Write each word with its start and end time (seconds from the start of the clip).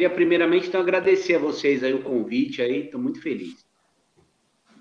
queria 0.00 0.14
primeiramente 0.14 0.66
então 0.66 0.80
agradecer 0.80 1.34
a 1.34 1.38
vocês 1.38 1.84
aí 1.84 1.92
o 1.92 2.02
convite 2.02 2.62
aí, 2.62 2.86
estou 2.86 2.98
muito 2.98 3.20
feliz. 3.20 3.66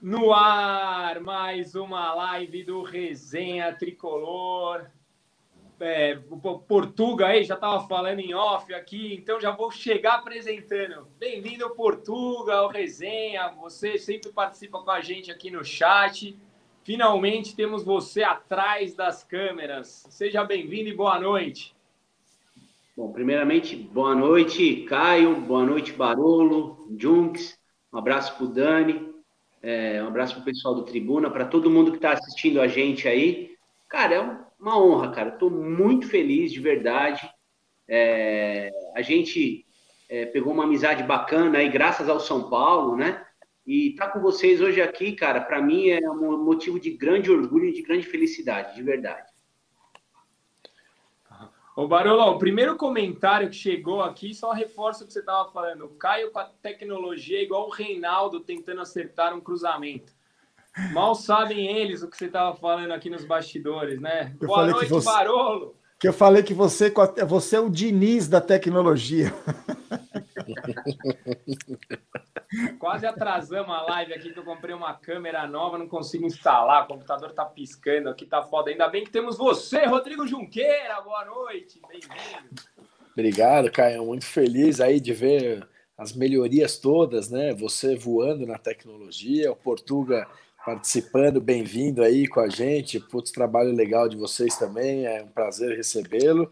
No 0.02 0.32
ar, 0.32 1.20
mais 1.20 1.76
uma 1.76 2.14
live 2.14 2.64
do 2.64 2.82
Resenha 2.84 3.76
Tricolor. 3.76 4.86
É, 5.78 6.18
o 6.30 6.60
Portuga 6.60 7.28
aí 7.28 7.44
já 7.44 7.56
estava 7.56 7.86
falando 7.86 8.20
em 8.20 8.34
off 8.34 8.74
aqui, 8.74 9.14
então 9.14 9.42
já 9.42 9.52
vou 9.52 9.70
chegar 9.72 10.20
apresentando. 10.20 11.10
Bem-vindo, 11.20 11.70
Portuga, 11.72 12.54
ao 12.54 12.70
Resenha. 12.70 13.50
Você 13.60 13.98
sempre 13.98 14.32
participa 14.32 14.82
com 14.82 14.92
a 14.92 15.02
gente 15.02 15.30
aqui 15.30 15.52
no 15.52 15.66
chat. 15.66 16.40
Finalmente 16.82 17.58
temos 17.58 17.84
você 17.84 18.24
atrás 18.24 18.96
das 18.96 19.22
câmeras. 19.22 20.06
Seja 20.10 20.46
bem-vindo 20.46 20.88
e 20.88 20.96
boa 20.96 21.20
noite. 21.20 21.76
Bom, 23.00 23.14
primeiramente, 23.14 23.78
boa 23.78 24.14
noite, 24.14 24.84
Caio, 24.84 25.40
boa 25.40 25.66
noite, 25.66 25.94
Barolo, 25.94 26.86
Junks, 27.00 27.58
um 27.94 27.98
abraço 27.98 28.36
para 28.36 28.44
o 28.44 28.50
Dani, 28.50 29.10
é, 29.64 30.04
um 30.04 30.08
abraço 30.08 30.34
para 30.34 30.42
o 30.42 30.44
pessoal 30.44 30.76
do 30.76 30.84
Tribuna, 30.84 31.32
para 31.32 31.46
todo 31.46 31.70
mundo 31.70 31.92
que 31.92 31.98
está 31.98 32.12
assistindo 32.12 32.60
a 32.60 32.68
gente 32.68 33.08
aí. 33.08 33.52
Cara, 33.88 34.16
é 34.16 34.20
uma 34.60 34.78
honra, 34.78 35.12
cara, 35.12 35.30
estou 35.30 35.50
muito 35.50 36.10
feliz, 36.10 36.52
de 36.52 36.60
verdade. 36.60 37.22
É, 37.88 38.70
a 38.94 39.02
gente 39.02 39.66
é, 40.10 40.26
pegou 40.26 40.52
uma 40.52 40.66
amizade 40.66 41.02
bacana 41.04 41.60
aí, 41.60 41.70
graças 41.70 42.10
ao 42.10 42.20
São 42.20 42.50
Paulo, 42.50 42.98
né? 42.98 43.26
E 43.66 43.92
estar 43.92 44.08
tá 44.08 44.12
com 44.12 44.20
vocês 44.20 44.60
hoje 44.60 44.82
aqui, 44.82 45.14
cara, 45.14 45.40
para 45.40 45.62
mim 45.62 45.88
é 45.88 46.02
um 46.02 46.44
motivo 46.44 46.78
de 46.78 46.92
grande 46.92 47.32
orgulho 47.32 47.70
e 47.70 47.74
de 47.74 47.82
grande 47.82 48.06
felicidade, 48.06 48.76
de 48.76 48.84
verdade. 48.84 49.29
Ô, 51.80 51.88
Barolo, 51.88 52.32
o 52.32 52.38
primeiro 52.38 52.76
comentário 52.76 53.50
que 53.50 53.56
chegou 53.56 54.02
aqui 54.02 54.36
só 54.36 54.52
reforça 54.52 55.06
o 55.06 55.08
que 55.08 55.14
você 55.14 55.22
estava 55.22 55.50
falando. 55.50 55.86
O 55.86 55.90
Caio 55.92 56.30
com 56.30 56.38
a 56.38 56.44
tecnologia 56.44 57.40
é 57.40 57.44
igual 57.44 57.68
o 57.68 57.72
Reinaldo 57.72 58.42
tentando 58.42 58.82
acertar 58.82 59.34
um 59.34 59.40
cruzamento. 59.40 60.12
Mal 60.92 61.16
sabem 61.16 61.68
eles 61.68 62.04
o 62.04 62.10
que 62.10 62.18
você 62.18 62.26
estava 62.26 62.54
falando 62.54 62.92
aqui 62.92 63.10
nos 63.10 63.24
bastidores, 63.24 63.98
né? 64.02 64.36
Eu 64.42 64.48
Boa 64.50 64.66
noite, 64.68 64.90
você... 64.90 65.06
Barolo. 65.06 65.74
Que 65.98 66.10
eu 66.10 66.12
falei 66.12 66.44
que 66.44 66.54
você, 66.54 66.94
você 67.26 67.56
é 67.56 67.60
o 67.62 67.70
Diniz 67.70 68.28
da 68.28 68.42
tecnologia. 68.42 69.34
Quase 72.80 73.06
atrasamos 73.06 73.72
a 73.72 73.82
live 73.84 74.14
aqui 74.14 74.34
que 74.34 74.40
eu 74.40 74.44
comprei 74.44 74.74
uma 74.74 74.94
câmera 74.94 75.48
nova, 75.48 75.78
não 75.78 75.88
consigo 75.88 76.26
instalar, 76.26 76.84
o 76.84 76.88
computador 76.88 77.32
tá 77.32 77.46
piscando 77.46 78.10
aqui, 78.10 78.26
tá 78.26 78.42
foda. 78.42 78.72
Ainda 78.72 78.88
bem 78.88 79.04
que 79.04 79.12
temos 79.12 79.38
você, 79.38 79.86
Rodrigo 79.86 80.28
Junqueira. 80.28 81.00
Boa 81.02 81.26
noite, 81.26 81.80
bem-vindo. 81.88 82.64
Obrigado, 83.14 83.72
Caio. 83.72 84.06
Muito 84.06 84.26
feliz 84.26 84.82
aí 84.82 85.00
de 85.00 85.14
ver 85.14 85.68
as 85.98 86.14
melhorias 86.14 86.78
todas, 86.78 87.30
né? 87.30 87.54
Você 87.54 87.96
voando 87.96 88.48
na 88.48 88.58
tecnologia, 88.58 89.52
o 89.52 89.56
Portuga 89.56 90.28
participando, 90.66 91.42
bem-vindo 91.42 92.02
aí 92.02 92.28
com 92.28 92.40
a 92.40 92.48
gente. 92.48 93.00
Putz, 93.00 93.32
trabalho 93.32 93.74
legal 93.74 94.08
de 94.08 94.16
vocês 94.16 94.58
também, 94.58 95.06
é 95.06 95.24
um 95.24 95.28
prazer 95.28 95.76
recebê-lo. 95.76 96.52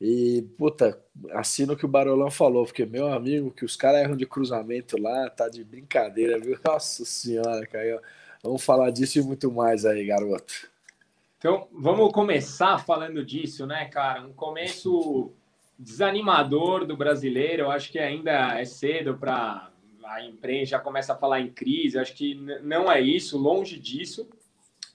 E, 0.00 0.42
puta, 0.56 1.02
assino 1.32 1.72
o 1.72 1.76
que 1.76 1.84
o 1.84 1.88
Barolão 1.88 2.30
falou, 2.30 2.64
porque, 2.64 2.86
meu 2.86 3.12
amigo, 3.12 3.50
que 3.50 3.64
os 3.64 3.74
caras 3.74 4.02
erram 4.02 4.16
de 4.16 4.26
cruzamento 4.26 5.00
lá, 5.00 5.28
tá 5.28 5.48
de 5.48 5.64
brincadeira, 5.64 6.38
viu? 6.38 6.58
Nossa 6.64 7.04
senhora, 7.04 7.66
Caio. 7.66 8.00
Vamos 8.42 8.64
falar 8.64 8.90
disso 8.90 9.18
e 9.18 9.22
muito 9.22 9.50
mais 9.50 9.84
aí, 9.84 10.06
garoto. 10.06 10.70
Então, 11.38 11.68
vamos 11.72 12.12
começar 12.12 12.78
falando 12.78 13.24
disso, 13.24 13.66
né, 13.66 13.86
cara? 13.86 14.22
Um 14.22 14.32
começo 14.32 15.32
desanimador 15.78 16.84
do 16.84 16.96
brasileiro. 16.96 17.64
Eu 17.64 17.70
acho 17.70 17.90
que 17.90 17.98
ainda 17.98 18.58
é 18.58 18.64
cedo 18.64 19.16
para 19.16 19.70
a 20.04 20.24
imprensa 20.24 20.70
já 20.70 20.78
começa 20.78 21.12
a 21.12 21.16
falar 21.16 21.40
em 21.40 21.50
crise. 21.50 21.96
Eu 21.96 22.02
acho 22.02 22.14
que 22.14 22.34
não 22.62 22.90
é 22.90 23.00
isso, 23.00 23.36
longe 23.38 23.78
disso. 23.78 24.28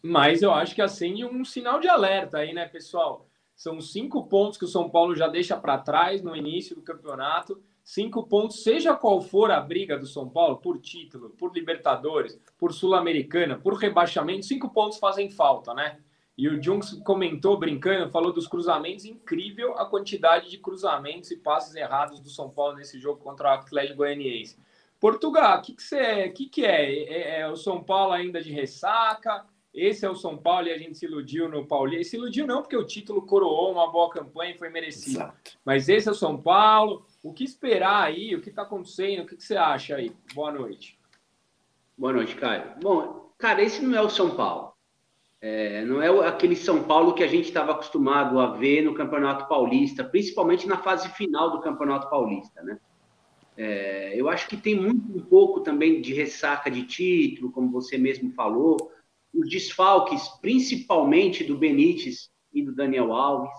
Mas 0.02 0.42
eu 0.42 0.54
acho 0.54 0.76
que 0.76 0.82
acende 0.82 1.24
um 1.24 1.46
sinal 1.46 1.80
de 1.80 1.88
alerta 1.88 2.40
aí, 2.40 2.54
né, 2.54 2.68
pessoal? 2.68 3.26
São 3.64 3.80
cinco 3.80 4.28
pontos 4.28 4.58
que 4.58 4.66
o 4.66 4.68
São 4.68 4.90
Paulo 4.90 5.16
já 5.16 5.30
deixa 5.30 5.56
para 5.56 5.78
trás 5.78 6.22
no 6.22 6.36
início 6.36 6.76
do 6.76 6.82
campeonato. 6.82 7.64
Cinco 7.82 8.28
pontos, 8.28 8.62
seja 8.62 8.94
qual 8.94 9.22
for 9.22 9.52
a 9.52 9.62
briga 9.62 9.98
do 9.98 10.06
São 10.06 10.28
Paulo, 10.28 10.58
por 10.58 10.82
título, 10.82 11.30
por 11.30 11.54
Libertadores, 11.54 12.38
por 12.58 12.74
Sul-Americana, 12.74 13.58
por 13.58 13.76
rebaixamento, 13.76 14.46
cinco 14.46 14.70
pontos 14.70 15.00
fazem 15.00 15.30
falta, 15.30 15.74
né? 15.74 15.98
E 16.38 16.50
o 16.50 16.62
Junks 16.62 17.00
comentou, 17.06 17.58
brincando, 17.58 18.12
falou 18.12 18.34
dos 18.34 18.50
cruzamentos, 18.50 19.06
incrível 19.06 19.78
a 19.78 19.86
quantidade 19.86 20.50
de 20.50 20.58
cruzamentos 20.58 21.32
e 21.32 21.38
passes 21.38 21.74
errados 21.74 22.20
do 22.20 22.30
São 22.30 22.50
Paulo 22.50 22.76
nesse 22.76 23.00
jogo 23.00 23.22
contra 23.22 23.48
o 23.48 23.54
Atlético 23.54 24.00
Goianiense. 24.00 24.60
Portugal, 25.00 25.60
o 25.60 25.62
que, 25.62 25.74
que, 25.74 25.84
você, 25.84 26.28
que, 26.32 26.50
que 26.50 26.66
é? 26.66 27.06
é? 27.06 27.40
É 27.40 27.50
o 27.50 27.56
São 27.56 27.82
Paulo 27.82 28.12
ainda 28.12 28.44
de 28.44 28.52
ressaca? 28.52 29.46
Esse 29.74 30.06
é 30.06 30.10
o 30.10 30.16
São 30.16 30.38
Paulo 30.38 30.68
e 30.68 30.72
a 30.72 30.78
gente 30.78 30.96
se 30.96 31.06
iludiu 31.06 31.50
no 31.50 31.66
Paulista. 31.66 32.04
Se 32.12 32.18
iludiu 32.18 32.46
não, 32.46 32.62
porque 32.62 32.78
o 32.78 32.86
título 32.86 33.24
coroou 33.24 33.72
uma 33.72 33.92
boa 33.92 34.08
campanha 34.12 34.54
e 34.54 34.58
foi 34.58 34.70
merecido. 34.70 35.18
Exato. 35.18 35.58
Mas 35.66 35.90
esse 35.90 36.08
é 36.08 36.12
o 36.12 36.16
São 36.16 36.40
Paulo. 36.40 37.08
O 37.24 37.34
que 37.34 37.44
esperar 37.44 38.04
aí? 38.04 38.36
O 38.36 38.42
que 38.42 38.50
está 38.50 38.62
acontecendo? 38.62 39.24
O 39.24 39.26
que, 39.26 39.36
que, 39.36 39.44
você 39.44 39.58
acha 39.58 39.96
aí? 39.96 40.12
Boa 40.36 40.52
noite. 40.52 41.00
Boa 41.98 42.14
noite, 42.14 42.36
Caio. 42.36 42.74
Bom, 42.84 43.32
cara, 43.38 43.64
esse 43.64 43.84
não 43.84 43.98
é 43.98 44.02
o 44.02 44.10
São 44.10 44.36
Paulo. 44.36 44.74
É, 45.42 45.84
não 45.86 46.02
é 46.02 46.28
aquele 46.28 46.56
São 46.56 46.84
Paulo 46.84 47.14
que 47.14 47.24
a 47.24 47.28
gente 47.28 47.46
estava 47.46 47.72
acostumado 47.72 48.40
a 48.40 48.52
ver 48.52 48.84
no 48.84 48.94
Campeonato 48.94 49.48
Paulista, 49.48 50.04
principalmente 50.04 50.68
na 50.68 50.78
fase 50.78 51.10
final 51.10 51.50
do 51.50 51.62
Campeonato 51.62 52.10
Paulista, 52.10 52.62
né? 52.62 52.80
É, 53.58 54.14
eu 54.16 54.30
acho 54.30 54.48
que 54.48 54.58
tem 54.58 54.74
muito 54.74 55.18
um 55.18 55.22
pouco 55.22 55.60
também 55.60 56.02
de 56.02 56.14
ressaca 56.14 56.72
de 56.72 56.84
título, 56.84 57.52
como 57.52 57.70
você 57.70 57.98
mesmo 57.98 58.32
falou 58.32 58.92
os 59.34 59.50
desfalques, 59.50 60.28
principalmente 60.42 61.44
do 61.44 61.58
Benítez 61.58 62.30
e 62.54 62.62
do 62.62 62.74
Daniel 62.74 63.12
Alves, 63.14 63.52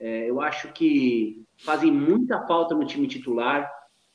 é, 0.00 0.28
eu 0.30 0.40
acho 0.40 0.72
que 0.72 1.42
fazem 1.56 1.90
muita 1.90 2.46
falta 2.46 2.74
no 2.74 2.86
time 2.86 3.08
titular. 3.08 3.70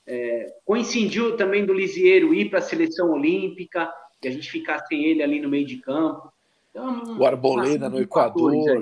É, 0.06 0.54
coincidiu 0.66 1.36
também 1.36 1.66
do 1.66 1.74
Lisieiro 1.74 2.34
ir 2.34 2.50
para 2.50 2.60
a 2.60 2.62
seleção 2.62 3.12
olímpica 3.12 3.92
e 4.22 4.28
a 4.28 4.32
gente 4.32 4.50
ficar 4.50 4.80
sem 4.86 5.04
ele 5.04 5.24
ali 5.24 5.42
no 5.42 5.50
meio 5.50 5.66
de 5.66 5.78
campo. 5.78 6.32
Então, 6.70 7.18
o 7.18 7.26
Arboleda 7.26 7.90
no 7.90 8.00
Equador, 8.00 8.82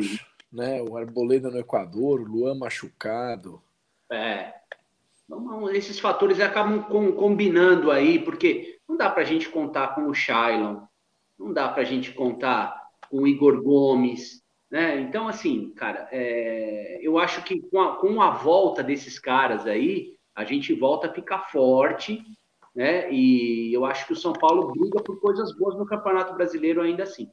né? 0.52 0.82
O 0.82 0.98
Arboleda 0.98 1.50
no 1.50 1.60
Equador, 1.60 2.22
o 2.22 2.26
Luan 2.26 2.56
machucado. 2.56 3.62
É. 4.10 4.54
Então, 5.26 5.70
esses 5.72 6.00
fatores 6.00 6.40
acabam 6.40 6.84
com, 6.84 7.12
combinando 7.14 7.92
aí, 7.92 8.20
porque 8.20 8.80
não 8.88 8.98
dá 8.98 9.10
para 9.10 9.24
a 9.24 9.26
gente 9.26 9.50
contar 9.50 9.96
com 9.96 10.08
o 10.08 10.14
Shailon, 10.14 10.82
não 11.41 11.52
dá 11.52 11.68
para 11.68 11.81
a 11.81 11.85
gente 11.85 12.13
contar 12.13 12.79
com 13.09 13.24
o 13.24 13.28
Igor 13.28 13.62
Gomes, 13.62 14.41
né? 14.69 15.02
Então, 15.02 15.28
assim, 15.28 15.72
cara, 15.72 16.07
é, 16.12 17.00
eu 17.02 17.18
acho 17.18 17.44
que 17.44 17.59
com 17.69 17.81
a, 17.81 17.96
com 17.97 18.22
a 18.22 18.31
volta 18.31 18.84
desses 18.84 19.19
caras 19.19 19.66
aí, 19.66 20.16
a 20.35 20.46
gente 20.46 20.74
volta 20.74 21.07
a 21.07 21.13
ficar 21.13 21.50
forte, 21.51 22.24
né? 22.74 23.12
E 23.12 23.74
eu 23.74 23.85
acho 23.85 24.06
que 24.07 24.13
o 24.13 24.16
São 24.16 24.31
Paulo 24.31 24.72
briga 24.72 25.03
por 25.03 25.19
coisas 25.19 25.53
boas 25.57 25.78
no 25.78 25.85
Campeonato 25.85 26.34
Brasileiro 26.35 26.81
ainda 26.81 27.03
assim. 27.03 27.30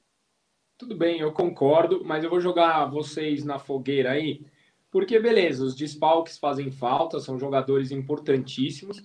Tudo 0.76 0.96
bem, 0.96 1.20
eu 1.20 1.32
concordo, 1.32 2.04
mas 2.04 2.24
eu 2.24 2.30
vou 2.30 2.40
jogar 2.40 2.86
vocês 2.86 3.44
na 3.44 3.58
fogueira 3.58 4.12
aí, 4.12 4.44
porque 4.90 5.18
beleza, 5.18 5.64
os 5.64 5.74
desfalques 5.74 6.38
fazem 6.38 6.70
falta, 6.70 7.20
são 7.20 7.38
jogadores 7.38 7.90
importantíssimos, 7.90 9.02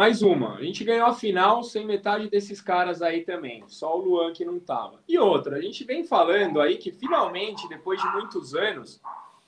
mais 0.00 0.22
uma, 0.22 0.54
a 0.54 0.62
gente 0.62 0.82
ganhou 0.82 1.06
a 1.06 1.12
final 1.12 1.62
sem 1.62 1.84
metade 1.84 2.30
desses 2.30 2.58
caras 2.58 3.02
aí 3.02 3.20
também, 3.20 3.62
só 3.68 3.98
o 3.98 4.00
Luan 4.00 4.32
que 4.32 4.46
não 4.46 4.58
tava. 4.58 4.98
E 5.06 5.18
outra, 5.18 5.56
a 5.56 5.60
gente 5.60 5.84
vem 5.84 6.04
falando 6.04 6.58
aí 6.58 6.78
que 6.78 6.90
finalmente, 6.90 7.68
depois 7.68 8.00
de 8.00 8.08
muitos 8.08 8.54
anos, 8.54 8.98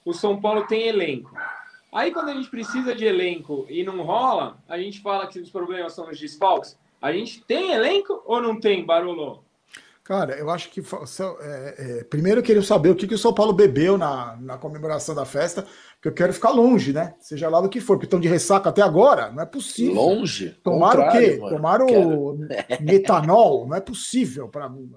o 0.04 0.12
São 0.12 0.38
Paulo 0.38 0.66
tem 0.66 0.88
elenco. 0.88 1.34
Aí 1.90 2.10
quando 2.10 2.28
a 2.28 2.34
gente 2.34 2.50
precisa 2.50 2.94
de 2.94 3.06
elenco 3.06 3.64
e 3.66 3.82
não 3.82 4.02
rola, 4.02 4.58
a 4.68 4.76
gente 4.76 5.00
fala 5.00 5.26
que 5.26 5.40
os 5.40 5.50
problemas 5.50 5.94
são 5.94 6.10
os 6.10 6.20
desfalques. 6.20 6.78
A 7.00 7.10
gente 7.12 7.42
tem 7.44 7.72
elenco 7.72 8.22
ou 8.26 8.42
não 8.42 8.60
tem, 8.60 8.84
Barolo? 8.84 9.42
Cara, 10.04 10.36
eu 10.36 10.50
acho 10.50 10.68
que. 10.70 10.80
É, 10.80 12.00
é, 12.00 12.04
primeiro 12.04 12.40
eu 12.40 12.44
queria 12.44 12.62
saber 12.62 12.90
o 12.90 12.96
que, 12.96 13.06
que 13.06 13.14
o 13.14 13.18
São 13.18 13.32
Paulo 13.32 13.52
bebeu 13.52 13.96
na, 13.96 14.36
na 14.40 14.58
comemoração 14.58 15.14
da 15.14 15.24
festa, 15.24 15.64
porque 15.94 16.08
eu 16.08 16.12
quero 16.12 16.32
ficar 16.32 16.50
longe, 16.50 16.92
né? 16.92 17.14
Seja 17.20 17.48
lá 17.48 17.60
do 17.60 17.68
que 17.68 17.80
for, 17.80 17.94
porque 17.94 18.06
estão 18.06 18.18
de 18.18 18.26
ressaca 18.26 18.68
até 18.68 18.82
agora, 18.82 19.30
não 19.30 19.40
é 19.40 19.46
possível. 19.46 19.94
Longe? 19.94 20.58
Tomaram 20.64 21.06
o 21.06 21.12
quê? 21.12 21.38
Mano. 21.40 21.56
Tomaram 21.56 21.86
quero. 21.86 22.38
metanol? 22.82 23.68
Não 23.68 23.76
é 23.76 23.80
possível 23.80 24.48
para 24.48 24.68
mim. 24.68 24.90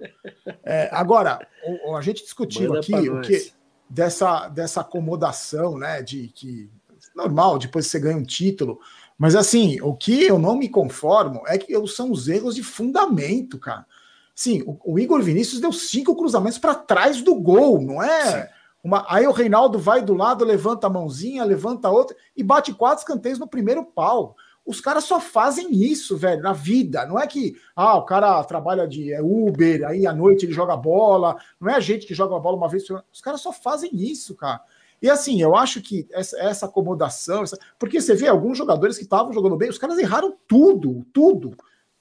É, 0.63 0.89
agora, 0.91 1.47
o, 1.85 1.95
a 1.95 2.01
gente 2.01 2.23
discutiu 2.23 2.69
Manda 2.69 2.79
aqui 2.79 3.09
o 3.09 3.21
que 3.21 3.51
dessa, 3.87 4.49
dessa 4.49 4.81
acomodação, 4.81 5.77
né? 5.77 6.01
De 6.01 6.29
que 6.29 6.67
normal, 7.15 7.59
depois 7.59 7.85
você 7.85 7.99
ganha 7.99 8.17
um 8.17 8.25
título. 8.25 8.79
Mas 9.19 9.35
assim, 9.35 9.79
o 9.81 9.95
que 9.95 10.23
eu 10.23 10.39
não 10.39 10.57
me 10.57 10.67
conformo 10.67 11.43
é 11.45 11.59
que 11.59 11.73
são 11.87 12.11
os 12.11 12.27
erros 12.27 12.55
de 12.55 12.63
fundamento, 12.63 13.59
cara. 13.59 13.85
Sim, 14.35 14.61
o, 14.67 14.93
o 14.93 14.99
Igor 14.99 15.21
Vinícius 15.21 15.61
deu 15.61 15.71
cinco 15.71 16.13
cruzamentos 16.13 16.59
para 16.59 16.75
trás 16.75 17.21
do 17.21 17.33
gol, 17.35 17.81
não 17.81 18.03
é? 18.03 18.43
Sim. 18.43 18.53
Uma... 18.83 19.05
Aí 19.09 19.25
o 19.25 19.31
Reinaldo 19.31 19.79
vai 19.79 20.01
do 20.01 20.13
lado, 20.13 20.43
levanta 20.43 20.87
a 20.87 20.89
mãozinha, 20.89 21.45
levanta 21.45 21.87
a 21.87 21.91
outra 21.91 22.15
e 22.35 22.43
bate 22.43 22.73
quatro 22.73 22.99
escanteios 22.99 23.39
no 23.39 23.47
primeiro 23.47 23.83
pau. 23.85 24.35
Os 24.65 24.81
caras 24.81 25.03
só 25.03 25.19
fazem 25.19 25.71
isso, 25.71 26.17
velho, 26.17 26.41
na 26.41 26.51
vida. 26.51 27.05
Não 27.05 27.17
é 27.19 27.25
que 27.25 27.55
ah, 27.75 27.95
o 27.97 28.03
cara 28.03 28.43
trabalha 28.43 28.87
de 28.87 29.13
é 29.13 29.21
Uber, 29.21 29.87
aí 29.87 30.05
à 30.05 30.13
noite 30.13 30.45
ele 30.45 30.53
joga 30.53 30.75
bola. 30.75 31.37
Não 31.59 31.69
é 31.69 31.75
a 31.75 31.79
gente 31.79 32.05
que 32.05 32.13
joga 32.13 32.35
a 32.35 32.39
bola 32.39 32.57
uma 32.57 32.67
vez. 32.67 32.83
Os 33.11 33.21
caras 33.21 33.41
só 33.41 33.53
fazem 33.53 33.91
isso, 33.93 34.35
cara. 34.35 34.61
E 35.01 35.09
assim, 35.09 35.41
eu 35.41 35.55
acho 35.55 35.81
que 35.81 36.07
essa, 36.11 36.37
essa 36.39 36.65
acomodação, 36.65 37.43
essa... 37.43 37.59
porque 37.77 38.01
você 38.01 38.15
vê 38.15 38.27
alguns 38.27 38.57
jogadores 38.57 38.97
que 38.97 39.03
estavam 39.03 39.31
jogando 39.31 39.55
bem, 39.55 39.69
os 39.69 39.77
caras 39.77 39.99
erraram 39.99 40.35
tudo, 40.47 41.05
tudo. 41.13 41.55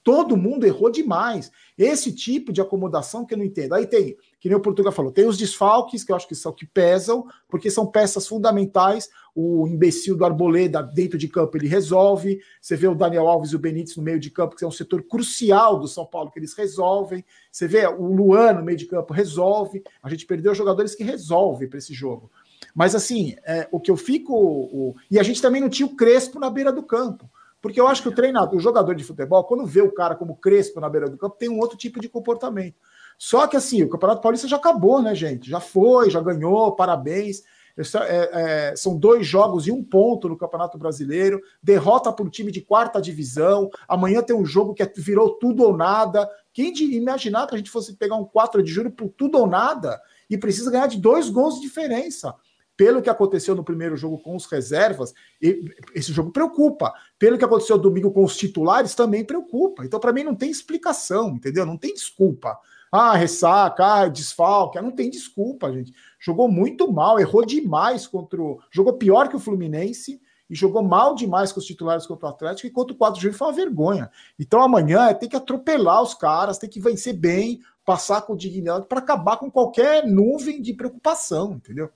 Todo 0.05 0.37
mundo 0.37 0.67
errou 0.67 0.91
demais. 0.91 1.51
Esse 1.75 2.11
tipo 2.11 2.53
de 2.53 2.61
acomodação 2.61 3.25
que 3.25 3.33
eu 3.33 3.39
não 3.39 3.43
entendo. 3.43 3.73
Aí 3.73 3.87
tem, 3.87 4.15
que 4.39 4.47
nem 4.47 4.55
o 4.55 4.61
Portugal 4.61 4.93
falou, 4.93 5.11
tem 5.11 5.25
os 5.25 5.35
desfalques, 5.35 6.03
que 6.03 6.11
eu 6.11 6.15
acho 6.15 6.27
que 6.27 6.35
são 6.35 6.53
que 6.53 6.63
pesam, 6.63 7.25
porque 7.49 7.71
são 7.71 7.87
peças 7.87 8.27
fundamentais. 8.27 9.09
O 9.33 9.67
imbecil 9.67 10.15
do 10.15 10.23
Arboleda 10.23 10.83
dentro 10.83 11.17
de 11.17 11.27
campo 11.27 11.57
ele 11.57 11.67
resolve. 11.67 12.39
Você 12.61 12.75
vê 12.75 12.87
o 12.87 12.93
Daniel 12.93 13.27
Alves 13.27 13.49
e 13.49 13.55
o 13.55 13.59
Benítez 13.59 13.97
no 13.97 14.03
meio 14.03 14.19
de 14.19 14.29
campo, 14.29 14.55
que 14.55 14.63
é 14.63 14.67
um 14.67 14.71
setor 14.71 15.01
crucial 15.01 15.79
do 15.79 15.87
São 15.87 16.05
Paulo, 16.05 16.29
que 16.29 16.37
eles 16.37 16.53
resolvem. 16.53 17.25
Você 17.51 17.67
vê 17.67 17.87
o 17.87 18.05
Luan 18.05 18.53
no 18.53 18.63
meio 18.63 18.77
de 18.77 18.85
campo, 18.85 19.11
resolve. 19.11 19.81
A 20.03 20.09
gente 20.11 20.27
perdeu 20.27 20.53
jogadores 20.53 20.93
que 20.93 21.03
resolvem 21.03 21.67
para 21.67 21.79
esse 21.79 21.95
jogo. 21.95 22.29
Mas 22.75 22.93
assim, 22.93 23.35
é, 23.43 23.67
o 23.71 23.79
que 23.79 23.89
eu 23.89 23.97
fico. 23.97 24.35
O... 24.35 24.95
E 25.09 25.17
a 25.17 25.23
gente 25.23 25.41
também 25.41 25.61
não 25.61 25.69
tinha 25.69 25.87
o 25.87 25.95
Crespo 25.95 26.39
na 26.39 26.51
beira 26.51 26.71
do 26.71 26.83
campo. 26.83 27.27
Porque 27.65 27.81
eu 27.81 27.87
acho 27.87 28.03
que 28.03 28.09
o 28.09 28.13
treinador, 28.13 28.55
o 28.55 28.59
jogador 28.59 28.93
de 28.93 29.03
futebol, 29.03 29.43
quando 29.43 29.65
vê 29.65 29.81
o 29.81 29.91
cara 29.91 30.13
como 30.13 30.35
Crespo 30.35 30.79
na 30.79 30.87
beira 30.87 31.09
do 31.09 31.17
campo, 31.17 31.35
tem 31.35 31.49
um 31.49 31.57
outro 31.57 31.75
tipo 31.75 31.99
de 31.99 32.07
comportamento. 32.07 32.75
Só 33.17 33.47
que 33.47 33.57
assim, 33.57 33.81
o 33.81 33.89
Campeonato 33.89 34.21
Paulista 34.21 34.47
já 34.47 34.55
acabou, 34.55 35.01
né, 35.01 35.15
gente? 35.15 35.49
Já 35.49 35.59
foi, 35.59 36.11
já 36.11 36.21
ganhou, 36.21 36.75
parabéns. 36.75 37.41
É, 37.75 38.69
é, 38.69 38.75
são 38.75 38.95
dois 38.95 39.25
jogos 39.25 39.65
e 39.65 39.71
um 39.71 39.83
ponto 39.83 40.29
no 40.29 40.37
Campeonato 40.37 40.77
Brasileiro, 40.77 41.41
derrota 41.59 42.13
para 42.13 42.23
o 42.23 42.29
time 42.29 42.51
de 42.51 42.61
quarta 42.61 43.01
divisão. 43.01 43.67
Amanhã 43.87 44.21
tem 44.21 44.35
um 44.35 44.45
jogo 44.45 44.75
que 44.75 44.83
é, 44.83 44.93
virou 44.95 45.31
tudo 45.39 45.63
ou 45.63 45.75
nada. 45.75 46.29
Quem 46.53 46.71
imaginar 46.93 47.47
que 47.47 47.55
a 47.55 47.57
gente 47.57 47.71
fosse 47.71 47.95
pegar 47.95 48.15
um 48.15 48.25
4 48.25 48.61
de 48.61 48.71
julho 48.71 48.91
por 48.91 49.09
tudo 49.09 49.39
ou 49.39 49.47
nada 49.47 49.99
e 50.29 50.37
precisa 50.37 50.69
ganhar 50.69 50.85
de 50.85 50.99
dois 50.99 51.31
gols 51.31 51.55
de 51.55 51.61
diferença? 51.61 52.35
Pelo 52.77 53.01
que 53.01 53.09
aconteceu 53.09 53.55
no 53.55 53.63
primeiro 53.63 53.95
jogo 53.95 54.17
com 54.19 54.35
os 54.35 54.45
reservas, 54.45 55.13
esse 55.41 56.11
jogo 56.11 56.31
preocupa. 56.31 56.93
Pelo 57.17 57.37
que 57.37 57.45
aconteceu 57.45 57.77
domingo 57.77 58.11
com 58.11 58.23
os 58.23 58.35
titulares, 58.35 58.95
também 58.95 59.23
preocupa. 59.23 59.85
Então, 59.85 59.99
para 59.99 60.11
mim, 60.11 60.23
não 60.23 60.35
tem 60.35 60.49
explicação, 60.49 61.29
entendeu? 61.29 61.65
Não 61.65 61.77
tem 61.77 61.93
desculpa. 61.93 62.57
Ah, 62.91 63.15
ressaca, 63.15 63.85
ah, 63.85 64.07
desfalque. 64.07 64.79
Não 64.81 64.91
tem 64.91 65.09
desculpa, 65.09 65.71
gente. 65.71 65.93
Jogou 66.19 66.49
muito 66.49 66.91
mal, 66.91 67.19
errou 67.19 67.45
demais 67.45 68.07
contra 68.07 68.41
o. 68.41 68.59
Jogou 68.71 68.93
pior 68.93 69.29
que 69.29 69.35
o 69.35 69.39
Fluminense 69.39 70.21
e 70.49 70.55
jogou 70.55 70.83
mal 70.83 71.15
demais 71.15 71.51
com 71.51 71.59
os 71.59 71.65
titulares 71.65 72.05
contra 72.05 72.27
o 72.27 72.29
Atlético, 72.29 72.67
e 72.67 72.71
contra 72.71 72.93
o 72.93 72.97
4 72.97 73.15
de 73.15 73.23
julho 73.23 73.33
foi 73.33 73.47
uma 73.47 73.53
vergonha. 73.53 74.11
Então 74.39 74.61
amanhã 74.61 75.07
é 75.07 75.13
tem 75.13 75.27
que 75.27 75.35
atropelar 75.35 76.01
os 76.03 76.13
caras, 76.13 76.57
tem 76.57 76.69
que 76.69 76.79
vencer 76.79 77.13
bem, 77.13 77.59
passar 77.83 78.21
com 78.21 78.35
dignidade 78.35 78.85
para 78.87 78.99
acabar 78.99 79.37
com 79.37 79.49
qualquer 79.49 80.05
nuvem 80.05 80.61
de 80.61 80.73
preocupação, 80.73 81.53
entendeu? 81.53 81.89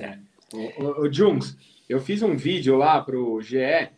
É. 0.00 0.18
O, 0.52 0.82
o, 0.82 1.00
o 1.02 1.12
Jungs, 1.12 1.56
eu 1.88 2.00
fiz 2.00 2.22
um 2.22 2.36
vídeo 2.36 2.76
lá 2.76 3.00
para 3.00 3.18
o 3.18 3.40
GE 3.40 3.90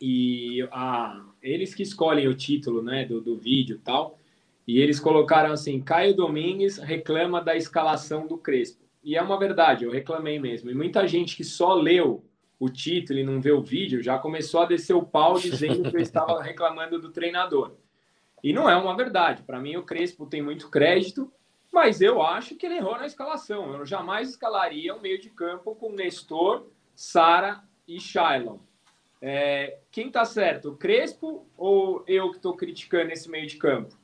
e 0.00 0.66
a, 0.70 1.24
eles 1.42 1.74
que 1.74 1.82
escolhem 1.82 2.28
o 2.28 2.34
título 2.34 2.82
né, 2.82 3.04
do, 3.04 3.20
do 3.20 3.36
vídeo 3.36 3.76
e 3.76 3.78
tal, 3.80 4.18
e 4.66 4.80
eles 4.80 5.00
colocaram 5.00 5.52
assim: 5.52 5.80
Caio 5.80 6.14
Domingues 6.14 6.78
reclama 6.78 7.42
da 7.42 7.56
escalação 7.56 8.26
do 8.26 8.36
Crespo. 8.36 8.84
E 9.02 9.16
é 9.16 9.22
uma 9.22 9.38
verdade, 9.38 9.84
eu 9.84 9.90
reclamei 9.90 10.38
mesmo. 10.38 10.70
E 10.70 10.74
muita 10.74 11.06
gente 11.06 11.36
que 11.36 11.44
só 11.44 11.74
leu 11.74 12.24
o 12.60 12.68
título 12.68 13.18
e 13.18 13.24
não 13.24 13.40
vê 13.40 13.52
o 13.52 13.62
vídeo 13.62 14.02
já 14.02 14.18
começou 14.18 14.60
a 14.60 14.66
descer 14.66 14.94
o 14.94 15.02
pau 15.02 15.38
dizendo 15.38 15.88
que 15.90 15.96
eu 15.96 16.00
estava 16.00 16.42
reclamando 16.42 17.00
do 17.00 17.10
treinador. 17.10 17.76
E 18.42 18.52
não 18.52 18.68
é 18.68 18.76
uma 18.76 18.96
verdade. 18.96 19.42
Para 19.42 19.60
mim, 19.60 19.76
o 19.76 19.82
Crespo 19.84 20.26
tem 20.26 20.42
muito 20.42 20.68
crédito 20.68 21.32
mas 21.78 22.00
eu 22.00 22.20
acho 22.20 22.56
que 22.56 22.66
ele 22.66 22.76
errou 22.76 22.98
na 22.98 23.06
escalação. 23.06 23.72
Eu 23.72 23.86
jamais 23.86 24.30
escalaria 24.30 24.92
um 24.94 25.00
meio 25.00 25.20
de 25.20 25.30
campo 25.30 25.76
com 25.76 25.92
Nestor, 25.92 26.66
Sara 26.92 27.62
e 27.86 28.00
Shailon. 28.00 28.58
É, 29.22 29.78
quem 29.88 30.10
tá 30.10 30.24
certo, 30.24 30.70
o 30.70 30.76
Crespo 30.76 31.46
ou 31.56 32.02
eu 32.08 32.30
que 32.30 32.36
estou 32.38 32.56
criticando 32.56 33.12
esse 33.12 33.30
meio 33.30 33.46
de 33.46 33.56
campo? 33.56 33.96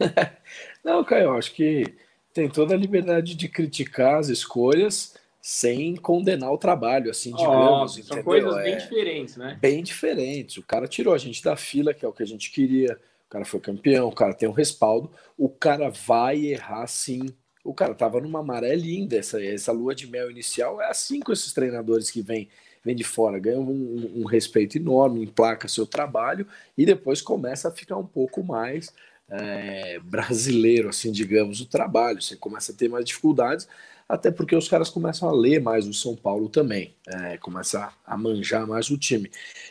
Não, 0.82 1.04
Caio, 1.04 1.36
acho 1.36 1.52
que 1.52 1.94
tem 2.32 2.48
toda 2.48 2.72
a 2.72 2.78
liberdade 2.78 3.34
de 3.34 3.48
criticar 3.50 4.18
as 4.18 4.28
escolhas 4.30 5.14
sem 5.42 5.94
condenar 5.96 6.50
o 6.52 6.58
trabalho, 6.58 7.10
assim, 7.10 7.34
digamos. 7.34 7.98
Oh, 7.98 8.02
são 8.02 8.22
coisas 8.22 8.54
bem 8.56 8.72
é, 8.72 8.76
diferentes, 8.76 9.36
né? 9.36 9.58
Bem 9.60 9.82
diferentes. 9.82 10.56
O 10.56 10.62
cara 10.62 10.88
tirou 10.88 11.12
a 11.12 11.18
gente 11.18 11.44
da 11.44 11.54
fila, 11.54 11.92
que 11.92 12.02
é 12.02 12.08
o 12.08 12.14
que 12.14 12.22
a 12.22 12.26
gente 12.26 12.50
queria 12.50 12.98
cara 13.34 13.44
foi 13.44 13.58
campeão, 13.58 14.06
o 14.06 14.14
cara 14.14 14.32
tem 14.32 14.48
um 14.48 14.52
respaldo, 14.52 15.10
o 15.36 15.48
cara 15.48 15.90
vai 15.90 16.38
errar 16.46 16.86
sim. 16.86 17.26
O 17.64 17.74
cara 17.74 17.92
tava 17.92 18.20
numa 18.20 18.44
maré 18.44 18.76
linda, 18.76 19.16
essa, 19.16 19.42
essa 19.42 19.72
lua 19.72 19.92
de 19.92 20.06
mel 20.06 20.30
inicial 20.30 20.80
é 20.80 20.88
assim 20.88 21.18
com 21.18 21.32
esses 21.32 21.52
treinadores 21.52 22.10
que 22.10 22.22
vêm 22.22 22.48
vem 22.84 22.94
de 22.94 23.02
fora, 23.02 23.38
ganham 23.38 23.62
um, 23.62 24.12
um, 24.16 24.26
respeito 24.26 24.76
enorme, 24.76 25.22
emplaca 25.24 25.66
seu 25.66 25.86
trabalho 25.86 26.46
e 26.76 26.84
depois 26.84 27.22
começa 27.22 27.68
a 27.68 27.70
ficar 27.70 27.96
um 27.96 28.06
pouco 28.06 28.44
mais 28.44 28.92
é, 29.26 29.98
brasileiro, 30.00 30.90
assim, 30.90 31.10
digamos, 31.10 31.62
o 31.62 31.66
trabalho. 31.66 32.20
Você 32.20 32.36
começa 32.36 32.72
a 32.72 32.74
ter 32.74 32.90
mais 32.90 33.06
dificuldades, 33.06 33.66
até 34.08 34.30
porque 34.30 34.54
os 34.54 34.68
caras 34.68 34.90
começam 34.90 35.28
a 35.28 35.32
ler 35.32 35.60
mais 35.60 35.86
o 35.86 35.94
São 35.94 36.14
Paulo 36.14 36.48
também, 36.48 36.94
é, 37.08 37.38
a 38.06 38.16
manjar 38.16 38.66
mais 38.66 38.90
o 38.90 38.98
time. 38.98 39.30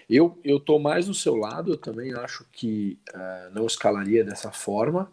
Eu 0.10 0.38
eu 0.44 0.60
tô 0.60 0.80
mais 0.80 1.08
do 1.08 1.14
seu 1.14 1.36
lado, 1.36 1.74
eu 1.74 1.78
também 1.78 2.14
acho 2.14 2.46
que 2.52 2.98
é, 3.14 3.50
não 3.54 3.66
escalaria 3.66 4.24
dessa 4.24 4.52
forma. 4.52 5.12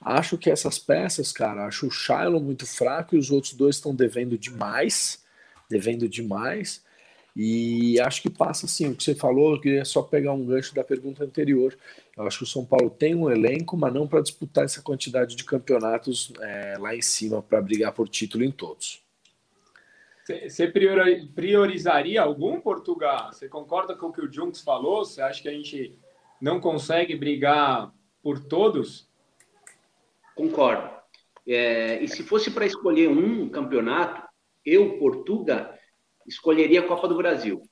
Acho 0.00 0.36
que 0.38 0.50
essas 0.50 0.78
peças, 0.78 1.32
cara, 1.32 1.66
acho 1.66 1.86
o 1.86 1.90
Shiloh 1.90 2.40
muito 2.40 2.66
fraco 2.66 3.14
e 3.16 3.18
os 3.18 3.30
outros 3.30 3.54
dois 3.54 3.76
estão 3.76 3.94
devendo 3.94 4.36
demais, 4.38 5.22
devendo 5.68 6.08
demais. 6.08 6.82
E 7.36 7.98
acho 8.00 8.22
que 8.22 8.30
passa 8.30 8.66
assim, 8.66 8.88
o 8.88 8.94
que 8.94 9.02
você 9.02 9.14
falou, 9.14 9.54
eu 9.54 9.60
queria 9.60 9.84
só 9.84 10.02
pegar 10.02 10.32
um 10.32 10.44
gancho 10.46 10.74
da 10.74 10.84
pergunta 10.84 11.24
anterior. 11.24 11.76
Eu 12.16 12.26
acho 12.26 12.38
que 12.38 12.44
o 12.44 12.46
São 12.46 12.64
Paulo 12.64 12.90
tem 12.90 13.14
um 13.14 13.30
elenco, 13.30 13.76
mas 13.76 13.92
não 13.92 14.06
para 14.06 14.22
disputar 14.22 14.64
essa 14.64 14.80
quantidade 14.80 15.34
de 15.34 15.44
campeonatos 15.44 16.32
é, 16.40 16.76
lá 16.78 16.94
em 16.94 17.02
cima 17.02 17.42
para 17.42 17.60
brigar 17.60 17.92
por 17.92 18.08
título 18.08 18.44
em 18.44 18.52
todos. 18.52 19.02
Você 20.26 20.68
priorizaria 21.34 22.22
algum, 22.22 22.60
Portugal? 22.60 23.32
Você 23.32 23.48
concorda 23.48 23.94
com 23.94 24.06
o 24.06 24.12
que 24.12 24.22
o 24.22 24.32
Junks 24.32 24.62
falou? 24.62 25.04
Você 25.04 25.20
acha 25.20 25.42
que 25.42 25.48
a 25.48 25.52
gente 25.52 25.98
não 26.40 26.60
consegue 26.60 27.14
brigar 27.14 27.92
por 28.22 28.38
todos? 28.38 29.06
Concordo. 30.34 30.90
É, 31.46 32.02
e 32.02 32.08
se 32.08 32.22
fosse 32.22 32.50
para 32.50 32.64
escolher 32.64 33.08
um 33.08 33.50
campeonato, 33.50 34.26
eu, 34.64 34.98
Portugal, 34.98 35.74
escolheria 36.26 36.80
a 36.80 36.86
Copa 36.86 37.06
do 37.06 37.16
Brasil. 37.16 37.62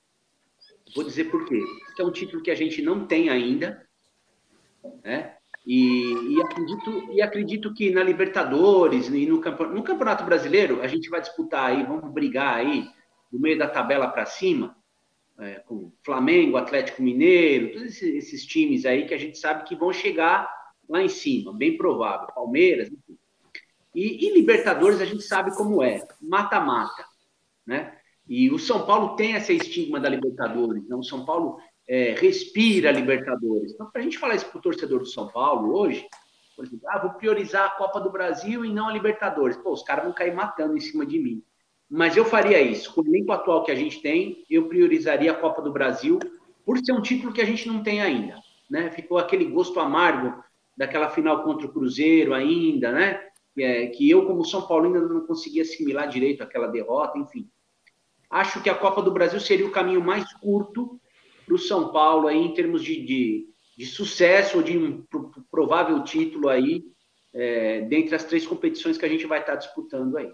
Vou 0.95 1.05
dizer 1.05 1.31
por 1.31 1.47
quê. 1.47 1.59
Porque 1.87 2.03
é 2.03 2.05
um 2.05 2.13
título 2.13 2.43
que 2.43 2.51
a 2.51 2.55
gente 2.55 2.83
não 2.83 3.07
tem 3.07 3.31
ainda, 3.31 3.89
né? 5.03 5.37
E, 5.65 6.35
e, 6.35 6.43
acredito, 6.43 7.13
e 7.13 7.23
acredito 7.23 7.73
que 7.73 7.91
na 7.91 8.03
Libertadores 8.03 9.09
e 9.09 9.27
no, 9.27 9.37
no 9.37 9.83
Campeonato 9.83 10.25
Brasileiro 10.25 10.83
a 10.83 10.89
gente 10.89 11.09
vai 11.09 11.21
disputar 11.21 11.71
aí, 11.71 11.85
vamos 11.85 12.13
brigar 12.13 12.57
aí 12.57 12.89
no 13.33 13.39
meio 13.39 13.57
da 13.57 13.69
tabela 13.69 14.09
para 14.09 14.27
cima, 14.27 14.77
é, 15.39 15.55
com 15.61 15.93
Flamengo, 16.05 16.57
Atlético 16.57 17.03
Mineiro, 17.03 17.73
todos 17.73 17.89
esses, 17.89 18.15
esses, 18.15 18.45
times 18.45 18.85
aí 18.85 19.07
que 19.07 19.15
a 19.15 19.19
gente 19.19 19.39
sabe 19.39 19.65
que 19.65 19.77
vão 19.77 19.93
chegar 19.93 20.53
lá 20.89 21.01
em 21.01 21.09
cima, 21.09 21.53
bem 21.53 21.77
provável, 21.77 22.27
Palmeiras, 22.35 22.89
enfim. 22.89 23.17
E, 23.95 24.27
e 24.27 24.35
Libertadores 24.35 25.01
a 25.01 25.05
gente 25.05 25.23
sabe 25.23 25.55
como 25.55 25.83
é, 25.83 26.07
mata-mata, 26.21 27.05
né? 27.65 27.97
E 28.29 28.51
o 28.51 28.59
São 28.59 28.87
Paulo 28.87 29.17
tem 29.17 29.35
esse 29.35 29.55
estigma 29.55 30.01
da 30.01 30.09
Libertadores. 30.09 30.83
Então, 30.85 31.01
o 31.01 31.05
São 31.05 31.25
Paulo 31.25 31.59
é, 31.93 32.15
respira 32.15 32.89
a 32.89 32.93
Libertadores. 32.93 33.73
Então, 33.73 33.91
para 33.91 34.01
a 34.01 34.05
gente 34.05 34.19
falar 34.19 34.35
isso 34.35 34.47
para 34.47 34.59
o 34.59 34.63
torcedor 34.63 35.01
do 35.01 35.05
São 35.05 35.29
Paulo 35.29 35.77
hoje, 35.77 36.09
por 36.57 36.65
exemplo, 36.65 36.89
ah, 36.89 36.99
vou 36.99 37.11
priorizar 37.11 37.67
a 37.67 37.71
Copa 37.73 38.01
do 38.01 38.11
Brasil 38.11 38.65
e 38.65 38.73
não 38.73 38.89
a 38.89 38.93
Libertadores. 38.93 39.59
Pô, 39.59 39.75
os 39.75 39.83
caras 39.83 40.05
vão 40.05 40.15
cair 40.15 40.35
matando 40.35 40.75
em 40.75 40.81
cima 40.81 41.05
de 41.05 41.19
mim. 41.19 41.43
Mas 41.91 42.17
eu 42.17 42.25
faria 42.25 42.59
isso. 42.63 42.95
Com 42.95 43.03
o 43.03 43.07
elenco 43.07 43.31
atual 43.31 43.63
que 43.63 43.71
a 43.71 43.75
gente 43.75 44.01
tem, 44.01 44.43
eu 44.49 44.69
priorizaria 44.69 45.33
a 45.33 45.35
Copa 45.35 45.61
do 45.61 45.71
Brasil, 45.71 46.19
por 46.65 46.79
ser 46.79 46.93
um 46.93 47.03
título 47.03 47.31
que 47.31 47.43
a 47.43 47.45
gente 47.45 47.69
não 47.69 47.83
tem 47.83 48.01
ainda. 48.01 48.37
Né? 48.71 48.91
Ficou 48.91 49.19
aquele 49.19 49.45
gosto 49.45 49.79
amargo 49.79 50.43
daquela 50.75 51.11
final 51.11 51.45
contra 51.45 51.67
o 51.67 51.73
Cruzeiro 51.75 52.33
ainda, 52.33 52.91
né? 52.91 53.21
É, 53.59 53.89
que 53.89 54.09
eu, 54.09 54.25
como 54.25 54.47
São 54.47 54.63
Paulo, 54.67 54.87
ainda 54.87 55.01
não 55.03 55.27
consegui 55.27 55.61
assimilar 55.61 56.09
direito 56.09 56.43
aquela 56.43 56.69
derrota, 56.69 57.19
enfim. 57.19 57.51
Acho 58.31 58.63
que 58.63 58.71
a 58.71 58.75
Copa 58.75 59.03
do 59.03 59.11
Brasil 59.11 59.39
seria 59.39 59.67
o 59.67 59.71
caminho 59.71 60.03
mais 60.03 60.33
curto 60.33 60.99
o 61.55 61.59
São 61.59 61.93
Paulo 61.93 62.29
aí, 62.29 62.39
em 62.39 62.55
termos 62.55 62.83
de, 62.83 63.05
de, 63.05 63.49
de 63.77 63.87
sucesso 63.87 64.59
ou 64.59 64.63
de 64.63 64.77
um 64.77 65.05
provável 65.51 66.03
título 66.05 66.49
aí, 66.49 66.85
é, 67.33 67.81
dentre 67.83 68.15
as 68.15 68.25
três 68.25 68.47
competições 68.47 68.99
que 68.99 69.05
a 69.05 69.09
gente 69.09 69.27
vai 69.27 69.41
estar 69.41 69.57
disputando 69.57 70.17
aí. 70.17 70.31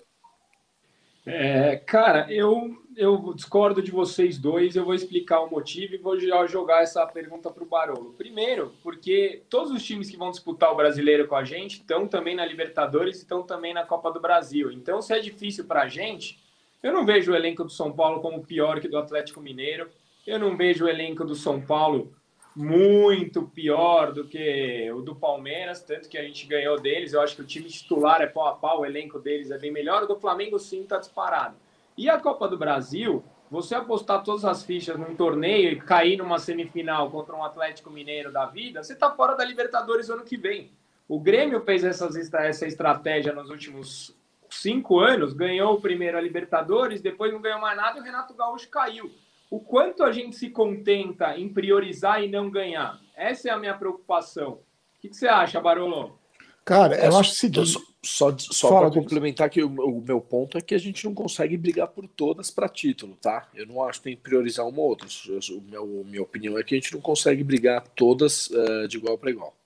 É, 1.31 1.77
cara, 1.77 2.27
eu, 2.33 2.75
eu 2.97 3.35
discordo 3.35 3.83
de 3.83 3.91
vocês 3.91 4.39
dois, 4.39 4.75
eu 4.75 4.85
vou 4.85 4.95
explicar 4.95 5.41
o 5.41 5.51
motivo 5.51 5.95
e 5.95 5.99
vou 5.99 6.19
jogar 6.49 6.83
essa 6.83 7.07
pergunta 7.07 7.51
para 7.51 7.63
o 7.63 7.67
Barolo. 7.67 8.15
Primeiro, 8.15 8.73
porque 8.83 9.43
todos 9.51 9.71
os 9.71 9.85
times 9.85 10.09
que 10.09 10.17
vão 10.17 10.31
disputar 10.31 10.73
o 10.73 10.77
brasileiro 10.77 11.29
com 11.29 11.37
a 11.37 11.45
gente 11.45 11.73
estão 11.73 12.09
também 12.09 12.35
na 12.35 12.47
Libertadores 12.47 13.19
e 13.19 13.21
estão 13.21 13.43
também 13.43 13.75
na 13.75 13.85
Copa 13.85 14.11
do 14.11 14.19
Brasil. 14.19 14.73
Então, 14.73 15.03
se 15.03 15.13
é 15.13 15.19
difícil 15.19 15.67
para 15.67 15.83
a 15.83 15.89
gente, 15.89 16.39
eu 16.83 16.95
não 16.95 17.05
vejo 17.05 17.33
o 17.33 17.37
elenco 17.37 17.63
do 17.63 17.71
São 17.71 17.93
Paulo 17.93 18.21
como 18.21 18.47
pior 18.47 18.81
que 18.81 18.89
do 18.89 18.97
Atlético 18.97 19.41
Mineiro. 19.41 19.91
Eu 20.29 20.39
não 20.39 20.55
vejo 20.59 20.85
o 20.85 20.89
elenco 20.91 21.25
do 21.25 21.35
São 21.35 21.59
Paulo 21.59 22.13
muito 22.55 23.49
pior 23.49 24.13
do 24.13 24.29
que 24.29 24.93
o 24.93 25.01
do 25.01 25.17
Palmeiras, 25.17 25.83
tanto 25.83 26.07
que 26.07 26.19
a 26.19 26.23
gente 26.23 26.47
ganhou 26.47 26.79
deles. 26.79 27.15
Eu 27.15 27.23
acho 27.23 27.35
que 27.35 27.41
o 27.41 27.47
time 27.47 27.67
titular 27.67 28.21
é 28.21 28.27
pau 28.27 28.47
a 28.47 28.55
pau, 28.55 28.81
o 28.81 28.85
elenco 28.85 29.19
deles 29.19 29.51
é 29.51 29.57
bem 29.57 29.73
melhor. 29.73 30.03
O 30.03 30.07
do 30.07 30.21
Flamengo, 30.21 30.59
sim, 30.59 30.83
está 30.83 30.99
disparado. 30.99 31.57
E 31.97 32.11
a 32.11 32.21
Copa 32.21 32.47
do 32.47 32.59
Brasil, 32.59 33.25
você 33.51 33.75
apostar 33.75 34.23
todas 34.23 34.45
as 34.45 34.63
fichas 34.63 34.99
num 34.99 35.17
torneio 35.17 35.73
e 35.73 35.81
cair 35.81 36.19
numa 36.19 36.39
semifinal 36.39 37.11
contra 37.11 37.35
um 37.35 37.43
Atlético 37.43 37.91
Mineiro 37.91 38.31
da 38.31 38.45
vida, 38.45 38.83
você 38.83 38.93
está 38.93 39.11
fora 39.11 39.35
da 39.35 39.47
Libertadores 39.47 40.11
ano 40.11 40.25
que 40.25 40.37
vem. 40.37 40.71
O 41.09 41.19
Grêmio 41.19 41.63
fez 41.63 41.85
essas, 41.85 42.15
essa 42.35 42.67
estratégia 42.67 43.33
nos 43.33 43.49
últimos 43.49 44.15
cinco 44.51 45.01
anos, 45.01 45.33
ganhou 45.33 45.77
o 45.77 45.81
primeiro 45.81 46.19
a 46.19 46.21
Libertadores, 46.21 47.01
depois 47.01 47.33
não 47.33 47.41
ganhou 47.41 47.63
mais 47.63 47.79
nada 47.79 47.97
e 47.97 48.03
o 48.03 48.05
Renato 48.05 48.35
Gaúcho 48.35 48.69
caiu 48.69 49.11
o 49.51 49.61
quanto 49.61 50.03
a 50.03 50.13
gente 50.13 50.37
se 50.37 50.51
contenta 50.51 51.37
em 51.39 51.49
priorizar 51.49 52.23
e 52.23 52.29
não 52.29 52.51
ganhar. 52.51 53.01
Essa 53.17 53.49
é 53.49 53.53
a 53.53 53.59
minha 53.59 53.77
preocupação. 53.77 54.53
O 54.53 55.01
que, 55.01 55.09
que 55.09 55.17
você 55.17 55.29
acha, 55.29 55.61
Barolo? 55.61 56.19
Cara, 56.65 56.97
eu 56.97 57.05
é, 57.13 57.19
acho 57.19 57.33
o 57.33 57.35
seguinte. 57.35 57.73
Só, 57.73 57.81
só, 58.03 58.37
só 58.39 58.81
para 58.81 58.91
complementar 58.91 59.49
que 59.49 59.63
o, 59.63 59.69
o, 59.69 60.03
meu 60.03 60.21
ponto 60.21 60.59
é 60.59 60.61
que 60.61 60.75
a 60.75 60.79
gente 60.79 61.05
não 61.05 61.15
consegue 61.15 61.57
brigar 61.57 61.89
por 61.89 62.07
todas 62.07 62.51
para 62.51 62.69
título, 62.69 63.17
tá? 63.17 63.49
Eu 63.55 63.67
não 63.67 63.83
acho 63.83 64.01
que 64.01 64.05
tem 64.05 64.17
que 64.17 64.23
priorizar 64.23 64.69
uma 64.69 64.79
ou 64.81 64.89
outra. 64.89 65.09
O 65.51 65.63
meu, 65.63 66.05
minha 66.05 66.23
opinião 66.23 66.59
é 66.59 66.63
que 66.63 66.75
a 66.75 66.79
gente 66.79 66.93
não 66.93 67.01
consegue 67.01 67.43
brigar 67.43 67.83
todas 67.97 68.51
uh, 68.51 68.87
de 68.87 68.99
igual 68.99 69.17
para 69.17 69.31
igual. 69.31 69.57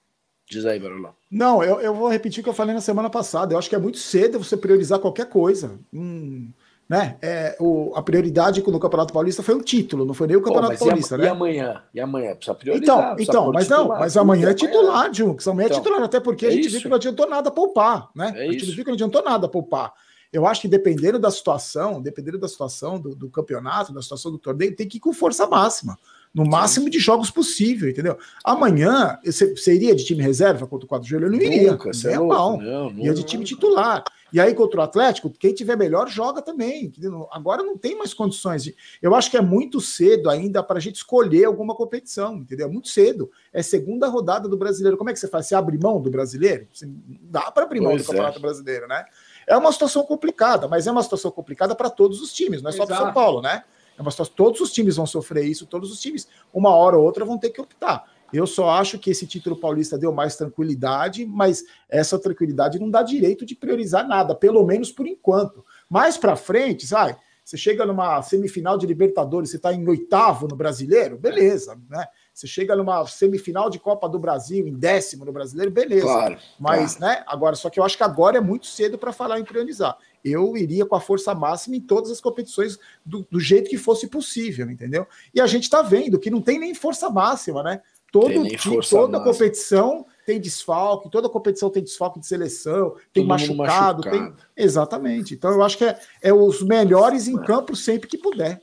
Diz 0.48 0.64
aí, 0.64 0.78
Barolão. 0.78 1.14
Não, 1.30 1.64
eu, 1.64 1.80
eu 1.80 1.94
vou 1.94 2.08
repetir 2.08 2.40
o 2.40 2.44
que 2.44 2.48
eu 2.48 2.54
falei 2.54 2.74
na 2.74 2.80
semana 2.80 3.10
passada. 3.10 3.54
Eu 3.54 3.58
acho 3.58 3.68
que 3.68 3.74
é 3.74 3.80
muito 3.80 3.98
cedo 3.98 4.38
você 4.38 4.56
priorizar 4.56 5.00
qualquer 5.00 5.28
coisa. 5.28 5.80
Hum, 5.92 6.50
né? 6.92 7.16
É, 7.22 7.56
o, 7.58 7.90
a 7.94 8.02
prioridade 8.02 8.62
no 8.66 8.78
Campeonato 8.78 9.14
Paulista 9.14 9.42
foi 9.42 9.54
o 9.54 9.62
título, 9.62 10.04
não 10.04 10.12
foi 10.12 10.26
nem 10.26 10.36
o 10.36 10.42
Campeonato 10.42 10.76
Pô, 10.76 10.84
Paulista, 10.84 11.14
e 11.14 11.18
né? 11.18 11.24
E 11.24 11.28
amanhã? 11.28 11.82
E 11.94 11.98
amanhã? 11.98 12.36
Precisa 12.36 12.54
priorizar. 12.54 13.14
Então, 13.14 13.16
então 13.18 13.50
mas 13.50 13.66
não, 13.66 13.88
mas 13.88 14.14
amanhã 14.14 14.50
é 14.50 14.54
titular, 14.54 15.10
Junks. 15.10 15.48
Amanhã 15.48 15.64
é 15.64 15.66
então, 15.68 15.78
é 15.78 15.80
titular, 15.80 16.02
até 16.02 16.20
porque 16.20 16.44
é 16.44 16.48
a 16.50 16.52
gente 16.52 16.66
isso. 16.66 16.72
viu 16.72 16.82
que 16.82 16.88
não 16.90 16.96
adiantou 16.96 17.26
nada 17.26 17.50
poupar, 17.50 18.10
né? 18.14 18.34
É 18.36 18.42
a 18.42 18.52
gente 18.52 18.64
isso. 18.64 18.74
viu 18.74 18.84
que 18.84 18.90
não 18.90 18.94
adiantou 18.94 19.24
nada 19.24 19.48
poupar. 19.48 19.90
Eu 20.30 20.46
acho 20.46 20.60
que 20.60 20.68
dependendo 20.68 21.18
da 21.18 21.30
situação, 21.30 21.98
dependendo 22.02 22.38
da 22.38 22.46
situação 22.46 23.00
do, 23.00 23.16
do 23.16 23.30
campeonato, 23.30 23.94
da 23.94 24.02
situação 24.02 24.30
do 24.30 24.36
torneio, 24.36 24.76
tem 24.76 24.86
que 24.86 24.98
ir 24.98 25.00
com 25.00 25.14
força 25.14 25.46
máxima 25.46 25.96
no 26.34 26.46
máximo 26.46 26.88
de 26.88 26.98
jogos 26.98 27.30
possível, 27.30 27.90
entendeu? 27.90 28.18
Amanhã, 28.44 29.18
você 29.24 29.74
iria 29.74 29.94
de 29.94 30.04
time 30.04 30.22
reserva 30.22 30.66
contra 30.66 30.86
o 30.86 30.88
4 30.88 31.04
de 31.04 31.10
julho? 31.10 31.26
Eu 31.26 31.30
não 31.30 31.38
iria. 31.38 31.72
Nunca, 31.72 31.90
nem 32.04 32.14
é 32.14 32.18
mal. 32.18 32.58
Não, 32.58 32.90
não, 32.90 33.04
ia 33.04 33.12
de 33.12 33.22
time 33.22 33.44
titular. 33.44 34.02
E 34.32 34.40
aí, 34.40 34.54
contra 34.54 34.80
o 34.80 34.82
Atlético, 34.82 35.30
quem 35.30 35.52
tiver 35.52 35.76
melhor 35.76 36.08
joga 36.08 36.40
também. 36.40 36.92
Agora 37.30 37.62
não 37.62 37.76
tem 37.76 37.96
mais 37.96 38.14
condições. 38.14 38.64
De... 38.64 38.74
Eu 39.00 39.14
acho 39.14 39.30
que 39.30 39.36
é 39.36 39.40
muito 39.40 39.80
cedo 39.80 40.30
ainda 40.30 40.62
para 40.62 40.78
a 40.78 40.80
gente 40.80 40.96
escolher 40.96 41.44
alguma 41.44 41.74
competição, 41.74 42.36
entendeu? 42.36 42.66
É 42.66 42.70
muito 42.70 42.88
cedo. 42.88 43.30
É 43.52 43.62
segunda 43.62 44.08
rodada 44.08 44.48
do 44.48 44.56
brasileiro. 44.56 44.96
Como 44.96 45.10
é 45.10 45.12
que 45.12 45.18
você 45.18 45.28
faz? 45.28 45.46
Você 45.46 45.54
abre 45.54 45.76
mão 45.78 46.00
do 46.00 46.10
brasileiro? 46.10 46.66
Você... 46.72 46.88
Dá 47.22 47.50
para 47.50 47.64
abrir 47.64 47.80
mão 47.80 47.90
pois 47.90 48.02
do 48.02 48.06
Campeonato 48.06 48.38
é. 48.38 48.42
Brasileiro, 48.42 48.88
né? 48.88 49.04
É 49.46 49.56
uma 49.56 49.72
situação 49.72 50.04
complicada, 50.04 50.68
mas 50.68 50.86
é 50.86 50.90
uma 50.90 51.02
situação 51.02 51.30
complicada 51.30 51.74
para 51.74 51.90
todos 51.90 52.22
os 52.22 52.32
times, 52.32 52.62
não 52.62 52.70
é 52.70 52.72
só 52.72 52.86
para 52.86 52.96
São 52.96 53.12
Paulo, 53.12 53.42
né? 53.42 53.64
É 53.98 54.00
uma 54.00 54.10
situação, 54.10 54.34
todos 54.34 54.60
os 54.60 54.72
times 54.72 54.96
vão 54.96 55.06
sofrer 55.06 55.44
isso, 55.44 55.66
todos 55.66 55.92
os 55.92 56.00
times, 56.00 56.26
uma 56.52 56.70
hora 56.70 56.96
ou 56.96 57.04
outra, 57.04 57.24
vão 57.24 57.36
ter 57.36 57.50
que 57.50 57.60
optar. 57.60 58.08
Eu 58.32 58.46
só 58.46 58.70
acho 58.70 58.98
que 58.98 59.10
esse 59.10 59.26
título 59.26 59.56
paulista 59.56 59.98
deu 59.98 60.12
mais 60.12 60.36
tranquilidade, 60.36 61.26
mas 61.26 61.64
essa 61.88 62.18
tranquilidade 62.18 62.78
não 62.78 62.90
dá 62.90 63.02
direito 63.02 63.44
de 63.44 63.54
priorizar 63.54 64.06
nada, 64.06 64.34
pelo 64.34 64.64
menos 64.64 64.90
por 64.90 65.06
enquanto. 65.06 65.64
Mais 65.88 66.16
para 66.16 66.36
frente, 66.36 66.86
sabe? 66.86 67.16
Você 67.44 67.56
chega 67.56 67.84
numa 67.84 68.22
semifinal 68.22 68.78
de 68.78 68.86
Libertadores, 68.86 69.50
você 69.50 69.56
está 69.56 69.72
em 69.72 69.86
oitavo 69.88 70.46
no 70.46 70.54
brasileiro, 70.54 71.18
beleza, 71.18 71.76
né? 71.90 72.06
Você 72.32 72.46
chega 72.46 72.76
numa 72.76 73.04
semifinal 73.06 73.68
de 73.68 73.80
Copa 73.80 74.08
do 74.08 74.18
Brasil, 74.18 74.66
em 74.66 74.72
décimo 74.72 75.24
no 75.24 75.32
brasileiro, 75.32 75.70
beleza. 75.70 76.06
Claro, 76.06 76.38
Mas, 76.58 76.94
claro. 76.94 77.14
né? 77.14 77.24
Agora, 77.26 77.56
só 77.56 77.68
que 77.68 77.80
eu 77.80 77.84
acho 77.84 77.96
que 77.96 78.02
agora 78.04 78.38
é 78.38 78.40
muito 78.40 78.66
cedo 78.66 78.96
para 78.96 79.12
falar 79.12 79.40
em 79.40 79.44
priorizar. 79.44 79.98
Eu 80.24 80.56
iria 80.56 80.86
com 80.86 80.94
a 80.94 81.00
força 81.00 81.34
máxima 81.34 81.76
em 81.76 81.80
todas 81.80 82.10
as 82.12 82.20
competições 82.20 82.78
do, 83.04 83.26
do 83.28 83.40
jeito 83.40 83.68
que 83.68 83.76
fosse 83.76 84.06
possível, 84.06 84.70
entendeu? 84.70 85.06
E 85.34 85.40
a 85.40 85.46
gente 85.46 85.64
está 85.64 85.82
vendo 85.82 86.18
que 86.18 86.30
não 86.30 86.40
tem 86.40 86.60
nem 86.60 86.74
força 86.74 87.10
máxima, 87.10 87.62
né? 87.62 87.82
Todo, 88.12 88.46
toda 88.88 89.18
máxima. 89.18 89.24
competição 89.24 90.06
tem 90.26 90.38
desfalque, 90.38 91.10
toda 91.10 91.30
competição 91.30 91.70
tem 91.70 91.82
desfalque 91.82 92.20
de 92.20 92.26
seleção, 92.26 92.94
tem 93.12 93.24
machucado, 93.24 93.56
machucado, 93.56 94.02
tem. 94.02 94.34
Exatamente. 94.54 95.34
Então 95.34 95.50
eu 95.50 95.62
acho 95.62 95.78
que 95.78 95.84
é, 95.84 95.98
é 96.20 96.32
os 96.32 96.62
melhores 96.62 97.26
em 97.26 97.36
campo 97.42 97.74
sempre 97.74 98.06
que 98.06 98.18
puder. 98.18 98.60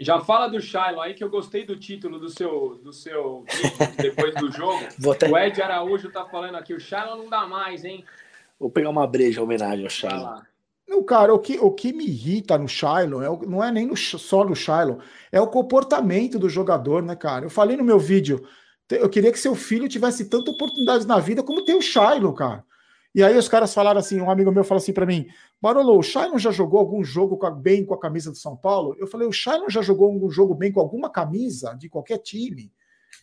Já 0.00 0.18
fala 0.18 0.48
do 0.48 0.60
Shiloh 0.60 1.00
aí, 1.00 1.14
que 1.14 1.22
eu 1.22 1.30
gostei 1.30 1.64
do 1.64 1.76
título 1.76 2.18
do 2.18 2.28
seu, 2.28 2.80
do 2.82 2.92
seu 2.92 3.44
vídeo 3.48 3.96
depois 4.00 4.34
do 4.34 4.50
jogo. 4.50 4.82
Até... 5.12 5.30
O 5.30 5.38
Ed 5.38 5.62
Araújo 5.62 6.10
tá 6.10 6.24
falando 6.24 6.56
aqui, 6.56 6.74
o 6.74 6.80
Shiloh 6.80 7.16
não 7.16 7.28
dá 7.28 7.46
mais, 7.46 7.84
hein? 7.84 8.04
Vou 8.58 8.70
pegar 8.70 8.88
uma 8.88 9.06
breja 9.06 9.40
em 9.40 9.44
homenagem 9.44 9.84
ao 9.84 9.90
Shiloh. 9.90 10.42
Não, 10.86 11.02
cara, 11.02 11.32
o 11.32 11.38
que, 11.38 11.58
o 11.58 11.70
que 11.70 11.92
me 11.92 12.04
irrita 12.04 12.58
no 12.58 12.68
Shiloh 12.68 13.22
é, 13.22 13.46
não 13.46 13.64
é 13.64 13.70
nem 13.72 13.86
no, 13.86 13.96
só 13.96 14.44
no 14.44 14.54
Shiloh, 14.54 14.98
é 15.30 15.40
o 15.40 15.46
comportamento 15.46 16.38
do 16.38 16.48
jogador, 16.48 17.02
né, 17.02 17.16
cara? 17.16 17.46
Eu 17.46 17.50
falei 17.50 17.76
no 17.76 17.84
meu 17.84 17.98
vídeo, 17.98 18.46
eu 18.90 19.08
queria 19.08 19.32
que 19.32 19.38
seu 19.38 19.54
filho 19.54 19.88
tivesse 19.88 20.28
tanta 20.28 20.50
oportunidade 20.50 21.06
na 21.06 21.18
vida 21.18 21.42
como 21.42 21.64
tem 21.64 21.76
o 21.76 21.80
Shiloh, 21.80 22.34
cara. 22.34 22.64
E 23.14 23.22
aí 23.22 23.36
os 23.36 23.48
caras 23.48 23.74
falaram 23.74 24.00
assim, 24.00 24.20
um 24.20 24.30
amigo 24.30 24.50
meu 24.50 24.64
falou 24.64 24.80
assim 24.80 24.92
para 24.92 25.04
mim, 25.04 25.26
Barolo, 25.60 25.98
o 25.98 26.02
Shailon 26.02 26.38
já 26.38 26.50
jogou 26.50 26.80
algum 26.80 27.04
jogo 27.04 27.38
bem 27.52 27.84
com 27.84 27.94
a 27.94 28.00
camisa 28.00 28.30
do 28.30 28.36
São 28.36 28.56
Paulo? 28.56 28.96
Eu 28.98 29.06
falei, 29.06 29.28
o 29.28 29.32
Shailon 29.32 29.68
já 29.68 29.82
jogou 29.82 30.08
algum 30.10 30.30
jogo 30.30 30.54
bem 30.54 30.72
com 30.72 30.80
alguma 30.80 31.10
camisa 31.10 31.74
de 31.74 31.88
qualquer 31.90 32.18
time? 32.18 32.72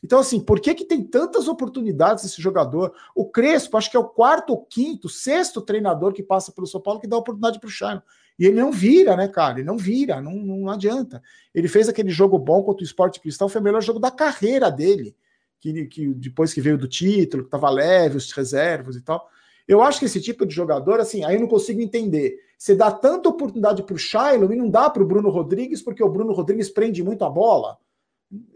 Então, 0.03 0.19
assim, 0.19 0.39
por 0.39 0.59
que, 0.59 0.73
que 0.73 0.85
tem 0.85 1.03
tantas 1.03 1.47
oportunidades 1.47 2.23
esse 2.23 2.41
jogador? 2.41 2.93
O 3.13 3.25
Crespo, 3.25 3.77
acho 3.77 3.91
que 3.91 3.97
é 3.97 3.99
o 3.99 4.07
quarto 4.07 4.57
quinto, 4.69 5.09
sexto 5.09 5.61
treinador 5.61 6.13
que 6.13 6.23
passa 6.23 6.51
pelo 6.51 6.67
São 6.67 6.79
Paulo 6.79 6.99
que 6.99 7.07
dá 7.07 7.17
oportunidade 7.17 7.59
para 7.59 7.67
o 7.67 7.71
Shailon. 7.71 8.01
E 8.37 8.45
ele 8.45 8.59
não 8.61 8.71
vira, 8.71 9.17
né, 9.17 9.27
cara? 9.27 9.59
Ele 9.59 9.67
não 9.67 9.77
vira, 9.77 10.21
não, 10.21 10.31
não 10.31 10.69
adianta. 10.69 11.21
Ele 11.53 11.67
fez 11.67 11.89
aquele 11.89 12.09
jogo 12.09 12.39
bom 12.39 12.63
contra 12.63 12.81
o 12.81 12.85
Esporte 12.85 13.19
Cristal, 13.19 13.49
foi 13.49 13.59
o 13.59 13.63
melhor 13.63 13.81
jogo 13.81 13.99
da 13.99 14.09
carreira 14.09 14.71
dele. 14.71 15.13
Que, 15.59 15.85
que 15.87 16.13
depois 16.13 16.53
que 16.53 16.61
veio 16.61 16.77
do 16.77 16.87
título, 16.87 17.43
que 17.43 17.47
estava 17.47 17.69
leve, 17.69 18.15
os 18.15 18.31
reservas 18.31 18.95
e 18.95 19.01
tal. 19.01 19.29
Eu 19.67 19.81
acho 19.81 19.99
que 19.99 20.05
esse 20.05 20.21
tipo 20.21 20.45
de 20.45 20.55
jogador, 20.55 21.01
assim, 21.01 21.25
aí 21.25 21.35
eu 21.35 21.41
não 21.41 21.49
consigo 21.49 21.81
entender. 21.81 22.37
Você 22.57 22.73
dá 22.73 22.89
tanta 22.89 23.27
oportunidade 23.27 23.83
para 23.83 23.93
o 23.93 23.97
Shiloh 23.97 24.51
e 24.53 24.55
não 24.55 24.69
dá 24.69 24.89
para 24.89 25.03
o 25.03 25.05
Bruno 25.05 25.29
Rodrigues, 25.29 25.81
porque 25.81 26.01
o 26.03 26.09
Bruno 26.09 26.31
Rodrigues 26.31 26.69
prende 26.69 27.03
muito 27.03 27.25
a 27.25 27.29
bola. 27.29 27.77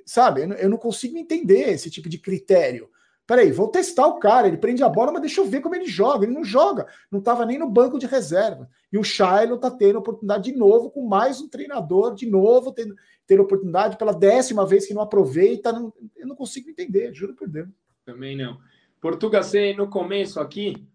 Sabe? 0.05 0.41
Eu 0.59 0.69
não 0.69 0.77
consigo 0.77 1.17
entender 1.17 1.69
esse 1.69 1.89
tipo 1.89 2.07
de 2.09 2.17
critério. 2.17 2.89
Peraí, 3.25 3.51
vou 3.51 3.69
testar 3.69 4.07
o 4.07 4.19
cara. 4.19 4.47
Ele 4.47 4.57
prende 4.57 4.83
a 4.83 4.89
bola, 4.89 5.11
mas 5.11 5.21
deixa 5.21 5.39
eu 5.39 5.45
ver 5.45 5.61
como 5.61 5.75
ele 5.75 5.85
joga. 5.85 6.25
Ele 6.25 6.33
não 6.33 6.43
joga. 6.43 6.87
Não 7.09 7.19
estava 7.19 7.45
nem 7.45 7.57
no 7.57 7.69
banco 7.69 7.97
de 7.97 8.05
reserva. 8.05 8.69
E 8.91 8.97
o 8.97 9.03
Shiloh 9.03 9.55
está 9.55 9.71
tendo 9.71 9.99
oportunidade 9.99 10.51
de 10.51 10.57
novo 10.57 10.91
com 10.91 11.07
mais 11.07 11.39
um 11.41 11.47
treinador, 11.47 12.13
de 12.13 12.29
novo, 12.29 12.73
tendo, 12.73 12.95
tendo 13.25 13.43
oportunidade 13.43 13.97
pela 13.97 14.13
décima 14.13 14.65
vez 14.65 14.85
que 14.85 14.93
não 14.93 15.01
aproveita. 15.01 15.71
Não, 15.71 15.93
eu 16.17 16.27
não 16.27 16.35
consigo 16.35 16.69
entender, 16.69 17.13
juro 17.13 17.33
por 17.33 17.47
Deus. 17.47 17.69
Também 18.05 18.35
não. 18.35 18.59
Portugal, 18.99 19.41
você 19.43 19.73
no 19.73 19.89
começo 19.89 20.39
aqui, 20.39 20.85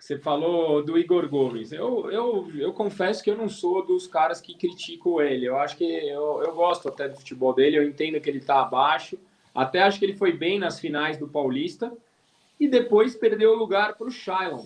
você 0.00 0.18
falou 0.18 0.82
do 0.82 0.98
Igor 0.98 1.28
Gomes. 1.28 1.72
Eu, 1.72 2.10
eu, 2.10 2.50
eu 2.56 2.72
confesso 2.72 3.22
que 3.22 3.30
eu 3.30 3.36
não 3.36 3.48
sou 3.48 3.84
dos 3.84 4.06
caras 4.06 4.40
que 4.40 4.54
critico 4.54 5.20
ele. 5.20 5.46
Eu 5.46 5.58
acho 5.58 5.76
que 5.76 5.84
eu, 5.84 6.42
eu 6.42 6.54
gosto 6.54 6.88
até 6.88 7.08
do 7.08 7.16
futebol 7.16 7.52
dele, 7.52 7.76
eu 7.76 7.86
entendo 7.86 8.20
que 8.20 8.30
ele 8.30 8.38
está 8.38 8.60
abaixo. 8.60 9.18
Até 9.54 9.82
acho 9.82 9.98
que 9.98 10.04
ele 10.04 10.16
foi 10.16 10.32
bem 10.32 10.58
nas 10.58 10.80
finais 10.80 11.18
do 11.18 11.28
Paulista. 11.28 11.92
E 12.58 12.66
depois 12.66 13.14
perdeu 13.14 13.52
o 13.52 13.56
lugar 13.56 13.96
para 13.96 14.06
o 14.06 14.10
Shailon. 14.10 14.64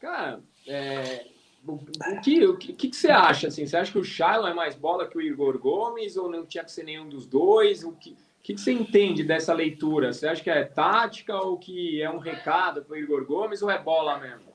Cara, 0.00 0.40
é, 0.66 1.26
o, 1.66 1.78
que, 2.22 2.44
o, 2.44 2.56
que, 2.56 2.72
que 2.74 2.96
você 2.96 3.10
acha? 3.10 3.48
Assim? 3.48 3.66
Você 3.66 3.76
acha 3.76 3.90
que 3.90 3.98
o 3.98 4.04
Shailon 4.04 4.48
é 4.48 4.54
mais 4.54 4.74
bola 4.74 5.08
que 5.08 5.16
o 5.16 5.22
Igor 5.22 5.58
Gomes 5.58 6.16
ou 6.16 6.30
não 6.30 6.44
tinha 6.44 6.62
que 6.62 6.72
ser 6.72 6.84
nenhum 6.84 7.08
dos 7.08 7.26
dois? 7.26 7.84
O 7.84 7.92
que, 7.92 8.10
o 8.10 8.16
que 8.42 8.56
você 8.56 8.72
entende 8.72 9.24
dessa 9.24 9.54
leitura? 9.54 10.12
Você 10.12 10.26
acha 10.26 10.42
que 10.42 10.50
é 10.50 10.64
tática 10.64 11.34
ou 11.36 11.58
que 11.58 12.02
é 12.02 12.10
um 12.10 12.18
recado 12.18 12.82
para 12.82 12.94
o 12.94 12.98
Igor 12.98 13.24
Gomes 13.24 13.62
ou 13.62 13.70
é 13.70 13.78
bola 13.78 14.18
mesmo? 14.18 14.53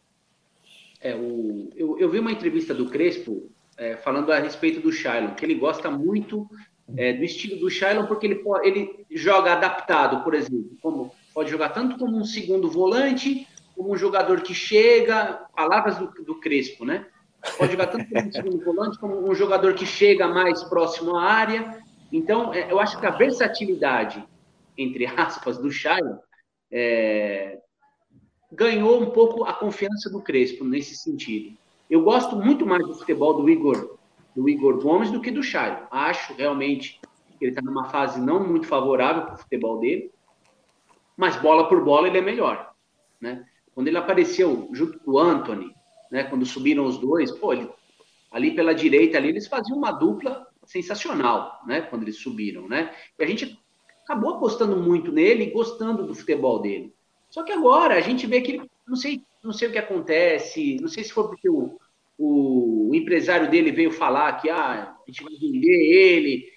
É, 1.02 1.16
o, 1.16 1.70
eu, 1.76 1.98
eu 2.00 2.10
vi 2.10 2.20
uma 2.20 2.32
entrevista 2.32 2.74
do 2.74 2.90
Crespo 2.90 3.52
é, 3.78 3.96
falando 3.96 4.32
a 4.32 4.40
respeito 4.40 4.82
do 4.82 4.92
Shailon, 4.92 5.34
que 5.34 5.46
ele 5.46 5.56
gosta 5.56 5.90
muito 5.90 6.48
é, 6.98 7.14
do 7.14 7.24
estilo 7.24 7.60
do 7.60 7.70
Shailon, 7.70 8.06
porque 8.06 8.28
ele, 8.28 8.42
ele 8.64 9.06
joga 9.12 9.54
adaptado, 9.54 10.24
por 10.24 10.34
exemplo, 10.34 10.78
como 10.82 11.12
pode 11.34 11.50
jogar 11.50 11.70
tanto 11.70 11.98
como 11.98 12.18
um 12.18 12.26
segundo 12.26 12.70
volante, 12.70 13.48
como 13.76 13.94
um 13.94 13.98
jogador 13.98 14.42
que 14.42 14.54
chega, 14.54 15.46
palavras 15.56 15.98
do, 15.98 16.08
do 16.24 16.40
Crespo, 16.40 16.84
né? 16.84 17.06
Pode 17.58 17.72
jogar 17.72 17.88
tanto 17.88 18.10
como 18.10 18.34
segundo 18.34 18.60
volante, 18.66 19.00
como 19.00 19.30
um 19.30 19.34
jogador 19.34 19.74
que 19.74 19.86
chega 19.86 20.28
mais 20.28 20.62
próximo 20.64 21.16
à 21.16 21.24
área. 21.24 21.80
Então, 22.12 22.54
é, 22.54 22.70
eu 22.70 22.80
acho 22.80 23.00
que 23.00 23.06
a 23.06 23.12
versatilidade, 23.12 24.22
entre 24.78 25.06
aspas, 25.06 25.58
do 25.58 25.72
Shailon, 25.72 26.18
é, 26.70 27.60
ganhou 28.52 29.02
um 29.02 29.12
pouco 29.12 29.44
a 29.44 29.54
confiança 29.54 30.10
do 30.10 30.22
Crespo 30.22 30.64
nesse 30.64 30.96
sentido. 30.96 31.58
Eu 31.90 32.04
gosto 32.04 32.36
muito 32.36 32.66
mais 32.66 32.86
do 32.86 32.96
futebol 32.96 33.42
do 33.42 33.50
Igor, 33.50 33.98
do 34.36 34.50
Igor 34.50 34.82
Gomes 34.82 35.12
do 35.12 35.22
que 35.22 35.32
do 35.32 35.44
Shailon. 35.44 35.86
Acho 35.92 36.34
realmente 36.34 37.00
que 37.38 37.46
ele 37.46 37.52
está 37.52 37.62
numa 37.62 37.86
fase 37.86 38.20
não 38.20 38.46
muito 38.46 38.68
favorável 38.68 39.24
para 39.24 39.36
o 39.36 39.38
futebol 39.38 39.80
dele, 39.80 40.12
mas 41.16 41.36
bola 41.36 41.68
por 41.68 41.84
bola 41.84 42.08
ele 42.08 42.18
é 42.18 42.22
melhor. 42.22 42.74
Né? 43.20 43.46
Quando 43.74 43.88
ele 43.88 43.98
apareceu 43.98 44.70
junto 44.74 45.00
com 45.00 45.12
o 45.12 45.20
Anthony, 45.20 45.74
né, 46.12 46.24
quando 46.24 46.46
subiram 46.46 46.86
os 46.86 46.98
dois, 46.98 47.32
pô, 47.32 47.54
ele, 47.54 47.70
ali 48.32 48.52
pela 48.52 48.74
direita 48.74 49.18
ali, 49.18 49.30
eles 49.30 49.48
faziam 49.48 49.78
uma 49.78 49.92
dupla 49.92 50.48
sensacional, 50.66 51.60
né, 51.66 51.82
quando 51.82 52.04
eles 52.04 52.18
subiram, 52.18 52.68
né? 52.68 52.94
E 53.18 53.24
a 53.24 53.28
gente 53.28 53.60
acabou 54.04 54.36
apostando 54.36 54.76
muito 54.76 55.12
nele 55.12 55.52
gostando 55.52 56.06
do 56.06 56.16
futebol 56.16 56.60
dele. 56.62 56.94
Só 57.30 57.44
que 57.44 57.52
agora 57.52 57.96
a 57.96 58.02
gente 58.02 58.26
vê 58.26 58.42
que 58.42 58.54
ele, 58.54 58.72
não 58.88 58.96
sei, 58.96 59.22
não 59.44 59.54
sei 59.54 59.68
o 59.68 59.72
que 59.72 59.78
acontece, 59.78 60.78
não 60.82 60.88
sei 60.88 61.04
se 61.04 61.14
foi 61.14 61.28
porque 61.28 61.50
o, 61.50 61.78
o, 62.18 62.90
o 62.90 62.96
empresário 62.96 63.50
dele 63.50 63.72
veio 63.72 63.92
falar 63.92 64.34
que 64.42 64.50
ah, 64.50 64.96
a 64.96 65.12
gente 65.12 65.24
vai 65.24 65.34
vender 65.34 65.70
ele, 65.70 66.50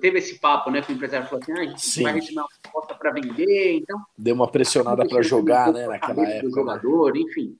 teve 0.00 0.18
esse 0.18 0.38
papo, 0.38 0.70
né, 0.70 0.82
que 0.82 0.92
o 0.92 0.94
empresário 0.94 1.26
falou 1.26 1.42
assim, 1.42 1.52
ah, 1.52 1.60
a 1.60 1.64
gente 1.64 1.80
Sim. 1.80 2.02
vai 2.02 2.14
receber 2.14 2.40
uma 2.40 2.48
proposta 2.62 2.94
para 2.94 3.12
vender, 3.12 3.74
então... 3.74 3.98
Deu 4.16 4.34
uma 4.34 4.50
pressionada 4.50 5.06
para 5.06 5.22
jogar, 5.22 5.72
né, 5.72 5.86
naquela 5.86 6.22
época. 6.22 6.40
Do 6.42 6.48
né? 6.48 6.54
jogador, 6.54 7.14
né? 7.14 7.20
enfim. 7.20 7.58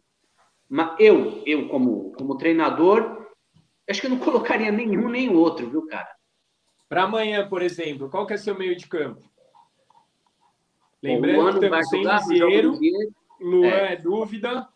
Mas 0.69 0.95
eu, 0.99 1.42
eu 1.45 1.69
como, 1.69 2.12
como 2.12 2.37
treinador, 2.37 3.26
acho 3.88 4.00
que 4.00 4.07
eu 4.07 4.11
não 4.11 4.19
colocaria 4.21 4.71
nenhum 4.71 5.09
nem 5.09 5.35
outro, 5.35 5.69
viu, 5.69 5.87
cara? 5.87 6.09
Para 6.88 7.04
amanhã, 7.04 7.49
por 7.49 7.62
exemplo, 7.62 8.11
qual 8.11 8.26
que 8.26 8.35
é 8.35 8.37
seu 8.37 8.57
meio 8.57 8.76
de 8.76 8.87
campo? 8.87 9.31
Lembrando 11.02 11.54
que 11.54 11.61
temos 11.61 11.88
sem 11.88 12.04
Lisieiro, 12.04 12.78
Luan 13.40 13.66
é. 13.66 13.92
é, 13.92 13.97
dúvida, 13.97 14.68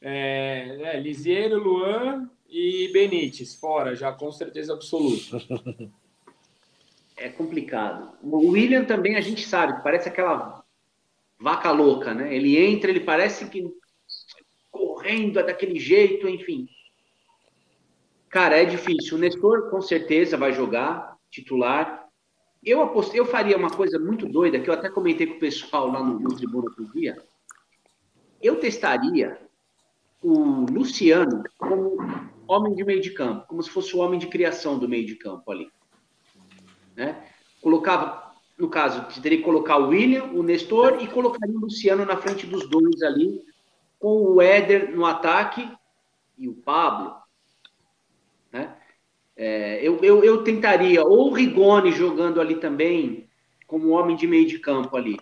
é, 0.00 0.78
é, 0.82 1.00
Lisieiro, 1.00 1.58
Luan 1.58 2.30
e 2.48 2.90
Benítez, 2.92 3.54
fora, 3.54 3.96
já 3.96 4.12
com 4.12 4.30
certeza 4.30 4.74
absoluta. 4.74 5.38
É 7.18 7.30
complicado. 7.30 8.12
O 8.22 8.50
William 8.50 8.84
também 8.84 9.16
a 9.16 9.22
gente 9.22 9.46
sabe, 9.46 9.82
parece 9.82 10.06
aquela 10.06 10.62
vaca 11.40 11.70
louca, 11.70 12.12
né? 12.12 12.34
Ele 12.34 12.58
entra, 12.58 12.90
ele 12.90 13.00
parece 13.00 13.48
que 13.48 13.66
correndo 14.70 15.34
daquele 15.34 15.78
jeito, 15.78 16.28
enfim. 16.28 16.68
Cara, 18.28 18.58
é 18.58 18.66
difícil. 18.66 19.16
O 19.16 19.20
Nestor 19.20 19.70
com 19.70 19.80
certeza 19.80 20.36
vai 20.36 20.52
jogar 20.52 21.16
titular. 21.30 21.95
Eu 22.66 22.80
eu 23.14 23.24
faria 23.24 23.56
uma 23.56 23.70
coisa 23.70 23.96
muito 23.96 24.26
doida, 24.26 24.58
que 24.58 24.68
eu 24.68 24.74
até 24.74 24.88
comentei 24.88 25.24
com 25.24 25.36
o 25.36 25.38
pessoal 25.38 25.86
lá 25.86 26.02
no, 26.02 26.18
no 26.18 26.34
Tribuna 26.34 26.64
outro 26.64 26.84
dia. 26.92 27.16
Eu 28.42 28.58
testaria 28.58 29.40
o 30.20 30.66
Luciano 30.68 31.44
como 31.56 31.96
homem 32.48 32.74
de 32.74 32.82
meio 32.82 33.00
de 33.00 33.10
campo, 33.10 33.46
como 33.46 33.62
se 33.62 33.70
fosse 33.70 33.94
o 33.94 34.00
homem 34.00 34.18
de 34.18 34.26
criação 34.26 34.76
do 34.80 34.88
meio 34.88 35.06
de 35.06 35.14
campo 35.14 35.48
ali. 35.52 35.70
Né? 36.96 37.24
Colocava, 37.60 38.32
no 38.58 38.68
caso, 38.68 39.06
teria 39.22 39.38
que 39.38 39.44
colocar 39.44 39.78
o 39.78 39.90
William, 39.90 40.24
o 40.32 40.42
Nestor 40.42 41.00
e 41.00 41.06
colocaria 41.06 41.54
o 41.54 41.60
Luciano 41.60 42.04
na 42.04 42.16
frente 42.16 42.48
dos 42.48 42.68
dois 42.68 43.00
ali, 43.00 43.44
com 43.96 44.22
o 44.22 44.42
Éder 44.42 44.90
no 44.92 45.06
ataque 45.06 45.70
e 46.36 46.48
o 46.48 46.54
Pablo. 46.54 47.14
É, 49.36 49.80
eu, 49.82 49.98
eu, 50.02 50.24
eu 50.24 50.42
tentaria, 50.42 51.04
ou 51.04 51.28
o 51.28 51.32
Rigoni 51.34 51.92
jogando 51.92 52.40
ali 52.40 52.56
também, 52.56 53.28
como 53.66 53.90
homem 53.90 54.16
de 54.16 54.26
meio 54.26 54.46
de 54.46 54.58
campo 54.58 54.96
ali. 54.96 55.18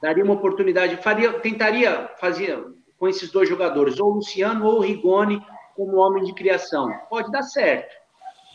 Daria 0.00 0.24
uma 0.24 0.34
oportunidade, 0.34 0.96
faria, 0.96 1.32
tentaria 1.34 2.10
fazer 2.18 2.60
com 2.98 3.08
esses 3.08 3.30
dois 3.30 3.48
jogadores, 3.48 4.00
ou 4.00 4.10
o 4.10 4.14
Luciano 4.14 4.66
ou 4.66 4.78
o 4.78 4.80
Rigoni 4.80 5.40
como 5.76 5.96
homem 5.96 6.24
de 6.24 6.34
criação. 6.34 6.90
Pode 7.08 7.30
dar 7.30 7.42
certo, 7.42 7.94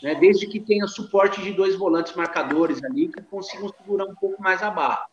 né? 0.04 0.16
desde 0.16 0.46
que 0.48 0.60
tenha 0.60 0.88
suporte 0.88 1.42
de 1.42 1.54
dois 1.54 1.76
volantes 1.76 2.14
marcadores 2.16 2.84
ali 2.84 3.08
que 3.08 3.22
consigam 3.22 3.70
segurar 3.70 4.06
um 4.06 4.16
pouco 4.16 4.42
mais 4.42 4.62
a 4.62 4.70
barra. 4.70 5.06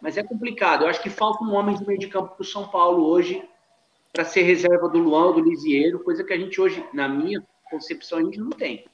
Mas 0.00 0.16
é 0.16 0.22
complicado. 0.22 0.82
Eu 0.84 0.88
acho 0.88 1.02
que 1.02 1.10
falta 1.10 1.44
um 1.44 1.54
homem 1.54 1.76
de 1.76 1.86
meio 1.86 1.98
de 1.98 2.08
campo 2.08 2.34
para 2.34 2.42
o 2.42 2.44
São 2.44 2.66
Paulo 2.68 3.04
hoje 3.04 3.46
para 4.12 4.24
ser 4.24 4.42
reserva 4.42 4.88
do 4.88 4.98
Luan 4.98 5.32
do 5.32 5.40
Lisieiro, 5.40 6.00
coisa 6.00 6.24
que 6.24 6.32
a 6.32 6.38
gente 6.38 6.60
hoje, 6.60 6.84
na 6.92 7.08
minha 7.08 7.42
concepção, 7.70 8.18
a 8.18 8.22
gente 8.22 8.40
não 8.40 8.50
tem. 8.50 8.84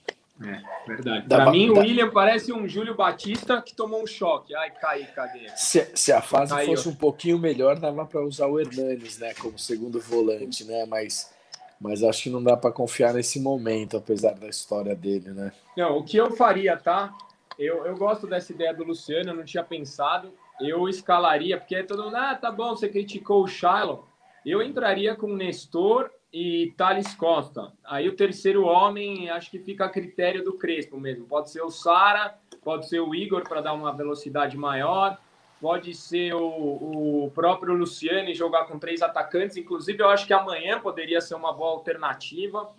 É, 0.42 0.60
verdade. 0.86 1.26
Para 1.28 1.50
mim, 1.50 1.70
o 1.70 1.78
William 1.78 2.10
parece 2.10 2.52
um 2.52 2.68
Júlio 2.68 2.94
Batista 2.94 3.62
que 3.62 3.74
tomou 3.74 4.02
um 4.02 4.06
choque. 4.06 4.54
Ai, 4.54 4.70
cai, 4.70 5.04
cadê? 5.14 5.48
Se, 5.56 5.90
se 5.94 6.12
a 6.12 6.20
fase 6.20 6.54
Caiu. 6.54 6.66
fosse 6.66 6.88
um 6.88 6.94
pouquinho 6.94 7.38
melhor, 7.38 7.78
dava 7.78 8.04
para 8.04 8.22
usar 8.22 8.46
o 8.46 8.60
Hernanes, 8.60 9.18
né, 9.18 9.32
como 9.34 9.58
segundo 9.58 9.98
volante, 9.98 10.64
né? 10.64 10.84
Mas, 10.84 11.32
mas 11.80 12.02
acho 12.02 12.24
que 12.24 12.30
não 12.30 12.42
dá 12.42 12.56
para 12.56 12.70
confiar 12.70 13.14
nesse 13.14 13.40
momento, 13.40 13.96
apesar 13.96 14.34
da 14.34 14.48
história 14.48 14.94
dele, 14.94 15.30
né? 15.30 15.52
Não, 15.76 15.98
o 15.98 16.04
que 16.04 16.18
eu 16.18 16.30
faria, 16.32 16.76
tá? 16.76 17.16
Eu, 17.58 17.86
eu 17.86 17.96
gosto 17.96 18.26
dessa 18.26 18.52
ideia 18.52 18.74
do 18.74 18.84
Luciano, 18.84 19.30
eu 19.30 19.34
não 19.36 19.44
tinha 19.44 19.64
pensado. 19.64 20.32
Eu 20.60 20.88
escalaria, 20.88 21.58
porque 21.58 21.82
todo 21.82 22.04
mundo, 22.04 22.16
ah, 22.16 22.34
tá 22.34 22.50
bom, 22.50 22.76
você 22.76 22.88
criticou 22.88 23.42
o 23.42 23.48
Shiloh. 23.48 24.06
Eu 24.44 24.62
entraria 24.62 25.14
com 25.16 25.28
Nestor 25.28 26.10
e 26.38 26.74
Thales 26.76 27.14
Costa. 27.14 27.72
Aí 27.82 28.06
o 28.10 28.14
terceiro 28.14 28.66
homem, 28.66 29.30
acho 29.30 29.50
que 29.50 29.58
fica 29.58 29.86
a 29.86 29.88
critério 29.88 30.44
do 30.44 30.52
Crespo 30.52 31.00
mesmo. 31.00 31.24
Pode 31.24 31.50
ser 31.50 31.62
o 31.62 31.70
Sara, 31.70 32.36
pode 32.62 32.86
ser 32.90 33.00
o 33.00 33.14
Igor 33.14 33.42
para 33.48 33.62
dar 33.62 33.72
uma 33.72 33.90
velocidade 33.90 34.54
maior, 34.54 35.16
pode 35.58 35.94
ser 35.94 36.34
o, 36.34 37.24
o 37.24 37.32
próprio 37.34 37.72
Luciano 37.72 38.28
e 38.28 38.34
jogar 38.34 38.66
com 38.66 38.78
três 38.78 39.00
atacantes. 39.00 39.56
Inclusive, 39.56 40.02
eu 40.02 40.10
acho 40.10 40.26
que 40.26 40.34
amanhã 40.34 40.78
poderia 40.78 41.22
ser 41.22 41.34
uma 41.36 41.54
boa 41.54 41.70
alternativa, 41.70 42.70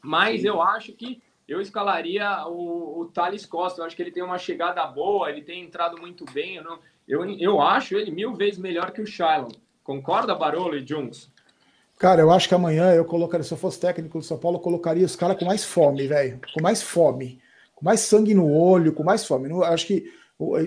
mas 0.00 0.40
Sim. 0.40 0.48
eu 0.48 0.62
acho 0.62 0.94
que 0.94 1.22
eu 1.46 1.60
escalaria 1.60 2.46
o, 2.46 3.00
o 3.00 3.04
Thales 3.12 3.44
Costa. 3.44 3.82
Eu 3.82 3.84
acho 3.84 3.94
que 3.94 4.00
ele 4.00 4.12
tem 4.12 4.22
uma 4.22 4.38
chegada 4.38 4.82
boa, 4.86 5.28
ele 5.28 5.42
tem 5.42 5.60
entrado 5.62 6.00
muito 6.00 6.24
bem. 6.32 6.56
Eu, 6.56 6.64
não, 6.64 6.78
eu, 7.06 7.30
eu 7.38 7.60
acho 7.60 7.98
ele 7.98 8.10
mil 8.10 8.32
vezes 8.32 8.58
melhor 8.58 8.92
que 8.92 9.02
o 9.02 9.06
Shailon. 9.06 9.50
Concorda, 9.82 10.34
Barolo 10.34 10.74
e 10.74 10.86
Junks? 10.86 11.33
Cara, 12.04 12.20
eu 12.20 12.30
acho 12.30 12.46
que 12.46 12.54
amanhã 12.54 12.92
eu 12.92 13.02
colocaria, 13.02 13.42
se 13.42 13.50
eu 13.50 13.56
fosse 13.56 13.80
técnico 13.80 14.18
do 14.18 14.22
São 14.22 14.36
Paulo, 14.36 14.58
eu 14.58 14.60
colocaria 14.60 15.06
os 15.06 15.16
caras 15.16 15.38
com 15.38 15.46
mais 15.46 15.64
fome, 15.64 16.06
velho. 16.06 16.38
Com 16.52 16.62
mais 16.62 16.82
fome. 16.82 17.40
Com 17.74 17.82
mais 17.82 18.00
sangue 18.00 18.34
no 18.34 18.52
olho, 18.52 18.92
com 18.92 19.02
mais 19.02 19.24
fome. 19.24 19.48
Eu 19.48 19.64
acho 19.64 19.86
que 19.86 20.04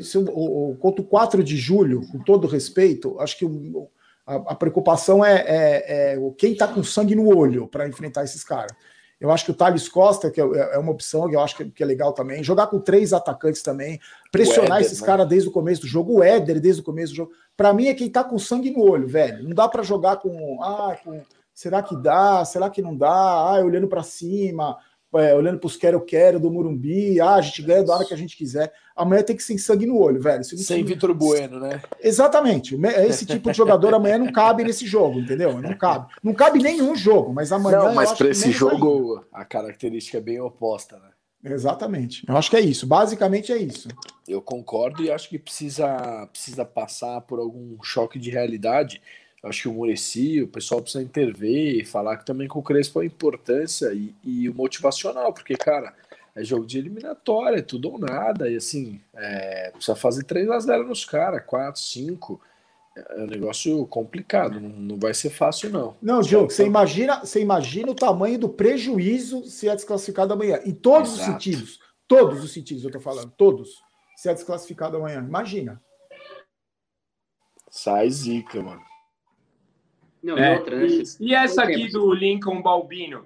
se 0.02 0.18
o, 0.18 0.24
o, 0.72 0.76
contra 0.78 1.04
o 1.04 1.06
4 1.06 1.44
de 1.44 1.56
julho, 1.56 2.02
com 2.12 2.18
todo 2.24 2.48
respeito, 2.48 3.20
acho 3.20 3.38
que 3.38 3.46
o, 3.46 3.88
a, 4.26 4.36
a, 4.48 4.56
preocupação 4.56 5.24
é, 5.24 5.46
é, 5.46 6.16
é 6.16 6.32
quem 6.40 6.56
tá 6.56 6.68
com 6.68 6.84
sangue 6.84 7.14
no 7.14 7.28
olho 7.28 7.68
para 7.68 7.88
enfrentar 7.88 8.24
esses 8.24 8.44
caras. 8.44 8.76
Eu 9.22 9.30
acho 9.30 9.46
que 9.46 9.52
o 9.52 9.54
Thales 9.54 9.88
Costa, 9.88 10.32
que 10.32 10.42
é, 10.42 10.44
é 10.44 10.80
uma 10.80 10.92
opção 10.92 11.30
que 11.30 11.36
eu 11.36 11.40
acho 11.40 11.56
que 11.56 11.84
é 11.84 11.86
legal 11.86 12.14
também. 12.14 12.44
Jogar 12.44 12.66
com 12.66 12.80
três 12.80 13.14
atacantes 13.14 13.62
também. 13.62 14.00
Pressionar 14.32 14.78
Éder, 14.78 14.88
esses 14.88 15.02
né? 15.02 15.06
caras 15.06 15.28
desde 15.28 15.50
o 15.50 15.52
começo 15.52 15.82
do 15.82 15.88
jogo. 15.88 16.16
O 16.16 16.24
Éder 16.24 16.60
desde 16.60 16.82
o 16.82 16.84
começo 16.84 17.14
do 17.14 17.18
jogo. 17.18 17.32
Para 17.58 17.74
mim 17.74 17.88
é 17.88 17.94
quem 17.96 18.08
tá 18.08 18.24
com 18.24 18.38
sangue 18.38 18.70
no 18.70 18.82
olho, 18.82 19.08
velho. 19.08 19.44
Não 19.44 19.56
dá 19.56 19.68
para 19.68 19.82
jogar 19.82 20.18
com, 20.18 20.62
ah, 20.62 20.96
com. 21.04 21.20
Será 21.52 21.82
que 21.82 21.98
dá? 21.98 22.46
Será 22.46 22.70
que 22.70 22.84
não 22.84 22.96
dá? 22.96 23.10
Ah, 23.10 23.60
olhando 23.66 23.88
para 23.88 24.04
cima, 24.04 24.78
é, 25.16 25.34
olhando 25.34 25.58
para 25.58 25.66
os 25.66 25.76
quero 25.76 26.00
quero 26.00 26.40
do 26.40 26.52
Murumbi. 26.52 27.20
Ah, 27.20 27.34
a 27.34 27.42
gente 27.42 27.64
ganha 27.64 27.84
da 27.84 27.96
hora 27.96 28.06
que 28.06 28.14
a 28.14 28.18
gente 28.18 28.38
quiser. 28.38 28.72
Amanhã 28.96 29.24
tem 29.24 29.36
que 29.36 29.42
ser 29.42 29.58
sangue 29.58 29.88
no 29.88 29.98
olho, 29.98 30.22
velho. 30.22 30.44
Sem 30.44 30.84
Vitor 30.84 31.16
Bueno, 31.16 31.60
né? 31.60 31.82
Exatamente. 32.00 32.80
Esse 33.08 33.26
tipo 33.26 33.50
de 33.50 33.58
jogador 33.58 33.96
amanhã 33.96 34.20
não 34.20 34.32
cabe 34.32 34.64
nesse 34.64 34.86
jogo, 34.86 35.20
entendeu? 35.20 35.60
Não 35.60 35.76
cabe. 35.76 36.14
Não 36.22 36.36
cabe 36.36 36.62
nenhum 36.62 36.96
jogo, 36.96 37.34
mas 37.34 37.52
amanhã. 37.52 37.80
Não, 37.80 37.96
mas 37.96 38.14
para 38.14 38.30
esse 38.30 38.52
jogo 38.52 39.26
a 39.34 39.44
característica 39.44 40.20
é 40.20 40.22
bem 40.22 40.40
oposta, 40.40 40.98
né? 40.98 41.10
Exatamente. 41.44 42.26
Eu 42.28 42.36
acho 42.36 42.50
que 42.50 42.58
é 42.58 42.62
isso. 42.62 42.86
Basicamente 42.88 43.52
é 43.52 43.58
isso. 43.58 43.88
Eu 44.28 44.42
concordo 44.42 45.04
e 45.04 45.12
acho 45.12 45.30
que 45.30 45.40
precisa, 45.40 46.28
precisa 46.28 46.66
passar 46.66 47.22
por 47.22 47.40
algum 47.40 47.82
choque 47.82 48.20
de 48.20 48.30
realidade. 48.30 49.02
Eu 49.42 49.50
acho 49.50 49.64
que 49.64 49.68
o 49.68 49.74
Murici, 49.74 50.42
o 50.42 50.48
pessoal 50.48 50.82
precisa 50.82 51.04
intervir 51.04 51.80
e 51.80 51.86
falar 51.86 52.18
que 52.18 52.26
também 52.26 52.48
com 52.48 52.60
o 52.60 52.64
Crespo 52.64 53.00
a 53.00 53.06
importância 53.06 53.94
e, 53.94 54.14
e, 54.24 54.50
o 54.50 54.54
motivacional, 54.54 55.32
porque, 55.32 55.56
cara, 55.56 55.94
é 56.36 56.44
jogo 56.44 56.66
de 56.66 56.80
eliminatória, 56.80 57.60
é 57.60 57.62
tudo 57.62 57.92
ou 57.92 58.00
nada. 58.00 58.50
E 58.50 58.56
assim, 58.56 59.00
é, 59.16 59.72
precisa 59.72 59.96
fazer 59.96 60.24
3 60.24 60.50
a 60.50 60.60
0 60.60 60.88
nos 60.88 61.06
caras, 61.06 61.44
4, 61.46 61.80
5 61.80 62.42
é 63.10 63.24
um 63.24 63.28
negócio 63.28 63.86
complicado, 63.88 64.60
não, 64.60 64.98
vai 64.98 65.14
ser 65.14 65.30
fácil, 65.30 65.70
não. 65.70 65.96
Não, 66.02 66.22
Diogo, 66.22 66.50
você 66.50 66.66
imagina, 66.66 67.20
você 67.20 67.42
imagina 67.42 67.92
o 67.92 67.96
tamanho 67.96 68.40
do 68.40 68.50
prejuízo 68.50 69.44
se 69.46 69.70
é 69.70 69.76
desclassificado 69.76 70.34
amanhã. 70.34 70.60
Em 70.66 70.74
todos 70.74 71.14
Exato. 71.14 71.22
os 71.22 71.34
sentidos. 71.34 71.80
Todos 72.08 72.44
os 72.44 72.52
sentidos 72.52 72.84
eu 72.84 72.92
tô 72.92 73.00
falando, 73.00 73.32
todos. 73.38 73.82
Se 74.16 74.30
é 74.30 74.34
desclassificado 74.34 74.98
amanhã. 74.98 75.20
Imagina. 75.20 75.82
Sai 77.70 78.10
zica, 78.10 78.62
mano. 78.62 78.82
Não, 80.24 80.38
é, 80.38 80.58
outra, 80.58 80.78
né? 80.78 80.88
E, 80.88 81.04
e 81.20 81.36
essa 81.36 81.64
aqui 81.64 81.90
do 81.90 82.14
Lincoln 82.14 82.62
Balbino, 82.62 83.26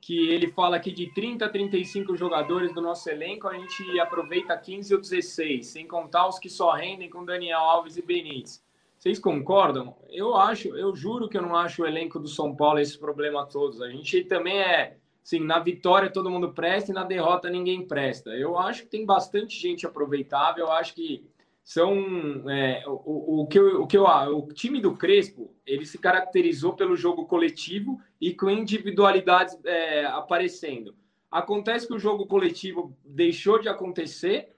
que 0.00 0.28
ele 0.28 0.48
fala 0.52 0.78
que 0.78 0.92
de 0.92 1.12
30 1.14 1.46
a 1.46 1.48
35 1.48 2.16
jogadores 2.16 2.72
do 2.74 2.80
nosso 2.80 3.08
elenco, 3.08 3.48
a 3.48 3.54
gente 3.54 3.98
aproveita 3.98 4.56
15 4.56 4.94
ou 4.94 5.00
16, 5.00 5.66
sem 5.66 5.86
contar 5.86 6.28
os 6.28 6.38
que 6.38 6.48
só 6.48 6.72
rendem 6.72 7.08
com 7.08 7.24
Daniel 7.24 7.58
Alves 7.58 7.96
e 7.96 8.02
Benítez. 8.02 8.62
Vocês 9.06 9.20
concordam? 9.20 9.94
Eu 10.10 10.34
acho, 10.34 10.76
eu 10.76 10.92
juro 10.96 11.28
que 11.28 11.38
eu 11.38 11.42
não 11.42 11.54
acho 11.54 11.82
o 11.82 11.86
elenco 11.86 12.18
do 12.18 12.26
São 12.26 12.56
Paulo 12.56 12.80
esse 12.80 12.98
problema 12.98 13.46
todos. 13.46 13.80
A 13.80 13.88
gente 13.88 14.24
também 14.24 14.58
é, 14.58 14.96
assim, 15.24 15.38
na 15.38 15.60
vitória 15.60 16.10
todo 16.10 16.28
mundo 16.28 16.52
presta 16.52 16.90
e 16.90 16.94
na 16.94 17.04
derrota 17.04 17.48
ninguém 17.48 17.86
presta. 17.86 18.30
Eu 18.30 18.58
acho 18.58 18.82
que 18.82 18.88
tem 18.88 19.06
bastante 19.06 19.56
gente 19.56 19.86
aproveitável, 19.86 20.64
eu 20.64 20.72
acho 20.72 20.92
que 20.92 21.24
são 21.62 22.50
é, 22.50 22.82
o, 22.84 23.42
o, 23.42 23.46
que 23.46 23.60
eu, 23.60 23.82
o 23.82 23.86
que 23.86 23.96
eu 23.96 24.06
o 24.06 24.52
time 24.52 24.80
do 24.80 24.96
Crespo 24.96 25.54
ele 25.64 25.86
se 25.86 25.98
caracterizou 25.98 26.72
pelo 26.72 26.96
jogo 26.96 27.26
coletivo 27.26 28.00
e 28.20 28.34
com 28.34 28.50
individualidades 28.50 29.56
é, 29.64 30.04
aparecendo. 30.06 30.96
Acontece 31.30 31.86
que 31.86 31.94
o 31.94 31.98
jogo 31.98 32.26
coletivo 32.26 32.92
deixou 33.04 33.60
de 33.60 33.68
acontecer 33.68 34.55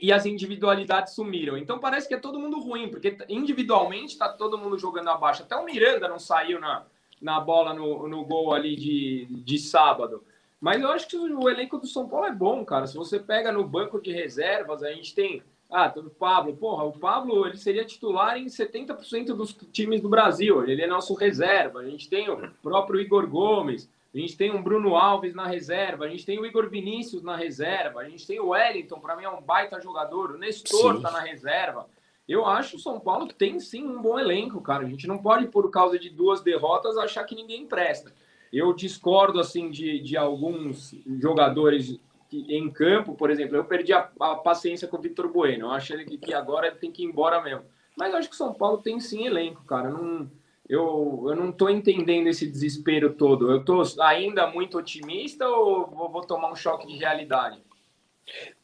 e 0.00 0.12
as 0.12 0.24
individualidades 0.24 1.14
sumiram. 1.14 1.58
Então 1.58 1.78
parece 1.78 2.08
que 2.08 2.14
é 2.14 2.18
todo 2.18 2.40
mundo 2.40 2.58
ruim, 2.58 2.88
porque 2.88 3.16
individualmente 3.28 4.12
está 4.12 4.28
todo 4.28 4.58
mundo 4.58 4.78
jogando 4.78 5.10
abaixo. 5.10 5.42
Até 5.42 5.56
o 5.56 5.64
Miranda 5.64 6.08
não 6.08 6.18
saiu 6.18 6.60
na, 6.60 6.84
na 7.20 7.38
bola 7.38 7.74
no, 7.74 8.08
no 8.08 8.24
gol 8.24 8.54
ali 8.54 8.74
de, 8.76 9.26
de 9.30 9.58
sábado. 9.58 10.24
Mas 10.60 10.80
eu 10.80 10.90
acho 10.90 11.08
que 11.08 11.16
o 11.16 11.48
elenco 11.48 11.78
do 11.78 11.86
São 11.86 12.08
Paulo 12.08 12.26
é 12.26 12.32
bom, 12.32 12.64
cara. 12.64 12.86
Se 12.86 12.96
você 12.96 13.18
pega 13.18 13.50
no 13.50 13.66
banco 13.66 14.00
de 14.00 14.12
reservas, 14.12 14.82
a 14.82 14.90
gente 14.92 15.14
tem 15.14 15.42
ah, 15.70 15.92
o 15.96 16.10
Pablo, 16.10 16.56
porra, 16.56 16.84
o 16.84 16.92
Pablo 16.92 17.46
ele 17.46 17.56
seria 17.56 17.84
titular 17.84 18.36
em 18.36 18.46
70% 18.46 19.26
dos 19.26 19.56
times 19.72 20.00
do 20.00 20.08
Brasil. 20.08 20.68
Ele 20.68 20.82
é 20.82 20.86
nosso 20.86 21.14
reserva. 21.14 21.80
A 21.80 21.88
gente 21.88 22.08
tem 22.08 22.28
o 22.28 22.50
próprio 22.62 23.00
Igor 23.00 23.26
Gomes, 23.28 23.88
a 24.12 24.18
gente 24.18 24.36
tem 24.36 24.50
um 24.52 24.62
Bruno 24.62 24.96
Alves 24.96 25.34
na 25.34 25.46
reserva, 25.46 26.04
a 26.04 26.08
gente 26.08 26.26
tem 26.26 26.38
o 26.38 26.44
Igor 26.44 26.68
Vinícius 26.68 27.22
na 27.22 27.36
reserva, 27.36 28.00
a 28.00 28.08
gente 28.08 28.26
tem 28.26 28.40
o 28.40 28.48
Wellington, 28.48 28.98
para 28.98 29.14
mim 29.16 29.24
é 29.24 29.30
um 29.30 29.40
baita 29.40 29.80
jogador, 29.80 30.32
o 30.32 30.38
Nestor 30.38 30.96
está 30.96 31.10
na 31.10 31.20
reserva. 31.20 31.88
Eu 32.28 32.46
acho 32.46 32.76
o 32.76 32.80
São 32.80 32.98
Paulo 32.98 33.26
que 33.26 33.34
tem 33.34 33.58
sim 33.58 33.84
um 33.84 34.00
bom 34.00 34.18
elenco, 34.18 34.60
cara. 34.60 34.84
A 34.84 34.88
gente 34.88 35.06
não 35.06 35.18
pode, 35.18 35.48
por 35.48 35.68
causa 35.70 35.98
de 35.98 36.10
duas 36.10 36.40
derrotas, 36.40 36.96
achar 36.96 37.24
que 37.24 37.34
ninguém 37.34 37.66
presta. 37.66 38.12
Eu 38.52 38.72
discordo 38.72 39.40
assim 39.40 39.70
de, 39.70 40.00
de 40.00 40.16
alguns 40.16 40.94
jogadores 41.20 41.98
em 42.32 42.70
campo, 42.70 43.14
por 43.14 43.30
exemplo, 43.30 43.56
eu 43.56 43.64
perdi 43.64 43.92
a, 43.92 44.08
a 44.20 44.36
paciência 44.36 44.86
com 44.86 44.96
o 44.96 45.00
Vitor 45.00 45.28
Bueno. 45.28 45.66
Eu 45.66 45.70
acho 45.72 45.96
que, 46.04 46.18
que 46.18 46.32
agora 46.32 46.68
ele 46.68 46.76
tem 46.76 46.92
que 46.92 47.02
ir 47.02 47.06
embora 47.06 47.42
mesmo. 47.42 47.64
Mas 47.96 48.12
eu 48.12 48.18
acho 48.18 48.28
que 48.28 48.34
o 48.34 48.38
São 48.38 48.54
Paulo 48.54 48.78
tem 48.78 49.00
sim 49.00 49.26
elenco, 49.26 49.64
cara. 49.64 49.90
Não, 49.90 50.30
eu, 50.70 51.24
eu 51.26 51.34
não 51.34 51.50
estou 51.50 51.68
entendendo 51.68 52.28
esse 52.28 52.46
desespero 52.46 53.12
todo. 53.12 53.50
Eu 53.50 53.58
estou 53.58 53.82
ainda 54.02 54.46
muito 54.46 54.78
otimista 54.78 55.44
ou 55.48 55.84
vou, 55.84 56.20
tomar 56.20 56.52
um 56.52 56.54
choque 56.54 56.86
de 56.86 56.96
realidade? 56.96 57.58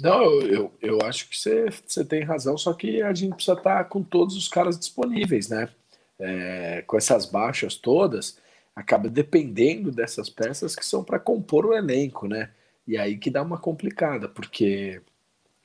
Não, 0.01 0.23
eu, 0.42 0.73
eu 0.81 1.01
acho 1.03 1.29
que 1.29 1.37
você, 1.37 1.66
você 1.85 2.05
tem 2.05 2.23
razão, 2.23 2.57
só 2.57 2.73
que 2.73 3.03
a 3.03 3.12
gente 3.12 3.35
precisa 3.35 3.59
estar 3.59 3.79
tá 3.79 3.85
com 3.85 4.05
todos 4.05 4.37
os 4.37 4.47
caras 4.47 4.79
disponíveis, 4.79 5.49
né? 5.49 5.69
É, 6.16 6.85
com 6.87 6.97
essas 6.97 7.27
baixas 7.27 7.75
todas, 7.75 8.38
acaba 8.75 9.09
dependendo 9.09 9.90
dessas 9.90 10.31
peças 10.31 10.77
que 10.77 10.87
são 10.87 11.03
para 11.03 11.19
compor 11.19 11.66
o 11.66 11.75
elenco, 11.75 12.29
né? 12.29 12.53
E 12.87 12.97
aí 12.97 13.19
que 13.19 13.31
dá 13.31 13.42
uma 13.42 13.59
complicada, 13.59 14.29
porque 14.29 15.03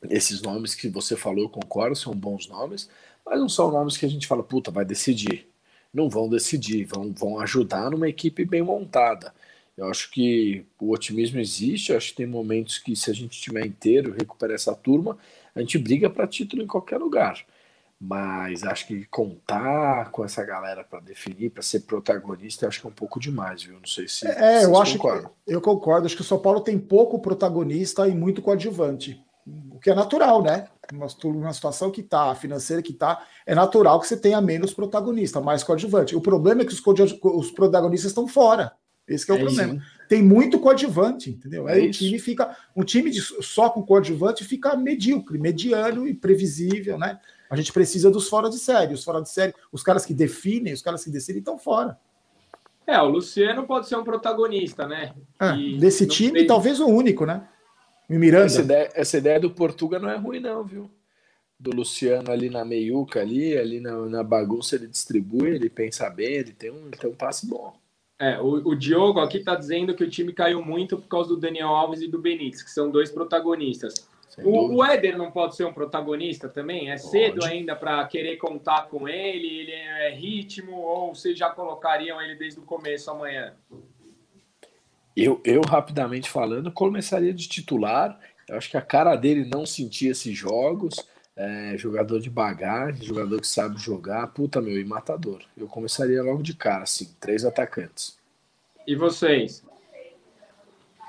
esses 0.09 0.41
nomes 0.41 0.73
que 0.73 0.89
você 0.89 1.15
falou, 1.15 1.43
eu 1.43 1.49
concordo, 1.49 1.95
são 1.95 2.15
bons 2.15 2.47
nomes, 2.47 2.89
mas 3.23 3.39
não 3.39 3.47
são 3.47 3.71
nomes 3.71 3.95
que 3.95 4.07
a 4.07 4.09
gente 4.09 4.25
fala, 4.25 4.41
puta, 4.41 4.71
vai 4.71 4.83
decidir. 4.83 5.50
Não 5.93 6.09
vão 6.09 6.29
decidir, 6.29 6.85
vão, 6.85 7.11
vão 7.11 7.39
ajudar 7.39 7.89
numa 7.89 8.07
equipe 8.07 8.45
bem 8.45 8.61
montada. 8.61 9.33
Eu 9.77 9.89
acho 9.89 10.11
que 10.11 10.65
o 10.79 10.91
otimismo 10.91 11.39
existe, 11.39 11.93
acho 11.93 12.09
que 12.09 12.17
tem 12.17 12.27
momentos 12.27 12.77
que, 12.77 12.95
se 12.95 13.09
a 13.09 13.13
gente 13.13 13.41
tiver 13.41 13.65
inteiro, 13.65 14.13
recuperar 14.13 14.55
essa 14.55 14.75
turma, 14.75 15.17
a 15.55 15.59
gente 15.59 15.77
briga 15.77 16.09
para 16.09 16.27
título 16.27 16.61
em 16.61 16.67
qualquer 16.67 16.97
lugar. 16.97 17.43
Mas 17.99 18.63
acho 18.63 18.87
que 18.87 19.05
contar 19.05 20.09
com 20.09 20.25
essa 20.25 20.43
galera 20.43 20.83
para 20.83 20.99
definir, 20.99 21.51
para 21.51 21.61
ser 21.61 21.81
protagonista, 21.81 22.67
acho 22.67 22.81
que 22.81 22.87
é 22.87 22.89
um 22.89 22.93
pouco 22.93 23.19
demais, 23.19 23.61
viu? 23.63 23.75
Não 23.75 23.85
sei 23.85 24.07
se. 24.07 24.27
É, 24.27 24.65
eu 24.65 24.75
acho 24.81 24.97
concordam. 24.97 25.31
que 25.45 25.53
eu 25.53 25.61
concordo. 25.61 26.07
Acho 26.07 26.15
que 26.15 26.23
o 26.23 26.25
São 26.25 26.39
Paulo 26.39 26.61
tem 26.61 26.79
pouco 26.79 27.19
protagonista 27.19 28.07
e 28.07 28.15
muito 28.15 28.41
coadjuvante. 28.41 29.23
O 29.71 29.79
que 29.79 29.89
é 29.89 29.95
natural, 29.95 30.41
né? 30.41 30.67
Uma, 30.93 31.53
situação 31.53 31.89
que 31.89 32.01
está, 32.01 32.33
financeira 32.35 32.81
que 32.81 32.91
está, 32.91 33.25
é 33.45 33.55
natural 33.55 33.99
que 33.99 34.07
você 34.07 34.17
tenha 34.17 34.41
menos 34.41 34.73
protagonista, 34.73 35.39
mais 35.41 35.63
coadjuvante. 35.63 36.15
O 36.15 36.21
problema 36.21 36.61
é 36.61 36.65
que 36.65 36.73
os, 36.73 36.81
os 37.23 37.51
protagonistas 37.51 38.11
estão 38.11 38.27
fora. 38.27 38.73
Esse 39.07 39.29
é 39.29 39.33
o 39.33 39.37
é 39.37 39.39
problema. 39.41 39.73
Isso. 39.75 39.85
Tem 40.07 40.21
muito 40.21 40.59
coadjuvante, 40.59 41.31
entendeu? 41.31 41.67
É 41.67 41.73
Aí 41.73 41.87
o 41.87 41.91
time 41.91 42.19
fica. 42.19 42.55
Um 42.75 42.83
time 42.83 43.09
de, 43.09 43.21
só 43.21 43.69
com 43.69 43.83
coadjuvante 43.83 44.43
fica 44.43 44.75
medíocre, 44.75 45.37
mediano 45.37 46.07
e 46.07 46.13
previsível, 46.13 46.97
né? 46.97 47.19
A 47.49 47.55
gente 47.55 47.73
precisa 47.73 48.09
dos 48.09 48.29
fora 48.29 48.49
de 48.49 48.57
série. 48.57 48.93
Os 48.93 49.03
fora 49.03 49.21
de 49.21 49.29
série, 49.29 49.53
os 49.71 49.83
caras 49.83 50.05
que 50.05 50.13
definem, 50.13 50.73
os 50.73 50.81
caras 50.81 51.03
que 51.03 51.09
decidem 51.09 51.39
estão 51.39 51.57
fora. 51.57 51.97
É, 52.87 52.99
o 53.01 53.07
Luciano 53.07 53.65
pode 53.65 53.87
ser 53.87 53.95
um 53.95 54.03
protagonista, 54.03 54.87
né? 54.87 55.13
É, 55.39 55.77
desse 55.77 56.05
time, 56.07 56.39
fez... 56.39 56.47
talvez 56.47 56.79
o 56.79 56.87
único, 56.87 57.25
né? 57.25 57.47
O 58.11 58.19
Miranda. 58.19 58.45
Essa 58.45 58.61
ideia, 58.61 58.91
essa 58.93 59.17
ideia 59.17 59.39
do 59.39 59.49
Portuga 59.49 59.97
não 59.97 60.09
é 60.09 60.17
ruim, 60.17 60.41
não, 60.41 60.65
viu? 60.65 60.91
Do 61.57 61.71
Luciano 61.71 62.29
ali 62.29 62.49
na 62.49 62.65
meiuca, 62.65 63.21
ali, 63.21 63.57
ali 63.57 63.79
na, 63.79 64.05
na 64.07 64.23
bagunça, 64.23 64.75
ele 64.75 64.87
distribui, 64.87 65.51
ele 65.51 65.69
pensa 65.69 66.09
bem, 66.09 66.33
ele 66.33 66.51
tem 66.51 66.71
um, 66.71 66.87
ele 66.87 66.97
tem 66.97 67.09
um 67.09 67.15
passe 67.15 67.47
bom. 67.47 67.73
É, 68.19 68.37
o, 68.39 68.69
o 68.69 68.75
Diogo 68.75 69.21
aqui 69.21 69.37
está 69.37 69.55
dizendo 69.55 69.95
que 69.95 70.03
o 70.03 70.09
time 70.09 70.33
caiu 70.33 70.63
muito 70.63 70.97
por 70.97 71.07
causa 71.07 71.29
do 71.29 71.37
Daniel 71.37 71.69
Alves 71.69 72.01
e 72.01 72.07
do 72.07 72.19
Benítez, 72.19 72.61
que 72.61 72.69
são 72.69 72.91
dois 72.91 73.09
protagonistas. 73.09 74.05
O, 74.43 74.75
o 74.75 74.85
Éder 74.85 75.17
não 75.17 75.31
pode 75.31 75.55
ser 75.55 75.65
um 75.65 75.73
protagonista 75.73 76.49
também? 76.49 76.89
É 76.89 76.97
cedo 76.97 77.43
ainda 77.43 77.75
para 77.75 78.05
querer 78.07 78.37
contar 78.37 78.87
com 78.87 79.07
ele? 79.07 79.47
Ele 79.47 79.71
é 79.71 80.09
ritmo? 80.09 80.77
Ou 80.77 81.15
vocês 81.15 81.37
já 81.37 81.49
colocariam 81.49 82.21
ele 82.21 82.35
desde 82.35 82.59
o 82.59 82.63
começo 82.63 83.09
amanhã? 83.09 83.53
Eu, 85.23 85.39
eu 85.43 85.61
rapidamente 85.61 86.29
falando, 86.29 86.71
começaria 86.71 87.33
de 87.33 87.47
titular. 87.47 88.19
Eu 88.49 88.57
acho 88.57 88.69
que 88.69 88.77
a 88.77 88.81
cara 88.81 89.15
dele 89.15 89.45
não 89.45 89.65
sentia 89.65 90.11
esses 90.11 90.35
jogos. 90.35 90.95
É, 91.33 91.75
jogador 91.77 92.19
de 92.19 92.29
bagagem, 92.29 93.05
jogador 93.05 93.39
que 93.39 93.47
sabe 93.47 93.79
jogar, 93.79 94.27
puta 94.27 94.61
meu, 94.61 94.79
e 94.79 94.83
matador. 94.83 95.41
Eu 95.57 95.65
começaria 95.65 96.21
logo 96.21 96.43
de 96.43 96.53
cara, 96.53 96.83
assim, 96.83 97.15
três 97.19 97.45
atacantes. 97.45 98.19
E 98.85 98.95
vocês? 98.95 99.63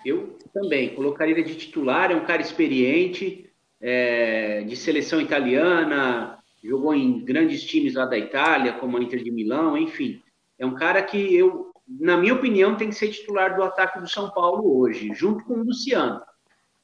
Eu 0.07 0.39
também 0.55 0.95
colocaria 0.95 1.43
de 1.43 1.57
titular, 1.57 2.13
é 2.13 2.15
um 2.15 2.25
cara 2.25 2.41
experiente, 2.41 3.51
é, 3.81 4.63
de 4.63 4.77
seleção 4.77 5.21
italiana, 5.21 6.39
jogou 6.63 6.95
em 6.95 7.25
grandes 7.25 7.65
times 7.65 7.95
lá 7.95 8.07
da 8.07 8.17
Itália, 8.17 8.75
como 8.75 8.97
a 8.97 9.03
Inter 9.03 9.23
de 9.23 9.31
Milão, 9.31 9.77
enfim. 9.77 10.23
É 10.59 10.65
um 10.65 10.75
cara 10.75 11.03
que 11.03 11.35
eu, 11.35 11.72
na 12.01 12.17
minha 12.17 12.35
opinião, 12.35 12.77
tem 12.77 12.89
que 12.89 12.95
ser 12.95 13.11
titular 13.11 13.55
do 13.55 13.63
ataque 13.63 14.01
do 14.01 14.09
São 14.09 14.31
Paulo 14.31 14.79
hoje, 14.79 15.13
junto 15.15 15.45
com 15.45 15.55
o 15.55 15.65
Luciano. 15.65 16.23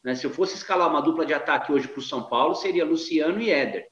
Né? 0.03 0.15
Se 0.15 0.27
eu 0.27 0.31
fosse 0.31 0.55
escalar 0.55 0.89
uma 0.89 1.03
dupla 1.03 1.25
de 1.25 1.35
ataque 1.35 1.73
hoje 1.73 1.89
para 1.89 2.01
o 2.01 2.03
São 2.03 2.25
Paulo, 2.25 2.55
seria 2.55 2.85
Luciano 2.85 3.41
e 3.41 3.51
Éder. 3.51 3.89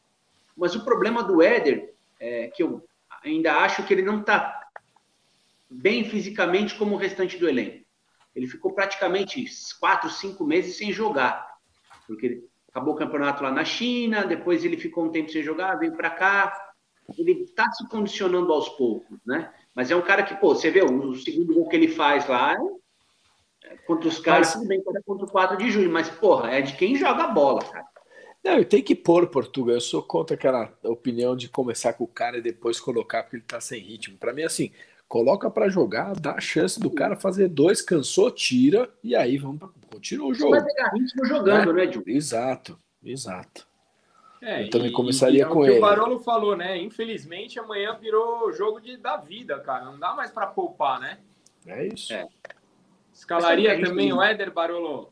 Mas 0.56 0.74
o 0.74 0.84
problema 0.84 1.22
do 1.22 1.42
Éder 1.42 1.94
é 2.18 2.48
que 2.48 2.62
eu 2.62 2.86
ainda 3.24 3.54
acho 3.56 3.84
que 3.84 3.92
ele 3.92 4.02
não 4.02 4.20
está 4.20 4.68
bem 5.68 6.04
fisicamente 6.04 6.74
como 6.76 6.94
o 6.94 6.98
restante 6.98 7.36
do 7.36 7.48
elenco. 7.48 7.84
Ele 8.34 8.46
ficou 8.46 8.72
praticamente 8.72 9.44
quatro, 9.80 10.10
cinco 10.10 10.44
meses 10.44 10.76
sem 10.76 10.92
jogar, 10.92 11.56
porque 12.06 12.26
ele 12.26 12.48
acabou 12.68 12.94
o 12.94 12.96
campeonato 12.96 13.42
lá 13.42 13.50
na 13.50 13.64
China, 13.64 14.24
depois 14.24 14.64
ele 14.64 14.76
ficou 14.76 15.06
um 15.06 15.10
tempo 15.10 15.30
sem 15.30 15.42
jogar, 15.42 15.76
veio 15.76 15.96
para 15.96 16.10
cá. 16.10 16.72
Ele 17.16 17.32
está 17.42 17.70
se 17.72 17.88
condicionando 17.88 18.52
aos 18.52 18.68
poucos, 18.70 19.18
né? 19.24 19.52
Mas 19.76 19.90
é 19.90 19.96
um 19.96 20.00
cara 20.00 20.22
que, 20.22 20.34
pô, 20.34 20.54
você 20.54 20.70
vê 20.70 20.82
o, 20.82 21.14
segundo 21.14 21.52
gol 21.52 21.68
que 21.68 21.76
ele 21.76 21.88
faz 21.88 22.26
lá 22.26 22.56
é 23.62 23.76
contra 23.86 24.08
os 24.08 24.18
caras, 24.18 24.54
tudo 24.54 24.66
bem 24.66 24.82
contra 24.82 25.26
o 25.26 25.30
4 25.30 25.58
de 25.58 25.70
junho, 25.70 25.90
mas, 25.90 26.08
porra, 26.08 26.50
é 26.50 26.62
de 26.62 26.74
quem 26.76 26.96
joga 26.96 27.24
a 27.24 27.28
bola, 27.28 27.60
cara. 27.60 27.84
Não, 28.42 28.64
tem 28.64 28.82
que 28.82 28.94
pôr 28.94 29.26
Portugal. 29.26 29.74
Eu 29.74 29.80
sou 29.80 30.02
contra 30.02 30.34
aquela 30.34 30.72
opinião 30.84 31.36
de 31.36 31.48
começar 31.48 31.92
com 31.92 32.04
o 32.04 32.08
cara 32.08 32.38
e 32.38 32.42
depois 32.42 32.80
colocar 32.80 33.24
porque 33.24 33.36
ele 33.36 33.44
tá 33.46 33.60
sem 33.60 33.80
ritmo. 33.80 34.16
Para 34.16 34.32
mim, 34.32 34.44
assim, 34.44 34.70
coloca 35.08 35.50
para 35.50 35.68
jogar, 35.68 36.14
dá 36.14 36.32
a 36.34 36.40
chance 36.40 36.80
do 36.80 36.90
cara 36.90 37.16
fazer 37.16 37.48
dois, 37.48 37.82
cansou, 37.82 38.30
tira, 38.30 38.88
e 39.02 39.14
aí 39.14 39.36
vamos 39.36 39.58
para 39.58 39.68
continua 39.92 40.28
o 40.28 40.34
jogo. 40.34 40.54
Você 40.54 40.60
vai 40.60 40.74
pegar 40.74 40.90
ritmo 40.90 41.24
jogando, 41.26 41.72
né, 41.72 41.86
né 41.86 42.02
Exato, 42.06 42.78
exato. 43.04 43.66
É, 44.42 44.64
eu 44.64 44.70
também 44.70 44.92
começaria 44.92 45.44
e, 45.44 45.46
e 45.46 45.48
com 45.48 45.64
é 45.64 45.70
ele. 45.70 45.78
O 45.78 45.80
Barolo 45.80 46.18
falou, 46.18 46.56
né? 46.56 46.76
Infelizmente 46.78 47.58
amanhã 47.58 47.96
virou 48.00 48.52
jogo 48.52 48.80
de, 48.80 48.96
da 48.96 49.16
vida, 49.16 49.58
cara. 49.60 49.84
Não 49.86 49.98
dá 49.98 50.14
mais 50.14 50.30
para 50.30 50.46
poupar, 50.46 51.00
né? 51.00 51.18
É 51.66 51.86
isso. 51.86 52.12
É. 52.12 52.26
Escalaria 53.12 53.72
é 53.72 53.82
também 53.82 54.12
o 54.12 54.22
Éder 54.22 54.52
Barolo? 54.52 55.10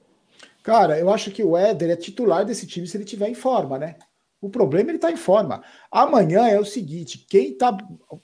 Cara, 0.63 0.99
eu 0.99 1.11
acho 1.11 1.31
que 1.31 1.43
o 1.43 1.57
Éder 1.57 1.91
é 1.91 1.97
titular 1.97 2.45
desse 2.45 2.67
time 2.67 2.87
se 2.87 2.97
ele 2.97 3.05
tiver 3.05 3.29
em 3.29 3.35
forma, 3.35 3.79
né? 3.79 3.97
O 4.45 4.51
problema 4.51 4.89
é 4.89 4.91
ele 4.91 4.99
está 4.99 5.11
em 5.11 5.17
forma. 5.17 5.63
Amanhã 5.91 6.47
é 6.47 6.61
o 6.61 6.67
seguinte: 6.67 7.25
quem 7.29 7.53
está. 7.53 7.75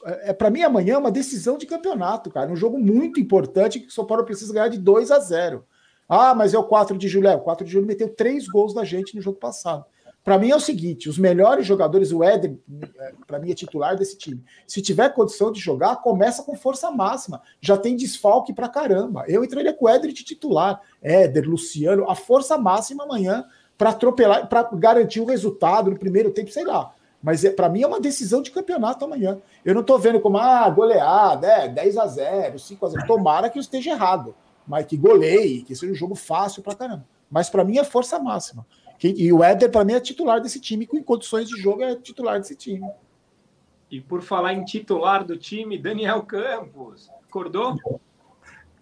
É, 0.04 0.34
para 0.34 0.50
mim, 0.50 0.62
amanhã 0.62 0.94
é 0.94 0.98
uma 0.98 1.10
decisão 1.10 1.56
de 1.56 1.64
campeonato, 1.64 2.30
cara. 2.30 2.52
Um 2.52 2.56
jogo 2.56 2.78
muito 2.78 3.18
importante 3.18 3.80
que 3.80 3.88
o 3.88 3.90
São 3.90 4.04
Paulo 4.04 4.24
precisa 4.24 4.52
ganhar 4.52 4.68
de 4.68 4.78
2 4.78 5.10
a 5.10 5.18
0. 5.18 5.64
Ah, 6.06 6.34
mas 6.34 6.52
é 6.52 6.58
o 6.58 6.64
4 6.64 6.98
de 6.98 7.08
julho. 7.08 7.28
É, 7.28 7.36
o 7.36 7.40
4 7.40 7.64
de 7.64 7.72
julho 7.72 7.86
meteu 7.86 8.14
três 8.14 8.46
gols 8.46 8.74
da 8.74 8.84
gente 8.84 9.16
no 9.16 9.22
jogo 9.22 9.38
passado. 9.38 9.86
Para 10.30 10.38
mim 10.38 10.50
é 10.50 10.54
o 10.54 10.60
seguinte: 10.60 11.08
os 11.08 11.18
melhores 11.18 11.66
jogadores, 11.66 12.12
o 12.12 12.22
Éder, 12.22 12.56
é, 13.00 13.12
para 13.26 13.40
mim, 13.40 13.50
é 13.50 13.54
titular 13.54 13.96
desse 13.96 14.16
time. 14.16 14.40
Se 14.64 14.80
tiver 14.80 15.12
condição 15.12 15.50
de 15.50 15.58
jogar, 15.58 15.96
começa 15.96 16.44
com 16.44 16.54
força 16.54 16.88
máxima. 16.88 17.42
Já 17.60 17.76
tem 17.76 17.96
desfalque 17.96 18.52
para 18.52 18.68
caramba. 18.68 19.24
Eu 19.26 19.42
entraria 19.42 19.72
com 19.72 19.86
o 19.86 19.88
Éder 19.88 20.12
de 20.12 20.22
titular. 20.22 20.80
Éder, 21.02 21.50
Luciano, 21.50 22.08
a 22.08 22.14
força 22.14 22.56
máxima 22.56 23.02
amanhã 23.02 23.44
para 23.76 23.90
atropelar, 23.90 24.48
para 24.48 24.62
garantir 24.74 25.18
o 25.18 25.24
resultado 25.24 25.90
no 25.90 25.98
primeiro 25.98 26.30
tempo, 26.30 26.52
sei 26.52 26.64
lá. 26.64 26.94
Mas 27.20 27.44
é, 27.44 27.50
para 27.50 27.68
mim 27.68 27.82
é 27.82 27.88
uma 27.88 28.00
decisão 28.00 28.40
de 28.40 28.52
campeonato 28.52 29.04
amanhã. 29.04 29.36
Eu 29.64 29.74
não 29.74 29.80
estou 29.80 29.98
vendo 29.98 30.20
como, 30.20 30.38
ah, 30.38 30.70
goleada, 30.70 31.44
é, 31.44 31.68
10 31.68 31.96
a 31.96 32.06
0 32.06 32.56
5 32.56 32.86
a 32.86 32.88
0 32.88 33.06
Tomara 33.08 33.50
que 33.50 33.58
eu 33.58 33.60
esteja 33.60 33.90
errado, 33.90 34.32
mas 34.64 34.86
que 34.86 34.96
goleie, 34.96 35.62
que 35.62 35.74
seja 35.74 35.90
um 35.90 35.96
jogo 35.96 36.14
fácil 36.14 36.62
para 36.62 36.76
caramba. 36.76 37.04
Mas 37.28 37.50
para 37.50 37.64
mim 37.64 37.78
é 37.78 37.84
força 37.84 38.16
máxima. 38.16 38.64
E 39.02 39.32
o 39.32 39.42
Éder, 39.42 39.70
para 39.70 39.84
mim, 39.84 39.94
é 39.94 40.00
titular 40.00 40.40
desse 40.40 40.60
time, 40.60 40.86
com 40.86 41.02
condições 41.02 41.48
de 41.48 41.60
jogo 41.60 41.82
é 41.82 41.96
titular 41.96 42.38
desse 42.38 42.54
time. 42.54 42.86
E 43.90 44.00
por 44.00 44.22
falar 44.22 44.52
em 44.52 44.64
titular 44.64 45.24
do 45.24 45.36
time, 45.36 45.78
Daniel 45.78 46.22
Campos, 46.22 47.10
acordou? 47.28 47.76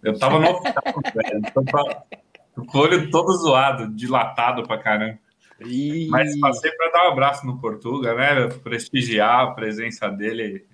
Eu 0.03 0.19
tava 0.19 0.39
no 0.39 0.49
hospital, 0.49 0.83
velho. 1.15 2.67
Com 2.67 2.77
o 2.77 2.81
olho 2.81 3.09
todo 3.09 3.31
zoado, 3.37 3.87
dilatado 3.95 4.63
pra 4.63 4.77
caramba. 4.77 5.17
E... 5.61 6.07
Mas 6.09 6.37
passei 6.39 6.71
para 6.71 6.91
dar 6.91 7.07
um 7.07 7.11
abraço 7.11 7.45
no 7.45 7.59
Portuga, 7.59 8.13
né? 8.13 8.47
Prestigiar 8.63 9.41
a 9.41 9.51
presença 9.51 10.09
dele, 10.09 10.65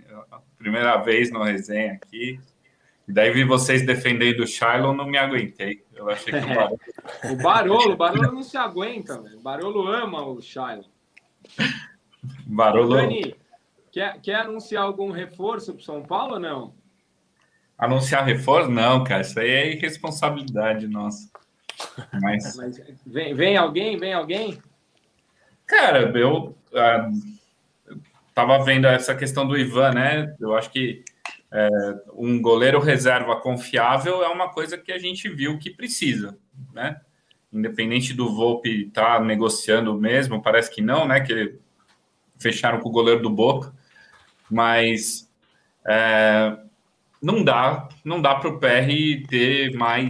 primeira 0.57 0.97
vez 0.97 1.31
no 1.31 1.43
resenha 1.43 1.93
aqui. 1.93 2.39
E 3.07 3.13
daí 3.13 3.31
vi 3.31 3.43
vocês 3.43 3.85
defendendo 3.85 4.41
o 4.41 4.47
Shiloh, 4.47 4.93
não 4.93 5.05
me 5.05 5.17
aguentei. 5.17 5.83
Eu 5.95 6.09
achei 6.09 6.33
que 6.33 6.39
o 6.39 6.47
Barolo. 6.47 6.79
o 7.23 7.35
Barolo, 7.37 7.93
o 7.93 7.97
Barolo 7.97 8.31
não 8.33 8.43
se 8.43 8.57
aguenta, 8.57 9.21
velho. 9.21 9.37
O 9.37 9.41
Barolo 9.41 9.87
ama 9.87 10.25
o 10.25 10.41
Shiloh. 10.41 10.85
Barolo. 12.45 12.95
Dani, 12.95 13.35
quer, 13.91 14.19
quer 14.21 14.35
anunciar 14.35 14.83
algum 14.83 15.09
reforço 15.09 15.73
para 15.73 15.83
São 15.83 16.03
Paulo 16.03 16.33
ou 16.33 16.39
não? 16.39 16.75
Anunciar 17.77 18.25
reforço? 18.25 18.69
Não, 18.69 19.03
cara. 19.03 19.21
Isso 19.21 19.39
aí 19.39 19.49
é 19.49 19.73
irresponsabilidade 19.73 20.87
nossa. 20.87 21.29
Mas... 22.21 22.55
Mas 22.57 22.77
vem, 23.05 23.33
vem 23.33 23.57
alguém? 23.57 23.97
Vem 23.97 24.13
alguém? 24.13 24.61
Cara, 25.65 26.11
eu 26.17 26.55
uh, 26.71 27.35
tava 28.33 28.63
vendo 28.63 28.85
essa 28.85 29.15
questão 29.15 29.47
do 29.47 29.57
Ivan, 29.57 29.91
né? 29.91 30.35
Eu 30.39 30.55
acho 30.55 30.69
que 30.71 31.03
é, 31.55 31.69
um 32.13 32.41
goleiro 32.41 32.79
reserva 32.81 33.39
confiável 33.39 34.21
é 34.21 34.27
uma 34.27 34.49
coisa 34.49 34.77
que 34.77 34.91
a 34.91 34.97
gente 34.97 35.29
viu 35.29 35.57
que 35.57 35.69
precisa, 35.69 36.37
né? 36.73 36.99
Independente 37.51 38.13
do 38.13 38.35
Volpe 38.35 38.87
estar 38.87 39.19
tá 39.19 39.23
negociando 39.23 39.93
mesmo, 39.97 40.41
parece 40.41 40.69
que 40.69 40.81
não, 40.81 41.07
né? 41.07 41.21
Que 41.21 41.57
fecharam 42.37 42.81
com 42.81 42.89
o 42.89 42.91
goleiro 42.91 43.21
do 43.21 43.29
Boca, 43.29 43.73
mas 44.51 45.31
é, 45.87 46.57
não 47.21 47.41
dá, 47.41 47.87
não 48.03 48.21
dá 48.21 48.35
para 48.35 48.49
o 48.49 48.59
PR 48.59 49.25
ter 49.29 49.73
mais 49.77 50.09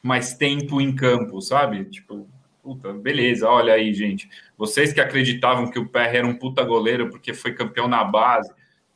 mais 0.00 0.34
tempo 0.34 0.80
em 0.80 0.94
campo, 0.94 1.40
sabe? 1.40 1.84
Tipo, 1.86 2.28
puta, 2.62 2.92
beleza, 2.92 3.48
olha 3.48 3.74
aí, 3.74 3.92
gente. 3.92 4.28
Vocês 4.56 4.92
que 4.92 5.00
acreditavam 5.00 5.68
que 5.68 5.80
o 5.80 5.88
PR 5.88 6.16
era 6.16 6.26
um 6.26 6.36
puta 6.36 6.62
goleiro 6.62 7.10
porque 7.10 7.34
foi 7.34 7.54
campeão 7.54 7.88
na 7.88 8.04
base, 8.04 8.52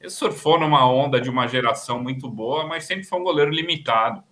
ele 0.06 0.10
surfou 0.10 0.58
numa 0.58 0.88
onda 0.88 1.20
de 1.20 1.28
uma 1.28 1.46
geração 1.46 2.02
muito 2.02 2.28
boa, 2.28 2.66
mas 2.66 2.84
sempre 2.84 3.04
foi 3.04 3.18
um 3.18 3.24
goleiro 3.24 3.50
limitado, 3.50 4.22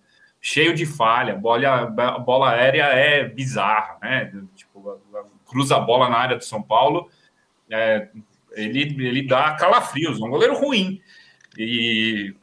cheio 0.41 0.73
de 0.73 0.85
falha. 0.85 1.35
Bola, 1.35 1.85
bola 2.19 2.51
aérea 2.51 2.85
é 2.85 3.27
bizarra, 3.27 3.97
né? 4.01 4.31
Tipo, 4.55 4.99
cruza 5.45 5.75
a 5.75 5.79
bola 5.79 6.09
na 6.09 6.17
área 6.17 6.37
do 6.37 6.43
São 6.43 6.61
Paulo, 6.61 7.09
é, 7.69 8.09
ele, 8.53 8.81
ele 9.05 9.27
dá 9.27 9.53
calafrios, 9.55 10.21
um 10.21 10.29
goleiro 10.29 10.55
ruim. 10.55 11.01
E 11.57 12.33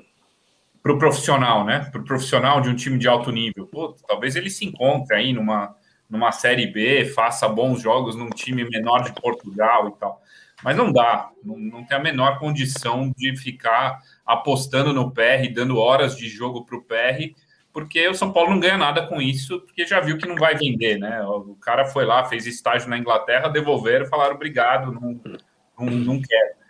para 0.83 0.93
o 0.93 0.99
profissional, 0.99 1.65
né? 1.65 1.89
Para 1.91 2.01
o 2.01 2.05
profissional 2.05 2.61
de 2.61 2.69
um 2.69 2.75
time 2.75 2.99
de 2.99 3.09
alto 3.09 3.31
nível. 3.31 3.67
Pô, 3.67 3.95
talvez 4.07 4.37
ele 4.37 4.51
se 4.51 4.65
encontre 4.67 5.17
aí 5.17 5.33
numa, 5.33 5.75
numa 6.11 6.33
Série 6.33 6.67
B, 6.67 7.07
faça 7.07 7.49
bons 7.49 7.81
jogos 7.81 8.15
num 8.15 8.31
time 8.31 8.69
menor 8.69 9.05
de 9.05 9.13
Portugal 9.13 9.89
e 9.89 9.93
tal. 9.93 10.22
Mas 10.63 10.77
não 10.77 10.93
dá, 10.93 11.31
não, 11.45 11.59
não 11.59 11.85
tem 11.85 11.97
a 11.97 12.01
menor 12.01 12.39
condição 12.39 13.13
de 13.17 13.37
ficar 13.37 14.01
apostando 14.25 14.93
no 14.93 15.11
PR, 15.11 15.53
dando 15.53 15.79
horas 15.79 16.17
de 16.17 16.29
jogo 16.29 16.65
para 16.65 16.77
o 16.77 16.83
PR, 16.83 17.35
porque 17.73 18.07
o 18.07 18.15
São 18.15 18.33
Paulo 18.33 18.51
não 18.51 18.61
ganha 18.61 18.77
nada 18.77 19.07
com 19.07 19.21
isso, 19.21 19.61
porque 19.61 19.87
já 19.87 19.99
viu 20.01 20.19
que 20.19 20.29
não 20.29 20.37
vai 20.37 20.55
vender, 20.55 20.99
né? 20.99 21.23
O 21.23 21.57
cara 21.57 21.87
foi 21.87 22.05
lá, 22.05 22.25
fez 22.25 22.47
estágio 22.47 22.89
na 22.89 22.99
Inglaterra, 22.99 23.49
devolveram, 23.49 24.07
falaram 24.07 24.35
obrigado, 24.35 24.93
não, 24.93 25.21
não, 25.79 25.87
não 25.87 26.23
quero. 26.23 26.63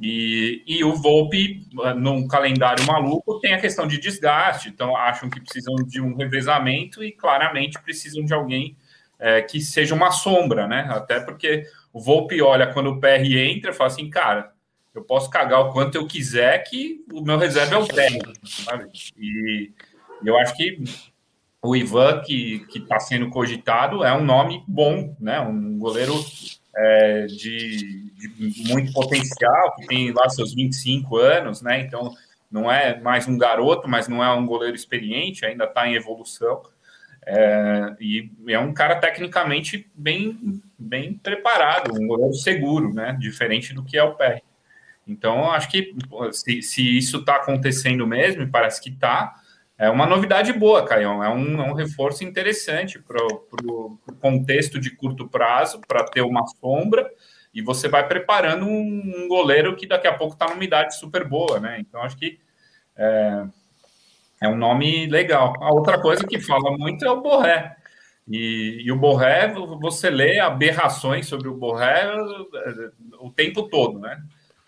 E, 0.00 0.62
e 0.66 0.82
o 0.82 0.94
Volpe, 0.94 1.66
num 1.96 2.26
calendário 2.26 2.86
maluco, 2.86 3.38
tem 3.40 3.52
a 3.52 3.60
questão 3.60 3.86
de 3.86 3.98
desgaste, 3.98 4.68
então 4.68 4.96
acham 4.96 5.28
que 5.28 5.40
precisam 5.40 5.74
de 5.76 6.00
um 6.00 6.14
revezamento 6.14 7.04
e 7.04 7.12
claramente 7.12 7.80
precisam 7.82 8.24
de 8.24 8.32
alguém 8.32 8.76
é, 9.18 9.42
que 9.42 9.60
seja 9.60 9.94
uma 9.94 10.10
sombra, 10.10 10.66
né? 10.66 10.88
Até 10.90 11.20
porque 11.20 11.66
o 11.92 12.00
Volpe 12.00 12.40
olha 12.40 12.72
quando 12.72 12.90
o 12.90 13.00
PR 13.00 13.24
entra 13.24 13.70
e 13.70 13.74
fala 13.74 13.88
assim, 13.88 14.08
cara, 14.08 14.52
eu 14.94 15.02
posso 15.02 15.30
cagar 15.30 15.60
o 15.60 15.72
quanto 15.72 15.94
eu 15.94 16.06
quiser 16.06 16.58
que 16.64 17.04
o 17.12 17.20
meu 17.22 17.38
reserva 17.38 17.76
é 17.76 17.78
o 17.78 17.86
PR, 17.86 18.32
sabe? 18.44 18.90
E 19.16 19.72
eu 20.24 20.38
acho 20.38 20.56
que 20.56 20.82
o 21.62 21.76
Ivan, 21.76 22.20
que 22.22 22.66
está 22.74 22.98
sendo 22.98 23.28
cogitado, 23.30 24.02
é 24.02 24.12
um 24.12 24.24
nome 24.24 24.64
bom, 24.66 25.14
né? 25.20 25.40
Um 25.40 25.78
goleiro 25.78 26.14
é, 26.76 27.26
de, 27.26 28.10
de, 28.12 28.64
muito 28.68 28.92
potencial, 28.92 29.74
que 29.76 29.86
tem 29.86 30.12
lá 30.12 30.28
seus 30.28 30.54
25 30.54 31.16
anos, 31.16 31.62
né? 31.62 31.80
Então 31.80 32.14
não 32.50 32.70
é 32.70 32.98
mais 33.00 33.28
um 33.28 33.38
garoto, 33.38 33.88
mas 33.88 34.08
não 34.08 34.24
é 34.24 34.32
um 34.32 34.46
goleiro 34.46 34.74
experiente, 34.74 35.44
ainda 35.44 35.64
está 35.64 35.86
em 35.86 35.94
evolução. 35.94 36.62
É, 37.26 37.94
e 38.00 38.30
é 38.48 38.58
um 38.58 38.72
cara 38.72 38.96
tecnicamente 38.96 39.90
bem, 39.94 40.62
bem 40.78 41.14
preparado, 41.14 41.94
um 41.94 42.06
goleiro 42.06 42.34
seguro, 42.34 42.92
né? 42.92 43.16
Diferente 43.18 43.74
do 43.74 43.84
que 43.84 43.98
é 43.98 44.02
o 44.02 44.14
pé. 44.14 44.42
Então, 45.06 45.50
acho 45.50 45.68
que 45.70 45.94
se, 46.32 46.62
se 46.62 46.98
isso 46.98 47.18
está 47.18 47.36
acontecendo 47.36 48.06
mesmo, 48.06 48.42
e 48.42 48.46
parece 48.46 48.80
que 48.80 48.90
está, 48.90 49.34
é 49.76 49.90
uma 49.90 50.06
novidade 50.06 50.52
boa, 50.52 50.84
Caião. 50.84 51.22
É 51.22 51.28
um, 51.28 51.60
é 51.60 51.70
um 51.70 51.74
reforço 51.74 52.22
interessante 52.22 52.98
para 52.98 53.18
o 53.64 53.98
contexto 54.20 54.78
de 54.78 54.90
curto 54.90 55.28
prazo, 55.28 55.80
para 55.86 56.04
ter 56.04 56.22
uma 56.22 56.46
sombra, 56.46 57.10
e 57.52 57.60
você 57.60 57.88
vai 57.88 58.06
preparando 58.06 58.66
um, 58.66 59.24
um 59.24 59.28
goleiro 59.28 59.74
que 59.74 59.86
daqui 59.86 60.06
a 60.06 60.14
pouco 60.14 60.34
está 60.34 60.48
numa 60.48 60.64
idade 60.64 60.96
super 60.96 61.26
boa, 61.26 61.58
né? 61.58 61.78
Então, 61.80 62.02
acho 62.02 62.16
que 62.16 62.38
é, 62.96 63.44
é, 64.40 64.48
um 64.48 64.56
nome 64.56 65.06
legal. 65.06 65.54
A 65.60 65.72
outra 65.72 66.00
coisa 66.00 66.26
que 66.26 66.40
fala 66.40 66.76
muito 66.76 67.04
é 67.04 67.10
o 67.10 67.20
Borré. 67.20 67.76
E, 68.26 68.82
e 68.84 68.92
o 68.92 68.96
Borré, 68.96 69.52
você 69.80 70.08
lê 70.08 70.38
aberrações 70.38 71.26
sobre 71.26 71.48
o 71.48 71.56
Borré 71.56 72.04
é, 72.04 72.90
o 73.20 73.30
tempo 73.30 73.64
todo, 73.68 73.98
né? 73.98 74.20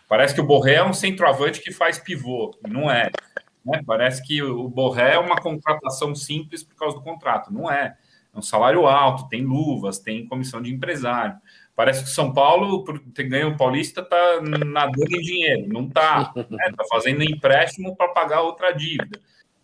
Parece 0.09 0.35
que 0.35 0.41
o 0.41 0.47
Borré 0.47 0.75
é 0.75 0.85
um 0.85 0.93
centroavante 0.93 1.61
que 1.61 1.73
faz 1.73 1.99
pivô. 1.99 2.55
Não 2.69 2.91
é. 2.91 3.11
Né? 3.65 3.81
Parece 3.87 4.23
que 4.23 4.43
o 4.43 4.69
Borré 4.69 5.15
é 5.15 5.19
uma 5.19 5.37
contratação 5.37 6.15
simples 6.15 6.63
por 6.63 6.77
causa 6.77 6.97
do 6.97 7.03
contrato. 7.03 7.53
Não 7.53 7.71
é. 7.71 7.97
É 8.35 8.39
um 8.39 8.43
salário 8.43 8.87
alto, 8.87 9.29
tem 9.29 9.43
luvas, 9.43 9.99
tem 9.99 10.27
comissão 10.27 10.61
de 10.61 10.73
empresário. 10.73 11.37
Parece 11.75 12.03
que 12.05 12.11
São 12.11 12.33
Paulo, 12.33 12.85
por 12.85 12.99
ter 12.99 13.25
ganho 13.25 13.51
o 13.51 13.57
Paulista, 13.57 14.03
está 14.03 14.41
nadando 14.43 15.17
em 15.17 15.21
dinheiro. 15.21 15.69
Não 15.69 15.87
está. 15.87 16.33
Está 16.37 16.57
né? 16.57 16.73
Tá 16.77 16.85
fazendo 16.91 17.23
empréstimo 17.23 17.97
para 17.97 18.09
pagar 18.09 18.43
outra 18.43 18.73
dívida. 18.73 19.19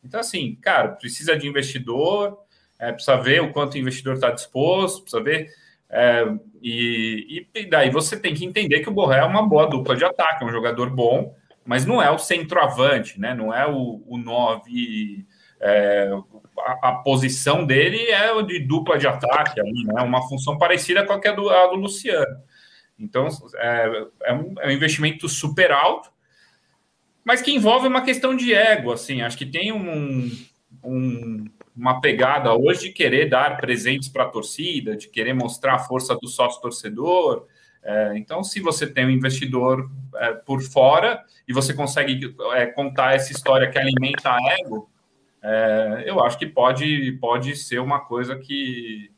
Então, 0.04 0.20
assim, 0.20 0.56
cara, 0.56 0.88
precisa 0.88 1.36
de 1.36 1.46
investidor, 1.46 2.38
é, 2.78 2.92
precisa 2.92 3.16
ver 3.16 3.42
o 3.42 3.52
quanto 3.52 3.74
o 3.74 3.78
investidor 3.78 4.14
está 4.14 4.30
disposto, 4.30 5.02
precisa 5.02 5.22
ver. 5.22 5.48
É, 5.90 6.24
e, 6.62 7.46
e, 7.54 7.66
daí 7.66 7.90
você 7.90 8.18
tem 8.18 8.34
que 8.34 8.44
entender 8.44 8.80
que 8.80 8.88
o 8.88 8.92
Borré 8.92 9.18
é 9.20 9.24
uma 9.24 9.46
boa 9.46 9.66
dupla 9.66 9.96
de 9.96 10.04
ataque, 10.04 10.44
é 10.44 10.46
um 10.46 10.52
jogador 10.52 10.90
bom, 10.90 11.34
mas 11.64 11.86
não 11.86 12.00
é 12.00 12.10
o 12.10 12.18
centroavante, 12.18 13.18
né? 13.18 13.34
Não 13.34 13.54
é 13.54 13.66
o, 13.66 14.02
o 14.06 14.18
nove. 14.18 15.26
É, 15.60 16.10
a, 16.60 16.88
a, 16.88 16.92
posição 17.02 17.66
dele 17.66 17.98
é 18.10 18.42
de 18.42 18.60
dupla 18.60 18.96
de 18.96 19.06
ataque 19.06 19.60
ali, 19.60 19.84
né? 19.84 20.02
Uma 20.02 20.26
função 20.28 20.56
parecida 20.56 21.04
com 21.04 21.12
a 21.12 21.20
é 21.22 21.32
do, 21.32 21.48
a 21.50 21.66
do 21.66 21.76
Luciano. 21.76 22.42
Então 22.98 23.28
é, 23.56 24.06
é, 24.24 24.34
um, 24.34 24.54
é 24.60 24.68
um 24.68 24.70
investimento 24.70 25.28
super 25.28 25.70
alto, 25.70 26.10
mas 27.28 27.42
que 27.42 27.52
envolve 27.52 27.86
uma 27.86 28.00
questão 28.00 28.34
de 28.34 28.54
ego, 28.54 28.90
assim. 28.90 29.20
Acho 29.20 29.36
que 29.36 29.44
tem 29.44 29.70
um, 29.70 30.30
um 30.82 31.44
uma 31.76 32.00
pegada 32.00 32.54
hoje 32.54 32.88
de 32.88 32.92
querer 32.92 33.28
dar 33.28 33.58
presentes 33.58 34.08
para 34.08 34.24
a 34.24 34.28
torcida, 34.28 34.96
de 34.96 35.08
querer 35.08 35.34
mostrar 35.34 35.74
a 35.74 35.78
força 35.78 36.16
do 36.16 36.26
sócio 36.26 36.58
torcedor. 36.62 37.46
É, 37.82 38.16
então, 38.16 38.42
se 38.42 38.60
você 38.60 38.86
tem 38.86 39.04
um 39.04 39.10
investidor 39.10 39.90
é, 40.16 40.32
por 40.32 40.62
fora 40.62 41.22
e 41.46 41.52
você 41.52 41.74
consegue 41.74 42.34
é, 42.54 42.64
contar 42.64 43.14
essa 43.14 43.30
história 43.30 43.70
que 43.70 43.78
alimenta 43.78 44.32
a 44.32 44.38
ego, 44.60 44.90
é, 45.42 46.04
eu 46.06 46.24
acho 46.24 46.38
que 46.38 46.46
pode, 46.46 47.12
pode 47.20 47.54
ser 47.56 47.78
uma 47.78 48.00
coisa 48.00 48.36
que, 48.36 49.12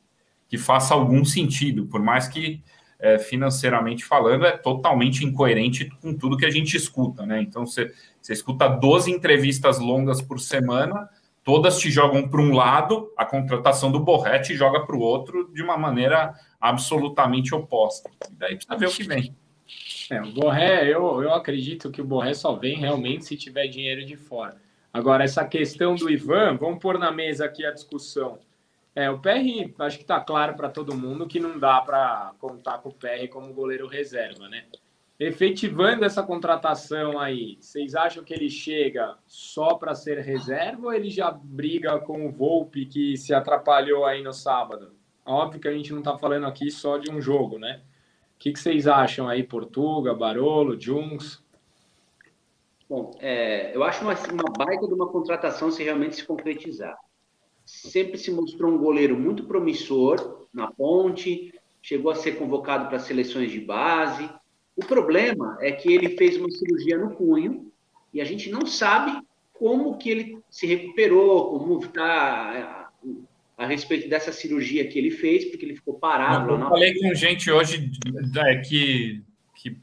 que 0.49 0.59
faça 0.59 0.95
algum 0.95 1.25
sentido, 1.25 1.87
por 1.87 2.03
mais 2.03 2.27
que 2.27 2.61
é, 3.01 3.19
financeiramente 3.19 4.05
falando 4.05 4.45
é 4.45 4.53
totalmente 4.53 5.25
incoerente 5.25 5.91
com 6.01 6.15
tudo 6.15 6.37
que 6.37 6.45
a 6.45 6.51
gente 6.51 6.77
escuta, 6.77 7.25
né? 7.25 7.41
Então 7.41 7.67
você, 7.67 7.93
escuta 8.29 8.69
12 8.69 9.11
entrevistas 9.11 9.79
longas 9.79 10.21
por 10.21 10.39
semana, 10.39 11.09
todas 11.43 11.79
te 11.79 11.91
jogam 11.91 12.29
para 12.29 12.41
um 12.41 12.55
lado, 12.55 13.11
a 13.17 13.25
contratação 13.25 13.91
do 13.91 13.99
Borré 13.99 14.39
te 14.41 14.55
joga 14.55 14.85
para 14.85 14.95
o 14.95 15.01
outro 15.01 15.51
de 15.53 15.63
uma 15.63 15.77
maneira 15.77 16.35
absolutamente 16.61 17.55
oposta. 17.55 18.11
E 18.31 18.35
daí 18.35 18.57
precisa 18.57 18.77
ver 18.77 18.89
o 18.89 18.93
que 18.93 19.03
vem. 19.03 19.35
É, 20.11 20.21
o 20.21 20.33
Borré, 20.33 20.85
eu, 20.85 21.23
eu 21.23 21.33
acredito 21.33 21.91
que 21.91 22.03
o 22.03 22.05
Borré 22.05 22.35
só 22.35 22.55
vem 22.55 22.77
realmente 22.77 23.25
se 23.25 23.37
tiver 23.37 23.67
dinheiro 23.69 24.05
de 24.05 24.17
fora. 24.17 24.57
Agora, 24.93 25.23
essa 25.23 25.45
questão 25.45 25.95
do 25.95 26.11
Ivan, 26.11 26.57
vamos 26.57 26.81
pôr 26.81 26.99
na 26.99 27.13
mesa 27.13 27.45
aqui 27.45 27.65
a 27.65 27.71
discussão. 27.71 28.39
É, 28.95 29.09
o 29.09 29.19
PR, 29.21 29.73
acho 29.79 29.99
que 29.99 30.05
está 30.05 30.21
claro 30.21 30.57
para 30.57 30.69
todo 30.69 30.97
mundo 30.97 31.27
que 31.27 31.39
não 31.39 31.59
dá 31.59 31.81
para 31.81 32.33
contar 32.39 32.79
com 32.79 32.89
o 32.89 32.95
PR 32.95 33.29
como 33.31 33.55
goleiro 33.55 33.87
reserva, 33.87 34.49
né? 34.49 34.65
Efetivando 35.19 36.05
essa 36.05 36.23
contratação 36.23 37.19
aí, 37.19 37.59
vocês 37.61 37.95
acham 37.95 38.25
que 38.25 38.33
ele 38.33 38.49
chega 38.49 39.17
só 39.27 39.75
para 39.75 39.95
ser 39.95 40.19
reserva 40.19 40.87
ou 40.87 40.93
ele 40.93 41.11
já 41.11 41.31
briga 41.31 41.99
com 42.01 42.27
o 42.27 42.33
Volpe 42.33 42.87
que 42.87 43.17
se 43.17 43.35
atrapalhou 43.35 44.07
aí 44.07 44.23
no 44.23 44.33
sábado? 44.33 44.93
Óbvio 45.25 45.61
que 45.61 45.69
a 45.69 45.73
gente 45.73 45.93
não 45.93 45.99
está 45.99 46.17
falando 46.17 46.47
aqui 46.47 46.71
só 46.71 46.97
de 46.97 47.11
um 47.11 47.21
jogo, 47.21 47.59
né? 47.59 47.83
O 48.35 48.39
que, 48.39 48.53
que 48.53 48.59
vocês 48.59 48.89
acham 48.89 49.29
aí, 49.29 49.45
Portuga, 49.45 50.15
Barolo, 50.15 50.81
Jungs? 50.81 51.45
Bom, 52.89 53.13
é, 53.21 53.77
eu 53.77 53.85
acho 53.85 54.03
uma, 54.03 54.15
uma 54.15 54.53
baita 54.57 54.89
de 54.89 54.95
uma 54.95 55.07
contratação 55.07 55.71
se 55.71 55.85
realmente 55.85 56.17
se 56.17 56.25
concretizar. 56.25 56.99
Sempre 57.65 58.19
se 58.19 58.31
mostrou 58.31 58.73
um 58.73 58.79
goleiro 58.79 59.17
muito 59.19 59.45
promissor 59.45 60.47
na 60.53 60.71
ponte, 60.71 61.53
chegou 61.83 62.11
a 62.11 62.15
ser 62.15 62.33
convocado 62.33 62.89
para 62.89 62.99
seleções 62.99 63.51
de 63.51 63.61
base. 63.61 64.29
O 64.77 64.85
problema 64.85 65.59
é 65.61 65.73
que 65.73 65.93
ele 65.93 66.17
fez 66.17 66.37
uma 66.37 66.51
cirurgia 66.51 66.99
no 66.99 67.15
punho 67.15 67.71
e 68.13 68.21
a 68.21 68.25
gente 68.25 68.51
não 68.51 68.67
sabe 68.67 69.21
como 69.53 69.99
que 69.99 70.11
ele 70.11 70.39
se 70.51 70.67
recuperou, 70.67 71.59
como 71.59 71.79
está 71.85 72.91
a, 73.57 73.63
a 73.65 73.67
respeito 73.67 74.09
dessa 74.09 74.33
cirurgia 74.33 74.89
que 74.89 74.99
ele 74.99 75.11
fez, 75.11 75.45
porque 75.45 75.65
ele 75.65 75.77
ficou 75.77 75.95
parado. 75.95 76.51
Eu 76.51 76.59
falei 76.61 76.99
com 76.99 77.15
gente 77.15 77.51
hoje 77.51 77.91
é, 78.37 78.57
que, 78.57 79.23
que 79.55 79.77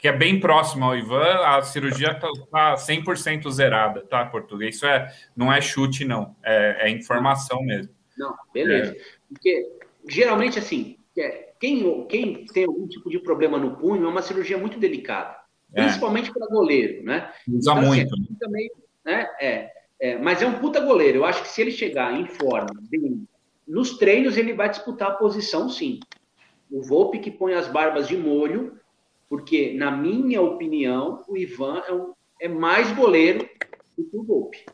que 0.00 0.08
é 0.08 0.12
bem 0.12 0.40
próximo 0.40 0.86
ao 0.86 0.96
Ivan, 0.96 1.44
a 1.44 1.60
cirurgia 1.60 2.12
está 2.12 2.28
tá 2.50 2.74
100% 2.74 3.42
tá 3.42 3.50
zerada, 3.50 4.00
tá, 4.00 4.24
português? 4.24 4.76
Isso 4.76 4.86
é, 4.86 5.12
não 5.36 5.52
é 5.52 5.60
chute, 5.60 6.06
não, 6.06 6.34
é, 6.42 6.88
é 6.88 6.90
informação 6.90 7.62
mesmo. 7.62 7.92
Não, 8.16 8.34
beleza. 8.52 8.92
É. 8.92 9.00
Porque, 9.28 9.70
geralmente, 10.08 10.58
assim, 10.58 10.96
é, 11.18 11.50
quem, 11.60 12.06
quem 12.06 12.46
tem 12.46 12.64
algum 12.64 12.88
tipo 12.88 13.10
de 13.10 13.18
problema 13.18 13.58
no 13.58 13.76
punho 13.76 14.06
é 14.06 14.08
uma 14.08 14.22
cirurgia 14.22 14.56
muito 14.56 14.78
delicada, 14.78 15.36
é. 15.74 15.82
principalmente 15.82 16.32
para 16.32 16.46
goleiro, 16.46 17.04
né? 17.04 17.30
Usa 17.46 17.72
então, 17.72 17.82
muito. 17.82 18.14
Assim, 18.14 18.34
também, 18.40 18.70
né, 19.04 19.28
é, 19.38 19.70
é, 20.00 20.18
mas 20.18 20.40
é 20.40 20.46
um 20.46 20.58
puta 20.58 20.80
goleiro. 20.80 21.18
Eu 21.18 21.24
acho 21.26 21.42
que 21.42 21.48
se 21.48 21.60
ele 21.60 21.70
chegar 21.70 22.18
em 22.18 22.26
forma, 22.26 22.70
bem, 22.88 23.28
nos 23.68 23.98
treinos, 23.98 24.38
ele 24.38 24.54
vai 24.54 24.70
disputar 24.70 25.10
a 25.10 25.14
posição, 25.14 25.68
sim. 25.68 26.00
O 26.70 26.82
Volpe 26.82 27.18
que 27.18 27.30
põe 27.30 27.52
as 27.52 27.68
barbas 27.68 28.08
de 28.08 28.16
molho 28.16 28.79
porque, 29.30 29.72
na 29.74 29.92
minha 29.92 30.42
opinião, 30.42 31.24
o 31.28 31.36
Ivan 31.36 31.78
é, 31.86 31.92
um, 31.92 32.12
é 32.40 32.48
mais 32.48 32.90
goleiro 32.90 33.48
do 33.96 34.04
que 34.04 34.16
o 34.16 34.24
Volpe. 34.24 34.66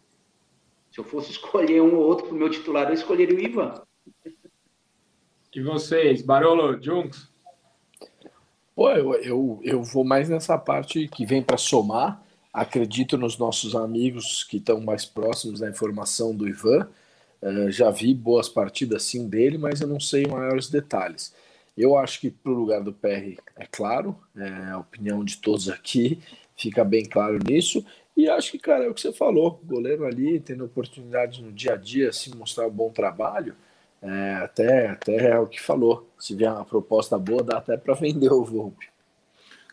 Se 0.91 0.99
eu 0.99 1.05
fosse 1.05 1.31
escolher 1.33 1.83
um 1.83 1.95
ou 1.95 2.03
outro 2.03 2.29
para 2.29 2.35
o 2.35 2.39
meu 2.39 2.49
titular, 2.49 2.89
eu 2.89 2.95
escolheria 2.95 3.37
o 3.37 3.41
Ivan. 3.41 3.83
E 5.55 5.61
vocês, 5.61 6.23
Barolo, 6.23 6.83
Junks? 6.83 7.29
Pô, 8.75 8.91
eu, 8.91 9.15
eu, 9.17 9.61
eu 9.63 9.83
vou 9.83 10.05
mais 10.05 10.29
nessa 10.29 10.57
parte 10.57 11.07
que 11.09 11.27
vem 11.27 11.43
para 11.43 11.59
somar. 11.59 12.23
Acredito 12.51 13.19
nos 13.19 13.37
nossos 13.37 13.77
amigos 13.77 14.43
que 14.43 14.57
estão 14.57 14.81
mais 14.81 15.05
próximos 15.05 15.61
da 15.61 15.69
informação 15.69 16.35
do 16.35 16.49
Ivan. 16.49 16.89
Uh, 17.43 17.71
já 17.71 17.91
vi 17.91 18.15
boas 18.15 18.49
partidas 18.49 19.03
sim 19.03 19.29
dele, 19.29 19.59
mas 19.59 19.83
eu 19.83 19.87
não 19.87 20.01
sei 20.01 20.27
maiores 20.27 20.71
detalhes. 20.71 21.35
Eu 21.77 21.97
acho 21.97 22.21
que 22.21 22.31
para 22.31 22.51
o 22.51 22.55
lugar 22.55 22.83
do 22.83 22.93
PR, 22.93 23.39
é 23.57 23.67
claro, 23.71 24.17
é 24.37 24.71
a 24.71 24.79
opinião 24.79 25.23
de 25.23 25.37
todos 25.37 25.69
aqui, 25.69 26.21
fica 26.57 26.85
bem 26.85 27.05
claro 27.05 27.39
nisso. 27.39 27.85
E 28.17 28.29
acho 28.29 28.53
que, 28.53 28.59
cara, 28.59 28.85
é 28.85 28.89
o 28.89 28.95
que 28.95 29.01
você 29.01 29.13
falou, 29.13 29.61
goleiro 29.63 30.07
ali 30.07 30.41
tendo 30.41 30.65
oportunidade 30.65 31.43
no 31.43 31.53
dia 31.53 31.75
a 31.75 31.77
dia, 31.77 32.09
assim, 32.09 32.35
mostrar 32.35 32.67
um 32.67 32.71
bom 32.71 32.91
trabalho, 32.91 33.55
é, 34.01 34.35
até, 34.37 34.89
até 34.89 35.31
é 35.31 35.39
o 35.39 35.47
que 35.47 35.61
falou. 35.61 36.09
Se 36.19 36.35
vier 36.35 36.51
uma 36.51 36.65
proposta 36.65 37.19
boa, 37.19 37.43
dá 37.43 37.59
até 37.59 37.77
para 37.77 37.95
vender 37.95 38.33
o 38.33 38.45
Volpe. 38.45 38.89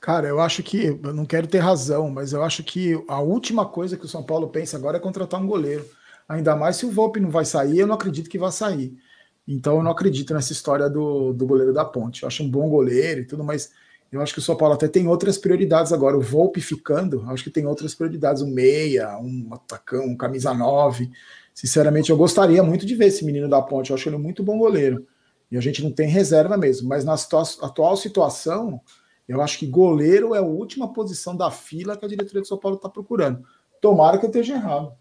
Cara, 0.01 0.27
eu 0.27 0.41
acho 0.41 0.61
que, 0.61 0.87
eu 1.01 1.13
não 1.13 1.25
quero 1.25 1.47
ter 1.47 1.59
razão, 1.59 2.09
mas 2.09 2.33
eu 2.33 2.43
acho 2.43 2.61
que 2.61 3.01
a 3.07 3.21
última 3.21 3.65
coisa 3.65 3.95
que 3.95 4.03
o 4.03 4.09
São 4.09 4.21
Paulo 4.21 4.49
pensa 4.49 4.75
agora 4.75 4.97
é 4.97 4.99
contratar 4.99 5.41
um 5.41 5.47
goleiro. 5.47 5.85
Ainda 6.27 6.55
mais 6.55 6.75
se 6.75 6.85
o 6.85 6.91
Volpe 6.91 7.21
não 7.21 7.29
vai 7.29 7.45
sair, 7.45 7.79
eu 7.79 7.87
não 7.87 7.95
acredito 7.95 8.29
que 8.29 8.37
vai 8.37 8.51
sair. 8.51 8.97
Então 9.47 9.77
eu 9.77 9.83
não 9.83 9.91
acredito 9.91 10.33
nessa 10.33 10.53
história 10.53 10.89
do, 10.89 11.33
do 11.33 11.45
goleiro 11.45 11.73
da 11.73 11.83
ponte. 11.83 12.23
Eu 12.23 12.27
acho 12.27 12.43
um 12.43 12.49
bom 12.49 12.69
goleiro 12.69 13.21
e 13.21 13.25
tudo, 13.25 13.43
mas 13.43 13.71
eu 14.11 14.21
acho 14.21 14.33
que 14.33 14.39
o 14.39 14.43
São 14.43 14.55
Paulo 14.55 14.75
até 14.75 14.87
tem 14.87 15.07
outras 15.07 15.37
prioridades 15.37 15.91
agora. 15.91 16.17
O 16.17 16.21
Volpe 16.21 16.61
ficando, 16.61 17.23
acho 17.27 17.43
que 17.43 17.49
tem 17.49 17.65
outras 17.65 17.93
prioridades. 17.93 18.41
Um 18.41 18.51
meia, 18.51 19.17
um 19.17 19.49
atacão, 19.51 20.05
um 20.05 20.15
camisa 20.15 20.53
9. 20.53 21.09
Sinceramente, 21.53 22.09
eu 22.09 22.17
gostaria 22.17 22.63
muito 22.63 22.85
de 22.85 22.95
ver 22.95 23.07
esse 23.07 23.25
menino 23.25 23.49
da 23.49 23.61
ponte. 23.61 23.89
Eu 23.89 23.95
acho 23.95 24.07
ele 24.07 24.17
muito 24.17 24.43
bom 24.43 24.57
goleiro. 24.57 25.05
E 25.51 25.57
a 25.57 25.61
gente 25.61 25.83
não 25.83 25.91
tem 25.91 26.07
reserva 26.07 26.55
mesmo. 26.57 26.87
Mas 26.87 27.03
na 27.03 27.13
atual 27.13 27.97
situação, 27.97 28.79
eu 29.27 29.41
acho 29.41 29.57
que 29.57 29.67
goleiro 29.67 30.33
é 30.35 30.39
a 30.39 30.43
última 30.43 30.91
posição 30.93 31.35
da 31.35 31.49
fila 31.49 31.97
que 31.97 32.05
a 32.05 32.07
diretoria 32.07 32.41
do 32.41 32.47
São 32.47 32.57
Paulo 32.57 32.77
está 32.77 32.87
procurando. 32.87 33.43
Tomara 33.81 34.17
que 34.17 34.25
eu 34.25 34.29
esteja 34.29 34.53
errado. 34.53 34.93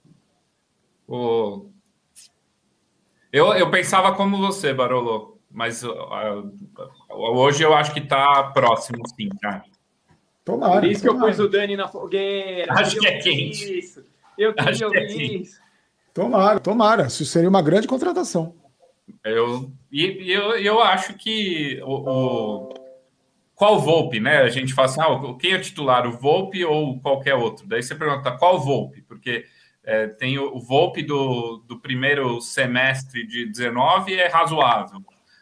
O 1.07 1.66
eu, 3.33 3.53
eu 3.55 3.71
pensava 3.71 4.14
como 4.14 4.37
você, 4.37 4.75
Barolo, 4.75 5.40
mas 5.51 5.83
uh, 5.83 5.92
hoje 7.11 7.62
eu 7.62 7.75
acho 7.75 7.92
que 7.92 8.01
está 8.01 8.45
próximo, 8.45 9.03
sim, 9.16 9.29
tá? 9.40 9.64
Tomara. 10.45 10.81
Por 10.81 10.85
isso 10.85 11.03
que 11.03 11.09
eu 11.09 11.18
pus 11.18 11.38
o 11.38 11.49
Dani 11.49 11.77
na 11.77 11.88
fogueira. 11.88 12.73
Acho 12.73 12.99
que 12.99 13.07
é 13.07 13.18
quente. 13.18 13.79
Isso. 13.79 14.05
Eu 14.37 14.55
ouvir 14.85 15.07
que 15.07 15.23
é 15.23 15.25
isso. 15.25 15.61
Tomara, 16.12 16.61
tomara. 16.61 17.07
Isso 17.07 17.25
seria 17.25 17.49
uma 17.49 17.62
grande 17.62 17.87
contratação. 17.87 18.55
Eu, 19.25 19.73
e 19.90 20.31
eu, 20.31 20.57
eu 20.57 20.83
acho 20.83 21.14
que 21.14 21.81
o, 21.85 21.92
o, 21.92 22.75
qual 23.55 23.81
Volpe, 23.81 24.18
né? 24.18 24.38
A 24.38 24.49
gente 24.49 24.75
fala 24.75 24.88
assim, 24.88 25.01
ah, 25.01 25.37
quem 25.38 25.53
é 25.53 25.57
o 25.57 25.61
titular, 25.61 26.07
o 26.07 26.18
Volpe 26.18 26.64
ou 26.64 27.01
qualquer 27.01 27.35
outro? 27.35 27.66
Daí 27.66 27.83
você 27.83 27.95
pergunta 27.95 28.37
qual 28.37 28.61
Volpe, 28.61 29.03
porque 29.03 29.45
é, 29.85 30.07
tem 30.07 30.38
o, 30.38 30.57
o 30.57 30.61
Volpe 30.61 31.03
do, 31.03 31.62
do 31.66 31.79
primeiro 31.79 32.40
semestre 32.40 33.27
de 33.27 33.47
19 33.47 34.14
é 34.14 34.29
razoável. 34.29 35.01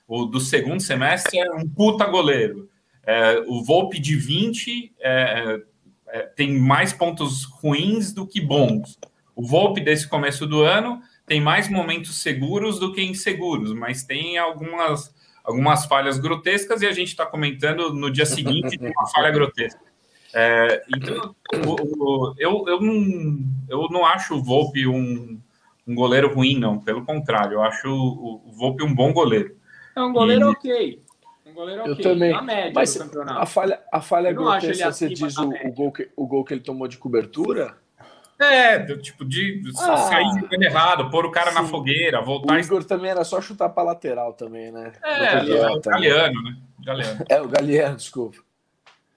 O 0.09 0.24
do 0.24 0.40
segundo 0.40 0.81
semestre 0.81 1.38
é 1.38 1.53
um 1.53 1.68
puta 1.68 2.07
goleiro. 2.07 2.68
É, 3.07 3.42
o 3.46 3.62
Volpe 3.62 3.98
de 3.98 4.16
20 4.16 4.94
é, 5.00 5.61
é, 6.09 6.20
tem 6.22 6.59
mais 6.59 6.92
pontos 6.92 7.44
ruins 7.44 8.12
do 8.12 8.26
que 8.26 8.40
bons. 8.40 8.98
O 9.37 9.46
Volpe 9.46 9.81
desse 9.81 10.09
começo 10.09 10.46
do 10.46 10.62
ano 10.62 11.00
tem 11.26 11.40
mais 11.40 11.68
momentos 11.68 12.20
seguros 12.20 12.79
do 12.79 12.92
que 12.92 13.03
inseguros, 13.03 13.72
mas 13.72 14.03
tem 14.03 14.37
algumas, 14.37 15.14
algumas 15.44 15.87
falhas 15.87 16.18
grotescas 16.18 16.83
e 16.83 16.87
a 16.87 16.92
gente 16.92 17.09
está 17.09 17.24
comentando 17.24 17.94
no 17.94 18.11
dia 18.11 18.26
seguinte 18.26 18.79
uma 18.83 19.07
falha 19.09 19.31
grotesca. 19.31 19.89
É, 20.35 20.83
então, 20.95 21.35
o, 21.66 22.05
o, 22.05 22.35
eu, 22.38 22.64
eu, 22.69 22.81
não, 22.81 23.38
eu 23.69 23.88
não 23.90 24.07
acho 24.07 24.37
o 24.37 24.43
Volpe 24.43 24.87
um, 24.87 25.40
um 25.87 25.95
goleiro 25.95 26.33
ruim, 26.33 26.59
não. 26.59 26.79
Pelo 26.79 27.05
contrário, 27.05 27.55
eu 27.55 27.62
acho 27.62 27.88
o, 27.88 28.43
o 28.47 28.53
Volpe 28.53 28.85
um 28.85 28.95
bom 28.95 29.12
goleiro. 29.12 29.57
É 29.97 30.01
um 30.01 30.12
goleiro 30.12 30.47
e... 30.47 30.51
ok. 30.51 31.03
Um 31.47 31.53
goleiro 31.53 31.87
eu 31.87 31.97
também. 31.97 32.33
Na 32.33 32.43
média 32.43 32.72
Mas 32.74 32.95
do 32.95 33.01
campeonato. 33.01 33.41
A 33.41 33.47
falha, 33.47 33.83
a 33.93 34.01
falha 34.01 34.28
é 34.28 34.33
grotesca, 34.33 34.93
você 34.93 35.09
diz 35.09 35.37
o, 35.37 35.49
o, 35.49 35.72
gol 35.72 35.93
que, 35.93 36.09
o 36.16 36.26
gol 36.26 36.45
que 36.45 36.55
ele 36.55 36.61
tomou 36.61 36.87
de 36.87 36.97
cobertura? 36.97 37.76
É, 38.39 38.78
tipo, 38.97 39.22
de 39.22 39.61
ah, 39.76 39.97
sair 39.99 40.41
jogando 40.41 40.62
errado, 40.62 41.11
pôr 41.11 41.26
o 41.26 41.31
cara 41.31 41.51
sim. 41.51 41.57
na 41.57 41.64
fogueira, 41.64 42.22
voltar. 42.22 42.55
O 42.55 42.59
Igor 42.59 42.83
também 42.85 43.11
era 43.11 43.22
só 43.22 43.39
chutar 43.39 43.68
para 43.68 43.83
lateral 43.83 44.33
também, 44.33 44.72
né? 44.72 44.93
É, 45.05 45.35
é 45.35 45.70
o 45.70 45.81
Galeano, 45.81 46.43
né? 46.43 46.57
Galeano. 46.83 47.24
É, 47.28 47.43
o 47.43 47.49
Galeano, 47.49 47.97
desculpa. 47.97 48.39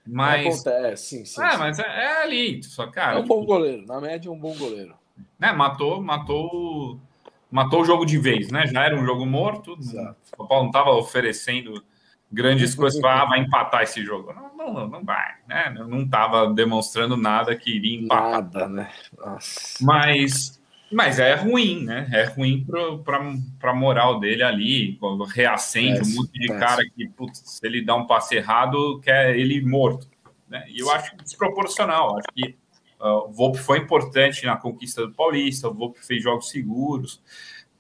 Mas. 0.06 0.66
Acontece, 0.66 1.04
sim, 1.06 1.26
sim. 1.26 1.42
É, 1.42 1.52
sim. 1.52 1.58
mas 1.58 1.80
é, 1.80 1.84
é, 1.84 2.24
ali, 2.24 2.62
só, 2.64 2.88
cara. 2.88 3.20
É 3.20 3.22
um 3.22 3.26
bom 3.26 3.46
goleiro, 3.46 3.86
na 3.86 4.02
média, 4.02 4.30
é 4.30 4.32
um 4.32 4.40
bom 4.40 4.56
goleiro. 4.56 4.94
Né, 5.40 5.52
matou, 5.52 6.02
matou, 6.02 7.00
matou 7.50 7.82
o 7.82 7.86
jogo 7.86 8.06
de 8.06 8.18
vez, 8.18 8.52
né? 8.52 8.68
Já 8.68 8.84
era 8.84 8.96
um 8.96 9.06
jogo 9.06 9.26
morto. 9.26 9.78
Exato. 9.80 10.18
O 10.38 10.46
Paulo 10.46 10.64
não 10.64 10.70
estava 10.70 10.92
oferecendo 10.92 11.84
grandes 12.32 12.74
coisas, 12.74 13.02
ah, 13.04 13.26
vai 13.26 13.40
empatar 13.40 13.84
esse 13.84 14.04
jogo. 14.04 14.34
Não, 14.34 14.74
não, 14.74 14.88
não 14.88 15.04
vai, 15.04 15.36
né? 15.48 15.70
Não 15.70 16.02
estava 16.02 16.52
demonstrando 16.52 17.16
nada 17.16 17.56
que 17.56 17.76
iria 17.76 18.02
empatar. 18.02 18.32
Nada, 18.32 18.68
né? 18.68 18.92
Nossa. 19.16 19.78
Mas, 19.80 20.60
mas 20.94 21.20
é 21.20 21.36
ruim, 21.36 21.84
né? 21.84 22.08
É 22.12 22.24
ruim 22.24 22.66
para 23.04 23.72
a 23.72 23.76
moral 23.76 24.20
dele 24.20 24.44
ali, 24.44 24.96
quando 25.00 25.24
reacende 25.24 26.02
um 26.02 26.16
monte 26.16 26.40
de 26.40 26.48
cara 26.48 26.84
que, 26.96 27.08
putz, 27.10 27.42
se 27.46 27.66
ele 27.66 27.84
dá 27.84 27.96
um 27.96 28.06
passe 28.06 28.36
errado, 28.36 29.00
quer 29.02 29.36
ele 29.38 29.62
morto. 29.62 30.08
Né? 30.48 30.64
E 30.70 30.80
eu 30.80 30.92
acho 30.92 31.16
desproporcional. 31.18 32.18
Acho 32.18 32.28
que 32.36 32.56
uh, 33.00 33.28
o 33.28 33.32
Volpe 33.32 33.58
foi 33.58 33.80
importante 33.80 34.46
na 34.46 34.56
conquista 34.56 35.06
do 35.06 35.14
Paulista, 35.14 35.68
o 35.68 35.74
Volpe 35.74 36.06
fez 36.06 36.22
jogos 36.22 36.50
seguros. 36.50 37.22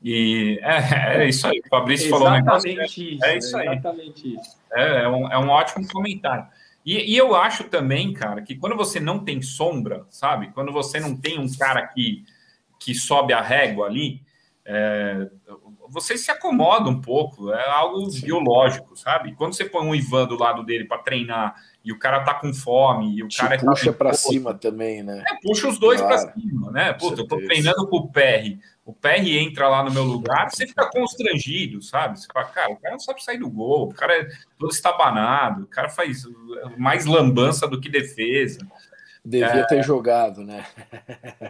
E 0.04 0.60
é, 0.64 1.24
é 1.24 1.30
isso 1.30 1.48
aí. 1.48 1.62
O 1.66 1.70
Fabrício 1.70 2.10
falou 2.10 2.28
um 2.28 2.32
negócio. 2.32 2.70
É, 2.70 2.86
isso, 2.86 3.24
é 3.24 3.38
isso 3.38 3.58
aí. 3.58 3.68
Exatamente 3.68 4.36
isso. 4.36 4.58
É, 4.74 5.04
é, 5.04 5.08
um, 5.08 5.32
é 5.32 5.38
um 5.38 5.50
ótimo 5.50 5.88
comentário. 5.88 6.46
E, 6.86 7.14
e, 7.14 7.18
eu 7.18 7.34
acho 7.34 7.64
também, 7.66 8.12
cara, 8.12 8.42
que 8.42 8.56
quando 8.56 8.76
você 8.76 9.00
não 9.00 9.20
tem 9.20 9.42
sombra, 9.42 10.06
sabe? 10.10 10.52
Quando 10.52 10.72
você 10.72 11.00
não 11.00 11.16
tem 11.16 11.40
um 11.40 11.50
cara 11.56 11.88
que, 11.88 12.26
que 12.84 12.94
sobe 12.94 13.32
a 13.32 13.42
régua 13.42 13.88
ali, 13.88 14.22
é, 14.66 15.30
você 15.90 16.18
se 16.18 16.30
acomoda 16.30 16.90
um 16.90 17.00
pouco, 17.00 17.52
é 17.52 17.70
algo 17.70 18.10
Sim. 18.10 18.26
biológico, 18.26 18.98
sabe? 18.98 19.34
Quando 19.36 19.54
você 19.54 19.66
põe 19.66 19.86
um 19.86 19.96
Ivan 19.96 20.26
do 20.26 20.38
lado 20.38 20.64
dele 20.64 20.86
para 20.86 20.98
treinar 20.98 21.56
e 21.84 21.92
o 21.92 22.00
cara 22.00 22.24
tá 22.24 22.34
com 22.34 22.54
fome, 22.54 23.18
e 23.18 23.24
o 23.24 23.28
Te 23.28 23.38
cara 23.38 23.58
puxa 23.58 23.92
tá 23.92 23.98
para 23.98 24.14
cima 24.14 24.54
também, 24.54 25.02
né? 25.02 25.24
É, 25.28 25.36
puxa 25.42 25.68
os 25.68 25.78
dois 25.78 26.02
claro. 26.02 26.16
para 26.16 26.34
cima, 26.34 26.72
né? 26.72 26.94
Puta, 26.94 27.22
eu 27.22 27.28
tô 27.28 27.38
treinando 27.38 27.88
com 27.88 27.98
o 27.98 28.10
PR, 28.10 28.58
o 28.86 28.94
PR 28.94 29.28
entra 29.28 29.70
lá 29.70 29.84
no 29.84 29.92
meu 29.92 30.04
lugar, 30.04 30.50
você 30.50 30.68
fica 30.68 30.90
constrangido, 30.90 31.82
sabe? 31.82 32.20
Você 32.20 32.28
fala, 32.34 32.46
cara, 32.48 32.72
o 32.74 32.78
cara 32.78 32.94
não 32.94 33.00
sabe 33.00 33.24
sair 33.24 33.38
do 33.38 33.50
gol, 33.50 33.90
o 33.90 33.94
cara 33.94 34.14
é 34.14 34.28
todo 34.58 34.72
estabanado, 34.72 35.64
o 35.64 35.68
cara 35.68 35.90
faz 35.90 36.24
mais 36.78 37.06
lambança 37.06 37.68
do 37.68 37.80
que 37.80 37.90
defesa. 37.90 38.60
Devia 39.26 39.62
é... 39.62 39.68
ter 39.68 39.82
jogado, 39.84 40.44
né? 40.44 40.66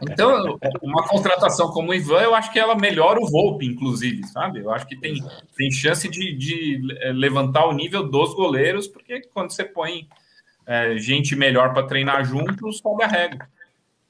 Então, 0.02 0.60
uma 0.84 1.08
contratação 1.08 1.72
como 1.72 1.90
o 1.90 1.94
Ivan, 1.94 2.22
eu 2.22 2.36
acho 2.36 2.52
que 2.52 2.60
ela 2.60 2.76
melhora 2.76 3.20
o 3.20 3.28
Volpe, 3.28 3.66
inclusive, 3.66 4.24
sabe? 4.28 4.60
Eu 4.60 4.72
acho 4.72 4.86
que 4.86 4.96
tem, 4.96 5.16
tem 5.58 5.72
chance 5.72 6.08
de, 6.08 6.34
de 6.34 6.82
levantar 7.14 7.66
o 7.66 7.74
nível 7.74 8.08
dos 8.08 8.36
goleiros, 8.36 8.88
porque 8.88 9.22
quando 9.34 9.50
você 9.50 9.64
põe 9.64 10.08
é, 10.68 10.98
gente 10.98 11.36
melhor 11.36 11.74
para 11.74 11.88
treinar 11.88 12.24
juntos, 12.24 12.78
sobe 12.78 13.04
a 13.04 13.08
régua. 13.08 13.48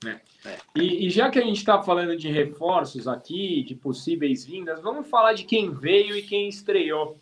É. 0.05 0.57
E, 0.75 1.07
e, 1.07 1.09
já 1.09 1.29
que 1.29 1.39
a 1.39 1.43
gente 1.43 1.57
está 1.57 1.81
falando 1.81 2.17
de 2.17 2.29
reforços 2.29 3.07
aqui, 3.07 3.63
de 3.63 3.75
possíveis 3.75 4.43
vindas, 4.43 4.81
vamos 4.81 5.09
falar 5.09 5.31
de 5.31 5.45
quem 5.45 5.71
veio 5.71 6.17
e 6.17 6.21
quem 6.21 6.49
estreou. 6.49 7.17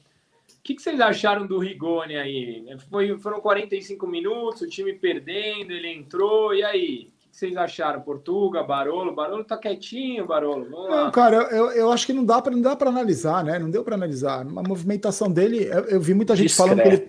O 0.61 0.63
que, 0.63 0.75
que 0.75 0.81
vocês 0.81 1.01
acharam 1.01 1.47
do 1.47 1.57
Rigoni 1.57 2.15
aí? 2.15 2.63
Foi, 2.87 3.17
foram 3.17 3.41
45 3.41 4.05
minutos, 4.05 4.61
o 4.61 4.69
time 4.69 4.93
perdendo, 4.93 5.71
ele 5.71 5.91
entrou, 5.91 6.53
e 6.53 6.63
aí? 6.63 7.11
O 7.25 7.31
que 7.31 7.37
vocês 7.37 7.57
acharam? 7.57 8.01
Portuga, 8.01 8.61
Barolo? 8.61 9.15
Barolo 9.15 9.43
tá 9.43 9.57
quietinho, 9.57 10.27
Barolo. 10.27 10.69
Vamos 10.69 10.89
não, 10.89 11.03
lá. 11.05 11.11
cara, 11.11 11.37
eu, 11.51 11.71
eu 11.71 11.91
acho 11.91 12.05
que 12.05 12.13
não 12.13 12.23
dá 12.23 12.39
para 12.39 12.53
não 12.53 12.61
dá 12.61 12.75
para 12.75 12.91
analisar, 12.91 13.43
né? 13.43 13.57
Não 13.57 13.71
deu 13.71 13.83
para 13.83 13.95
analisar. 13.95 14.41
A 14.41 14.43
movimentação 14.43 15.31
dele, 15.31 15.63
eu, 15.63 15.85
eu 15.85 15.99
vi 15.99 16.13
muita 16.13 16.35
gente 16.35 16.49
Discreto. 16.49 16.69
falando 16.69 16.83
que 16.83 16.89
ele 16.89 17.07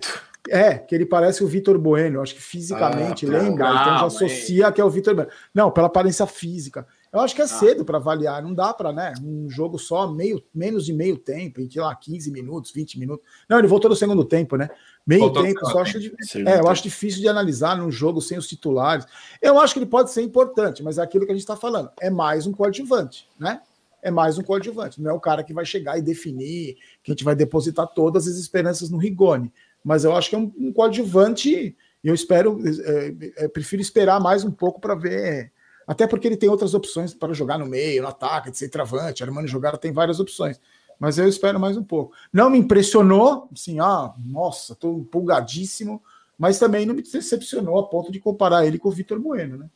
é, 0.49 0.77
que 0.77 0.95
ele 0.95 1.05
parece 1.05 1.43
o 1.43 1.47
Vitor 1.47 1.77
Bueno, 1.77 2.21
acho 2.21 2.33
que 2.33 2.41
fisicamente, 2.41 3.25
ah, 3.27 3.29
lembra? 3.29 3.65
Não, 3.65 3.81
então 3.81 3.97
já 3.99 4.05
associa 4.05 4.71
que 4.71 4.81
é 4.81 4.83
o 4.83 4.89
Vitor 4.89 5.13
Bueno. 5.13 5.29
Não, 5.53 5.69
pela 5.69 5.87
aparência 5.87 6.25
física. 6.25 6.87
Eu 7.13 7.19
acho 7.19 7.35
que 7.35 7.41
é 7.41 7.45
ah. 7.45 7.47
cedo 7.47 7.85
para 7.85 7.97
avaliar, 7.97 8.41
não 8.41 8.53
dá 8.53 8.73
para, 8.73 8.91
né? 8.91 9.13
Um 9.23 9.47
jogo 9.49 9.77
só, 9.77 10.11
meio, 10.11 10.43
menos 10.53 10.85
de 10.85 10.91
meio 10.91 11.15
tempo, 11.17 11.61
em 11.61 11.69
lá 11.75 11.95
15 11.95 12.31
minutos, 12.31 12.71
20 12.71 12.99
minutos. 12.99 13.25
Não, 13.47 13.59
ele 13.59 13.67
voltou 13.67 13.89
no 13.89 13.95
segundo 13.95 14.25
tempo, 14.25 14.57
né? 14.57 14.69
Meio 15.05 15.21
voltou 15.21 15.43
tempo, 15.43 15.63
só 15.67 15.81
acho, 15.81 15.97
é, 15.97 16.59
eu 16.59 16.67
acho 16.67 16.83
difícil 16.83 17.21
de 17.21 17.27
analisar 17.27 17.77
num 17.77 17.91
jogo 17.91 18.19
sem 18.19 18.37
os 18.37 18.47
titulares. 18.47 19.05
Eu 19.41 19.59
acho 19.59 19.73
que 19.73 19.79
ele 19.79 19.85
pode 19.85 20.11
ser 20.11 20.23
importante, 20.23 20.81
mas 20.81 20.97
é 20.97 21.03
aquilo 21.03 21.25
que 21.25 21.31
a 21.31 21.35
gente 21.35 21.43
está 21.43 21.55
falando, 21.55 21.91
é 22.01 22.09
mais 22.09 22.47
um 22.47 22.51
coadjuvante, 22.51 23.27
né? 23.39 23.61
É 24.01 24.11
mais 24.11 24.37
um 24.37 24.43
coadjuvante, 24.43 25.01
não 25.01 25.11
é 25.11 25.13
o 25.13 25.19
cara 25.19 25.43
que 25.43 25.53
vai 25.53 25.63
chegar 25.63 25.97
e 25.97 26.01
definir, 26.01 26.75
que 27.01 27.11
a 27.11 27.13
gente 27.13 27.23
vai 27.23 27.35
depositar 27.35 27.87
todas 27.87 28.27
as 28.27 28.35
esperanças 28.35 28.89
no 28.89 28.97
Rigoni 28.97 29.51
mas 29.83 30.05
eu 30.05 30.15
acho 30.15 30.29
que 30.29 30.35
é 30.35 30.39
um, 30.39 30.51
um 30.57 30.71
coadjuvante 30.71 31.75
e 32.03 32.07
eu 32.07 32.13
espero, 32.13 32.59
é, 32.65 33.43
é, 33.45 33.47
prefiro 33.47 33.81
esperar 33.81 34.19
mais 34.19 34.43
um 34.43 34.51
pouco 34.51 34.79
para 34.79 34.95
ver, 34.95 35.51
até 35.87 36.07
porque 36.07 36.27
ele 36.27 36.37
tem 36.37 36.49
outras 36.49 36.73
opções 36.73 37.13
para 37.13 37.33
jogar 37.33 37.57
no 37.57 37.65
meio, 37.65 38.01
no 38.01 38.07
ataque, 38.07 38.51
de 38.51 38.57
ser 38.57 38.69
travante, 38.69 39.23
Armando 39.23 39.47
jogar 39.47 39.77
tem 39.77 39.91
várias 39.91 40.19
opções, 40.19 40.59
mas 40.99 41.17
eu 41.17 41.27
espero 41.27 41.59
mais 41.59 41.77
um 41.77 41.83
pouco. 41.83 42.15
Não 42.31 42.49
me 42.49 42.57
impressionou, 42.57 43.49
assim, 43.51 43.79
ah, 43.79 44.13
nossa, 44.17 44.73
estou 44.73 44.99
empolgadíssimo, 44.99 46.01
mas 46.37 46.59
também 46.59 46.85
não 46.85 46.95
me 46.95 47.01
decepcionou 47.01 47.79
a 47.79 47.87
ponto 47.87 48.11
de 48.11 48.19
comparar 48.19 48.65
ele 48.65 48.79
com 48.79 48.89
o 48.89 48.91
Vitor 48.91 49.19
Bueno, 49.19 49.57
né? 49.57 49.69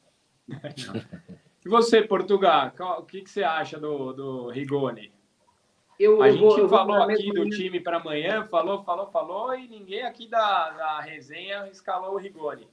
E 1.66 1.70
você, 1.70 2.02
Portugal, 2.02 2.72
o 2.98 3.04
que, 3.04 3.22
que 3.22 3.30
você 3.30 3.44
acha 3.44 3.78
do, 3.78 4.14
do 4.14 4.50
Rigoni? 4.50 5.12
Eu, 6.00 6.22
a 6.22 6.32
gente 6.32 6.40
vou, 6.40 6.70
falou 6.70 7.04
aqui 7.04 7.30
do 7.34 7.50
time 7.50 7.82
para 7.82 7.98
amanhã, 7.98 8.46
falou, 8.46 8.86
falou, 8.86 9.08
falou, 9.08 9.54
e 9.54 9.68
ninguém 9.68 10.04
aqui 10.04 10.30
da, 10.30 10.70
da 10.72 11.02
resenha 11.02 11.68
escalou 11.70 12.14
o 12.14 12.18
Rigoni. 12.18 12.70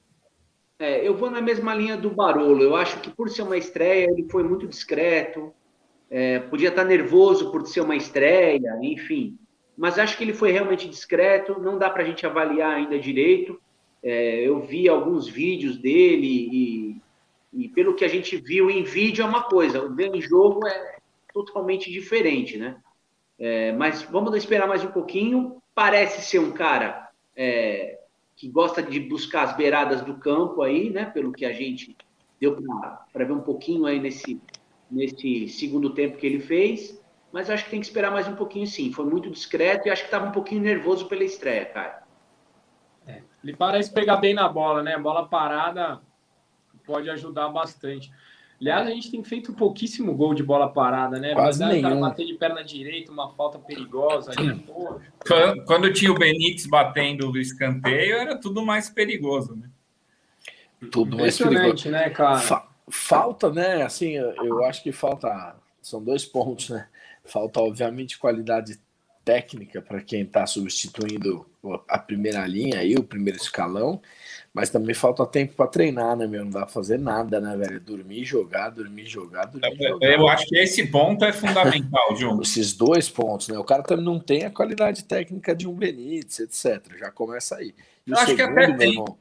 É, 0.77 1.07
eu 1.07 1.15
vou 1.15 1.29
na 1.29 1.41
mesma 1.41 1.73
linha 1.73 1.95
do 1.95 2.09
Barolo. 2.09 2.61
Eu 2.61 2.75
acho 2.75 2.99
que 2.99 3.09
por 3.09 3.29
ser 3.29 3.43
uma 3.43 3.57
estreia, 3.57 4.09
ele 4.09 4.27
foi 4.29 4.43
muito 4.43 4.67
discreto. 4.67 5.53
É, 6.09 6.39
podia 6.39 6.69
estar 6.69 6.83
nervoso 6.83 7.51
por 7.51 7.65
ser 7.65 7.81
uma 7.81 7.95
estreia, 7.95 8.77
enfim. 8.81 9.37
Mas 9.77 9.97
acho 9.97 10.17
que 10.17 10.23
ele 10.23 10.33
foi 10.33 10.51
realmente 10.51 10.87
discreto. 10.87 11.59
Não 11.59 11.77
dá 11.77 11.89
para 11.89 12.03
a 12.03 12.05
gente 12.05 12.25
avaliar 12.25 12.75
ainda 12.75 12.99
direito. 12.99 13.59
É, 14.03 14.47
eu 14.47 14.59
vi 14.59 14.87
alguns 14.87 15.27
vídeos 15.27 15.77
dele 15.77 16.27
e, 16.51 17.01
e, 17.53 17.69
pelo 17.69 17.95
que 17.95 18.05
a 18.05 18.07
gente 18.07 18.37
viu 18.37 18.69
em 18.69 18.83
vídeo 18.83 19.23
é 19.23 19.25
uma 19.25 19.43
coisa, 19.43 19.89
ver 19.89 20.13
em 20.13 20.21
jogo 20.21 20.67
é 20.67 20.97
totalmente 21.33 21.91
diferente, 21.91 22.55
né? 22.57 22.77
É, 23.39 23.71
mas 23.71 24.03
vamos 24.03 24.35
esperar 24.35 24.67
mais 24.67 24.83
um 24.83 24.91
pouquinho. 24.91 25.61
Parece 25.73 26.21
ser 26.21 26.39
um 26.39 26.51
cara 26.51 27.09
é, 27.35 27.99
que 28.35 28.49
gosta 28.49 28.81
de 28.81 28.99
buscar 28.99 29.43
as 29.43 29.55
beiradas 29.55 30.01
do 30.01 30.15
campo 30.15 30.61
aí, 30.61 30.89
né? 30.89 31.05
Pelo 31.05 31.31
que 31.31 31.45
a 31.45 31.53
gente 31.53 31.95
deu 32.39 32.57
para 33.13 33.25
ver 33.25 33.31
um 33.33 33.41
pouquinho 33.41 33.85
aí 33.85 33.99
nesse, 33.99 34.41
nesse 34.91 35.47
segundo 35.47 35.91
tempo 35.91 36.17
que 36.17 36.25
ele 36.25 36.39
fez. 36.39 37.01
Mas 37.31 37.49
acho 37.49 37.65
que 37.65 37.71
tem 37.71 37.79
que 37.79 37.85
esperar 37.85 38.11
mais 38.11 38.27
um 38.27 38.35
pouquinho, 38.35 38.67
sim. 38.67 38.91
Foi 38.91 39.05
muito 39.05 39.29
discreto 39.29 39.87
e 39.87 39.91
acho 39.91 40.01
que 40.01 40.07
estava 40.07 40.27
um 40.27 40.31
pouquinho 40.31 40.61
nervoso 40.61 41.07
pela 41.07 41.23
estreia, 41.23 41.65
cara. 41.65 42.03
É, 43.07 43.21
ele 43.43 43.55
parece 43.55 43.93
pegar 43.93 44.17
bem 44.17 44.33
na 44.33 44.47
bola, 44.47 44.81
né? 44.81 44.97
Bola 44.97 45.27
parada 45.27 46.01
pode 46.85 47.09
ajudar 47.09 47.49
bastante. 47.49 48.11
Aliás, 48.65 48.87
a 48.87 48.89
gente 48.89 49.11
tem 49.11 49.23
feito 49.23 49.53
pouquíssimo 49.53 50.15
gol 50.15 50.33
de 50.33 50.41
bola 50.41 50.67
parada, 50.67 51.19
né? 51.19 51.35
Quase 51.35 51.63
Mas, 51.63 51.83
nenhum. 51.83 52.01
bater 52.01 52.25
de 52.25 52.33
perna 52.33 52.63
direita, 52.63 53.11
uma 53.11 53.31
falta 53.35 53.59
perigosa. 53.59 54.31
Ali, 54.35 54.65
quando, 55.27 55.65
quando 55.65 55.93
tinha 55.93 56.11
o 56.11 56.17
Benítez 56.17 56.65
batendo 56.65 57.29
o 57.29 57.37
escanteio, 57.37 58.15
era 58.15 58.35
tudo 58.35 58.65
mais 58.65 58.89
perigoso, 58.89 59.55
né? 59.55 59.69
Tudo 60.91 61.15
mais 61.15 61.37
perigoso. 61.37 61.91
né, 61.91 62.09
cara? 62.09 62.39
Fa 62.39 62.67
falta, 62.87 63.51
né? 63.51 63.83
Assim, 63.83 64.13
eu 64.13 64.63
acho 64.65 64.81
que 64.81 64.91
falta. 64.91 65.55
São 65.79 66.03
dois 66.03 66.25
pontos, 66.25 66.71
né? 66.71 66.87
Falta, 67.23 67.59
obviamente, 67.59 68.17
qualidade 68.17 68.79
técnica 69.23 69.79
para 69.79 70.01
quem 70.01 70.21
está 70.21 70.47
substituindo 70.47 71.45
a 71.87 71.99
primeira 71.99 72.43
linha 72.47 72.83
e 72.83 72.95
o 72.95 73.03
primeiro 73.03 73.37
escalão. 73.37 74.01
Mas 74.55 74.69
também 74.69 74.95
falta 74.95 75.25
tempo 75.25 75.53
para 75.53 75.67
treinar, 75.67 76.15
né, 76.15 76.25
meu? 76.25 76.45
Não 76.45 76.49
dá 76.49 76.61
pra 76.61 76.69
fazer 76.69 76.97
nada, 76.97 77.41
né, 77.41 77.57
velho? 77.57 77.77
Dormir, 77.81 78.23
jogar, 78.23 78.69
dormir, 78.69 79.05
jogar, 79.05 79.47
dormir, 79.47 79.75
eu, 79.81 79.89
jogar. 79.89 80.07
Eu 80.13 80.29
acho 80.29 80.45
que 80.45 80.57
esse 80.57 80.87
ponto 80.87 81.25
é 81.25 81.33
fundamental, 81.33 82.15
João. 82.15 82.39
Esses 82.41 82.71
dois 82.71 83.09
pontos, 83.09 83.49
né? 83.49 83.59
O 83.59 83.65
cara 83.65 83.83
também 83.83 84.05
não 84.05 84.17
tem 84.17 84.45
a 84.45 84.49
qualidade 84.49 85.03
técnica 85.03 85.53
de 85.53 85.67
um 85.67 85.73
Benítez, 85.73 86.39
etc. 86.39 86.97
Já 86.97 87.11
começa 87.11 87.57
aí. 87.57 87.75
E 88.07 88.11
eu 88.11 88.17
acho 88.17 88.27
segundo, 88.27 88.55
que 88.55 88.61
até 88.61 88.77
tem. 88.77 88.91
Irmão, 88.91 89.17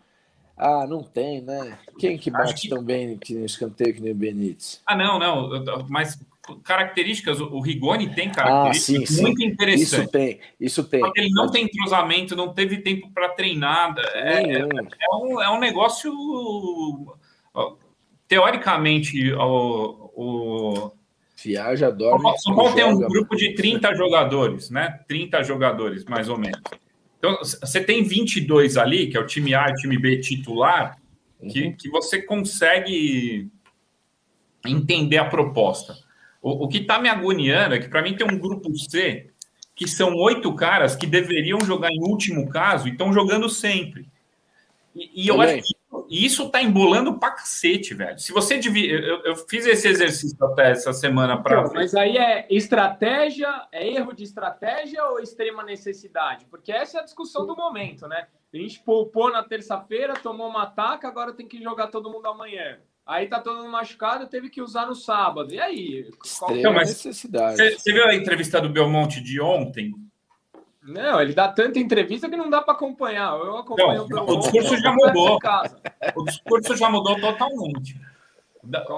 ah, 0.57 0.87
não 0.87 1.03
tem, 1.03 1.41
né? 1.41 1.79
Quem 1.99 2.17
que 2.17 2.31
bate 2.31 2.55
que... 2.55 2.69
tão 2.69 2.81
bem 2.81 3.19
que 3.19 3.35
nem 3.35 3.45
escanteio 3.45 3.93
que 3.93 4.01
nem 4.01 4.13
o 4.13 4.15
Benítez? 4.15 4.81
Ah, 4.87 4.95
não, 4.95 5.19
não. 5.19 5.85
Mas 5.89 6.17
características, 6.63 7.41
o 7.41 7.61
Rigoni 7.61 8.15
tem 8.15 8.31
características 8.31 9.11
ah, 9.11 9.15
sim, 9.15 9.23
muito 9.23 9.39
sim. 9.39 9.47
interessantes. 9.47 9.93
Isso 9.93 10.09
tem, 10.09 10.41
isso 10.61 10.85
tem. 10.85 11.01
Porque 11.01 11.21
ele 11.21 11.31
não 11.31 11.51
tem 11.51 11.65
entrosamento, 11.65 12.37
não 12.37 12.53
teve 12.53 12.79
tempo 12.79 13.11
para 13.13 13.31
treinar. 13.31 13.95
É, 14.15 14.43
é, 14.43 14.59
é, 14.61 15.17
um, 15.17 15.41
é 15.41 15.51
um 15.51 15.59
negócio. 15.59 16.13
Teoricamente, 18.29 19.33
o. 19.33 20.11
o 20.15 20.93
Viaja, 21.43 21.91
dorme. 21.91 22.39
São 22.39 22.55
Paulo 22.55 22.75
tem 22.75 22.85
um 22.85 22.99
grupo 22.99 23.37
de 23.37 23.55
30 23.55 23.95
jogadores, 23.95 24.71
né? 24.71 25.01
30 25.07 25.43
jogadores, 25.43 26.05
mais 26.05 26.29
ou 26.29 26.39
menos. 26.39 26.61
Então, 27.19 27.39
você 27.39 27.83
tem 27.83 28.03
22 28.03 28.77
ali, 28.77 29.09
que 29.09 29.17
é 29.17 29.21
o 29.21 29.27
time 29.27 29.55
A 29.55 29.69
e 29.69 29.73
o 29.73 29.75
time 29.75 29.99
B 29.99 30.19
titular, 30.21 30.97
que, 31.51 31.63
uhum. 31.63 31.77
que 31.77 31.91
você 31.91 32.23
consegue 32.23 33.51
entender 34.67 35.19
a 35.19 35.25
proposta. 35.25 35.95
O, 36.45 36.65
o 36.65 36.69
que 36.69 36.77
está 36.77 36.99
me 36.99 37.09
agoniando 37.09 37.75
é 37.75 37.79
que, 37.79 37.89
para 37.89 38.03
mim, 38.03 38.15
tem 38.15 38.27
um 38.31 38.39
grupo 38.39 38.71
C 38.77 39.31
que 39.75 39.89
são 39.89 40.15
oito 40.15 40.55
caras 40.55 40.95
que 40.95 41.07
deveriam 41.07 41.59
jogar 41.63 41.91
em 41.91 42.03
último 42.03 42.51
caso 42.51 42.87
e 42.87 42.93
estão 42.93 43.11
jogando 43.15 43.49
sempre. 43.49 44.07
E, 44.95 45.25
e 45.25 45.29
eu 45.29 45.41
acho 45.41 45.63
que 45.63 45.75
isso 46.11 46.51
tá 46.51 46.63
embolando 46.63 47.19
pra 47.19 47.31
cacete, 47.31 47.95
velho. 47.95 48.19
Se 48.19 48.31
você 48.31 48.59
divide. 48.59 48.93
Eu, 48.93 49.25
eu, 49.25 49.37
fiz 49.37 49.67
esse 49.67 49.89
exercício 49.89 50.37
até 50.45 50.73
essa 50.73 50.93
semana 50.93 51.43
para. 51.43 51.73
Mas 51.73 51.95
aí 51.95 52.19
é 52.19 52.47
estratégia, 52.51 53.67
é 53.73 53.89
erro 53.89 54.13
de 54.13 54.23
estratégia 54.23 55.03
ou 55.07 55.21
extrema 55.21 55.65
necessidade? 55.65 56.45
Porque 56.45 56.71
essa 56.71 56.99
é 56.99 57.01
a 57.01 57.05
discussão 57.05 57.47
do 57.47 57.57
momento, 57.57 58.07
né? 58.07 58.27
A 58.53 58.57
gente 58.57 58.81
poupou 58.81 59.33
na 59.33 59.43
terça-feira, 59.43 60.13
tomou 60.13 60.49
uma 60.49 60.65
ataca, 60.65 61.09
agora 61.09 61.33
tem 61.33 61.49
que 61.49 61.61
jogar 61.63 61.87
todo 61.87 62.13
mundo 62.13 62.27
amanhã. 62.27 62.79
Aí 63.07 63.27
tá 63.27 63.39
todo 63.39 63.59
mundo 63.59 63.71
machucado, 63.71 64.27
teve 64.27 64.49
que 64.49 64.63
usar 64.63 64.87
no 64.87 64.95
sábado. 64.95 65.53
E 65.53 65.61
aí? 65.61 66.11
Qual 66.39 66.57
é 66.57 66.65
a 66.65 66.73
necessidade? 66.73 67.57
Você, 67.57 67.93
viu 67.93 68.05
a 68.07 68.15
entrevista 68.15 68.61
do 68.61 68.71
Belmonte 68.71 69.21
de 69.21 69.41
ontem? 69.41 69.93
Não, 70.83 71.21
ele 71.21 71.35
dá 71.35 71.49
tanta 71.49 71.79
entrevista 71.79 72.29
que 72.29 72.37
não 72.37 72.49
dá 72.49 72.63
para 72.63 72.75
acompanhar. 72.75 73.39
Eu 73.39 73.59
acompanho 73.59 74.07
não, 74.09 74.27
o, 74.27 74.39
discurso 74.39 74.77
já 74.79 74.93
mudou. 74.93 75.39
O 76.15 76.25
discurso 76.25 76.77
já 76.77 76.91
mudou 76.91 77.21
totalmente. 77.21 78.01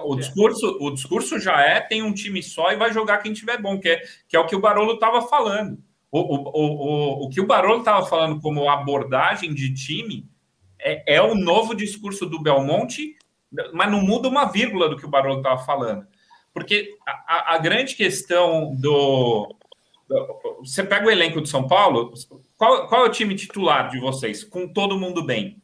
O 0.04 0.14
é? 0.14 0.18
discurso, 0.18 0.78
o 0.80 0.90
discurso 0.92 1.40
já 1.40 1.60
é 1.60 1.80
tem 1.80 2.02
um 2.02 2.14
time 2.14 2.42
só 2.42 2.70
e 2.70 2.76
vai 2.76 2.92
jogar 2.92 3.18
quem 3.18 3.32
tiver 3.32 3.60
bom, 3.60 3.78
que 3.78 3.88
é, 3.88 4.02
que 4.28 4.36
é 4.36 4.40
o 4.40 4.46
que 4.46 4.54
o 4.54 4.60
Barolo 4.60 4.94
estava 4.94 5.22
falando. 5.22 5.78
O, 6.12 6.20
o, 6.20 6.50
o, 6.54 7.26
o 7.26 7.28
que 7.28 7.40
o 7.40 7.46
Barolo 7.46 7.80
estava 7.80 8.06
falando 8.06 8.40
como 8.40 8.68
abordagem 8.68 9.52
de 9.52 9.74
time 9.74 10.28
é, 10.78 11.16
é 11.16 11.22
o 11.22 11.34
novo 11.34 11.74
discurso 11.74 12.26
do 12.26 12.40
Belmonte, 12.40 13.15
mas 13.72 13.90
não 13.90 14.00
muda 14.00 14.28
uma 14.28 14.44
vírgula 14.46 14.88
do 14.88 14.96
que 14.96 15.06
o 15.06 15.10
Barolo 15.10 15.38
estava 15.38 15.64
falando. 15.64 16.06
Porque 16.52 16.96
a, 17.06 17.54
a 17.54 17.58
grande 17.58 17.94
questão 17.94 18.74
do, 18.74 19.54
você 20.60 20.84
pega 20.84 21.06
o 21.06 21.10
elenco 21.10 21.40
de 21.40 21.48
São 21.48 21.66
Paulo, 21.66 22.12
qual, 22.56 22.86
qual 22.88 23.04
é 23.04 23.08
o 23.08 23.12
time 23.12 23.34
titular 23.34 23.90
de 23.90 23.98
vocês? 23.98 24.44
Com 24.44 24.68
todo 24.68 24.98
mundo 24.98 25.24
bem? 25.24 25.60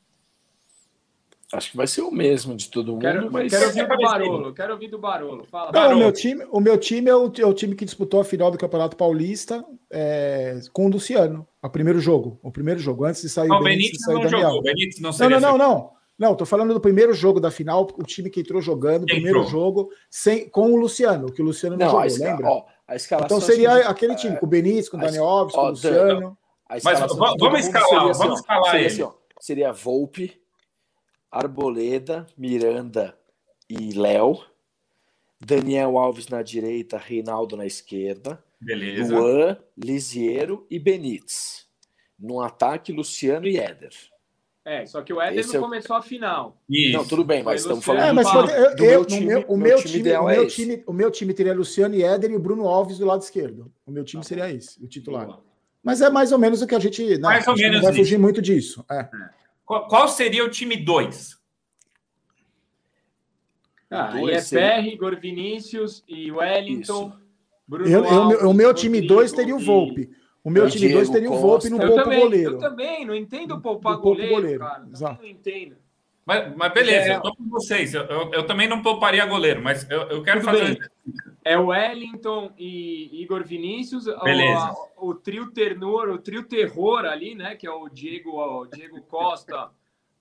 Acho 1.53 1.71
que 1.71 1.77
vai 1.77 1.87
ser 1.87 2.01
o 2.01 2.11
mesmo 2.11 2.57
de 2.57 2.71
todo 2.71 2.93
mundo, 2.93 3.03
quero, 3.03 3.31
mas... 3.31 3.53
Quero 3.53 3.67
ouvir 3.67 3.87
do 3.87 3.97
Barolo, 3.99 4.55
quero 4.55 4.73
ouvir 4.73 4.89
do 4.89 4.99
Barolo. 4.99 5.45
Fala, 5.45 5.67
Não, 5.67 5.73
Barolo. 5.73 5.97
O, 5.97 5.99
meu 5.99 6.13
time, 6.13 6.47
o 6.51 6.61
meu 6.61 6.79
time 6.79 7.11
é 7.11 7.15
o, 7.15 7.31
é 7.39 7.47
o, 7.47 7.53
time 7.53 7.75
que 7.75 7.85
disputou 7.85 8.23
a 8.23 8.25
final 8.25 8.51
do 8.51 8.57
Campeonato 8.57 8.97
Paulista 8.97 9.63
é, 9.91 10.59
com 10.73 10.87
o 10.87 10.91
Luciano, 10.91 11.47
o 11.63 11.69
primeiro 11.69 12.01
jogo, 12.01 12.41
o 12.43 12.51
primeiro 12.51 12.81
jogo, 12.81 13.05
antes 13.05 13.21
de 13.21 13.29
sair 13.29 13.49
não, 13.49 13.61
o 13.61 13.63
Benítez. 13.63 14.01
não 14.07 14.23
Daniel. 14.23 14.41
jogou, 14.41 14.63
Benítez 14.63 15.01
não 15.01 15.11
Não, 15.13 15.29
não, 15.29 15.41
não, 15.41 15.59
não. 15.59 15.91
Não, 16.23 16.37
tô 16.37 16.47
falando 16.47 16.73
do 16.73 16.81
primeiro 16.81 17.13
jogo 17.13 17.41
da 17.41 17.51
final, 17.51 17.83
o 17.99 18.05
time 18.05 18.31
que 18.31 18.39
entrou 18.39 18.63
jogando, 18.63 19.03
o 19.03 19.07
primeiro 19.07 19.41
entrou. 19.41 19.51
jogo, 19.51 19.91
sem, 20.09 20.49
com 20.49 20.71
o 20.73 20.77
Luciano, 20.77 21.33
que 21.33 21.43
o 21.43 21.45
Luciano 21.45 21.77
não, 21.77 21.85
não 21.85 22.09
jogou, 22.09 22.25
lembra? 22.25 22.47
Ó, 22.47 22.65
a 22.87 22.95
escalação 22.95 23.39
então 23.39 23.41
seria 23.41 23.89
aquele 23.89 24.15
time, 24.15 24.37
com 24.37 24.47
o 24.47 24.49
Benítez, 24.49 24.89
com 24.89 24.99
o 24.99 25.01
Daniel 25.01 25.25
Alves, 25.25 25.53
com 25.53 25.63
o 25.63 25.71
Luciano. 25.71 26.39
Mas 26.71 26.85
vamos 26.85 27.59
escalar, 27.59 27.89
seria, 27.89 28.11
assim, 28.13 28.19
vamos 28.21 28.39
escalar 28.39 28.71
seria, 28.71 28.87
assim, 28.87 29.03
ó, 29.03 29.13
seria 29.41 29.73
Volpe, 29.73 30.41
Arboleda, 31.29 32.25
Miranda 32.39 33.19
e 33.69 33.93
Léo. 33.93 34.45
Daniel 35.45 35.99
Alves 35.99 36.29
na 36.29 36.41
direita, 36.41 36.99
Reinaldo 36.99 37.57
na 37.57 37.67
esquerda. 37.67 38.41
Beleza. 38.61 39.13
Luan, 39.13 39.59
Lisiero 39.77 40.69
e 40.71 40.79
Benítez. 40.79 41.67
No 42.17 42.41
ataque, 42.41 42.93
Luciano 42.93 43.49
e 43.49 43.59
Éder. 43.59 44.12
É, 44.65 44.87
só 44.87 45.03
que 45.03 45.13
o 45.13 45.21
Éder 45.21 45.41
Esse 45.41 45.55
não 45.55 45.61
é... 45.61 45.63
começou 45.65 45.97
a 45.97 46.03
final. 46.03 46.57
Isso. 46.69 46.97
Não, 46.97 47.05
tudo 47.05 47.25
bem, 47.25 47.43
mas 47.43 47.63
estamos 47.63 47.85
falando 47.85 48.05
é, 48.05 48.13
mas 48.13 48.31
do, 48.31 48.39
eu, 48.39 48.77
do 48.77 48.83
meu 48.85 49.05
time. 49.05 49.45
O 49.49 49.57
meu 49.57 49.83
time, 49.83 50.01
o 50.17 50.25
meu, 50.25 50.43
é 50.43 50.47
time, 50.47 50.85
o 50.87 50.93
meu 50.93 51.11
time 51.11 51.35
teria 51.35 51.53
Luciano 51.53 51.95
e 51.97 52.05
Éder 52.05 52.31
e 52.31 52.37
o 52.37 52.39
Bruno 52.39 52.69
Alves 52.69 52.99
do 52.99 53.05
lado 53.05 53.23
esquerdo. 53.23 53.73
O 53.85 53.91
meu 53.91 54.05
time 54.05 54.25
seria 54.25 54.49
esse, 54.51 54.83
o 54.83 54.87
titular. 54.87 55.41
Mas 55.83 56.01
é 56.01 56.09
mais 56.09 56.31
ou 56.31 56.39
menos 56.39 56.63
o 56.63 56.67
que 56.67 56.77
a 56.77 56.79
gente. 56.79 57.05
Né, 57.05 57.19
mais 57.19 57.47
ou 57.49 57.57
menos. 57.57 57.79
Não 57.79 57.83
vai 57.83 57.93
fugir 57.93 58.19
muito 58.19 58.41
disso. 58.41 58.85
É. 58.89 59.09
Qual, 59.65 59.89
qual, 59.89 60.07
seria 60.07 60.45
o 60.45 60.49
time 60.49 60.77
2? 60.77 61.41
Ah, 63.91 64.13
aí 64.13 64.31
é 64.31 64.41
PR, 64.41 64.87
Igor 64.87 65.19
Vinícius 65.21 66.05
e 66.07 66.31
Wellington. 66.31 67.09
Isso. 67.09 67.23
Bruno 67.67 67.89
eu, 67.89 68.05
Alves, 68.05 68.43
o 68.43 68.55
meu 68.55 68.73
time 68.73 69.01
2 69.01 69.33
teria 69.33 69.57
o 69.57 69.59
Volpe. 69.59 70.11
O 70.45 70.51
meu 70.51 70.69
time 70.69 70.93
2 70.93 71.09
teria 71.11 71.31
o 71.31 71.39
Volpe 71.39 71.71
no 71.71 71.79
pouco 71.79 72.05
goleiro. 72.05 72.53
Eu 72.53 72.59
também, 72.59 73.05
não 73.05 73.15
entendo 73.15 73.61
poupar 73.61 73.97
goleiro, 73.99 74.35
goleiro, 74.35 74.61
cara. 74.61 74.85
Exato. 74.91 75.23
Não 75.23 75.29
entendo. 75.29 75.77
Mas, 76.25 76.55
mas 76.57 76.73
beleza, 76.73 77.13
é, 77.13 77.17
eu 77.17 77.21
tô 77.21 77.35
com 77.35 77.49
vocês. 77.49 77.95
Eu, 77.95 78.03
eu, 78.05 78.31
eu, 78.33 78.47
também 78.47 78.69
não 78.69 78.81
pouparia 78.81 79.27
goleiro, 79.27 79.61
mas 79.61 79.89
eu, 79.91 80.03
eu 80.03 80.23
quero 80.23 80.41
fazer. 80.41 80.79
Bem. 80.79 80.89
É 81.45 81.59
o 81.59 81.67
Wellington 81.67 82.53
e 82.57 83.23
Igor 83.23 83.45
Vinícius, 83.45 84.05
beleza. 84.23 84.73
O, 84.97 85.11
o, 85.11 85.15
trio 85.15 85.51
ternor, 85.51 86.09
o 86.09 86.19
trio 86.19 86.45
terror 86.45 87.05
ali, 87.05 87.35
né? 87.35 87.57
Que 87.57 87.67
é 87.67 87.71
o 87.71 87.89
Diego, 87.89 88.39
o 88.39 88.67
Diego 88.67 89.01
Costa, 89.03 89.71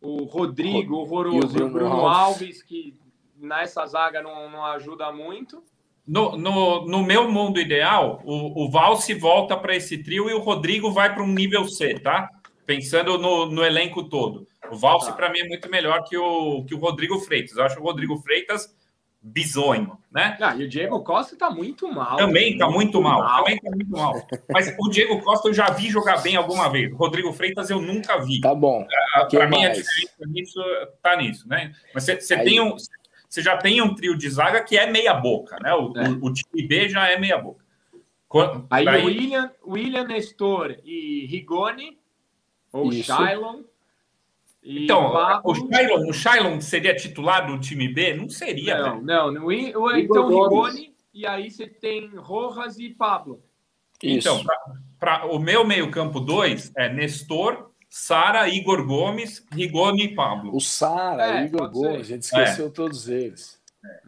o 0.01 0.23
Rodrigo, 0.23 0.95
o 0.95 0.99
Horroroso 1.01 1.59
e 1.59 1.61
o 1.61 1.69
Bruno, 1.69 1.89
Bruno 1.89 2.07
Alves, 2.07 2.63
que 2.63 2.97
nessa 3.37 3.85
zaga 3.85 4.23
não, 4.23 4.49
não 4.49 4.65
ajuda 4.65 5.11
muito. 5.11 5.63
No, 6.11 6.35
no, 6.35 6.85
no, 6.87 7.03
meu 7.03 7.31
mundo 7.31 7.57
ideal, 7.57 8.21
o, 8.25 8.65
o 8.65 8.69
Valse 8.69 9.13
volta 9.13 9.55
para 9.55 9.73
esse 9.73 9.97
trio 10.03 10.29
e 10.29 10.33
o 10.33 10.41
Rodrigo 10.41 10.91
vai 10.91 11.13
para 11.13 11.23
um 11.23 11.27
nível 11.27 11.63
C, 11.63 11.97
tá? 11.97 12.29
Pensando 12.65 13.17
no, 13.17 13.45
no 13.45 13.63
elenco 13.63 14.03
todo. 14.03 14.45
O 14.69 14.75
Valse, 14.75 15.07
tá. 15.07 15.13
para 15.13 15.31
mim, 15.31 15.39
é 15.39 15.47
muito 15.47 15.71
melhor 15.71 16.03
que 16.03 16.17
o, 16.17 16.65
que 16.65 16.75
o 16.75 16.79
Rodrigo 16.79 17.17
Freitas. 17.19 17.55
Eu 17.55 17.63
acho 17.63 17.79
o 17.79 17.83
Rodrigo 17.83 18.17
Freitas 18.17 18.75
bizonho, 19.21 19.97
né? 20.11 20.37
Ah, 20.41 20.53
e 20.53 20.65
o 20.65 20.67
Diego 20.67 21.01
Costa 21.01 21.33
está 21.33 21.49
muito 21.49 21.87
mal. 21.89 22.17
Também 22.17 22.53
está 22.53 22.65
muito, 22.65 22.99
muito, 22.99 23.01
mal. 23.01 23.19
mal. 23.23 23.43
Também 23.43 23.55
está 23.55 23.69
muito 23.69 23.91
mal. 23.91 24.27
Mas 24.51 24.75
o 24.77 24.89
Diego 24.89 25.21
Costa 25.21 25.47
eu 25.47 25.53
já 25.53 25.69
vi 25.69 25.89
jogar 25.89 26.21
bem 26.21 26.35
alguma 26.35 26.67
vez. 26.69 26.91
O 26.91 26.97
Rodrigo 26.97 27.31
Freitas 27.31 27.69
eu 27.69 27.79
nunca 27.79 28.17
vi. 28.17 28.41
Tá 28.41 28.53
bom. 28.53 28.85
Para 29.29 29.47
mim, 29.47 29.63
a 29.63 29.69
diferença 29.69 30.25
nisso 30.27 30.59
tá 31.01 31.15
nisso, 31.15 31.47
né? 31.47 31.71
Mas 31.93 32.03
você 32.03 32.43
tem 32.43 32.59
um 32.59 32.75
você 33.31 33.41
já 33.41 33.55
tem 33.55 33.81
um 33.81 33.95
trio 33.95 34.17
de 34.17 34.29
zaga 34.29 34.61
que 34.61 34.77
é 34.77 34.91
meia 34.91 35.13
boca, 35.13 35.55
né? 35.63 35.73
O, 35.73 35.93
é. 35.95 36.09
o, 36.09 36.25
o 36.25 36.33
time 36.33 36.67
B 36.67 36.89
já 36.89 37.09
é 37.09 37.17
meia 37.17 37.37
boca. 37.37 37.63
Aí 38.69 38.83
Daí... 38.83 39.05
William, 39.05 39.49
William 39.65 40.03
Nestor 40.03 40.75
e 40.83 41.25
Rigoni, 41.27 41.97
ou 42.73 42.91
Isso. 42.91 43.05
Shailon. 43.05 43.61
Então, 44.61 45.13
o 45.45 45.55
Shailon, 45.55 46.09
o 46.09 46.13
Shailon 46.13 46.59
seria 46.59 46.93
titular 46.93 47.47
do 47.47 47.57
time 47.57 47.87
B? 47.87 48.15
Não 48.15 48.29
seria. 48.29 48.77
Não, 48.77 49.01
não. 49.01 49.31
não. 49.31 49.51
Então, 49.51 50.27
Rigoni, 50.27 50.93
e 51.13 51.25
aí 51.25 51.49
você 51.49 51.67
tem 51.67 52.13
Rojas 52.13 52.77
e 52.79 52.89
Pablo. 52.89 53.41
Isso. 54.03 54.27
Então, 54.27 54.43
para 54.99 55.25
o 55.25 55.39
meu 55.39 55.65
meio-campo 55.65 56.19
2 56.19 56.73
é 56.75 56.89
Nestor, 56.89 57.70
Sara, 57.93 58.47
Igor 58.47 58.85
Gomes, 58.85 59.45
Rigoni 59.51 60.05
e 60.05 60.15
Pablo. 60.15 60.55
O 60.55 60.61
Sara, 60.61 61.41
é, 61.41 61.45
Igor 61.45 61.69
Gomes, 61.69 61.99
a 61.99 62.03
gente 62.03 62.21
esqueceu 62.21 62.67
é. 62.67 62.69
todos 62.69 63.09
eles. 63.09 63.59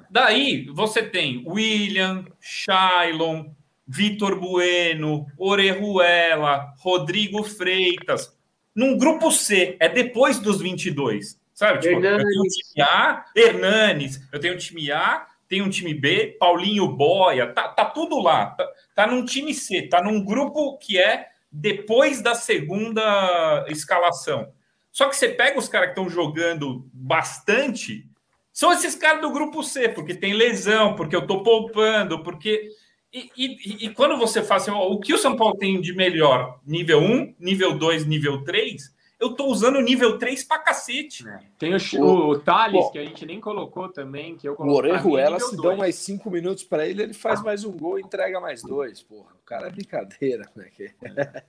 Daí 0.09 0.67
você 0.67 1.03
tem 1.03 1.43
William, 1.45 2.23
Shailon, 2.39 3.49
Vitor 3.85 4.39
Bueno, 4.39 5.27
Orejuela, 5.37 6.73
Rodrigo 6.77 7.43
Freitas. 7.43 8.33
Num 8.73 8.97
grupo 8.97 9.29
C, 9.29 9.75
é 9.81 9.89
depois 9.89 10.39
dos 10.39 10.61
22. 10.61 11.37
Sabe? 11.53 11.79
Tipo, 11.79 11.95
eu 11.95 12.01
tenho 12.17 12.41
um 12.41 12.47
time 12.47 12.81
A, 12.87 13.25
Hernanes, 13.35 14.25
eu 14.31 14.39
tenho 14.39 14.53
um 14.53 14.57
time 14.57 14.93
A, 14.93 15.27
tenho 15.49 15.65
um 15.65 15.69
time 15.69 15.93
B, 15.93 16.37
Paulinho 16.39 16.87
Boia, 16.87 17.47
tá, 17.47 17.67
tá 17.67 17.83
tudo 17.83 18.21
lá. 18.21 18.45
Tá, 18.51 18.65
tá 18.95 19.07
num 19.07 19.25
time 19.25 19.53
C, 19.53 19.81
tá 19.89 20.01
num 20.01 20.23
grupo 20.23 20.77
que 20.77 20.97
é 20.97 21.32
depois 21.53 22.19
da 22.19 22.33
segunda 22.33 23.63
escalação. 23.69 24.51
Só 24.91 25.07
que 25.07 25.15
você 25.15 25.29
pega 25.29 25.59
os 25.59 25.69
caras 25.69 25.89
que 25.89 25.99
estão 25.99 26.09
jogando 26.09 26.89
bastante, 26.91 28.09
são 28.51 28.71
esses 28.71 28.95
caras 28.95 29.21
do 29.21 29.31
grupo 29.31 29.63
C, 29.63 29.89
porque 29.89 30.15
tem 30.15 30.33
lesão, 30.33 30.95
porque 30.95 31.15
eu 31.15 31.21
estou 31.21 31.43
poupando, 31.43 32.23
porque. 32.23 32.69
E, 33.11 33.29
e, 33.37 33.85
e, 33.85 33.89
quando 33.89 34.17
você 34.17 34.41
faz 34.41 34.63
assim, 34.63 34.71
o 34.71 34.99
que 34.99 35.13
o 35.13 35.17
São 35.19 35.35
Paulo 35.35 35.55
tem 35.55 35.79
de 35.79 35.93
melhor? 35.93 36.59
Nível 36.65 36.99
1, 36.99 37.35
nível 37.39 37.77
2, 37.77 38.07
nível 38.07 38.43
3, 38.43 38.92
eu 39.23 39.31
estou 39.31 39.49
usando 39.49 39.77
o 39.77 39.81
nível 39.81 40.17
3 40.17 40.43
para 40.43 40.59
cacete. 40.59 41.27
É. 41.27 41.39
Tem 41.57 41.73
o, 41.73 41.77
o, 42.01 42.29
o 42.31 42.39
Thales, 42.39 42.89
que 42.91 42.99
a 42.99 43.05
gente 43.05 43.25
nem 43.25 43.39
colocou 43.39 43.87
também, 43.87 44.35
que 44.35 44.47
eu 44.47 44.55
coloquei. 44.55 44.91
O 44.91 44.93
Orejuela, 44.93 45.39
se 45.39 45.55
dão 45.55 45.77
mais 45.77 45.95
5 45.95 46.29
minutos 46.29 46.63
para 46.65 46.85
ele, 46.85 47.03
ele 47.03 47.13
faz 47.13 47.41
mais 47.41 47.63
um 47.63 47.71
gol 47.71 47.97
e 47.97 48.01
entrega 48.01 48.39
mais 48.41 48.61
dois, 48.61 49.01
porra. 49.01 49.31
O 49.41 49.45
cara 49.45 49.67
é 49.67 49.71
brincadeira, 49.71 50.49
né? 50.55 50.69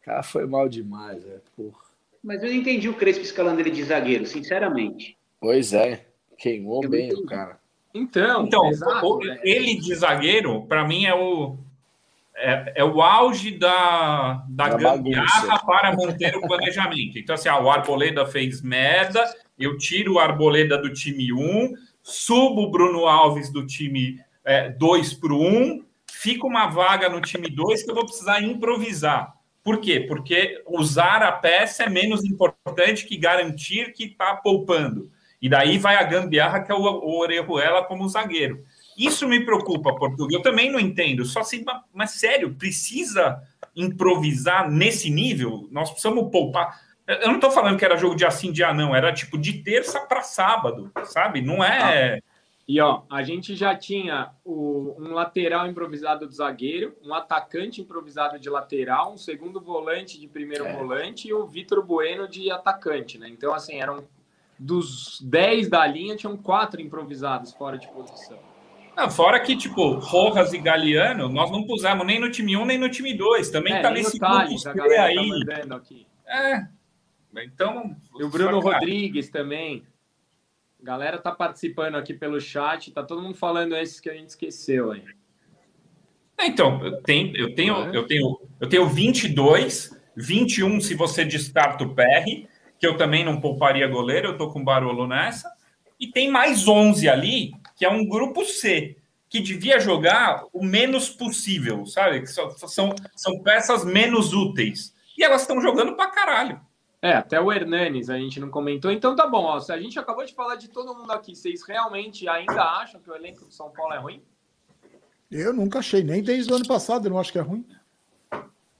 O 0.00 0.04
cara 0.04 0.22
foi 0.22 0.44
mal 0.46 0.68
demais, 0.68 1.24
né? 1.24 1.40
Porra. 1.56 1.80
Mas 2.22 2.42
eu 2.42 2.50
não 2.50 2.56
entendi 2.56 2.90
o 2.90 2.94
Crespo 2.94 3.24
escalando 3.24 3.60
ele 3.60 3.70
de 3.70 3.82
zagueiro, 3.82 4.26
sinceramente. 4.26 5.16
Pois 5.40 5.72
é, 5.72 6.04
queimou 6.36 6.84
eu 6.84 6.90
bem 6.90 7.10
o 7.14 7.24
cara. 7.24 7.58
Então, 7.94 8.44
então 8.44 8.68
exato, 8.68 9.18
né? 9.20 9.40
ele 9.42 9.76
de 9.76 9.94
zagueiro, 9.94 10.66
para 10.66 10.86
mim, 10.86 11.06
é 11.06 11.14
o, 11.14 11.56
é, 12.36 12.72
é, 12.76 12.84
o 12.84 13.00
auge 13.00 13.52
da, 13.52 14.44
da, 14.48 14.68
da 14.68 14.76
gambiarra 14.76 15.58
para 15.64 15.94
manter 15.94 16.36
o 16.36 16.42
planejamento. 16.42 17.18
Então, 17.18 17.34
assim, 17.34 17.48
ah, 17.48 17.60
o 17.60 17.70
Arboleda 17.70 18.26
fez 18.26 18.60
merda, 18.60 19.24
eu 19.58 19.78
tiro 19.78 20.14
o 20.14 20.18
Arboleda 20.18 20.76
do 20.76 20.92
time 20.92 21.32
1, 21.32 21.72
subo 22.02 22.62
o 22.62 22.70
Bruno 22.70 23.06
Alves 23.06 23.50
do 23.52 23.66
time 23.66 24.20
2 24.78 25.12
é, 25.12 25.16
para 25.20 25.32
o 25.32 25.42
1, 25.42 25.84
fica 26.10 26.46
uma 26.46 26.66
vaga 26.66 27.08
no 27.08 27.20
time 27.20 27.48
2 27.48 27.82
que 27.82 27.90
eu 27.90 27.94
vou 27.94 28.04
precisar 28.04 28.42
improvisar. 28.42 29.32
Por 29.62 29.80
quê? 29.80 30.00
Porque 30.00 30.62
usar 30.66 31.22
a 31.22 31.32
peça 31.32 31.84
é 31.84 31.88
menos 31.88 32.24
importante 32.24 33.06
que 33.06 33.16
garantir 33.16 33.92
que 33.92 34.04
está 34.04 34.36
poupando. 34.36 35.10
E 35.40 35.48
daí 35.48 35.78
vai 35.78 35.96
a 35.96 36.02
gambiarra, 36.02 36.60
que 36.60 36.70
é 36.70 36.74
o, 36.74 36.80
o 36.80 37.18
Orejuela 37.18 37.84
como 37.84 38.08
zagueiro. 38.08 38.64
Isso 38.96 39.26
me 39.28 39.44
preocupa, 39.44 39.94
Portugal. 39.94 40.28
Eu 40.30 40.42
também 40.42 40.70
não 40.70 40.80
entendo. 40.80 41.24
Só 41.24 41.40
assim, 41.40 41.62
mas, 41.64 41.82
mas 41.92 42.10
sério, 42.12 42.54
precisa 42.54 43.42
improvisar 43.74 44.70
nesse 44.70 45.10
nível? 45.10 45.68
Nós 45.70 45.90
precisamos 45.90 46.30
poupar. 46.30 46.80
Eu 47.06 47.28
não 47.28 47.36
estou 47.36 47.50
falando 47.50 47.78
que 47.78 47.84
era 47.84 47.96
jogo 47.96 48.14
de 48.14 48.24
assim, 48.24 48.52
dia 48.52 48.72
não. 48.72 48.94
Era 48.94 49.12
tipo 49.12 49.36
de 49.36 49.54
terça 49.62 50.00
para 50.00 50.22
sábado, 50.22 50.90
sabe? 51.04 51.40
Não 51.40 51.62
é. 51.62 52.16
Ah 52.16 52.34
e 52.66 52.80
ó, 52.80 53.02
a 53.10 53.22
gente 53.22 53.54
já 53.54 53.76
tinha 53.76 54.30
o, 54.42 54.96
um 54.98 55.12
lateral 55.12 55.66
improvisado 55.66 56.26
do 56.26 56.32
zagueiro, 56.32 56.96
um 57.02 57.12
atacante 57.12 57.82
improvisado 57.82 58.38
de 58.38 58.48
lateral, 58.48 59.12
um 59.12 59.18
segundo 59.18 59.60
volante 59.60 60.18
de 60.18 60.26
primeiro 60.26 60.64
é. 60.64 60.72
volante 60.74 61.28
e 61.28 61.34
o 61.34 61.46
Vitor 61.46 61.84
Bueno 61.84 62.26
de 62.26 62.50
atacante, 62.50 63.18
né? 63.18 63.28
Então, 63.28 63.52
assim, 63.52 63.78
eram 63.78 64.04
dos 64.58 65.20
10 65.20 65.68
da 65.68 65.86
linha, 65.86 66.16
tinham 66.16 66.38
quatro 66.38 66.80
improvisados 66.80 67.52
fora 67.52 67.76
de 67.76 67.86
posição. 67.88 68.38
Não, 68.96 69.10
fora 69.10 69.40
que, 69.40 69.56
tipo, 69.56 69.94
Rojas 69.94 70.52
e 70.52 70.58
Galeano, 70.58 71.28
nós 71.28 71.50
não 71.50 71.66
pusemos 71.66 72.06
nem 72.06 72.20
no 72.20 72.30
time 72.30 72.56
1 72.56 72.64
nem 72.64 72.78
no 72.78 72.88
time 72.88 73.12
2. 73.12 73.50
Também 73.50 73.74
é, 73.74 73.82
tá 73.82 73.90
nesse 73.90 74.18
Thales, 74.18 74.66
a 74.66 74.72
galera 74.72 75.02
tá 75.02 75.08
aí. 75.08 75.66
Tá 75.68 75.76
aqui. 75.76 76.06
É. 76.26 76.66
Então. 77.42 77.96
E 78.18 78.22
o 78.22 78.28
Bruno 78.28 78.60
Rodrigues 78.60 79.28
também 79.28 79.84
galera 80.84 81.18
tá 81.18 81.32
participando 81.32 81.96
aqui 81.96 82.12
pelo 82.12 82.38
chat, 82.38 82.92
tá 82.92 83.02
todo 83.02 83.22
mundo 83.22 83.34
falando 83.34 83.74
esses 83.74 83.98
que 83.98 84.10
a 84.10 84.14
gente 84.14 84.28
esqueceu 84.28 84.92
aí. 84.92 85.02
É, 86.38 86.46
então, 86.46 86.84
eu 86.84 87.00
tenho, 87.02 87.36
eu 87.36 87.54
tenho, 87.54 87.74
é. 87.74 87.96
eu 87.96 88.06
tenho, 88.06 88.40
eu 88.60 88.68
tenho 88.68 88.86
22, 88.86 89.98
21 90.14 90.80
se 90.80 90.94
você 90.94 91.24
descarta 91.24 91.84
o 91.84 91.94
PR, 91.94 92.46
que 92.78 92.86
eu 92.86 92.96
também 92.98 93.24
não 93.24 93.40
pouparia 93.40 93.88
goleiro, 93.88 94.28
eu 94.28 94.36
tô 94.36 94.50
com 94.50 94.62
Barolo 94.62 95.06
nessa, 95.06 95.50
e 95.98 96.08
tem 96.08 96.30
mais 96.30 96.68
11 96.68 97.08
ali, 97.08 97.52
que 97.74 97.84
é 97.84 97.90
um 97.90 98.06
grupo 98.06 98.44
C, 98.44 98.96
que 99.28 99.40
devia 99.40 99.80
jogar 99.80 100.44
o 100.52 100.64
menos 100.64 101.08
possível, 101.08 101.84
sabe? 101.86 102.20
Que 102.20 102.26
são, 102.26 102.50
são, 102.50 102.94
são 103.16 103.42
peças 103.42 103.84
menos 103.84 104.32
úteis. 104.32 104.94
E 105.16 105.24
elas 105.24 105.42
estão 105.42 105.60
jogando 105.60 105.94
pra 105.96 106.10
caralho. 106.10 106.60
É, 107.02 107.12
até 107.12 107.40
o 107.40 107.52
Hernanes 107.52 108.08
a 108.08 108.16
gente 108.16 108.40
não 108.40 108.48
comentou. 108.48 108.90
Então 108.90 109.14
tá 109.14 109.26
bom, 109.26 109.44
ó, 109.44 109.60
se 109.60 109.70
a 109.72 109.78
gente 109.78 109.98
acabou 109.98 110.24
de 110.24 110.34
falar 110.34 110.56
de 110.56 110.68
todo 110.68 110.94
mundo 110.94 111.10
aqui, 111.10 111.34
vocês 111.34 111.62
realmente 111.62 112.26
ainda 112.28 112.62
acham 112.62 113.00
que 113.00 113.10
o 113.10 113.14
elenco 113.14 113.44
do 113.44 113.52
São 113.52 113.70
Paulo 113.70 113.92
é 113.92 113.98
ruim? 113.98 114.22
Eu 115.30 115.52
nunca 115.52 115.80
achei, 115.80 116.02
nem 116.02 116.22
desde 116.22 116.50
o 116.52 116.56
ano 116.56 116.66
passado 116.66 117.06
eu 117.06 117.10
não 117.10 117.18
acho 117.18 117.30
que 117.30 117.38
é 117.38 117.42
ruim. 117.42 117.66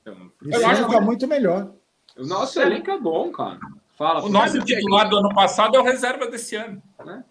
Eu, 0.04 0.16
eu 0.42 0.66
acho 0.66 0.88
que 0.88 0.94
é 0.94 1.00
muito 1.00 1.26
melhor. 1.26 1.72
O 2.16 2.24
nosso 2.24 2.60
elenco 2.60 2.90
é 2.90 2.98
bom, 2.98 3.30
cara. 3.30 3.58
Fala. 3.96 4.24
O 4.24 4.28
nosso 4.28 4.58
titular 4.64 5.08
do 5.08 5.18
ano 5.18 5.34
passado 5.34 5.76
é 5.76 5.80
o 5.80 5.84
reserva 5.84 6.26
desse 6.26 6.56
ano. 6.56 6.82
Né? 7.04 7.24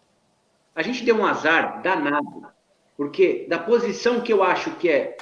A 0.76 0.82
gente 0.82 1.04
deu 1.04 1.16
um 1.16 1.26
azar 1.26 1.82
danado, 1.82 2.48
porque 2.98 3.46
da 3.48 3.60
posição 3.60 4.22
que 4.22 4.34
eu 4.34 4.44
acho 4.44 4.76
que 4.76 4.90
é 4.90 5.18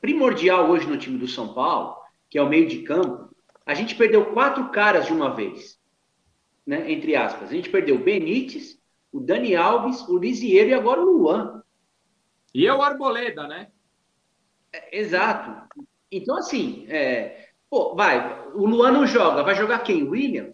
primordial 0.00 0.70
hoje 0.70 0.86
no 0.86 0.96
time 0.96 1.18
do 1.18 1.28
São 1.28 1.52
Paulo, 1.52 1.96
que 2.30 2.38
é 2.38 2.42
o 2.42 2.48
meio 2.48 2.66
de 2.66 2.82
campo, 2.82 3.34
a 3.64 3.74
gente 3.74 3.94
perdeu 3.94 4.32
quatro 4.32 4.70
caras 4.70 5.06
de 5.06 5.12
uma 5.12 5.34
vez, 5.34 5.78
né? 6.66 6.90
Entre 6.90 7.14
aspas. 7.14 7.50
A 7.50 7.52
gente 7.52 7.70
perdeu 7.70 7.96
o 7.96 8.02
Benítez, 8.02 8.78
o 9.12 9.20
Dani 9.20 9.54
Alves, 9.54 10.06
o 10.08 10.18
Lisieiro 10.18 10.70
e 10.70 10.74
agora 10.74 11.00
o 11.00 11.04
Luan. 11.04 11.62
E 12.54 12.66
é 12.66 12.74
o 12.74 12.82
Arboleda, 12.82 13.46
né? 13.46 13.68
É, 14.72 14.98
exato. 14.98 15.68
Então, 16.10 16.36
assim, 16.36 16.86
é, 16.88 17.50
pô, 17.70 17.94
vai, 17.94 18.50
o 18.54 18.66
Luan 18.66 18.90
não 18.90 19.06
joga, 19.06 19.42
vai 19.42 19.54
jogar 19.54 19.80
quem? 19.80 20.02
William? 20.08 20.52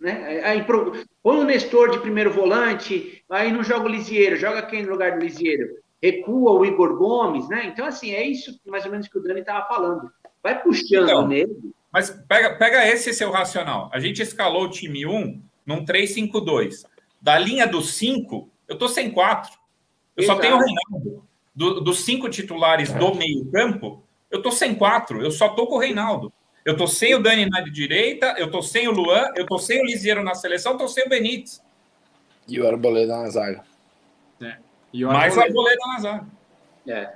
Né? 0.00 0.42
Aí, 0.44 0.64
põe 0.64 1.38
o 1.38 1.44
Nestor 1.44 1.90
de 1.90 1.98
primeiro 2.00 2.30
volante, 2.30 3.24
aí 3.30 3.50
não 3.50 3.64
joga 3.64 3.86
o 3.86 3.88
Lisieiro, 3.88 4.36
joga 4.36 4.62
quem 4.62 4.84
no 4.84 4.92
lugar 4.92 5.12
do 5.12 5.24
Lisieiro? 5.24 5.78
Recua 6.02 6.52
o 6.52 6.64
Igor 6.64 6.96
Gomes, 6.96 7.48
né? 7.48 7.66
Então, 7.66 7.86
assim, 7.86 8.10
é 8.10 8.24
isso 8.24 8.60
mais 8.66 8.84
ou 8.84 8.90
menos 8.90 9.08
que 9.08 9.18
o 9.18 9.22
Dani 9.22 9.40
estava 9.40 9.66
falando. 9.66 10.10
Vai 10.42 10.62
puxando 10.62 11.08
então, 11.08 11.26
nele. 11.26 11.56
Mas 11.90 12.10
pega, 12.28 12.54
pega 12.56 12.86
esse 12.86 13.12
seu 13.14 13.30
racional. 13.30 13.90
A 13.92 13.98
gente 13.98 14.20
escalou 14.20 14.64
o 14.64 14.70
time 14.70 15.06
1 15.06 15.42
num 15.64 15.84
3-5-2. 15.84 16.84
Da 17.20 17.38
linha 17.38 17.66
dos 17.66 17.94
5, 17.94 18.48
eu 18.68 18.76
tô 18.76 18.86
sem 18.86 19.10
4. 19.10 19.52
Eu 20.16 20.24
Exato. 20.24 20.36
só 20.36 20.42
tenho 20.42 20.56
o 20.56 20.60
Reinaldo. 20.60 21.26
Do, 21.54 21.80
dos 21.80 22.04
cinco 22.04 22.28
titulares 22.28 22.92
do 22.92 23.14
meio-campo, 23.14 24.04
eu 24.30 24.42
tô 24.42 24.50
sem 24.50 24.74
4. 24.74 25.22
Eu 25.22 25.30
só 25.30 25.48
tô 25.48 25.66
com 25.66 25.76
o 25.76 25.78
Reinaldo. 25.78 26.30
Eu 26.66 26.76
tô 26.76 26.88
sem 26.88 27.14
o 27.14 27.22
Dani 27.22 27.48
na 27.48 27.60
direita, 27.60 28.34
eu 28.36 28.50
tô 28.50 28.60
sem 28.60 28.88
o 28.88 28.90
Luan, 28.90 29.30
eu 29.36 29.46
tô 29.46 29.56
sem 29.56 29.80
o 29.80 29.84
Lisieiro 29.84 30.24
na 30.24 30.34
seleção, 30.34 30.72
eu 30.72 30.78
tô 30.78 30.88
sem 30.88 31.06
o 31.06 31.08
Benítez. 31.08 31.62
E 32.48 32.60
o 32.60 32.66
Arboleda 32.66 33.16
na 33.16 33.30
zaga. 33.30 33.62
É. 34.42 34.56
E 34.92 35.04
o 35.04 35.08
Mais 35.12 35.36
o 35.36 35.40
Arboleda 35.40 35.86
na 35.86 36.00
zaga. 36.00 36.26
É. 36.88 37.12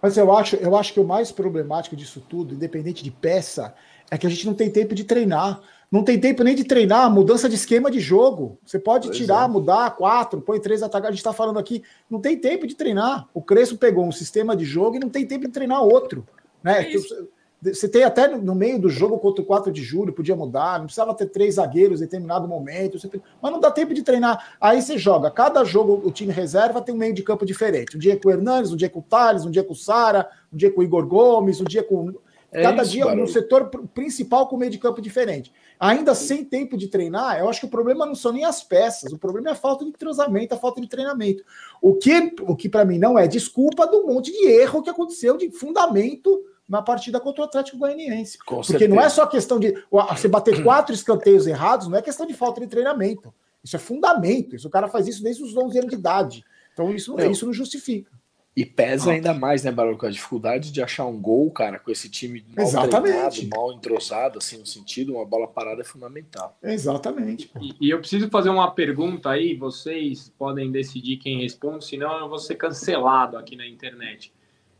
Mas 0.00 0.16
eu 0.16 0.32
acho, 0.36 0.54
eu 0.54 0.76
acho 0.76 0.94
que 0.94 1.00
o 1.00 1.04
mais 1.04 1.32
problemático 1.32 1.96
disso 1.96 2.24
tudo, 2.28 2.54
independente 2.54 3.02
de 3.02 3.10
peça, 3.10 3.74
é 4.08 4.16
que 4.16 4.24
a 4.24 4.30
gente 4.30 4.46
não 4.46 4.54
tem 4.54 4.70
tempo 4.70 4.94
de 4.94 5.02
treinar. 5.02 5.60
Não 5.90 6.04
tem 6.04 6.20
tempo 6.20 6.44
nem 6.44 6.54
de 6.54 6.62
treinar 6.62 7.10
mudança 7.10 7.48
de 7.48 7.56
esquema 7.56 7.90
de 7.90 7.98
jogo. 7.98 8.56
Você 8.64 8.78
pode 8.78 9.08
pois 9.08 9.18
tirar, 9.18 9.46
é. 9.46 9.48
mudar 9.48 9.96
quatro, 9.96 10.40
põe 10.40 10.60
três 10.60 10.80
atacantes. 10.80 11.08
A 11.08 11.10
gente 11.10 11.18
está 11.18 11.32
falando 11.32 11.58
aqui, 11.58 11.82
não 12.08 12.20
tem 12.20 12.38
tempo 12.38 12.68
de 12.68 12.76
treinar. 12.76 13.28
O 13.34 13.42
Crespo 13.42 13.76
pegou 13.78 14.06
um 14.06 14.12
sistema 14.12 14.54
de 14.54 14.64
jogo 14.64 14.94
e 14.94 15.00
não 15.00 15.08
tem 15.08 15.26
tempo 15.26 15.44
de 15.44 15.52
treinar 15.52 15.82
outro. 15.82 16.24
Né? 16.62 16.82
É 16.82 17.35
você 17.62 17.88
tem 17.88 18.04
até 18.04 18.28
no 18.28 18.54
meio 18.54 18.78
do 18.78 18.88
jogo 18.88 19.18
contra 19.18 19.42
o 19.42 19.46
4 19.46 19.72
de 19.72 19.82
julho, 19.82 20.12
podia 20.12 20.36
mudar, 20.36 20.78
não 20.78 20.86
precisava 20.86 21.14
ter 21.14 21.26
três 21.26 21.54
zagueiros 21.54 22.00
em 22.00 22.04
determinado 22.04 22.46
momento, 22.46 22.98
mas 23.40 23.52
não 23.52 23.58
dá 23.58 23.70
tempo 23.70 23.94
de 23.94 24.02
treinar. 24.02 24.56
Aí 24.60 24.80
você 24.82 24.98
joga, 24.98 25.30
cada 25.30 25.64
jogo 25.64 26.02
o 26.04 26.10
time 26.10 26.32
reserva 26.32 26.82
tem 26.82 26.94
um 26.94 26.98
meio 26.98 27.14
de 27.14 27.22
campo 27.22 27.46
diferente. 27.46 27.96
Um 27.96 28.00
dia 28.00 28.18
com 28.18 28.28
o 28.28 28.32
Hernandes, 28.32 28.72
um 28.72 28.76
dia 28.76 28.90
com 28.90 29.00
o 29.00 29.02
Thales, 29.02 29.44
um 29.44 29.50
dia 29.50 29.64
com 29.64 29.72
o 29.72 29.76
Sara, 29.76 30.28
um 30.52 30.56
dia 30.56 30.70
com 30.70 30.80
o 30.80 30.84
Igor 30.84 31.06
Gomes, 31.06 31.60
um 31.60 31.64
dia 31.64 31.82
com. 31.82 32.14
É 32.52 32.62
cada 32.62 32.82
isso, 32.82 32.92
dia 32.92 33.04
barulho. 33.04 33.24
um 33.24 33.26
setor 33.26 33.68
principal 33.92 34.46
com 34.46 34.56
meio 34.56 34.70
de 34.70 34.78
campo 34.78 35.00
diferente. 35.00 35.52
Ainda 35.80 36.14
sem 36.14 36.44
tempo 36.44 36.76
de 36.76 36.88
treinar, 36.88 37.38
eu 37.38 37.48
acho 37.48 37.60
que 37.60 37.66
o 37.66 37.70
problema 37.70 38.06
não 38.06 38.14
são 38.14 38.32
nem 38.32 38.44
as 38.44 38.62
peças, 38.62 39.12
o 39.12 39.18
problema 39.18 39.48
é 39.48 39.52
a 39.52 39.56
falta 39.56 39.84
de 39.84 39.90
entrosamento, 39.90 40.54
a 40.54 40.58
falta 40.58 40.80
de 40.80 40.88
treinamento. 40.88 41.42
O 41.82 41.94
que, 41.94 42.34
o 42.42 42.54
que 42.54 42.68
para 42.68 42.84
mim 42.84 42.98
não 42.98 43.18
é 43.18 43.26
desculpa 43.26 43.86
do 43.86 44.06
monte 44.06 44.30
de 44.30 44.46
erro 44.46 44.82
que 44.82 44.88
aconteceu 44.88 45.36
de 45.36 45.50
fundamento 45.50 46.40
na 46.68 46.82
partida 46.82 47.20
contra 47.20 47.42
o 47.42 47.44
Atlético 47.44 47.78
Goianiense. 47.78 48.38
Com 48.38 48.56
Porque 48.56 48.72
certeza. 48.72 48.94
não 48.94 49.00
é 49.00 49.08
só 49.08 49.26
questão 49.26 49.58
de 49.58 49.74
você 49.90 50.28
bater 50.28 50.62
quatro 50.62 50.94
escanteios 50.94 51.46
errados, 51.46 51.88
não 51.88 51.98
é 51.98 52.02
questão 52.02 52.26
de 52.26 52.34
falta 52.34 52.60
de 52.60 52.66
treinamento. 52.66 53.32
Isso 53.62 53.76
é 53.76 53.78
fundamento. 53.78 54.54
Isso, 54.54 54.68
o 54.68 54.70
cara 54.70 54.88
faz 54.88 55.08
isso 55.08 55.22
desde 55.22 55.42
os 55.42 55.56
11 55.56 55.78
anos 55.78 55.90
de 55.90 55.96
idade. 55.96 56.44
Então 56.72 56.94
isso 56.94 57.16
não, 57.16 57.30
isso 57.30 57.46
não 57.46 57.52
justifica. 57.52 58.10
E 58.56 58.64
pesa 58.64 59.12
ainda 59.12 59.34
mais, 59.34 59.64
né, 59.64 59.70
Barulho, 59.70 59.98
com 59.98 60.06
a 60.06 60.10
dificuldade 60.10 60.72
de 60.72 60.82
achar 60.82 61.04
um 61.04 61.20
gol, 61.20 61.50
cara, 61.50 61.78
com 61.78 61.90
esse 61.90 62.08
time 62.08 62.42
mal 62.56 62.66
Exatamente. 62.66 63.12
treinado, 63.12 63.48
mal 63.54 63.72
entrosado, 63.74 64.38
assim, 64.38 64.56
no 64.56 64.64
sentido, 64.64 65.12
uma 65.12 65.26
bola 65.26 65.46
parada 65.46 65.82
é 65.82 65.84
fundamental. 65.84 66.56
Exatamente. 66.62 67.50
E, 67.60 67.76
e, 67.78 67.90
eu 67.90 67.98
preciso 67.98 68.30
fazer 68.30 68.48
uma 68.48 68.70
pergunta 68.70 69.28
aí, 69.28 69.54
vocês 69.54 70.32
podem 70.38 70.72
decidir 70.72 71.18
quem 71.18 71.42
responde, 71.42 71.84
senão 71.84 72.18
eu 72.18 72.30
vou 72.30 72.38
ser 72.38 72.54
cancelado 72.54 73.36
aqui 73.36 73.56
na 73.56 73.66
internet. 73.66 74.32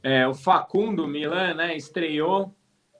É, 0.03 0.27
o 0.27 0.35
Facundo 0.35 1.07
Milan 1.07 1.55
né, 1.55 1.77
estreou 1.77 2.55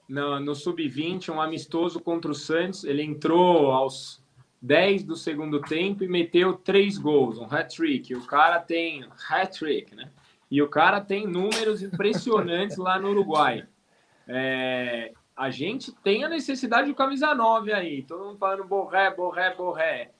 no, 0.07 0.39
no 0.39 0.55
Sub-20, 0.55 1.29
um 1.29 1.41
amistoso 1.41 1.99
contra 1.99 2.31
o 2.31 2.35
Santos. 2.35 2.83
Ele 2.83 3.03
entrou 3.03 3.71
aos 3.71 4.23
10 4.61 5.03
do 5.03 5.15
segundo 5.15 5.61
tempo 5.61 6.03
e 6.03 6.07
meteu 6.07 6.53
três 6.53 6.97
gols, 6.97 7.37
um 7.37 7.45
hat-trick. 7.45 8.13
O 8.15 8.25
cara 8.25 8.59
tem 8.59 9.05
hat-trick, 9.29 9.95
né? 9.95 10.09
E 10.49 10.61
o 10.61 10.69
cara 10.69 11.01
tem 11.01 11.27
números 11.27 11.83
impressionantes 11.83 12.77
lá 12.77 12.97
no 12.99 13.09
Uruguai. 13.09 13.67
É, 14.27 15.11
a 15.35 15.49
gente 15.49 15.91
tem 15.91 16.23
a 16.23 16.29
necessidade 16.29 16.87
de 16.87 16.95
camisa 16.95 17.35
9 17.35 17.71
aí. 17.71 18.03
Todo 18.03 18.25
mundo 18.25 18.37
falando 18.37 18.63
borré, 18.65 19.13
borré, 19.13 19.53
borré. 19.55 20.11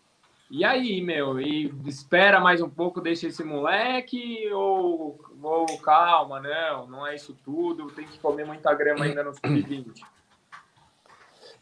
E 0.50 0.64
aí, 0.64 1.02
meu? 1.02 1.42
E 1.42 1.74
espera 1.86 2.40
mais 2.40 2.62
um 2.62 2.70
pouco, 2.70 3.02
deixa 3.02 3.28
esse 3.28 3.44
moleque 3.44 4.50
ou 4.54 5.20
vou, 5.36 5.66
calma, 5.80 6.40
não, 6.40 6.88
não 6.88 7.08
é 7.08 7.16
isso 7.16 7.38
tudo, 7.44 7.88
tem 7.88 8.06
que 8.06 8.18
comer 8.20 8.46
muita 8.46 8.74
grama 8.74 9.04
ainda 9.04 9.24
no 9.24 9.34
sub-20. 9.34 10.02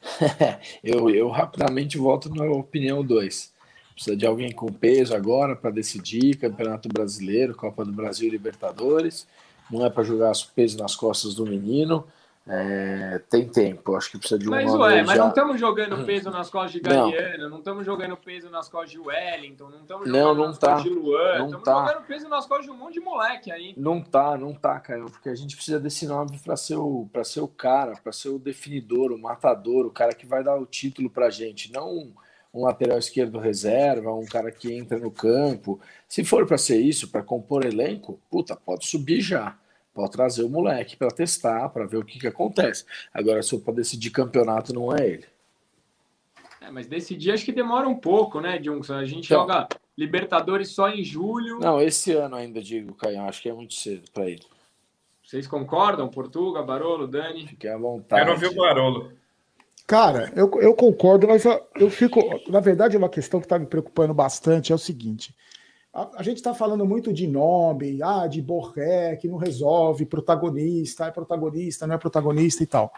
eu, 0.83 1.09
eu 1.09 1.29
rapidamente 1.29 1.97
volto 1.97 2.29
na 2.29 2.45
opinião 2.45 3.03
2. 3.03 3.53
Precisa 3.95 4.15
de 4.15 4.25
alguém 4.25 4.51
com 4.51 4.71
peso 4.71 5.15
agora 5.15 5.55
para 5.55 5.71
decidir 5.71 6.37
Campeonato 6.37 6.87
Brasileiro, 6.87 7.55
Copa 7.55 7.83
do 7.83 7.91
Brasil 7.91 8.29
Libertadores. 8.29 9.27
Não 9.71 9.83
é 9.83 9.89
para 9.89 10.03
jogar 10.03 10.31
peso 10.53 10.77
nas 10.77 10.95
costas 10.95 11.33
do 11.33 11.45
menino. 11.45 12.05
É, 12.47 13.19
tem 13.27 13.47
tempo, 13.47 13.95
acho 13.95 14.11
que 14.11 14.19
precisa 14.19 14.37
de 14.37 14.47
um 14.47 14.51
Mas, 14.51 14.71
ué, 14.71 15.01
mas 15.01 15.15
já... 15.15 15.23
não 15.23 15.29
estamos 15.29 15.59
jogando 15.59 16.05
peso 16.05 16.29
nas 16.29 16.47
costas 16.47 16.73
de 16.73 16.79
Galeano, 16.79 17.49
não 17.49 17.57
estamos 17.57 17.83
jogando 17.83 18.15
peso 18.15 18.51
nas 18.51 18.69
costas 18.69 18.91
de 18.91 18.99
Wellington, 18.99 19.67
não 19.67 19.81
estamos 19.81 20.07
jogando 20.07 20.23
não, 20.23 20.35
não 20.35 20.47
nas 20.49 20.59
tá. 20.59 20.73
costas 20.73 20.91
de 20.91 20.95
Luan, 20.95 21.39
não 21.39 21.45
estamos 21.45 21.63
tá. 21.63 21.87
jogando 21.87 22.05
peso 22.05 22.29
nas 22.29 22.45
costas 22.45 22.65
de 22.67 22.71
um 22.71 22.77
monte 22.77 22.93
de 22.93 22.99
moleque 22.99 23.51
aí. 23.51 23.73
Não 23.75 23.99
tá, 23.99 24.37
não 24.37 24.53
tá, 24.53 24.79
Caio, 24.79 25.05
porque 25.05 25.29
a 25.29 25.33
gente 25.33 25.55
precisa 25.55 25.79
desse 25.79 26.05
nome 26.05 26.37
para 26.37 26.55
ser 26.55 26.75
o 26.75 27.09
para 27.11 27.23
ser 27.23 27.39
o 27.39 27.47
cara, 27.47 27.93
para 27.93 28.11
ser 28.11 28.29
o 28.29 28.37
definidor, 28.37 29.11
o 29.11 29.17
matador, 29.17 29.87
o 29.87 29.91
cara 29.91 30.13
que 30.13 30.27
vai 30.27 30.43
dar 30.43 30.55
o 30.55 30.67
título 30.67 31.09
pra 31.09 31.31
gente, 31.31 31.73
não 31.73 31.89
um, 31.89 32.13
um 32.53 32.63
lateral 32.63 32.99
esquerdo 32.99 33.39
reserva, 33.39 34.13
um 34.13 34.25
cara 34.25 34.51
que 34.51 34.71
entra 34.71 34.99
no 34.99 35.09
campo. 35.09 35.79
Se 36.07 36.23
for 36.23 36.45
para 36.45 36.59
ser 36.59 36.77
isso, 36.77 37.07
para 37.07 37.23
compor 37.23 37.65
elenco, 37.65 38.19
puta, 38.29 38.55
pode 38.55 38.85
subir 38.85 39.19
já. 39.19 39.57
Pode 39.95 40.11
trazer 40.11 40.43
o 40.43 40.49
moleque 40.49 40.97
para 40.97 41.07
testar, 41.07 41.69
para 41.69 41.85
ver 41.85 41.95
o 41.95 42.03
que, 42.03 42.19
que 42.19 42.27
acontece. 42.27 42.83
Agora, 43.13 43.41
se 43.41 43.55
eu 43.55 43.61
para 43.61 43.75
decidir 43.75 44.09
campeonato, 44.09 44.73
não 44.73 44.93
é 44.93 45.07
ele. 45.07 45.25
É, 46.59 46.69
mas 46.69 46.85
decidir 46.85 47.31
acho 47.31 47.45
que 47.45 47.53
demora 47.53 47.87
um 47.87 47.95
pouco, 47.95 48.41
né, 48.41 48.61
Junction? 48.61 48.97
A 48.97 49.05
gente 49.05 49.25
então, 49.25 49.43
joga 49.43 49.69
Libertadores 49.97 50.71
só 50.71 50.89
em 50.89 51.01
julho. 51.01 51.59
Não, 51.59 51.81
esse 51.81 52.11
ano 52.11 52.35
ainda 52.35 52.61
digo, 52.61 52.93
Caio, 52.93 53.21
acho 53.21 53.41
que 53.41 53.47
é 53.47 53.53
muito 53.53 53.73
cedo 53.73 54.11
para 54.11 54.29
ele. 54.29 54.43
Vocês 55.23 55.47
concordam? 55.47 56.09
Portuga, 56.09 56.61
Barolo, 56.61 57.07
Dani? 57.07 57.47
Fiquem 57.47 57.71
à 57.71 57.77
vontade. 57.77 58.21
Quero 58.21 58.33
ouvir 58.33 58.47
o 58.47 58.55
Barolo. 58.55 59.13
Cara, 59.87 60.29
eu, 60.35 60.51
eu 60.59 60.75
concordo, 60.75 61.25
mas 61.25 61.45
eu, 61.45 61.65
eu 61.75 61.89
fico. 61.89 62.19
Na 62.49 62.59
verdade, 62.59 62.97
uma 62.97 63.07
questão 63.07 63.39
que 63.39 63.45
está 63.45 63.57
me 63.57 63.65
preocupando 63.65 64.13
bastante 64.13 64.73
é 64.73 64.75
o 64.75 64.79
seguinte: 64.79 65.33
a, 65.95 66.09
a 66.17 66.23
gente 66.23 66.37
está 66.37 66.53
falando 66.53 66.85
muito 66.85 67.13
de 67.13 67.25
nome, 67.25 67.99
ah, 68.03 68.27
de 68.27 68.41
Borré, 68.41 69.15
que 69.15 69.29
não 69.29 69.37
resolve, 69.37 70.05
protagonista, 70.05 71.05
é 71.05 71.11
protagonista, 71.11 71.87
não 71.87 71.95
é 71.95 71.97
protagonista 71.97 72.61
e 72.61 72.67
tal. 72.67 72.91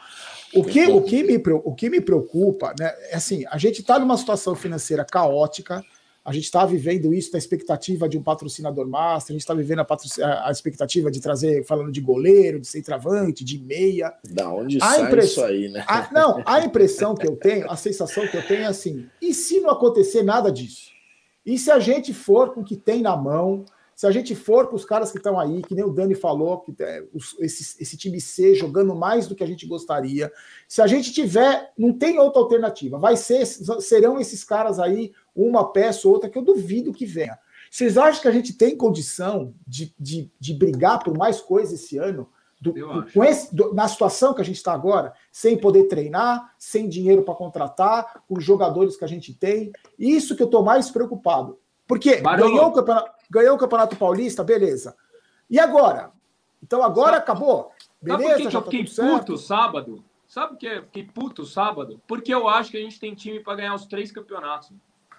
O 0.55 0.63
que, 0.63 0.87
o 0.87 1.01
que, 1.03 1.21
me, 1.23 1.37
o 1.63 1.75
que 1.75 1.91
me 1.91 2.01
preocupa, 2.01 2.73
né, 2.79 2.91
é 3.11 3.15
assim, 3.15 3.45
a 3.51 3.57
gente 3.59 3.81
está 3.81 3.99
numa 3.99 4.17
situação 4.17 4.55
financeira 4.55 5.05
caótica, 5.05 5.85
a 6.25 6.33
gente 6.33 6.45
está 6.45 6.65
vivendo 6.65 7.13
isso 7.13 7.31
na 7.31 7.37
expectativa 7.37 8.09
de 8.09 8.17
um 8.17 8.23
patrocinador 8.23 8.85
master, 8.87 9.31
a 9.31 9.35
gente 9.35 9.41
está 9.43 9.53
vivendo 9.53 9.79
a, 9.79 10.47
a, 10.47 10.51
expectativa 10.51 11.11
de 11.11 11.21
trazer, 11.21 11.63
falando 11.65 11.91
de 11.91 12.01
goleiro, 12.01 12.59
de 12.59 12.67
centroavante, 12.67 13.45
de 13.45 13.59
meia. 13.59 14.11
Da 14.27 14.51
onde 14.51 14.77
a 14.81 14.85
sai 14.85 15.19
isso 15.19 15.43
aí, 15.43 15.69
né? 15.69 15.85
A, 15.87 16.11
não, 16.11 16.41
a 16.45 16.59
impressão 16.65 17.15
que 17.15 17.25
eu 17.25 17.37
tenho, 17.37 17.69
a 17.71 17.77
sensação 17.77 18.27
que 18.27 18.35
eu 18.35 18.45
tenho 18.45 18.63
é 18.63 18.65
assim: 18.65 19.07
e 19.21 19.33
se 19.33 19.61
não 19.61 19.69
acontecer 19.69 20.21
nada 20.21 20.51
disso? 20.51 20.96
E 21.47 21.57
se 21.57 21.71
a 21.71 21.79
gente 21.79 22.13
for 22.13 22.53
com 22.53 22.59
o 22.59 22.63
que 22.63 22.75
tem 22.75 23.01
na 23.01 23.15
mão, 23.15 23.63
se 23.95 24.05
a 24.05 24.11
gente 24.11 24.35
for 24.35 24.67
com 24.67 24.75
os 24.75 24.83
caras 24.83 25.11
que 25.11 25.17
estão 25.17 25.39
aí, 25.39 25.61
que 25.61 25.73
nem 25.73 25.85
o 25.85 25.93
Dani 25.93 26.13
falou, 26.13 26.59
que 26.59 26.75
é, 26.77 27.05
os, 27.13 27.37
esse, 27.39 27.81
esse, 27.81 27.95
time 27.95 28.19
C 28.19 28.53
jogando 28.53 28.93
mais 28.93 29.27
do 29.27 29.33
que 29.33 29.45
a 29.45 29.47
gente 29.47 29.65
gostaria, 29.65 30.29
se 30.67 30.81
a 30.81 30.87
gente 30.87 31.13
tiver, 31.13 31.71
não 31.77 31.93
tem 31.93 32.19
outra 32.19 32.41
alternativa, 32.41 32.99
vai 32.99 33.15
ser, 33.15 33.45
serão 33.45 34.19
esses 34.19 34.43
caras 34.43 34.77
aí, 34.77 35.13
uma 35.33 35.71
peça 35.71 36.05
ou 36.05 36.15
outra, 36.15 36.29
que 36.29 36.37
eu 36.37 36.43
duvido 36.43 36.91
que 36.91 37.05
venha. 37.05 37.39
Vocês 37.71 37.97
acham 37.97 38.21
que 38.21 38.27
a 38.27 38.31
gente 38.31 38.51
tem 38.51 38.75
condição 38.75 39.53
de, 39.65 39.95
de, 39.97 40.29
de 40.37 40.53
brigar 40.53 41.01
por 41.01 41.17
mais 41.17 41.39
coisas 41.39 41.81
esse 41.81 41.97
ano? 41.97 42.27
Do, 42.60 42.74
com 43.14 43.24
esse, 43.24 43.55
do, 43.55 43.74
na 43.74 43.88
situação 43.88 44.34
que 44.34 44.41
a 44.41 44.45
gente 44.45 44.55
está 44.55 44.74
agora, 44.74 45.14
sem 45.32 45.58
poder 45.58 45.84
treinar, 45.84 46.55
sem 46.58 46.89
dinheiro 46.89 47.22
para 47.22 47.36
contratar, 47.36 48.24
com 48.28 48.38
os 48.38 48.43
jogadores 48.43 48.97
que 48.97 49.05
a 49.05 49.08
gente 49.08 49.34
tem. 49.34 49.72
Isso 49.97 50.36
que 50.36 50.41
eu 50.41 50.47
estou 50.47 50.64
mais 50.64 50.89
preocupado. 50.89 51.60
Porque 51.88 52.18
ganhou 52.18 52.68
o, 52.68 52.74
campeonato, 52.74 53.12
ganhou 53.30 53.55
o 53.55 53.60
Campeonato 53.60 53.95
Paulista, 53.95 54.43
beleza. 54.43 54.95
E 55.49 55.60
agora? 55.60 56.12
Então 56.62 56.84
agora 56.84 57.14
Sabe, 57.14 57.24
acabou. 57.24 57.72
Beleza, 58.01 58.24
Sabe 58.24 58.34
por 58.34 58.38
que, 58.38 58.49
que 58.49 58.55
eu 58.55 58.62
tá 58.62 58.72
fiquei 58.72 59.18
puto 59.18 59.38
sábado? 59.38 60.03
Sabe 60.28 60.47
por 60.49 60.58
que 60.58 60.66
eu 60.66 60.84
fiquei 60.84 61.03
puto 61.03 61.45
sábado? 61.45 62.01
Porque 62.05 62.34
eu 62.34 62.47
acho 62.47 62.72
que 62.72 62.78
a 62.78 62.82
gente 62.82 62.99
tem 62.99 63.16
time 63.16 63.39
para 63.39 63.55
ganhar 63.55 63.76
os 63.76 63.86
três 63.86 64.12
campeonatos. 64.12 64.72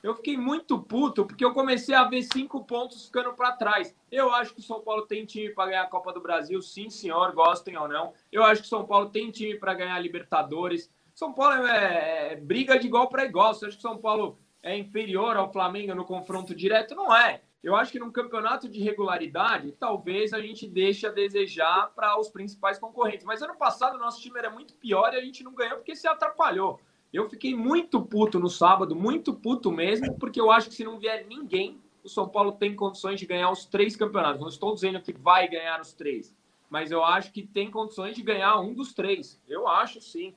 Eu 0.03 0.14
fiquei 0.14 0.36
muito 0.36 0.78
puto 0.78 1.26
porque 1.26 1.44
eu 1.44 1.53
comecei 1.53 1.94
a 1.94 2.05
ver 2.05 2.22
cinco 2.22 2.64
pontos 2.64 3.07
ficando 3.07 3.34
para 3.34 3.53
trás. 3.53 3.94
Eu 4.11 4.32
acho 4.32 4.55
que 4.55 4.61
o 4.61 4.64
São 4.64 4.80
Paulo 4.80 5.07
tem 5.07 5.24
time 5.24 5.51
para 5.51 5.66
ganhar 5.66 5.82
a 5.82 5.88
Copa 5.88 6.12
do 6.12 6.20
Brasil, 6.20 6.61
sim, 6.62 6.88
senhor, 6.88 7.32
gostem 7.32 7.76
ou 7.76 7.88
não. 7.88 8.12
Eu 8.30 8.44
acho 8.44 8.62
que 8.62 8.66
o 8.66 8.70
São 8.70 8.86
Paulo 8.86 9.11
tem 9.11 9.30
time 9.30 9.57
para 9.57 9.74
ganhar 9.74 9.96
a 9.96 10.01
Libertadores. 10.01 10.90
São 11.14 11.32
Paulo 11.32 11.66
é, 11.66 12.32
é, 12.32 12.36
briga 12.36 12.78
de 12.78 12.86
igual 12.86 13.09
para 13.09 13.24
igual. 13.24 13.53
Você 13.53 13.66
acha 13.66 13.76
que 13.76 13.84
o 13.84 13.88
São 13.88 13.99
Paulo 13.99 14.38
é 14.62 14.76
inferior 14.76 15.36
ao 15.36 15.53
Flamengo 15.53 15.94
no 15.94 16.05
confronto 16.05 16.55
direto? 16.55 16.94
Não 16.94 17.14
é. 17.14 17.42
Eu 17.61 17.74
acho 17.74 17.90
que 17.90 17.99
num 17.99 18.12
campeonato 18.12 18.68
de 18.68 18.80
regularidade, 18.80 19.72
talvez 19.72 20.32
a 20.32 20.40
gente 20.40 20.66
deixe 20.68 21.07
a 21.07 21.11
desejar 21.11 21.92
para 21.94 22.18
os 22.18 22.28
principais 22.28 22.78
concorrentes. 22.78 23.26
Mas 23.26 23.42
ano 23.42 23.57
passado 23.57 23.96
o 23.96 23.99
nosso 23.99 24.22
time 24.22 24.38
era 24.38 24.49
muito 24.49 24.74
pior 24.74 25.12
e 25.12 25.16
a 25.16 25.20
gente 25.20 25.42
não 25.42 25.53
ganhou 25.53 25.76
porque 25.78 25.96
se 25.96 26.07
atrapalhou. 26.07 26.80
Eu 27.12 27.28
fiquei 27.28 27.54
muito 27.54 28.02
puto 28.02 28.38
no 28.38 28.50
sábado, 28.50 28.94
muito 28.94 29.32
puto 29.32 29.72
mesmo, 29.72 30.14
porque 30.18 30.40
eu 30.40 30.50
acho 30.50 30.68
que 30.68 30.74
se 30.74 30.84
não 30.84 30.98
vier 30.98 31.26
ninguém, 31.26 31.80
o 32.04 32.09
São 32.09 32.28
Paulo 32.28 32.52
tem 32.52 32.74
condições 32.74 33.18
de 33.18 33.26
ganhar 33.26 33.50
os 33.50 33.64
três 33.64 33.96
campeonatos. 33.96 34.40
Não 34.40 34.48
estou 34.48 34.74
dizendo 34.74 35.00
que 35.00 35.12
vai 35.12 35.48
ganhar 35.48 35.80
os 35.80 35.92
três, 35.92 36.34
mas 36.68 36.90
eu 36.90 37.02
acho 37.02 37.32
que 37.32 37.42
tem 37.42 37.70
condições 37.70 38.14
de 38.14 38.22
ganhar 38.22 38.61
um 38.61 38.74
dos 38.74 38.92
três. 38.92 39.40
Eu 39.48 39.66
acho 39.66 40.00
sim. 40.00 40.34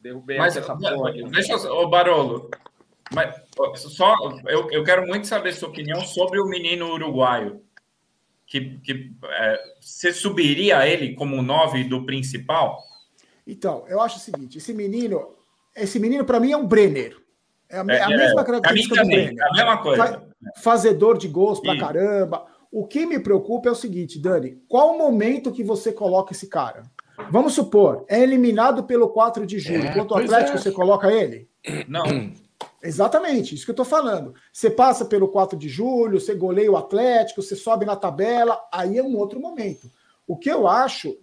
Derrubei 0.00 0.38
mas, 0.38 0.56
essa 0.56 0.76
porra. 0.76 1.12
Deixa 1.12 1.54
eu, 1.54 1.72
ô 1.72 1.88
Barolo, 1.88 2.48
mas 3.12 3.34
só 3.76 4.14
eu, 4.46 4.70
eu 4.70 4.84
quero 4.84 5.06
muito 5.06 5.26
saber 5.26 5.52
sua 5.52 5.68
opinião 5.68 6.00
sobre 6.02 6.40
o 6.40 6.46
menino 6.46 6.92
uruguaio. 6.92 7.62
Que, 8.46 8.78
que 8.78 9.12
é, 9.24 9.74
você 9.80 10.12
subiria 10.12 10.86
ele 10.86 11.14
como 11.14 11.42
nove 11.42 11.84
do 11.84 12.06
principal? 12.06 12.82
Então, 13.46 13.84
eu 13.88 14.00
acho 14.00 14.16
o 14.16 14.20
seguinte: 14.20 14.56
esse 14.56 14.72
menino, 14.72 15.34
esse 15.82 15.98
menino, 15.98 16.24
para 16.24 16.40
mim, 16.40 16.52
é 16.52 16.56
um 16.56 16.66
Brenner. 16.66 17.16
É 17.68 17.78
a, 17.78 17.84
é, 17.88 18.02
a 18.02 18.08
mesma 18.08 18.40
é, 18.40 18.44
característica 18.44 18.94
do 18.94 19.02
também, 19.02 19.26
Brenner. 19.26 19.44
É 19.44 19.48
a 19.48 19.52
mesma 19.52 19.82
coisa. 19.82 20.22
Fazedor 20.56 21.18
de 21.18 21.28
gols 21.28 21.60
pra 21.60 21.78
caramba. 21.78 22.46
O 22.70 22.86
que 22.86 23.06
me 23.06 23.18
preocupa 23.18 23.68
é 23.68 23.72
o 23.72 23.76
seguinte, 23.76 24.20
Dani: 24.20 24.62
qual 24.68 24.94
o 24.94 24.98
momento 24.98 25.52
que 25.52 25.62
você 25.62 25.92
coloca 25.92 26.32
esse 26.32 26.46
cara? 26.48 26.82
Vamos 27.30 27.54
supor, 27.54 28.04
é 28.08 28.22
eliminado 28.22 28.84
pelo 28.84 29.08
4 29.08 29.44
de 29.44 29.58
julho. 29.58 29.86
É, 29.86 29.92
Quanto 29.92 30.14
Atlético 30.14 30.56
é. 30.56 30.60
você 30.60 30.70
coloca 30.70 31.10
ele? 31.10 31.48
Não. 31.88 32.32
Exatamente, 32.82 33.54
isso 33.54 33.64
que 33.64 33.70
eu 33.70 33.74
estou 33.74 33.84
falando. 33.84 34.34
Você 34.52 34.70
passa 34.70 35.04
pelo 35.04 35.28
4 35.28 35.58
de 35.58 35.68
julho, 35.68 36.20
você 36.20 36.34
goleia 36.34 36.70
o 36.70 36.76
Atlético, 36.76 37.42
você 37.42 37.56
sobe 37.56 37.84
na 37.84 37.96
tabela, 37.96 38.58
aí 38.72 38.98
é 38.98 39.02
um 39.02 39.16
outro 39.16 39.40
momento. 39.40 39.90
O 40.26 40.36
que 40.36 40.48
eu 40.48 40.68
acho 40.68 41.16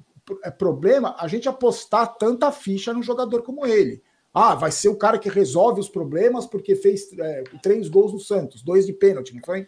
é 0.44 0.52
problema 0.52 1.16
a 1.18 1.28
gente 1.28 1.48
apostar 1.48 2.18
tanta 2.18 2.52
ficha 2.52 2.94
num 2.94 3.04
jogador 3.04 3.42
como 3.42 3.66
ele. 3.66 4.02
Ah, 4.38 4.54
vai 4.54 4.70
ser 4.70 4.90
o 4.90 4.98
cara 4.98 5.18
que 5.18 5.30
resolve 5.30 5.80
os 5.80 5.88
problemas 5.88 6.46
porque 6.46 6.76
fez 6.76 7.08
é, 7.18 7.44
três 7.64 7.88
gols 7.88 8.12
no 8.12 8.20
Santos, 8.20 8.62
dois 8.62 8.86
de 8.86 8.92
pênalti, 8.92 9.34
não 9.34 9.42
foi? 9.42 9.66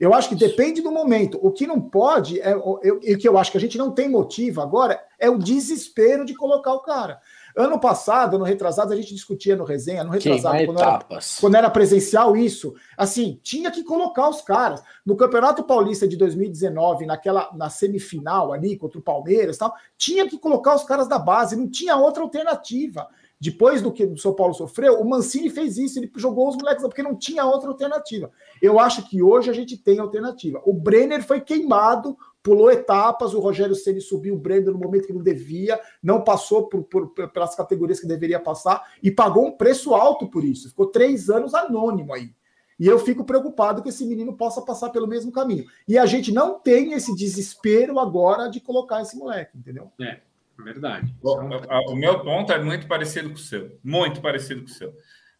Eu 0.00 0.14
acho 0.14 0.30
que 0.30 0.34
depende 0.34 0.80
do 0.80 0.90
momento. 0.90 1.38
O 1.42 1.52
que 1.52 1.66
não 1.66 1.78
pode, 1.78 2.40
é, 2.40 2.56
o 2.56 2.98
que 3.18 3.28
eu 3.28 3.36
acho 3.36 3.52
que 3.52 3.58
a 3.58 3.60
gente 3.60 3.76
não 3.76 3.92
tem 3.92 4.08
motivo 4.08 4.62
agora, 4.62 4.98
é 5.18 5.28
o 5.28 5.38
desespero 5.38 6.24
de 6.24 6.34
colocar 6.34 6.72
o 6.72 6.80
cara. 6.80 7.20
Ano 7.54 7.78
passado, 7.78 8.36
ano 8.36 8.44
retrasado, 8.44 8.92
a 8.92 8.96
gente 8.96 9.14
discutia 9.14 9.54
no 9.54 9.64
resenha, 9.64 10.02
no 10.02 10.10
retrasado, 10.10 10.64
quando 10.64 10.80
era, 10.80 11.06
quando 11.40 11.54
era, 11.54 11.70
presencial, 11.70 12.34
isso. 12.34 12.74
Assim, 12.96 13.38
tinha 13.42 13.70
que 13.70 13.84
colocar 13.84 14.28
os 14.28 14.40
caras. 14.40 14.82
No 15.04 15.16
Campeonato 15.16 15.62
Paulista 15.62 16.08
de 16.08 16.16
2019, 16.16 17.04
naquela 17.04 17.50
na 17.54 17.68
semifinal 17.68 18.52
ali 18.52 18.78
contra 18.78 18.98
o 18.98 19.02
Palmeiras 19.02 19.58
tal, 19.58 19.74
tinha 19.98 20.26
que 20.26 20.38
colocar 20.38 20.74
os 20.74 20.84
caras 20.84 21.06
da 21.06 21.18
base, 21.18 21.56
não 21.56 21.68
tinha 21.68 21.96
outra 21.96 22.22
alternativa. 22.22 23.06
Depois 23.40 23.80
do 23.80 23.90
que 23.90 24.04
o 24.04 24.18
São 24.18 24.34
Paulo 24.34 24.52
sofreu, 24.52 25.00
o 25.00 25.08
Mancini 25.08 25.48
fez 25.48 25.78
isso, 25.78 25.98
ele 25.98 26.12
jogou 26.16 26.48
os 26.48 26.56
moleques, 26.56 26.82
porque 26.82 27.02
não 27.02 27.16
tinha 27.16 27.46
outra 27.46 27.70
alternativa. 27.70 28.30
Eu 28.60 28.78
acho 28.78 29.08
que 29.08 29.22
hoje 29.22 29.48
a 29.48 29.54
gente 29.54 29.78
tem 29.78 29.98
alternativa. 29.98 30.60
O 30.66 30.74
Brenner 30.74 31.24
foi 31.24 31.40
queimado, 31.40 32.14
pulou 32.42 32.70
etapas, 32.70 33.32
o 33.32 33.40
Rogério 33.40 33.74
Ceni 33.74 34.00
subiu 34.00 34.34
o 34.34 34.38
Brenner 34.38 34.72
no 34.72 34.78
momento 34.78 35.06
que 35.06 35.12
não 35.14 35.22
devia, 35.22 35.80
não 36.02 36.22
passou 36.22 36.68
por, 36.68 36.84
por, 36.84 37.08
pelas 37.30 37.54
categorias 37.54 37.98
que 37.98 38.06
deveria 38.06 38.38
passar 38.38 38.92
e 39.02 39.10
pagou 39.10 39.46
um 39.46 39.52
preço 39.52 39.94
alto 39.94 40.28
por 40.28 40.44
isso. 40.44 40.68
Ficou 40.68 40.86
três 40.86 41.30
anos 41.30 41.54
anônimo 41.54 42.12
aí. 42.12 42.34
E 42.78 42.86
eu 42.86 42.98
fico 42.98 43.24
preocupado 43.24 43.82
que 43.82 43.90
esse 43.90 44.06
menino 44.06 44.34
possa 44.34 44.62
passar 44.62 44.88
pelo 44.90 45.06
mesmo 45.06 45.32
caminho. 45.32 45.64
E 45.86 45.98
a 45.98 46.04
gente 46.04 46.32
não 46.32 46.58
tem 46.58 46.92
esse 46.92 47.14
desespero 47.14 47.98
agora 47.98 48.48
de 48.48 48.58
colocar 48.60 49.02
esse 49.02 49.16
moleque, 49.16 49.56
entendeu? 49.56 49.90
É. 50.00 50.20
Verdade. 50.64 51.14
O, 51.22 51.92
o, 51.92 51.96
meu 51.96 52.20
ponto 52.20 52.52
é 52.52 52.62
muito 52.62 52.86
parecido 52.86 53.28
com 53.28 53.36
o 53.36 53.38
seu. 53.38 53.78
Muito 53.82 54.20
parecido 54.20 54.62
com 54.62 54.68
o 54.68 54.72
seu. 54.72 54.92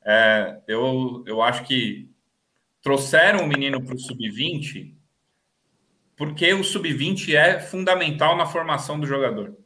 É, 0.04 0.60
eu, 0.66 1.22
eu 1.26 1.42
acho 1.42 1.64
que 1.64 2.10
trouxeram 2.82 3.44
o 3.44 3.48
menino 3.48 3.82
para 3.84 3.94
o 3.94 3.98
sub-20 3.98 4.94
porque 6.20 6.52
o 6.52 6.62
sub-20 6.62 7.34
é 7.34 7.58
fundamental 7.58 8.36
na 8.36 8.44
formação 8.44 9.00
do 9.00 9.06
jogador. 9.06 9.56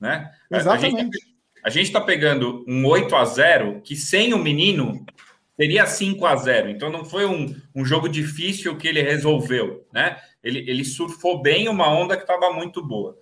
Né? 0.00 0.28
Exatamente. 0.50 1.16
A 1.62 1.70
gente 1.70 1.86
está 1.86 2.00
pegando 2.00 2.64
um 2.66 2.84
8 2.84 3.14
a 3.14 3.24
0 3.24 3.80
que 3.82 3.94
sem 3.94 4.34
o 4.34 4.38
menino 4.38 5.06
seria 5.54 5.86
5 5.86 6.26
a 6.26 6.34
0 6.34 6.70
Então 6.70 6.90
não 6.90 7.04
foi 7.04 7.24
um, 7.24 7.54
um 7.72 7.84
jogo 7.84 8.08
difícil 8.08 8.76
que 8.76 8.88
ele 8.88 9.00
resolveu. 9.00 9.86
Né? 9.92 10.20
Ele, 10.42 10.68
ele 10.68 10.84
surfou 10.84 11.40
bem 11.40 11.68
uma 11.68 11.88
onda 11.88 12.16
que 12.16 12.24
estava 12.24 12.52
muito 12.52 12.84
boa. 12.84 13.16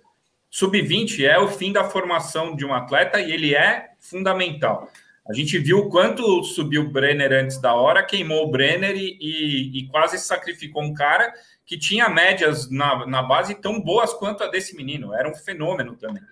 Sub-20 0.55 1.25
é 1.25 1.37
o 1.37 1.49
fim 1.49 1.73
da 1.73 1.83
formação 1.83 2.55
de 2.55 2.65
um 2.65 2.73
atleta 2.73 3.19
e 3.19 3.29
ele 3.29 3.53
é 3.53 3.89
fundamental. 3.99 4.89
A 5.27 5.33
gente 5.33 5.59
viu 5.59 5.79
o 5.79 5.89
quanto 5.89 6.45
subiu 6.45 6.83
o 6.83 6.89
Brenner 6.89 7.33
antes 7.33 7.59
da 7.59 7.73
hora, 7.73 8.01
queimou 8.01 8.45
o 8.45 8.49
Brenner 8.49 8.95
e, 8.95 9.17
e, 9.19 9.79
e 9.79 9.87
quase 9.89 10.17
sacrificou 10.17 10.81
um 10.81 10.93
cara 10.93 11.33
que 11.65 11.77
tinha 11.77 12.07
médias 12.07 12.71
na, 12.71 13.05
na 13.05 13.21
base 13.21 13.55
tão 13.55 13.81
boas 13.81 14.13
quanto 14.13 14.45
a 14.45 14.47
desse 14.47 14.77
menino. 14.77 15.13
Era 15.13 15.29
um 15.29 15.35
fenômeno 15.35 15.97
também. 15.97 16.23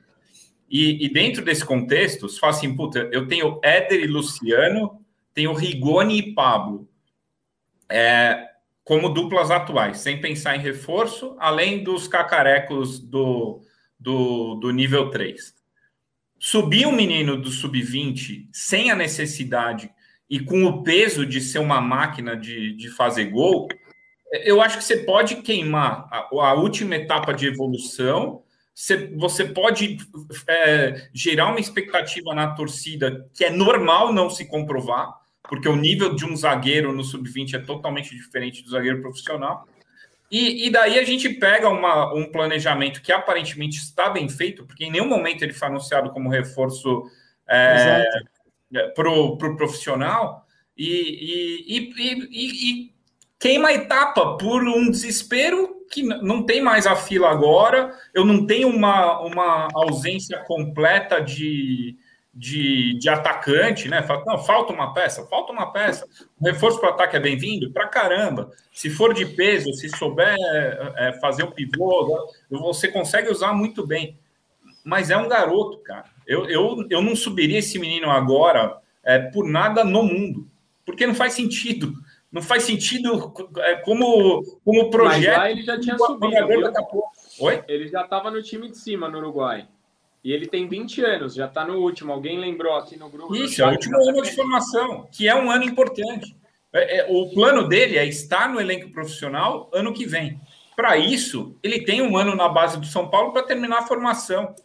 E, 0.69 1.05
e 1.05 1.11
dentro 1.11 1.43
desse 1.43 1.65
contexto, 1.65 2.29
se 2.29 2.39
fala 2.39 2.53
assim, 2.53 2.73
puta, 2.73 3.09
eu 3.11 3.27
tenho 3.27 3.59
Éder 3.61 3.99
e 3.99 4.07
Luciano, 4.07 5.01
tenho 5.33 5.51
Rigoni 5.51 6.19
e 6.19 6.33
Pablo. 6.33 6.87
É, 7.89 8.51
como 8.85 9.09
duplas 9.09 9.51
atuais, 9.51 9.97
sem 9.97 10.21
pensar 10.21 10.55
em 10.55 10.61
reforço, 10.61 11.35
além 11.39 11.83
dos 11.83 12.07
cacarecos 12.07 12.99
do, 12.99 13.61
do, 14.03 14.55
do 14.55 14.71
nível 14.71 15.09
3. 15.09 15.55
Subir 16.37 16.85
um 16.85 16.91
menino 16.91 17.37
do 17.37 17.49
sub-20 17.49 18.49
sem 18.51 18.91
a 18.91 18.95
necessidade 18.95 19.89
e 20.29 20.39
com 20.39 20.65
o 20.65 20.83
peso 20.83 21.25
de 21.25 21.39
ser 21.39 21.59
uma 21.59 21.79
máquina 21.79 22.35
de, 22.35 22.75
de 22.75 22.89
fazer 22.89 23.25
gol, 23.25 23.67
eu 24.43 24.61
acho 24.61 24.77
que 24.77 24.83
você 24.83 24.97
pode 24.97 25.37
queimar 25.37 26.07
a, 26.11 26.27
a 26.31 26.53
última 26.53 26.95
etapa 26.95 27.33
de 27.33 27.47
evolução. 27.47 28.43
Você, 28.75 29.07
você 29.15 29.45
pode 29.45 29.97
é, 30.47 31.09
gerar 31.13 31.47
uma 31.47 31.59
expectativa 31.59 32.33
na 32.33 32.53
torcida 32.55 33.29
que 33.33 33.45
é 33.45 33.49
normal 33.49 34.11
não 34.11 34.29
se 34.29 34.45
comprovar, 34.45 35.13
porque 35.43 35.69
o 35.69 35.75
nível 35.75 36.15
de 36.15 36.25
um 36.25 36.35
zagueiro 36.35 36.91
no 36.91 37.03
sub-20 37.03 37.53
é 37.53 37.59
totalmente 37.59 38.15
diferente 38.15 38.63
do 38.63 38.69
zagueiro 38.69 39.01
profissional. 39.01 39.67
E, 40.33 40.65
e 40.65 40.71
daí 40.71 40.97
a 40.97 41.03
gente 41.03 41.29
pega 41.29 41.69
uma, 41.69 42.11
um 42.11 42.25
planejamento 42.25 43.03
que 43.03 43.11
aparentemente 43.11 43.77
está 43.77 44.09
bem 44.09 44.27
feito, 44.27 44.65
porque 44.65 44.83
em 44.83 44.89
nenhum 44.89 45.07
momento 45.07 45.43
ele 45.43 45.53
foi 45.53 45.67
anunciado 45.67 46.09
como 46.09 46.27
reforço 46.27 47.03
é, 47.47 48.03
para 48.95 49.11
o 49.11 49.37
pro 49.37 49.55
profissional, 49.55 50.43
e, 50.75 51.69
e, 51.69 52.31
e, 52.31 52.93
queima 53.37 53.67
a 53.67 53.73
etapa 53.75 54.35
por 54.37 54.63
um 54.63 54.89
desespero 54.89 55.85
que 55.91 56.01
não 56.01 56.43
tem 56.43 56.63
mais 56.63 56.87
a 56.87 56.95
fila 56.95 57.29
agora, 57.29 57.95
eu 58.11 58.25
não 58.25 58.47
tenho 58.47 58.69
uma, 58.69 59.19
uma 59.21 59.67
ausência 59.75 60.39
completa 60.39 61.21
de, 61.21 61.95
de, 62.33 62.97
de 62.97 63.09
atacante, 63.09 63.87
né? 63.87 64.03
Não, 64.25 64.39
falta 64.39 64.73
uma 64.73 64.93
peça, 64.93 65.25
falta 65.27 65.53
uma 65.53 65.71
peça. 65.71 66.07
O 66.39 66.45
reforço 66.45 66.79
para 66.79 66.89
o 66.89 66.93
ataque 66.93 67.15
é 67.15 67.19
bem-vindo? 67.19 67.71
Para 67.71 67.87
caramba. 67.87 68.49
Se 68.71 68.89
for 68.89 69.13
de 69.13 69.25
peso, 69.25 69.71
se 69.73 69.87
souber 69.89 70.35
é, 70.97 71.13
fazer 71.21 71.43
o 71.43 71.51
pivô, 71.51 72.27
você 72.49 72.87
consegue 72.87 73.29
usar 73.29 73.53
muito 73.53 73.85
bem. 73.85 74.17
Mas 74.83 75.11
é 75.11 75.17
um 75.17 75.29
garoto, 75.29 75.77
cara. 75.79 76.05
Eu, 76.25 76.49
eu, 76.49 76.87
eu 76.89 77.01
não 77.01 77.15
subiria 77.15 77.59
esse 77.59 77.77
menino 77.77 78.09
agora 78.09 78.77
é, 79.03 79.19
por 79.19 79.47
nada 79.47 79.83
no 79.83 80.01
mundo, 80.01 80.49
porque 80.85 81.05
não 81.05 81.13
faz 81.13 81.33
sentido 81.33 81.93
não 82.31 82.41
faz 82.41 82.63
sentido 82.63 83.31
é, 83.59 83.75
como, 83.75 84.41
como 84.65 84.89
projeto. 84.89 85.27
Mas 85.27 85.37
lá 85.37 85.51
ele 85.51 85.61
já 85.61 85.79
tinha 85.79 85.95
subido. 85.99 86.35
Oi? 87.39 87.63
Ele 87.67 87.87
já 87.87 88.01
estava 88.01 88.31
no 88.31 88.41
time 88.41 88.71
de 88.71 88.77
cima 88.79 89.07
no 89.07 89.19
Uruguai. 89.19 89.67
E 90.23 90.31
ele 90.31 90.47
tem 90.47 90.67
20 90.67 91.03
anos, 91.03 91.33
já 91.35 91.47
está 91.47 91.65
no 91.65 91.79
último. 91.79 92.13
Alguém 92.13 92.39
lembrou 92.39 92.75
aqui 92.75 92.97
no 92.97 93.09
grupo? 93.09 93.35
Isso, 93.35 93.61
é 93.61 93.67
o 93.67 93.71
último 93.71 93.97
ano 94.09 94.21
de 94.21 94.31
formação, 94.31 95.07
que 95.11 95.27
é 95.27 95.35
um 95.35 95.51
ano 95.51 95.65
importante. 95.65 96.35
É, 96.71 96.99
é, 96.99 97.07
o 97.09 97.29
plano 97.33 97.67
dele 97.67 97.97
é 97.97 98.05
estar 98.05 98.47
no 98.47 98.59
elenco 98.59 98.89
profissional 98.89 99.69
ano 99.73 99.93
que 99.93 100.05
vem. 100.05 100.39
Para 100.75 100.97
isso, 100.97 101.55
ele 101.61 101.83
tem 101.83 102.01
um 102.01 102.17
ano 102.17 102.35
na 102.35 102.47
base 102.47 102.79
do 102.79 102.85
São 102.85 103.09
Paulo 103.09 103.33
para 103.33 103.43
terminar 103.43 103.79
a 103.79 103.87
formação. 103.87 104.55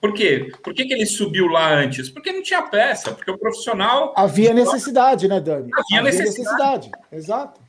Por 0.00 0.14
quê? 0.14 0.50
Por 0.64 0.72
que, 0.72 0.86
que 0.86 0.94
ele 0.94 1.04
subiu 1.04 1.46
lá 1.46 1.72
antes? 1.72 2.08
Porque 2.08 2.32
não 2.32 2.42
tinha 2.42 2.62
peça, 2.62 3.12
porque 3.12 3.30
o 3.30 3.38
profissional. 3.38 4.14
Havia 4.16 4.54
necessidade, 4.54 5.28
né, 5.28 5.40
Dani? 5.40 5.70
Havia, 5.72 6.00
Havia 6.00 6.02
necessidade. 6.02 6.88
necessidade. 6.88 6.90
Exato. 7.12 7.60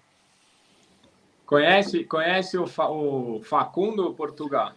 Conhece, 1.45 2.05
conhece 2.05 2.57
o, 2.57 2.65
Fa, 2.65 2.87
o 2.87 3.41
Facundo 3.43 4.13
Portugal? 4.13 4.71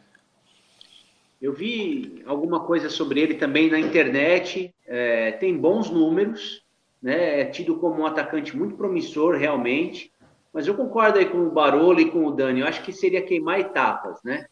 Eu 1.41 1.53
vi 1.53 2.22
alguma 2.26 2.61
coisa 2.61 2.89
sobre 2.89 3.20
ele 3.20 3.34
também 3.34 3.70
na 3.70 3.78
internet. 3.78 4.74
É, 4.87 5.32
tem 5.32 5.57
bons 5.57 5.91
números, 5.91 6.64
né? 7.03 7.41
É 7.41 7.45
tido 7.45 7.76
como 7.76 8.03
um 8.03 8.07
atacante 8.07 8.57
muito 8.57 8.76
promissor, 8.76 9.37
realmente. 9.37 10.12
Mas 10.53 10.66
eu 10.66 10.74
concordo 10.74 11.18
aí 11.18 11.26
com 11.26 11.39
o 11.39 11.51
Barolo 11.51 12.01
e 12.01 12.11
com 12.11 12.24
o 12.24 12.30
Dani. 12.30 12.61
Eu 12.61 12.66
acho 12.66 12.82
que 12.82 12.93
seria 12.93 13.20
queimar 13.20 13.61
etapas, 13.61 14.22
né? 14.24 14.47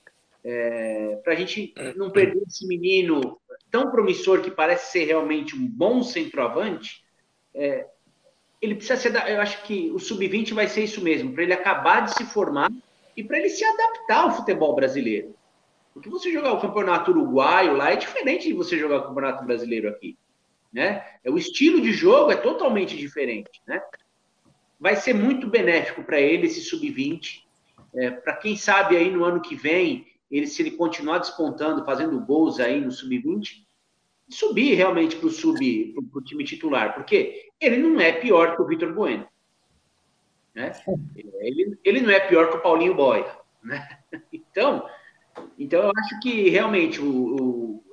É, 0.45 1.18
para 1.24 1.32
a 1.32 1.37
gente 1.37 1.72
não 1.97 2.11
perder 2.11 2.43
esse 2.47 2.66
menino 2.66 3.41
tão 3.70 3.91
promissor 3.91 4.43
que 4.43 4.51
parece 4.51 4.93
ser 4.93 5.07
realmente 5.07 5.57
um 5.57 5.66
bom 5.66 6.03
centroavante, 6.03 7.03
é, 7.55 7.87
ele 8.61 8.74
precisa 8.74 8.97
ser. 8.97 9.14
Eu 9.28 9.41
acho 9.41 9.62
que 9.62 9.91
o 9.91 9.99
sub-20 9.99 10.53
vai 10.53 10.68
ser 10.68 10.85
isso 10.85 11.03
mesmo, 11.03 11.32
para 11.32 11.43
ele 11.43 11.55
acabar 11.55 12.01
de 12.01 12.14
se 12.14 12.24
formar 12.24 12.70
e 13.16 13.24
para 13.24 13.39
ele 13.39 13.49
se 13.49 13.64
adaptar 13.64 14.24
ao 14.24 14.37
futebol 14.37 14.74
brasileiro. 14.74 15.35
Porque 15.95 16.11
você 16.11 16.33
jogar 16.33 16.53
o 16.53 16.61
campeonato 16.61 17.13
uruguaio 17.13 17.77
lá 17.77 17.93
é 17.93 17.97
diferente 17.97 18.49
de 18.49 18.53
você 18.53 18.77
jogar 18.77 18.99
o 18.99 19.03
campeonato 19.05 19.45
brasileiro 19.45 19.89
aqui. 19.89 20.19
Né? 20.73 21.07
É, 21.23 21.31
o 21.31 21.39
estilo 21.39 21.81
de 21.81 21.93
jogo 21.93 22.33
é 22.33 22.37
totalmente 22.37 22.97
diferente. 22.97 23.63
Né? 23.65 23.81
Vai 24.79 24.97
ser 24.97 25.15
muito 25.15 25.49
benéfico 25.49 26.03
para 26.03 26.21
ele 26.21 26.49
esse 26.49 26.61
sub-20. 26.63 27.45
É, 27.95 28.11
para 28.11 28.37
quem 28.37 28.57
sabe 28.57 28.97
aí 28.97 29.09
no 29.09 29.25
ano 29.25 29.41
que 29.41 29.55
vem 29.55 30.05
ele, 30.29 30.49
se 30.49 30.61
ele 30.63 30.73
continuar 30.73 31.19
despontando, 31.19 31.85
fazendo 31.85 32.19
gols 32.19 32.59
aí 32.59 32.81
no 32.81 32.91
sub-20, 32.91 33.65
subir 34.29 34.75
realmente 34.75 35.15
para 35.15 35.29
o 35.29 35.31
sub, 35.31 35.95
pro, 36.11 36.23
time 36.23 36.43
titular, 36.43 36.95
porque 36.95 37.51
ele 37.61 37.77
não 37.77 38.01
é 38.01 38.11
pior 38.11 38.57
que 38.57 38.63
o 38.63 38.67
Vitor 38.67 38.93
Bueno. 38.93 39.29
Né? 40.53 40.73
Ele, 41.39 41.79
ele 41.85 42.01
não 42.01 42.11
é 42.11 42.19
pior 42.21 42.51
que 42.51 42.57
o 42.57 42.61
Paulinho 42.61 42.95
Boia. 42.95 43.31
Né? 43.63 43.87
Então, 44.33 44.89
então, 45.59 45.82
eu 45.82 45.93
acho 45.97 46.20
que 46.20 46.49
realmente 46.49 47.01
o, 47.01 47.37
o 47.37 47.85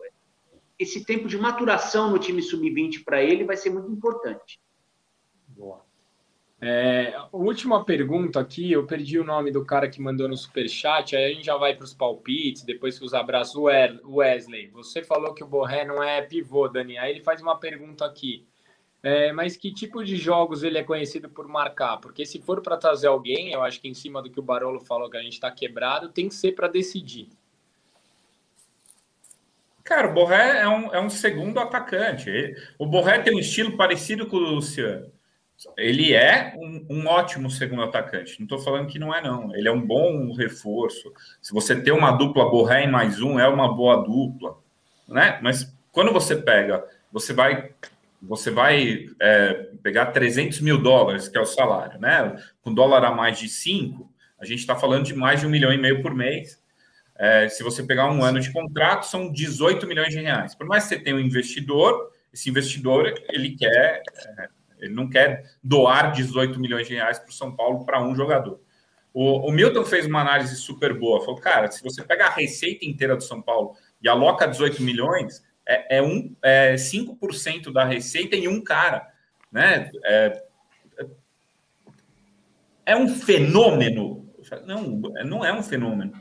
esse 0.82 1.06
tempo 1.06 1.28
de 1.28 1.38
maturação 1.38 2.10
no 2.10 2.18
time 2.18 2.42
sub-20 2.42 3.04
para 3.06 3.22
ele 3.24 3.44
vai 3.44 3.56
ser 3.56 3.70
muito 3.70 3.92
importante. 3.92 4.60
Boa. 5.48 5.86
É, 6.60 7.16
última 7.32 7.84
pergunta 7.84 8.40
aqui, 8.40 8.72
eu 8.72 8.86
perdi 8.86 9.20
o 9.20 9.24
nome 9.24 9.52
do 9.52 9.66
cara 9.66 9.90
que 9.90 10.02
mandou 10.02 10.28
no 10.28 10.38
superchat, 10.38 11.16
aí 11.16 11.26
a 11.26 11.34
gente 11.34 11.46
já 11.46 11.58
vai 11.58 11.76
para 11.76 11.84
os 11.84 11.94
palpites, 11.94 12.64
depois 12.64 12.98
que 12.98 13.06
os 13.06 13.14
abraços. 13.14 13.56
Wesley, 14.04 14.70
você 14.70 15.04
falou 15.04 15.34
que 15.34 15.44
o 15.44 15.48
Borré 15.48 15.86
não 15.86 16.04
é 16.04 16.22
pivô, 16.22 16.68
Dani, 16.68 16.98
aí 16.98 17.12
ele 17.12 17.24
faz 17.24 17.42
uma 17.42 17.60
pergunta 17.60 18.06
aqui. 18.06 18.48
É, 19.04 19.32
mas 19.32 19.58
que 19.58 19.74
tipo 19.74 20.04
de 20.04 20.16
jogos 20.16 20.62
ele 20.62 20.78
é 20.78 20.84
conhecido 20.84 21.28
por 21.28 21.48
marcar? 21.48 21.98
Porque 21.98 22.26
se 22.26 22.40
for 22.40 22.62
para 22.62 22.78
trazer 22.78 23.08
alguém, 23.08 23.52
eu 23.52 23.64
acho 23.64 23.82
que 23.82 23.88
em 23.88 23.94
cima 23.94 24.22
do 24.22 24.30
que 24.30 24.40
o 24.40 24.44
Barolo 24.44 24.80
falou 24.80 25.10
que 25.10 25.18
a 25.18 25.22
gente 25.24 25.34
está 25.34 25.50
quebrado, 25.50 26.10
tem 26.10 26.28
que 26.28 26.36
ser 26.36 26.52
para 26.52 26.68
decidir. 26.68 27.30
Cara, 29.84 30.10
o 30.10 30.14
Borré 30.14 30.60
é 30.60 30.68
um, 30.68 30.94
é 30.94 31.02
um 31.02 31.10
segundo 31.10 31.60
atacante. 31.60 32.56
O 32.78 32.86
Borré 32.86 33.20
tem 33.20 33.36
um 33.36 33.40
estilo 33.40 33.76
parecido 33.76 34.28
com 34.28 34.38
o 34.38 34.40
Luciano. 34.40 35.12
Ele 35.78 36.14
é 36.14 36.54
um, 36.58 36.86
um, 36.90 37.08
ótimo 37.08 37.50
segundo 37.50 37.84
atacante. 37.84 38.40
Não 38.40 38.46
estou 38.46 38.60
falando 38.60 38.88
que 38.88 39.00
não 39.00 39.14
é, 39.14 39.22
não. 39.22 39.54
Ele 39.56 39.68
é 39.68 39.72
um 39.72 39.82
bom 39.82 40.34
reforço. 40.34 41.12
Se 41.42 41.54
você 41.54 41.80
tem 41.80 41.94
uma 41.94 42.12
dupla 42.12 42.50
Borré 42.50 42.84
em 42.84 42.92
mais 42.92 43.20
um, 43.22 43.40
é 43.40 43.48
uma 43.48 43.74
boa 43.76 43.98
dupla. 43.98 44.58
Né? 45.08 45.40
Mas 45.42 45.72
quando 45.92 46.12
você 46.12 46.36
pega, 46.36 46.84
você 47.12 47.34
vai 47.34 47.72
você 48.22 48.52
vai 48.52 49.08
é, 49.20 49.54
pegar 49.82 50.08
300 50.08 50.62
mil 50.62 50.78
dólares, 50.78 51.28
que 51.28 51.38
é 51.38 51.42
o 51.42 51.46
salário, 51.46 52.00
né? 52.00 52.36
Com 52.62 52.74
dólar 52.74 53.04
a 53.04 53.12
mais 53.12 53.40
de 53.40 53.50
5, 53.50 54.10
a 54.40 54.46
gente 54.46 54.60
está 54.60 54.76
falando 54.76 55.06
de 55.06 55.16
mais 55.16 55.40
de 55.40 55.48
um 55.48 55.50
milhão 55.50 55.74
e 55.74 55.78
meio 55.78 56.02
por 56.02 56.14
mês. 56.14 56.62
É, 57.18 57.50
se 57.50 57.64
você 57.64 57.84
pegar 57.84 58.12
um 58.12 58.24
ano 58.24 58.40
de 58.40 58.52
contrato, 58.52 59.06
são 59.06 59.32
18 59.32 59.86
milhões 59.88 60.10
de 60.10 60.20
reais. 60.20 60.56
Por 60.56 60.68
mais 60.68 60.84
que 60.84 60.90
você 60.90 61.00
tenha 61.00 61.16
um 61.16 61.20
investidor, 61.20 62.12
esse 62.34 62.50
investidor 62.50 63.14
ele 63.30 63.56
quer 63.56 64.02
é, 64.40 64.50
ele 64.82 64.94
não 64.94 65.08
quer 65.08 65.46
doar 65.64 66.12
18 66.12 66.60
milhões 66.60 66.88
de 66.88 66.96
reais 66.96 67.20
para 67.20 67.30
o 67.30 67.34
São 67.34 67.56
Paulo 67.56 67.86
para 67.86 68.02
um 68.02 68.16
jogador. 68.16 68.60
O, 69.14 69.48
o, 69.48 69.52
Milton 69.52 69.86
fez 69.86 70.06
uma 70.06 70.22
análise 70.22 70.56
super 70.56 70.98
boa. 70.98 71.20
Falou, 71.20 71.40
cara, 71.40 71.70
se 71.70 71.84
você 71.84 72.02
pega 72.02 72.26
a 72.26 72.30
receita 72.30 72.86
inteira 72.86 73.16
do 73.16 73.24
São 73.24 73.42
Paulo 73.42 73.76
e 74.02 74.10
aloca 74.10 74.48
18 74.48 74.82
milhões, 74.82 75.44
é, 75.72 75.98
é, 75.98 76.02
um, 76.02 76.36
é 76.42 76.76
5% 76.76 77.72
da 77.72 77.86
receita 77.86 78.36
em 78.36 78.48
um 78.48 78.62
cara. 78.62 79.08
Né? 79.52 79.90
É, 80.04 80.44
é 82.86 82.96
um 82.96 83.08
fenômeno. 83.08 84.30
Não, 84.66 85.02
não 85.26 85.46
é 85.46 85.54
um 85.54 85.64
fenômeno. 85.64 86.14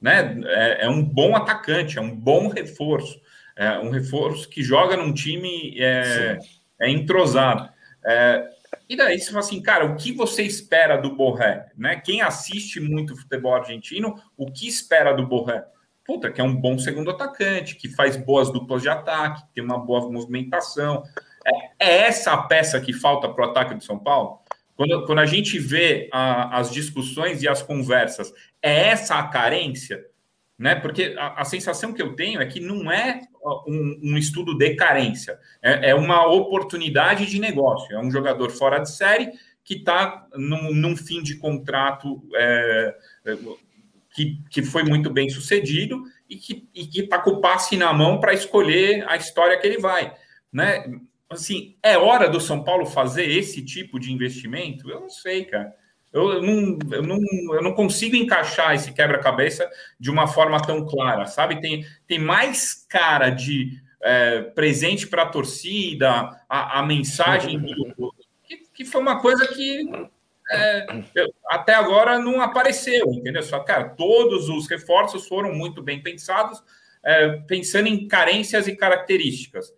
Né? 0.00 0.40
É, 0.46 0.84
é 0.86 0.88
um 0.88 1.02
bom 1.02 1.34
atacante, 1.34 1.98
é 1.98 2.00
um 2.00 2.14
bom 2.14 2.48
reforço. 2.48 3.20
É 3.56 3.78
um 3.78 3.90
reforço 3.90 4.48
que 4.48 4.62
joga 4.62 4.96
num 4.96 5.12
time 5.12 5.74
é, 5.78 6.38
é 6.80 6.90
entrosado. 6.90 7.68
É, 8.04 8.48
e 8.88 8.96
daí 8.96 9.18
você 9.18 9.28
fala 9.28 9.40
assim, 9.40 9.62
cara, 9.62 9.84
o 9.84 9.96
que 9.96 10.12
você 10.12 10.42
espera 10.42 10.96
do 10.96 11.14
Borré? 11.14 11.70
Né? 11.76 11.96
Quem 11.96 12.22
assiste 12.22 12.80
muito 12.80 13.16
futebol 13.16 13.54
argentino, 13.54 14.20
o 14.36 14.50
que 14.50 14.66
espera 14.66 15.12
do 15.12 15.26
Borré? 15.26 15.64
Puta, 16.04 16.30
que 16.30 16.40
é 16.40 16.44
um 16.44 16.54
bom 16.54 16.78
segundo 16.78 17.10
atacante, 17.10 17.76
que 17.76 17.88
faz 17.88 18.16
boas 18.16 18.50
duplas 18.52 18.82
de 18.82 18.88
ataque, 18.88 19.42
tem 19.54 19.64
uma 19.64 19.78
boa 19.78 20.10
movimentação. 20.10 21.02
É, 21.46 21.86
é 21.86 21.98
essa 22.02 22.32
a 22.32 22.42
peça 22.42 22.80
que 22.80 22.92
falta 22.92 23.28
para 23.28 23.46
o 23.46 23.50
ataque 23.50 23.74
do 23.74 23.84
São 23.84 23.98
Paulo? 23.98 24.40
Quando, 24.76 25.06
quando 25.06 25.18
a 25.18 25.26
gente 25.26 25.58
vê 25.58 26.08
a, 26.12 26.58
as 26.58 26.70
discussões 26.70 27.42
e 27.42 27.48
as 27.48 27.62
conversas, 27.62 28.32
é 28.60 28.88
essa 28.88 29.16
a 29.16 29.28
carência? 29.28 30.04
Né? 30.58 30.74
Porque 30.74 31.14
a, 31.18 31.40
a 31.40 31.44
sensação 31.44 31.92
que 31.92 32.02
eu 32.02 32.14
tenho 32.14 32.40
é 32.40 32.46
que 32.46 32.60
não 32.60 32.90
é 32.90 33.20
um, 33.66 34.00
um 34.02 34.16
estudo 34.16 34.56
de 34.56 34.74
carência, 34.74 35.38
é, 35.60 35.90
é, 35.90 35.94
uma 35.94 36.26
oportunidade 36.26 37.26
de 37.26 37.40
negócio. 37.40 37.94
É 37.94 38.00
um 38.00 38.10
jogador 38.10 38.50
fora 38.50 38.78
de 38.78 38.90
série 38.90 39.32
que 39.64 39.74
está 39.74 40.26
num, 40.34 40.72
num, 40.74 40.96
fim 40.96 41.22
de 41.22 41.36
contrato 41.36 42.22
é, 42.34 42.96
que, 44.14 44.38
que 44.50 44.62
foi 44.62 44.82
muito 44.82 45.10
bem 45.10 45.28
sucedido 45.28 46.02
e 46.28 46.36
que 46.36 46.68
está 46.74 47.18
com 47.18 47.30
o 47.30 47.40
passe 47.40 47.76
na 47.76 47.92
mão 47.92 48.20
para 48.20 48.32
escolher 48.32 49.04
a 49.08 49.16
história 49.16 49.58
que 49.58 49.66
ele 49.66 49.78
vai. 49.78 50.14
Né? 50.52 50.84
Assim, 51.28 51.76
é 51.82 51.96
hora 51.96 52.28
do 52.28 52.40
São 52.40 52.62
Paulo 52.62 52.86
fazer 52.86 53.24
esse 53.24 53.64
tipo 53.64 53.98
de 53.98 54.12
investimento? 54.12 54.90
Eu 54.90 55.00
não 55.00 55.08
sei, 55.08 55.44
cara. 55.44 55.74
Eu 56.12 56.42
não, 56.42 56.78
eu 56.90 57.02
não, 57.02 57.18
eu 57.54 57.62
não 57.62 57.72
consigo 57.72 58.14
encaixar 58.14 58.74
esse 58.74 58.92
quebra-cabeça 58.92 59.68
de 59.98 60.10
uma 60.10 60.26
forma 60.26 60.60
tão 60.60 60.84
clara, 60.84 61.24
sabe? 61.24 61.58
Tem, 61.58 61.86
tem 62.06 62.18
mais 62.18 62.86
cara 62.86 63.30
de 63.30 63.80
é, 64.02 64.42
presente 64.42 65.06
para 65.06 65.22
a 65.22 65.28
torcida, 65.28 66.38
a, 66.46 66.82
mensagem 66.82 67.58
do, 67.58 68.14
que, 68.44 68.58
que 68.74 68.84
foi 68.84 69.00
uma 69.00 69.20
coisa 69.20 69.46
que 69.48 69.88
é, 70.52 70.86
até 71.48 71.74
agora 71.74 72.18
não 72.18 72.40
apareceu, 72.40 73.06
entendeu? 73.12 73.42
Só, 73.42 73.60
cara, 73.60 73.90
todos 73.90 74.48
os 74.48 74.68
reforços 74.68 75.26
foram 75.26 75.54
muito 75.54 75.82
bem 75.82 76.02
pensados, 76.02 76.62
é, 77.02 77.30
pensando 77.46 77.88
em 77.88 78.06
carências 78.06 78.66
e 78.66 78.76
características. 78.76 79.72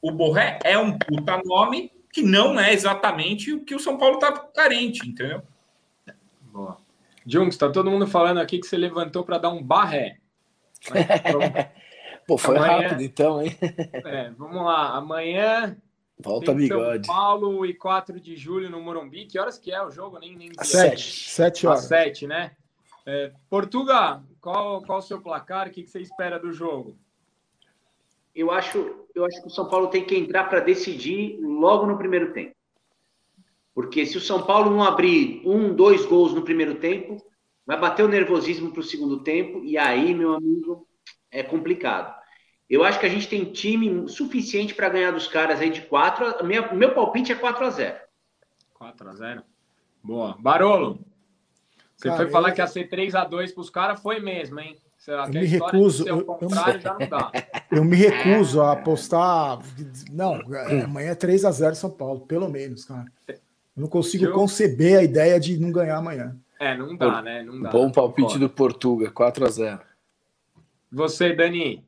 O 0.00 0.10
Borré 0.10 0.58
é 0.64 0.78
um 0.78 0.96
puta 0.98 1.40
nome 1.44 1.92
que 2.12 2.22
não 2.22 2.58
é 2.58 2.72
exatamente 2.72 3.52
o 3.52 3.64
que 3.64 3.74
o 3.74 3.80
São 3.80 3.98
Paulo 3.98 4.14
está 4.14 4.32
carente, 4.32 5.06
entendeu? 5.08 5.42
Boa. 6.40 6.78
Jungs, 7.26 7.54
está 7.54 7.68
todo 7.70 7.90
mundo 7.90 8.06
falando 8.06 8.38
aqui 8.38 8.58
que 8.58 8.66
você 8.66 8.76
levantou 8.76 9.24
para 9.24 9.38
dar 9.38 9.50
um 9.50 9.62
barré. 9.62 10.18
Pô, 12.26 12.38
foi 12.38 12.56
amanhã... 12.56 12.88
rápido 12.88 13.02
então, 13.02 13.42
hein? 13.42 13.56
É, 13.92 14.30
vamos 14.30 14.64
lá. 14.64 14.96
Amanhã 14.96 15.76
Volta 16.18 16.46
Tem 16.46 16.56
bigode. 16.56 17.06
São 17.06 17.14
Paulo 17.14 17.66
e 17.66 17.74
4 17.74 18.18
de 18.18 18.36
julho 18.36 18.70
no 18.70 18.80
Morumbi. 18.80 19.26
Que 19.26 19.38
horas 19.38 19.58
que 19.58 19.70
é 19.70 19.82
o 19.82 19.90
jogo? 19.90 20.18
Nem, 20.18 20.34
nem 20.36 20.50
Sete. 20.62 21.30
Sete 21.30 21.66
horas. 21.66 21.80
Às 21.80 21.88
sete, 21.88 22.26
né? 22.26 22.52
É, 23.04 23.32
Portugal, 23.48 24.24
qual, 24.40 24.82
qual 24.82 24.98
o 24.98 25.02
seu 25.02 25.20
placar? 25.20 25.68
O 25.68 25.70
que, 25.70 25.82
que 25.82 25.90
você 25.90 26.00
espera 26.00 26.38
do 26.38 26.52
jogo? 26.52 26.96
Eu 28.34 28.50
acho, 28.50 29.06
eu 29.14 29.24
acho 29.24 29.40
que 29.40 29.46
o 29.46 29.50
São 29.50 29.68
Paulo 29.68 29.88
tem 29.88 30.04
que 30.04 30.16
entrar 30.16 30.44
para 30.44 30.60
decidir 30.60 31.38
logo 31.40 31.86
no 31.86 31.96
primeiro 31.96 32.32
tempo. 32.32 32.54
Porque 33.74 34.06
se 34.06 34.16
o 34.16 34.20
São 34.20 34.42
Paulo 34.42 34.70
não 34.70 34.82
abrir 34.82 35.42
um, 35.44 35.74
dois 35.74 36.04
gols 36.06 36.32
no 36.32 36.42
primeiro 36.42 36.76
tempo, 36.76 37.22
vai 37.64 37.78
bater 37.78 38.04
o 38.04 38.08
nervosismo 38.08 38.72
para 38.72 38.80
o 38.80 38.84
segundo 38.84 39.22
tempo, 39.22 39.62
e 39.64 39.76
aí, 39.76 40.14
meu 40.14 40.34
amigo, 40.34 40.86
é 41.30 41.42
complicado. 41.42 42.14
Eu 42.68 42.82
acho 42.84 42.98
que 42.98 43.06
a 43.06 43.08
gente 43.08 43.28
tem 43.28 43.44
time 43.44 44.08
suficiente 44.08 44.74
para 44.74 44.88
ganhar 44.88 45.12
dos 45.12 45.28
caras 45.28 45.60
aí 45.60 45.70
de 45.70 45.82
4. 45.82 46.44
Minha, 46.44 46.72
meu 46.72 46.94
palpite 46.94 47.32
é 47.32 47.34
4 47.34 47.64
a 47.64 47.70
0 47.70 47.96
4 48.74 49.08
a 49.08 49.14
0 49.14 49.42
Boa. 50.02 50.36
Barolo, 50.38 51.00
você 51.96 52.08
cara, 52.08 52.22
foi 52.22 52.30
falar 52.30 52.50
eu... 52.50 52.54
que 52.54 52.60
ia 52.60 52.66
ser 52.66 52.88
3 52.88 53.14
a 53.14 53.24
2 53.24 53.52
para 53.52 53.60
os 53.60 53.70
caras, 53.70 54.00
foi 54.00 54.20
mesmo, 54.20 54.60
hein? 54.60 54.76
Será 54.98 55.28
que 55.28 55.36
eu 55.36 55.40
me 55.40 55.46
recuso. 55.46 56.08
Eu, 56.08 56.24
contrário, 56.24 56.80
já 56.80 56.96
não 56.98 57.08
dá. 57.08 57.32
eu 57.70 57.84
me 57.84 57.96
recuso 57.96 58.60
a 58.60 58.72
apostar. 58.72 59.60
Não, 60.10 60.40
amanhã 60.84 61.10
é 61.10 61.14
3 61.14 61.44
a 61.44 61.50
0 61.50 61.74
São 61.74 61.90
Paulo, 61.90 62.20
pelo 62.20 62.48
menos, 62.48 62.84
cara. 62.84 63.06
Eu 63.28 63.36
não 63.76 63.88
consigo 63.88 64.26
eu... 64.26 64.32
conceber 64.32 64.98
a 64.98 65.02
ideia 65.02 65.38
de 65.38 65.58
não 65.58 65.70
ganhar 65.70 65.96
amanhã. 65.96 66.36
É, 66.58 66.76
não 66.76 66.96
dá, 66.96 67.22
né? 67.22 67.42
Não 67.42 67.60
dá. 67.60 67.70
Bom 67.70 67.90
palpite 67.90 68.38
do 68.38 68.48
Portuga, 68.48 69.10
4 69.10 69.44
a 69.44 69.48
0 69.48 69.80
Você, 70.90 71.34
Dani? 71.34 71.84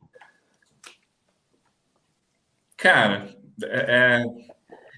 Cara, 2.79 3.29
é, 3.65 4.23
é, 4.23 4.25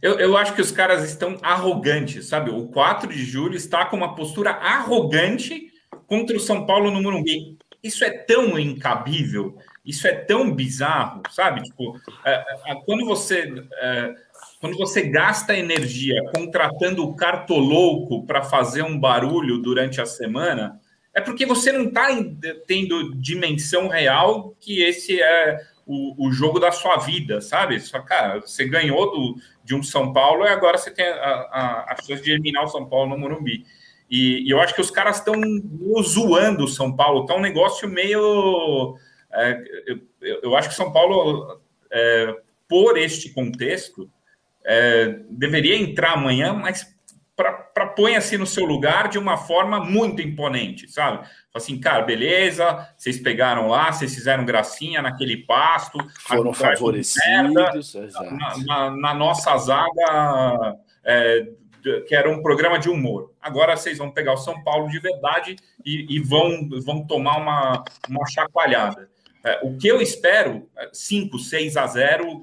eu, 0.02 0.18
eu 0.18 0.36
acho 0.36 0.54
que 0.54 0.60
os 0.60 0.70
caras 0.70 1.02
estão 1.02 1.38
arrogantes, 1.42 2.28
sabe? 2.28 2.50
O 2.50 2.68
4 2.68 3.08
de 3.10 3.24
julho 3.24 3.56
está 3.56 3.86
com 3.86 3.96
uma 3.96 4.14
postura 4.14 4.50
arrogante 4.50 5.68
contra 6.06 6.36
o 6.36 6.40
São 6.40 6.66
Paulo 6.66 6.90
no 6.90 7.02
Morumbi. 7.02 7.56
Isso 7.82 8.04
é 8.04 8.10
tão 8.10 8.58
incabível, 8.58 9.56
isso 9.82 10.06
é 10.06 10.12
tão 10.12 10.54
bizarro, 10.54 11.22
sabe? 11.30 11.62
Tipo, 11.62 11.98
é, 12.22 12.44
é, 12.66 12.74
quando 12.84 13.06
você 13.06 13.50
é, 13.80 14.14
quando 14.60 14.76
você 14.76 15.00
gasta 15.08 15.56
energia 15.56 16.22
contratando 16.34 17.02
o 17.02 17.16
cartolouco 17.16 18.26
para 18.26 18.42
fazer 18.42 18.82
um 18.82 19.00
barulho 19.00 19.56
durante 19.56 20.02
a 20.02 20.06
semana, 20.06 20.78
é 21.14 21.20
porque 21.20 21.46
você 21.46 21.72
não 21.72 21.84
está 21.84 22.08
tendo 22.66 23.14
dimensão 23.16 23.88
real 23.88 24.54
que 24.60 24.82
esse 24.82 25.20
é 25.20 25.58
o, 25.90 26.28
o 26.28 26.32
jogo 26.32 26.60
da 26.60 26.70
sua 26.70 26.98
vida, 26.98 27.40
sabe? 27.40 27.80
Só, 27.80 28.00
cara, 28.00 28.40
você 28.40 28.64
ganhou 28.64 29.10
do, 29.10 29.34
de 29.64 29.74
um 29.74 29.82
São 29.82 30.12
Paulo 30.12 30.44
e 30.44 30.48
agora 30.48 30.78
você 30.78 30.88
tem 30.88 31.04
a, 31.04 31.96
chance 32.06 32.22
de 32.22 32.30
eliminar 32.30 32.64
o 32.64 32.68
São 32.68 32.88
Paulo 32.88 33.10
no 33.10 33.18
Morumbi. 33.18 33.66
E, 34.08 34.46
e 34.46 34.50
eu 34.50 34.60
acho 34.60 34.72
que 34.72 34.80
os 34.80 34.90
caras 34.90 35.16
estão 35.16 35.34
zoando 36.02 36.64
o 36.64 36.68
São 36.68 36.94
Paulo, 36.94 37.26
tá 37.26 37.34
um 37.34 37.40
negócio 37.40 37.88
meio. 37.88 38.96
É, 39.32 39.60
eu, 39.86 40.40
eu, 40.44 40.56
acho 40.56 40.68
que 40.68 40.76
São 40.76 40.92
Paulo, 40.92 41.60
é, 41.90 42.36
por 42.68 42.96
este 42.96 43.30
contexto, 43.30 44.08
é, 44.64 45.18
deveria 45.28 45.76
entrar 45.76 46.12
amanhã, 46.12 46.52
mas 46.52 46.86
para 47.42 47.86
põe 47.86 48.16
assim 48.16 48.36
no 48.36 48.46
seu 48.46 48.64
lugar 48.64 49.08
de 49.08 49.18
uma 49.18 49.36
forma 49.36 49.80
muito 49.80 50.20
imponente, 50.20 50.90
sabe? 50.90 51.26
Assim, 51.54 51.78
cara, 51.78 52.02
beleza, 52.02 52.88
vocês 52.96 53.18
pegaram 53.18 53.68
lá, 53.68 53.92
vocês 53.92 54.14
fizeram 54.14 54.44
gracinha 54.44 55.02
naquele 55.02 55.38
pasto, 55.38 55.98
foram 56.20 56.52
favorecidos, 56.52 57.24
merda, 57.26 57.72
na, 58.32 58.58
na, 58.64 58.90
na, 58.90 59.14
nossa 59.14 59.56
zaga, 59.58 60.76
é, 61.04 61.48
que 62.06 62.14
era 62.14 62.30
um 62.30 62.42
programa 62.42 62.78
de 62.78 62.88
humor. 62.88 63.32
Agora 63.40 63.76
vocês 63.76 63.98
vão 63.98 64.10
pegar 64.10 64.34
o 64.34 64.38
São 64.38 64.62
Paulo 64.62 64.88
de 64.88 64.98
verdade 65.00 65.56
e, 65.84 66.16
e 66.16 66.20
vão, 66.20 66.68
vão 66.84 67.06
tomar 67.06 67.38
uma, 67.38 67.84
uma 68.08 68.26
chacoalhada. 68.28 69.08
É, 69.42 69.60
o 69.62 69.76
que 69.78 69.88
eu 69.88 70.00
espero, 70.02 70.68
5, 70.92 71.36
é 71.36 71.40
6 71.40 71.76
a 71.76 71.86
0, 71.86 72.42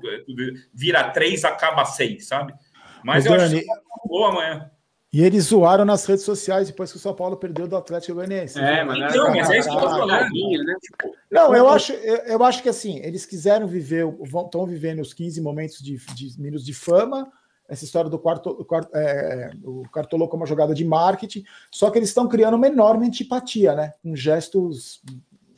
vira 0.74 1.04
3, 1.12 1.46
acaba 1.46 1.86
6, 1.86 2.28
sabe? 2.28 2.54
Mas 3.04 3.26
eu 3.26 3.34
Dani, 3.34 3.44
acho 3.44 3.66
que 3.66 4.08
boa 4.08 4.30
amanhã. 4.30 4.72
E 5.18 5.24
eles 5.24 5.46
zoaram 5.46 5.84
nas 5.84 6.06
redes 6.06 6.24
sociais 6.24 6.68
depois 6.68 6.92
que 6.92 6.98
o 6.98 7.00
São 7.00 7.12
Paulo 7.12 7.36
perdeu 7.38 7.68
do 7.68 7.76
Atlético 7.76 8.14
Goianiense. 8.14 8.60
É, 8.60 8.84
mas 8.84 9.00
então, 9.00 9.32
mas 9.32 9.50
é 9.50 9.58
isso 9.58 9.68
que 9.68 9.76
eu 9.76 9.80
tô 9.80 9.90
falando. 9.90 10.30
Né? 10.30 10.76
Tipo, 10.80 11.16
não, 11.32 11.56
eu 11.56 11.68
acho, 11.68 11.92
eu, 11.92 12.18
eu, 12.18 12.44
acho 12.44 12.62
que 12.62 12.70
assim, 12.70 13.00
eles 13.00 13.26
quiseram 13.26 13.66
viver, 13.66 14.06
estão 14.46 14.68
vivendo 14.68 15.02
os 15.02 15.16
15 15.16 15.42
momentos 15.42 15.80
de, 15.80 15.98
de 16.14 16.40
minutos 16.40 16.64
de 16.64 16.72
fama, 16.72 17.32
essa 17.68 17.84
história 17.84 18.12
do 18.12 18.20
quarto, 18.20 18.64
quarto 18.66 18.96
é, 18.96 19.50
o 19.64 19.90
Cartolou 19.90 20.28
como 20.28 20.44
uma 20.44 20.48
jogada 20.48 20.76
de 20.76 20.86
marketing, 20.86 21.44
só 21.72 21.90
que 21.90 21.98
eles 21.98 22.10
estão 22.10 22.28
criando 22.28 22.54
uma 22.54 22.68
enorme 22.68 23.08
antipatia, 23.08 23.74
né? 23.74 23.94
Com 24.04 24.16
gestos. 24.16 25.02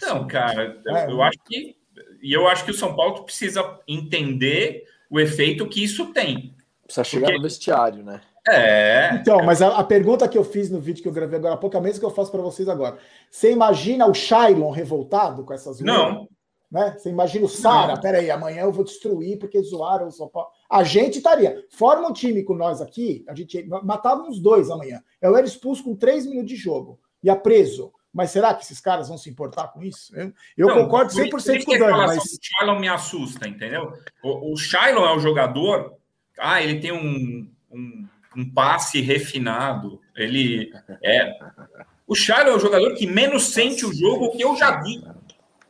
Não, 0.01 0.26
cara, 0.26 0.82
é, 0.88 1.03
eu, 1.03 1.10
eu 1.10 1.22
acho 1.22 1.39
que. 1.45 1.76
E 2.22 2.32
eu 2.32 2.47
acho 2.47 2.64
que 2.64 2.72
o 2.72 2.74
São 2.74 2.95
Paulo 2.95 3.26
precisa 3.26 3.78
entender 3.86 4.86
o 5.10 5.20
efeito 5.20 5.68
que 5.68 5.84
isso 5.84 6.14
tem. 6.14 6.55
Precisa 6.86 7.03
chegar 7.03 7.26
Porque... 7.26 7.38
no 7.39 7.43
vestiário, 7.43 8.05
né? 8.05 8.22
É. 8.51 9.11
Então, 9.15 9.43
mas 9.43 9.61
a, 9.61 9.77
a, 9.77 9.83
pergunta 9.83 10.27
que 10.27 10.37
eu 10.37 10.43
fiz 10.43 10.69
no 10.69 10.79
vídeo 10.79 11.01
que 11.01 11.07
eu 11.07 11.13
gravei 11.13 11.37
agora 11.37 11.55
há 11.55 11.57
pouco, 11.57 11.75
é 11.75 11.79
a 11.79 11.81
mesma 11.81 11.99
que 11.99 12.05
eu 12.05 12.09
faço 12.09 12.31
para 12.31 12.41
vocês 12.41 12.67
agora. 12.67 12.97
Você 13.29 13.51
imagina 13.51 14.05
o 14.05 14.13
Shailon 14.13 14.71
revoltado 14.71 15.43
com 15.43 15.53
essas 15.53 15.79
Não. 15.79 16.27
Né? 16.71 16.95
Você 16.97 17.09
imagina 17.09 17.45
o 17.45 17.49
Sara, 17.49 17.99
peraí, 17.99 18.29
amanhã 18.29 18.61
eu 18.61 18.71
vou 18.71 18.83
destruir 18.83 19.39
porque 19.39 19.59
zoaram 19.61 20.07
o 20.07 20.11
São 20.11 20.27
Paulo. 20.27 20.49
A 20.69 20.83
gente 20.83 21.17
estaria. 21.17 21.65
Forma 21.71 22.07
um 22.07 22.13
time 22.13 22.43
com 22.43 22.53
nós 22.53 22.79
aqui, 22.79 23.25
a 23.27 23.33
gente 23.33 23.65
matava 23.83 24.21
uns 24.21 24.39
dois 24.39 24.69
amanhã. 24.69 25.01
Eu 25.19 25.35
era 25.35 25.47
expulso 25.47 25.83
com 25.83 25.95
três 25.95 26.27
minutos 26.27 26.49
de 26.49 26.55
jogo. 26.55 26.99
Ia 27.23 27.35
preso. 27.35 27.91
Mas 28.13 28.31
será 28.31 28.53
que 28.53 28.63
esses 28.63 28.79
caras 28.79 29.07
vão 29.07 29.17
se 29.17 29.29
importar 29.29 29.67
com 29.67 29.83
isso? 29.83 30.15
Eu, 30.15 30.33
eu 30.57 30.67
não, 30.67 30.83
concordo 30.83 31.11
100% 31.11 31.63
com 31.63 31.73
o 31.73 31.79
Dani. 31.79 31.91
Mas... 31.91 32.23
O 32.23 32.37
Shailon 32.41 32.79
me 32.79 32.89
assusta, 32.89 33.47
entendeu? 33.47 33.93
O, 34.23 34.53
o 34.53 34.57
Shailon 34.57 35.05
é 35.05 35.15
o 35.15 35.19
jogador. 35.19 35.93
Ah, 36.37 36.61
ele 36.61 36.79
tem 36.79 36.91
um, 36.91 37.49
um 37.71 38.07
um 38.36 38.49
passe 38.49 39.01
refinado. 39.01 40.01
Ele 40.15 40.71
é. 41.03 41.38
O 42.07 42.15
Shailon 42.15 42.53
é 42.53 42.55
o 42.55 42.59
jogador 42.59 42.93
que 42.95 43.05
menos 43.05 43.53
sente 43.53 43.86
o 43.86 43.93
jogo 43.93 44.32
que 44.32 44.43
eu 44.43 44.55
já 44.55 44.82
vi. 44.82 45.03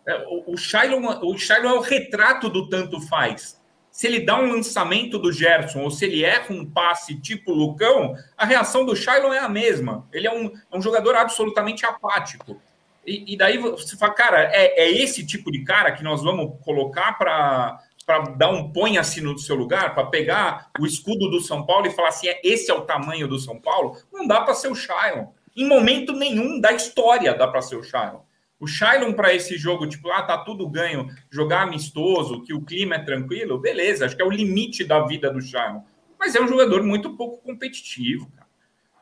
É, 0.06 0.26
o, 0.48 0.58
Shailon, 0.58 1.20
o 1.22 1.38
Shailon 1.38 1.70
é 1.70 1.74
o 1.74 1.82
retrato 1.82 2.50
do 2.50 2.70
tanto 2.70 3.00
faz. 3.02 3.60
Se 3.92 4.08
ele 4.08 4.22
dá 4.22 4.40
um 4.40 4.52
lançamento 4.52 5.20
do 5.20 5.32
Gerson 5.32 5.82
ou 5.82 5.92
se 5.92 6.06
ele 6.06 6.24
erra 6.24 6.48
um 6.52 6.66
passe 6.66 7.20
tipo 7.20 7.52
Lucão, 7.52 8.16
a 8.38 8.46
reação 8.46 8.86
do 8.86 8.96
Shailon 8.96 9.34
é 9.34 9.40
a 9.40 9.50
mesma. 9.50 10.08
Ele 10.14 10.28
é 10.28 10.32
um, 10.32 10.46
é 10.72 10.78
um 10.78 10.82
jogador 10.82 11.16
absolutamente 11.16 11.86
apático. 11.86 12.62
E, 13.06 13.34
e 13.34 13.38
daí 13.38 13.58
você 13.58 13.98
fala, 13.98 14.14
cara, 14.14 14.44
é, 14.54 14.84
é 14.84 14.92
esse 14.92 15.26
tipo 15.26 15.52
de 15.52 15.64
cara 15.64 15.92
que 15.92 16.04
nós 16.04 16.24
vamos 16.24 16.64
colocar 16.64 17.18
para 17.18 17.84
para 18.10 18.24
dar 18.32 18.50
um 18.50 18.72
ponha-se 18.72 19.22
no 19.22 19.38
seu 19.38 19.56
lugar, 19.56 19.94
para 19.94 20.08
pegar 20.08 20.72
o 20.80 20.86
escudo 20.88 21.30
do 21.30 21.40
São 21.40 21.64
Paulo 21.64 21.86
e 21.86 21.92
falar 21.92 22.08
assim, 22.08 22.28
é, 22.28 22.42
esse 22.44 22.72
é 22.72 22.74
o 22.74 22.82
tamanho 22.82 23.28
do 23.28 23.38
São 23.38 23.62
Paulo, 23.62 23.96
não 24.12 24.26
dá 24.26 24.42
para 24.42 24.56
ser 24.56 24.68
o 24.68 24.74
Shailon. 24.74 25.28
Em 25.56 25.68
momento 25.68 26.12
nenhum 26.12 26.60
da 26.60 26.72
história 26.72 27.36
dá 27.36 27.48
para 27.48 27.62
ser 27.62 27.76
o 27.76 27.84
Shailon. 27.84 28.22
O 28.60 28.66
Shailon 28.66 29.14
para 29.14 29.32
esse 29.32 29.60
jogo, 29.60 29.86
tipo, 29.86 30.10
ah, 30.10 30.24
tá 30.24 30.40
tudo 30.40 30.68
ganho, 30.68 31.08
jogar 31.30 31.62
amistoso, 31.62 32.42
que 32.42 32.52
o 32.52 32.64
clima 32.64 32.96
é 32.96 33.04
tranquilo, 33.04 33.60
beleza, 33.60 34.08
acho 34.08 34.16
que 34.16 34.24
é 34.24 34.26
o 34.26 34.32
limite 34.32 34.84
da 34.84 35.02
vida 35.06 35.32
do 35.32 35.40
Shailon. 35.40 35.82
Mas 36.18 36.34
é 36.34 36.42
um 36.42 36.48
jogador 36.48 36.82
muito 36.82 37.16
pouco 37.16 37.38
competitivo, 37.44 38.28
cara. 38.36 38.50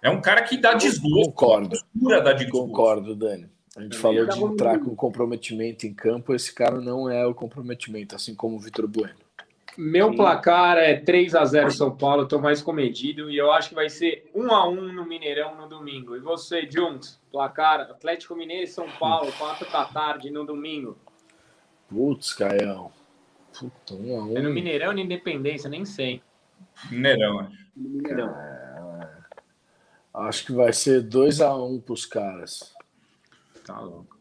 É 0.02 0.10
um 0.10 0.20
cara 0.20 0.42
que 0.42 0.58
dá 0.58 0.74
desgosto. 0.74 1.32
Concordo. 1.32 1.78
Dá 1.94 2.34
desgosto. 2.34 2.68
Concordo, 2.68 3.16
Dani. 3.16 3.50
A 3.78 3.82
gente 3.84 3.96
falou 3.96 4.26
de 4.26 4.44
entrar 4.44 4.80
com 4.80 4.96
comprometimento 4.96 5.86
em 5.86 5.94
campo, 5.94 6.34
esse 6.34 6.52
cara 6.52 6.82
não 6.82 7.08
é 7.08 7.28
o 7.28 7.36
comprometimento, 7.36 8.16
assim 8.16 8.34
como 8.34 8.56
o 8.56 8.60
Vitor 8.60 8.88
Bueno. 8.88 9.14
Meu 9.78 10.16
placar 10.16 10.80
é 10.80 10.96
3 10.96 11.36
a 11.36 11.46
0 11.46 11.70
São 11.70 11.96
Paulo, 11.96 12.24
estou 12.24 12.42
mais 12.42 12.60
comedido 12.60 13.30
e 13.30 13.38
eu 13.38 13.52
acho 13.52 13.70
que 13.70 13.76
vai 13.76 13.88
ser 13.88 14.32
1 14.34 14.52
a 14.52 14.68
1 14.68 14.94
no 14.94 15.06
Mineirão 15.06 15.56
no 15.56 15.70
domingo. 15.70 16.16
E 16.16 16.20
você, 16.20 16.68
Juntos, 16.68 17.20
placar 17.32 17.82
Atlético 17.82 18.36
Mineiro 18.36 18.64
e 18.64 18.68
São 18.68 18.90
Paulo, 19.00 19.32
4 19.38 19.72
da 19.72 19.86
tarde 19.86 20.32
no 20.32 20.44
domingo. 20.44 20.98
Putz, 21.88 22.34
Caião. 22.34 22.92
Puta, 23.54 23.94
1 23.94 24.20
a 24.20 24.24
1. 24.26 24.38
É 24.38 24.42
no 24.42 24.50
Mineirão 24.50 24.88
ou 24.88 24.96
na 24.96 25.02
Independência, 25.02 25.70
nem 25.70 25.86
sei. 25.86 26.24
Mineirão, 26.90 27.42
acho. 27.42 27.58
Mineirão. 27.76 28.30
É... 28.30 29.08
Acho 30.16 30.48
que 30.48 30.52
vai 30.52 30.74
ser 30.74 31.02
2 31.02 31.42
a 31.42 31.54
1 31.54 31.80
para 31.82 31.94
os 31.94 32.08
caras. 32.08 32.76
Tá 33.68 33.80
louco. 33.82 34.18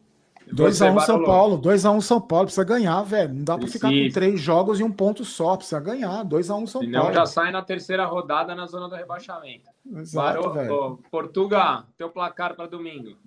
2x1 0.53 0.95
um 0.95 0.99
São 0.99 1.23
Paulo, 1.23 1.61
2x1 1.61 1.95
um 1.95 2.01
São 2.01 2.21
Paulo, 2.21 2.45
precisa 2.45 2.63
ganhar, 2.63 3.01
velho. 3.03 3.33
Não 3.33 3.43
dá 3.43 3.57
para 3.57 3.67
ficar 3.67 3.89
com 3.89 4.09
três 4.13 4.39
jogos 4.39 4.79
e 4.79 4.83
um 4.83 4.91
ponto 4.91 5.25
só, 5.25 5.57
precisa 5.57 5.79
ganhar. 5.79 6.23
2x1 6.23 6.63
um 6.63 6.67
São 6.67 6.81
Senão 6.81 7.01
Paulo. 7.01 7.15
já 7.15 7.25
sai 7.25 7.51
na 7.51 7.61
terceira 7.61 8.05
rodada 8.05 8.55
na 8.55 8.65
zona 8.65 8.87
do 8.87 8.95
rebaixamento. 8.95 9.69
Exato, 9.95 10.51
velho. 10.51 10.99
Portugal, 11.11 11.83
teu 11.97 12.09
placar 12.09 12.55
para 12.55 12.67
domingo. 12.67 13.17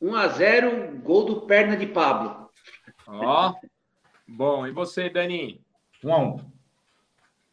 1x0, 0.00 1.00
gol 1.02 1.24
do 1.24 1.40
perna 1.42 1.76
de 1.76 1.86
Pablo. 1.86 2.48
Ó. 3.06 3.54
Bom, 4.26 4.66
e 4.66 4.72
você, 4.72 5.08
Dani? 5.08 5.60
1x1. 6.02 6.44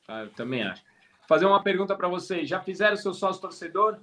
Ah, 0.08 0.22
eu 0.22 0.32
também 0.32 0.64
acho. 0.64 0.84
Fazer 1.28 1.46
uma 1.46 1.62
pergunta 1.62 1.96
para 1.96 2.08
vocês. 2.08 2.50
Já 2.50 2.60
fizeram 2.60 2.98
seu 2.98 3.14
sócio 3.14 3.40
torcedor? 3.40 4.00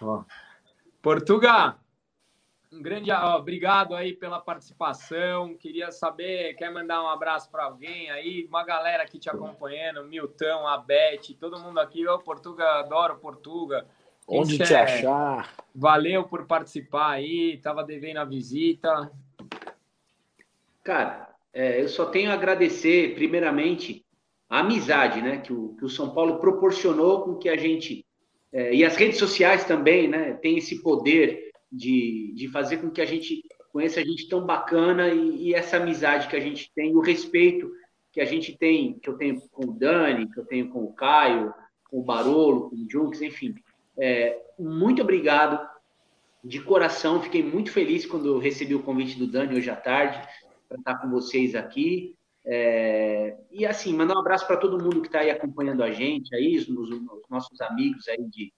Ó. 0.00 0.24
Portugal, 1.08 1.78
um 2.70 2.82
grande 2.82 3.10
ó, 3.10 3.38
obrigado 3.38 3.94
aí 3.94 4.12
pela 4.12 4.38
participação. 4.38 5.54
Queria 5.54 5.90
saber, 5.90 6.52
quer 6.52 6.70
mandar 6.70 7.02
um 7.02 7.08
abraço 7.08 7.50
para 7.50 7.64
alguém 7.64 8.10
aí? 8.10 8.44
Uma 8.46 8.62
galera 8.62 9.04
aqui 9.04 9.18
te 9.18 9.30
acompanhando, 9.30 10.04
Milton, 10.04 10.66
a 10.66 10.76
Beth, 10.76 11.34
todo 11.40 11.58
mundo 11.58 11.80
aqui. 11.80 12.06
Ô, 12.06 12.18
Portuga, 12.18 12.80
adoro 12.80 13.16
Portuga. 13.16 13.86
Onde 14.28 14.58
te 14.58 14.74
é? 14.74 14.82
achar? 14.82 15.50
Valeu 15.74 16.24
por 16.24 16.44
participar 16.44 17.12
aí, 17.12 17.56
tava 17.56 17.82
devendo 17.82 18.18
a 18.18 18.26
visita. 18.26 19.10
Cara, 20.84 21.34
é, 21.54 21.80
eu 21.80 21.88
só 21.88 22.04
tenho 22.04 22.30
a 22.30 22.34
agradecer, 22.34 23.14
primeiramente, 23.14 24.04
a 24.46 24.58
amizade 24.58 25.22
né, 25.22 25.38
que 25.38 25.54
o, 25.54 25.74
que 25.78 25.86
o 25.86 25.88
São 25.88 26.10
Paulo 26.10 26.38
proporcionou 26.38 27.22
com 27.22 27.36
que 27.36 27.48
a 27.48 27.56
gente 27.56 28.04
é, 28.52 28.74
e 28.74 28.84
as 28.84 28.96
redes 28.96 29.18
sociais 29.18 29.64
também, 29.64 30.08
né, 30.08 30.34
tem 30.34 30.58
esse 30.58 30.82
poder 30.82 31.50
de, 31.70 32.32
de 32.34 32.48
fazer 32.48 32.78
com 32.78 32.90
que 32.90 33.00
a 33.00 33.06
gente 33.06 33.42
conheça 33.72 34.00
a 34.00 34.04
gente 34.04 34.28
tão 34.28 34.44
bacana 34.44 35.08
e, 35.08 35.48
e, 35.48 35.54
essa 35.54 35.76
amizade 35.76 36.28
que 36.28 36.36
a 36.36 36.40
gente 36.40 36.70
tem, 36.74 36.96
o 36.96 37.00
respeito 37.00 37.70
que 38.10 38.20
a 38.20 38.24
gente 38.24 38.56
tem, 38.56 38.98
que 38.98 39.08
eu 39.08 39.16
tenho 39.16 39.40
com 39.50 39.66
o 39.66 39.72
Dani, 39.72 40.30
que 40.30 40.40
eu 40.40 40.46
tenho 40.46 40.70
com 40.70 40.82
o 40.84 40.92
Caio, 40.92 41.52
com 41.90 42.00
o 42.00 42.02
Barolo, 42.02 42.70
com 42.70 42.76
o 42.76 42.86
Junks, 42.90 43.20
enfim. 43.20 43.54
É, 43.98 44.40
muito 44.58 45.02
obrigado 45.02 45.68
de 46.42 46.60
coração, 46.60 47.22
fiquei 47.22 47.42
muito 47.42 47.70
feliz 47.70 48.06
quando 48.06 48.38
recebi 48.38 48.74
o 48.74 48.82
convite 48.82 49.18
do 49.18 49.26
Dani 49.26 49.56
hoje 49.56 49.68
à 49.68 49.76
tarde 49.76 50.20
para 50.68 50.78
estar 50.78 50.98
com 50.98 51.10
vocês 51.10 51.54
aqui. 51.54 52.16
É, 52.50 53.36
e 53.50 53.66
assim, 53.66 53.92
mandar 53.92 54.14
um 54.16 54.20
abraço 54.20 54.46
para 54.46 54.56
todo 54.56 54.82
mundo 54.82 55.02
que 55.02 55.08
está 55.08 55.20
aí 55.20 55.30
acompanhando 55.30 55.82
a 55.82 55.90
gente, 55.90 56.34
aí, 56.34 56.56
os, 56.56 56.66
os, 56.66 57.28
nossos 57.28 57.60
amigos 57.60 58.08
aí 58.08 58.24
de, 58.24 58.50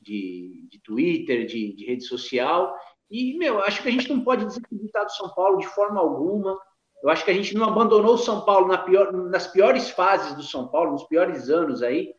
de, 0.00 0.68
de 0.70 0.80
Twitter, 0.80 1.44
de, 1.44 1.74
de, 1.74 1.84
rede 1.84 2.04
social. 2.04 2.72
E, 3.10 3.36
meu, 3.36 3.58
acho 3.64 3.82
que 3.82 3.88
a 3.88 3.92
gente 3.92 4.08
não 4.08 4.22
pode 4.22 4.44
desacreditar 4.44 5.04
do 5.04 5.10
São 5.10 5.28
Paulo 5.34 5.58
de 5.58 5.66
forma 5.66 6.00
alguma. 6.00 6.56
Eu 7.02 7.10
acho 7.10 7.24
que 7.24 7.32
a 7.32 7.34
gente 7.34 7.52
não 7.54 7.66
abandonou 7.66 8.14
o 8.14 8.18
São 8.18 8.44
Paulo 8.44 8.68
na 8.68 8.78
pior, 8.78 9.12
nas 9.12 9.48
piores 9.48 9.90
fases 9.90 10.36
do 10.36 10.42
São 10.44 10.68
Paulo, 10.68 10.92
nos 10.92 11.04
piores 11.08 11.50
anos 11.50 11.82
aí. 11.82 12.14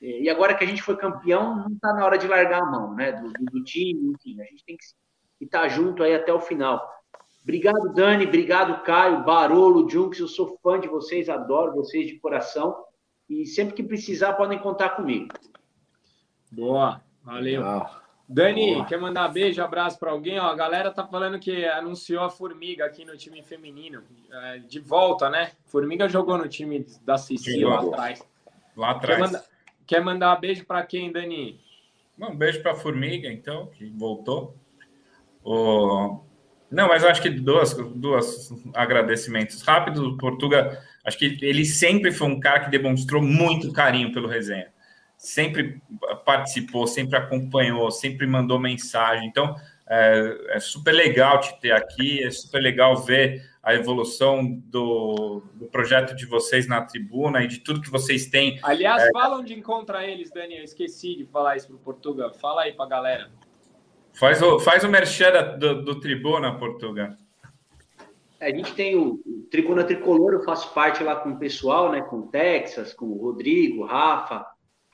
E 0.00 0.30
agora 0.30 0.54
que 0.54 0.62
a 0.62 0.66
gente 0.66 0.80
foi 0.80 0.96
campeão, 0.96 1.56
não 1.56 1.74
está 1.74 1.92
na 1.92 2.04
hora 2.04 2.16
de 2.16 2.28
largar 2.28 2.62
a 2.62 2.70
mão, 2.70 2.94
né? 2.94 3.10
Do, 3.10 3.32
do, 3.32 3.44
do 3.46 3.64
time, 3.64 4.12
enfim, 4.14 4.40
a 4.40 4.44
gente 4.44 4.64
tem 4.64 4.76
que 4.76 5.44
estar 5.44 5.62
tá 5.62 5.68
junto 5.68 6.04
aí 6.04 6.14
até 6.14 6.32
o 6.32 6.40
final. 6.40 6.80
Obrigado, 7.48 7.94
Dani. 7.94 8.26
Obrigado, 8.26 8.82
Caio, 8.82 9.24
Barolo, 9.24 9.88
Junks. 9.88 10.20
Eu 10.20 10.28
sou 10.28 10.58
fã 10.62 10.78
de 10.78 10.86
vocês, 10.86 11.30
adoro 11.30 11.72
vocês 11.72 12.06
de 12.06 12.18
coração. 12.18 12.76
E 13.26 13.46
sempre 13.46 13.74
que 13.74 13.82
precisar, 13.82 14.34
podem 14.34 14.58
contar 14.58 14.90
comigo. 14.90 15.28
Boa, 16.52 17.00
valeu. 17.24 17.62
Dani, 18.28 18.74
Boa. 18.74 18.84
quer 18.84 19.00
mandar 19.00 19.28
beijo, 19.28 19.62
abraço 19.62 19.98
para 19.98 20.10
alguém? 20.10 20.38
Ó, 20.38 20.42
a 20.42 20.54
galera 20.54 20.90
tá 20.90 21.06
falando 21.06 21.38
que 21.38 21.64
anunciou 21.64 22.22
a 22.22 22.28
Formiga 22.28 22.84
aqui 22.84 23.02
no 23.02 23.16
time 23.16 23.42
feminino. 23.42 24.02
É, 24.30 24.58
de 24.58 24.78
volta, 24.78 25.30
né? 25.30 25.52
Formiga 25.64 26.06
jogou 26.06 26.36
no 26.36 26.50
time 26.50 26.84
da 27.02 27.16
Cecília 27.16 27.66
lá 27.66 27.80
atrás. 27.80 28.28
Lá 28.76 28.90
atrás. 28.90 29.16
Quer 29.16 29.26
mandar, 29.26 29.44
quer 29.86 30.04
mandar 30.04 30.36
beijo 30.36 30.66
para 30.66 30.84
quem, 30.84 31.10
Dani? 31.10 31.58
Um 32.18 32.36
beijo 32.36 32.60
para 32.60 32.72
a 32.72 32.76
Formiga, 32.76 33.32
então, 33.32 33.68
que 33.68 33.86
voltou. 33.86 34.54
O 35.42 36.27
não, 36.70 36.88
mas 36.88 37.02
eu 37.02 37.08
acho 37.08 37.22
que 37.22 37.30
duas, 37.30 37.74
duas 37.94 38.50
agradecimentos 38.74 39.62
rápidos. 39.62 40.16
Portuga, 40.18 40.78
acho 41.04 41.18
que 41.18 41.38
ele 41.40 41.64
sempre 41.64 42.12
foi 42.12 42.28
um 42.28 42.38
cara 42.38 42.60
que 42.60 42.70
demonstrou 42.70 43.22
muito 43.22 43.72
carinho 43.72 44.12
pelo 44.12 44.28
resenha. 44.28 44.68
Sempre 45.16 45.80
participou, 46.24 46.86
sempre 46.86 47.16
acompanhou, 47.16 47.90
sempre 47.90 48.26
mandou 48.26 48.58
mensagem. 48.58 49.26
Então, 49.26 49.56
é, 49.88 50.38
é 50.50 50.60
super 50.60 50.92
legal 50.92 51.40
te 51.40 51.58
ter 51.60 51.72
aqui, 51.72 52.22
é 52.22 52.30
super 52.30 52.60
legal 52.60 52.96
ver 52.96 53.42
a 53.62 53.74
evolução 53.74 54.44
do, 54.66 55.42
do, 55.54 55.66
projeto 55.66 56.14
de 56.14 56.24
vocês 56.24 56.66
na 56.66 56.82
tribuna 56.82 57.42
e 57.42 57.46
de 57.46 57.58
tudo 57.60 57.80
que 57.80 57.90
vocês 57.90 58.26
têm. 58.26 58.58
Aliás, 58.62 59.02
é... 59.02 59.10
falam 59.12 59.42
de 59.42 59.54
encontrar 59.54 60.06
eles, 60.06 60.30
Daniel. 60.30 60.62
Esqueci 60.62 61.16
de 61.16 61.24
falar 61.26 61.56
isso 61.56 61.66
para 61.66 61.76
o 61.76 61.78
Portuga. 61.78 62.30
Fala 62.30 62.62
aí 62.62 62.72
para 62.72 62.84
a 62.84 62.88
galera. 62.88 63.30
Faz 64.18 64.42
o, 64.42 64.58
faz 64.58 64.82
o 64.82 64.88
merchan 64.88 65.56
do, 65.58 65.84
do 65.84 66.00
Tribuna, 66.00 66.58
Portugal. 66.58 67.10
A 68.40 68.50
gente 68.50 68.74
tem 68.74 68.96
o, 68.96 69.20
o, 69.24 69.46
Tribuna 69.48 69.84
Tricolor, 69.84 70.32
eu 70.32 70.42
faço 70.42 70.74
parte 70.74 71.04
lá 71.04 71.14
com 71.14 71.30
o 71.30 71.38
pessoal, 71.38 71.92
né? 71.92 72.02
Com 72.02 72.18
o 72.18 72.26
Texas, 72.26 72.92
com 72.92 73.06
o 73.06 73.16
Rodrigo, 73.16 73.84
Rafa, 73.84 74.44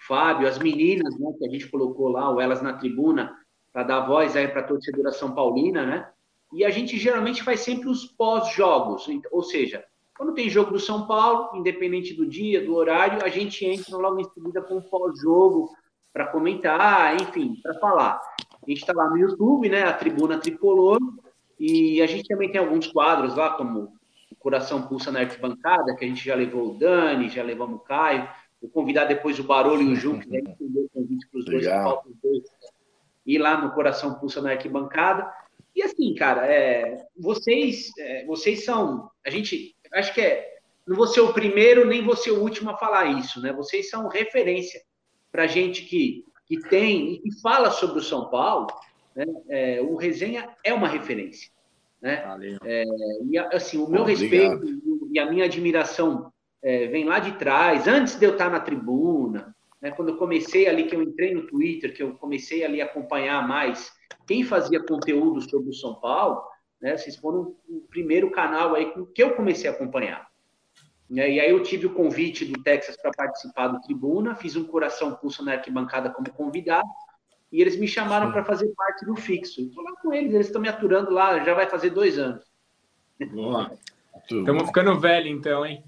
Fábio, 0.06 0.46
as 0.46 0.58
meninas, 0.58 1.18
né? 1.18 1.32
Que 1.38 1.46
a 1.46 1.50
gente 1.50 1.68
colocou 1.68 2.08
lá, 2.08 2.30
o 2.30 2.38
Elas 2.38 2.60
na 2.60 2.74
Tribuna, 2.74 3.34
para 3.72 3.84
dar 3.84 4.00
voz 4.00 4.36
aí 4.36 4.46
para 4.46 4.60
a 4.60 4.64
torcedora 4.64 5.10
São 5.10 5.34
Paulina, 5.34 5.86
né? 5.86 6.06
E 6.52 6.62
a 6.62 6.68
gente 6.68 6.98
geralmente 6.98 7.42
faz 7.42 7.60
sempre 7.60 7.88
os 7.88 8.04
pós-jogos, 8.04 9.06
ou 9.32 9.42
seja, 9.42 9.82
quando 10.18 10.34
tem 10.34 10.50
jogo 10.50 10.72
do 10.72 10.78
São 10.78 11.06
Paulo, 11.06 11.56
independente 11.56 12.12
do 12.12 12.26
dia, 12.26 12.62
do 12.62 12.74
horário, 12.74 13.24
a 13.24 13.30
gente 13.30 13.64
entra 13.64 13.96
logo 13.96 14.20
em 14.20 14.30
seguida 14.30 14.60
com 14.60 14.76
o 14.76 14.82
pós-jogo 14.82 15.70
para 16.12 16.26
comentar, 16.26 17.20
enfim, 17.20 17.56
para 17.62 17.74
falar. 17.80 18.20
A 18.66 18.70
gente 18.70 18.80
está 18.80 18.92
lá 18.92 19.08
no 19.10 19.18
YouTube, 19.18 19.68
né? 19.68 19.82
A 19.82 19.92
Tribuna 19.92 20.38
Tricolor. 20.38 20.98
E 21.58 22.00
a 22.02 22.06
gente 22.06 22.26
também 22.26 22.50
tem 22.50 22.60
alguns 22.60 22.86
quadros 22.86 23.36
lá, 23.36 23.50
como 23.50 23.92
o 24.30 24.36
Coração 24.38 24.82
Pulsa 24.82 25.12
na 25.12 25.20
Arquibancada, 25.20 25.94
que 25.94 26.04
a 26.04 26.08
gente 26.08 26.24
já 26.24 26.34
levou 26.34 26.70
o 26.70 26.78
Dani, 26.78 27.28
já 27.28 27.42
levamos 27.42 27.76
o 27.76 27.84
Caio. 27.84 28.28
Vou 28.60 28.70
convidar 28.70 29.04
depois 29.04 29.38
o 29.38 29.44
Barulho 29.44 29.82
e 29.82 29.92
o 29.92 29.96
Ju, 29.96 30.18
que 30.18 30.28
devem 30.28 30.56
o 30.58 30.88
convite 30.88 31.28
para 31.30 31.38
os 31.38 31.44
dois, 31.44 31.66
os 31.66 32.16
dois, 32.22 32.42
ir 33.26 33.38
lá 33.38 33.60
no 33.60 33.72
Coração 33.72 34.14
Pulsa 34.14 34.40
na 34.40 34.50
Arquibancada. 34.50 35.30
E 35.76 35.82
assim, 35.82 36.14
cara, 36.14 36.46
é, 36.46 37.06
vocês, 37.16 37.90
é, 37.98 38.24
vocês 38.26 38.64
são. 38.64 39.10
A 39.24 39.30
gente. 39.30 39.76
Acho 39.92 40.14
que 40.14 40.20
é. 40.20 40.54
Não 40.86 40.96
vou 40.96 41.06
ser 41.06 41.20
o 41.20 41.32
primeiro, 41.32 41.86
nem 41.86 42.04
vou 42.04 42.14
ser 42.14 42.30
o 42.30 42.42
último 42.42 42.70
a 42.70 42.76
falar 42.76 43.06
isso, 43.06 43.40
né? 43.40 43.52
Vocês 43.52 43.88
são 43.88 44.06
referência 44.06 44.82
para 45.32 45.46
gente 45.46 45.84
que 45.84 46.24
que 46.56 46.68
tem 46.68 47.14
e 47.14 47.18
que 47.18 47.40
fala 47.40 47.70
sobre 47.70 47.98
o 47.98 48.02
São 48.02 48.28
Paulo, 48.28 48.66
né, 49.14 49.24
é, 49.48 49.80
o 49.80 49.96
Resenha 49.96 50.48
é 50.62 50.72
uma 50.72 50.88
referência. 50.88 51.50
Né? 52.00 52.22
É, 52.64 52.84
e 53.24 53.38
assim, 53.38 53.78
o 53.78 53.88
meu 53.88 54.02
Obrigado. 54.02 54.20
respeito 54.20 55.08
e 55.10 55.18
a 55.18 55.30
minha 55.30 55.46
admiração 55.46 56.32
é, 56.62 56.86
vem 56.88 57.04
lá 57.04 57.18
de 57.18 57.32
trás, 57.32 57.86
antes 57.86 58.16
de 58.16 58.26
eu 58.26 58.32
estar 58.32 58.50
na 58.50 58.60
tribuna, 58.60 59.54
né, 59.80 59.90
quando 59.90 60.10
eu 60.10 60.16
comecei 60.16 60.66
ali, 60.66 60.84
que 60.84 60.96
eu 60.96 61.02
entrei 61.02 61.34
no 61.34 61.46
Twitter, 61.46 61.94
que 61.94 62.02
eu 62.02 62.14
comecei 62.14 62.64
ali 62.64 62.80
a 62.80 62.86
acompanhar 62.86 63.46
mais 63.46 63.92
quem 64.26 64.42
fazia 64.42 64.82
conteúdo 64.82 65.40
sobre 65.42 65.70
o 65.70 65.74
São 65.74 65.94
Paulo, 65.94 66.42
né, 66.80 66.96
vocês 66.96 67.16
foram 67.16 67.54
o 67.68 67.80
primeiro 67.90 68.30
canal 68.30 68.74
aí 68.74 68.92
que 69.14 69.22
eu 69.22 69.34
comecei 69.34 69.68
a 69.68 69.72
acompanhar. 69.72 70.26
Né, 71.14 71.30
e 71.30 71.40
aí 71.40 71.48
eu 71.48 71.62
tive 71.62 71.86
o 71.86 71.94
convite 71.94 72.44
do 72.44 72.60
Texas 72.64 72.96
para 72.96 73.12
participar 73.12 73.68
do 73.68 73.80
Tribuna, 73.82 74.34
fiz 74.34 74.56
um 74.56 74.64
coração 74.64 75.14
pulso 75.14 75.44
na 75.44 75.52
arquibancada 75.52 76.10
como 76.10 76.28
convidado, 76.32 76.88
e 77.52 77.60
eles 77.60 77.78
me 77.78 77.86
chamaram 77.86 78.32
para 78.32 78.44
fazer 78.44 78.66
parte 78.76 79.06
do 79.06 79.14
fixo. 79.14 79.60
Estou 79.60 79.84
lá 79.84 79.92
com 80.02 80.12
eles, 80.12 80.34
eles 80.34 80.46
estão 80.46 80.60
me 80.60 80.68
aturando 80.68 81.12
lá, 81.12 81.38
já 81.44 81.54
vai 81.54 81.70
fazer 81.70 81.90
dois 81.90 82.18
anos. 82.18 82.42
Boa. 83.30 83.70
Estamos 84.28 84.66
ficando 84.66 84.98
velho, 84.98 85.28
então, 85.28 85.64
hein? 85.64 85.84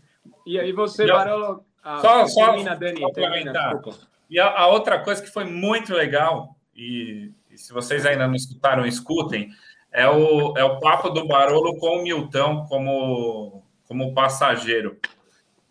E 0.47 0.61
aí 0.61 0.71
você, 0.71 1.09
Barolo, 1.09 1.65
ah, 1.83 1.99
só, 1.99 2.27
só 2.29 2.47
termina, 2.47 2.77
Dani, 2.77 3.13
termina, 3.13 3.83
E 4.31 4.39
a, 4.39 4.61
a, 4.61 4.69
outra 4.69 5.01
coisa 5.03 5.21
que 5.21 5.29
foi 5.29 5.45
muito 5.45 5.93
legal, 5.93 6.57
e, 6.73 7.33
e, 7.51 7.59
se 7.59 7.73
vocês 7.73 8.07
ainda 8.07 8.29
não 8.29 8.35
escutaram, 8.37 8.87
escutem, 8.87 9.51
é 9.91 10.09
o, 10.09 10.57
é 10.57 10.63
o 10.63 10.79
papo 10.79 11.11
do 11.11 11.27
Barolo 11.27 11.77
com 11.79 11.99
o 11.99 12.03
Milton 12.05 12.65
como, 12.69 13.65
como 13.89 14.15
passageiro 14.15 14.97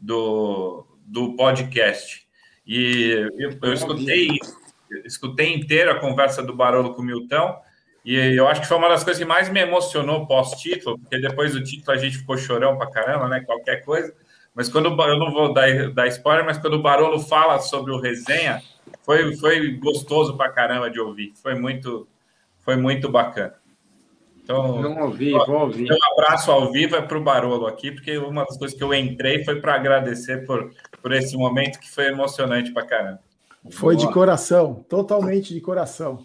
do, 0.06 0.86
do 1.06 1.36
podcast. 1.36 2.26
E 2.66 3.30
eu, 3.38 3.58
eu 3.62 3.74
escutei, 3.74 4.30
escutei 5.04 5.54
inteira 5.54 5.94
a 5.94 6.00
conversa 6.00 6.44
do 6.44 6.56
Barolo 6.56 6.94
com 6.94 7.02
o 7.02 7.06
Milton, 7.06 7.60
e 8.04 8.16
eu 8.36 8.48
acho 8.48 8.62
que 8.62 8.68
foi 8.68 8.78
uma 8.78 8.90
das 8.90 9.04
coisas 9.04 9.22
que 9.22 9.28
mais 9.28 9.50
me 9.50 9.60
emocionou 9.60 10.28
pós-título, 10.28 11.00
porque 11.00 11.18
depois 11.18 11.54
do 11.54 11.64
título 11.64 11.98
a 11.98 12.00
gente 12.00 12.20
ficou 12.20 12.38
chorão 12.38 12.78
pra 12.78 12.92
caramba, 12.92 13.28
né? 13.28 13.42
Qualquer 13.42 13.84
coisa. 13.84 14.14
Mas 14.54 14.70
quando 14.70 14.86
eu 14.86 15.20
não 15.20 15.32
vou 15.32 15.52
dar, 15.52 15.92
dar 15.92 16.08
spoiler, 16.08 16.46
mas 16.46 16.60
quando 16.60 16.76
o 16.76 16.82
Barolo 16.82 17.20
fala 17.20 17.60
sobre 17.60 17.92
o 17.92 18.00
resenha, 18.00 18.62
foi, 19.04 19.36
foi 19.38 19.72
gostoso 19.72 20.38
pra 20.38 20.52
caramba 20.52 20.90
de 20.90 21.00
ouvir. 21.00 21.34
Foi 21.42 21.56
muito, 21.56 22.08
foi 22.62 22.76
muito 22.76 23.10
bacana. 23.10 23.56
Então, 24.46 24.80
não 24.80 25.06
ouvi, 25.06 25.32
vou 25.32 25.62
ouvir. 25.62 25.92
Um 25.92 26.14
abraço 26.14 26.52
ao 26.52 26.72
vivo 26.72 26.96
é 26.96 27.02
para 27.02 27.18
o 27.18 27.24
Barolo 27.24 27.66
aqui, 27.66 27.92
porque 27.92 28.16
uma 28.20 28.46
das 28.46 28.56
coisas 28.56 28.78
que 28.78 28.84
eu 28.84 28.94
entrei 28.94 29.44
foi 29.44 29.60
para 29.60 29.74
agradecer 29.74 30.46
por, 30.46 30.72
por 31.02 31.12
esse 31.12 31.36
momento 31.36 31.80
que 31.80 31.90
foi 31.90 32.06
emocionante 32.10 32.72
para 32.72 32.86
caramba. 32.86 33.20
Foi 33.72 33.96
Boa. 33.96 34.08
de 34.08 34.14
coração, 34.14 34.86
totalmente 34.88 35.52
de 35.52 35.60
coração. 35.60 36.24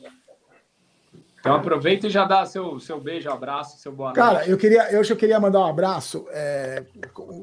Então 1.41 1.55
aproveita 1.55 2.09
e 2.09 2.11
já 2.11 2.27
dá 2.27 2.45
seu, 2.45 2.79
seu 2.79 3.01
beijo, 3.01 3.31
abraço, 3.31 3.79
seu 3.79 3.91
boa 3.91 4.13
Cara, 4.13 4.35
noite. 4.35 4.51
eu 4.51 4.59
queria, 4.59 4.93
eu 4.93 5.03
já 5.03 5.17
queria 5.17 5.41
mandar 5.41 5.61
um 5.61 5.67
abraço 5.67 6.27
é, 6.29 6.85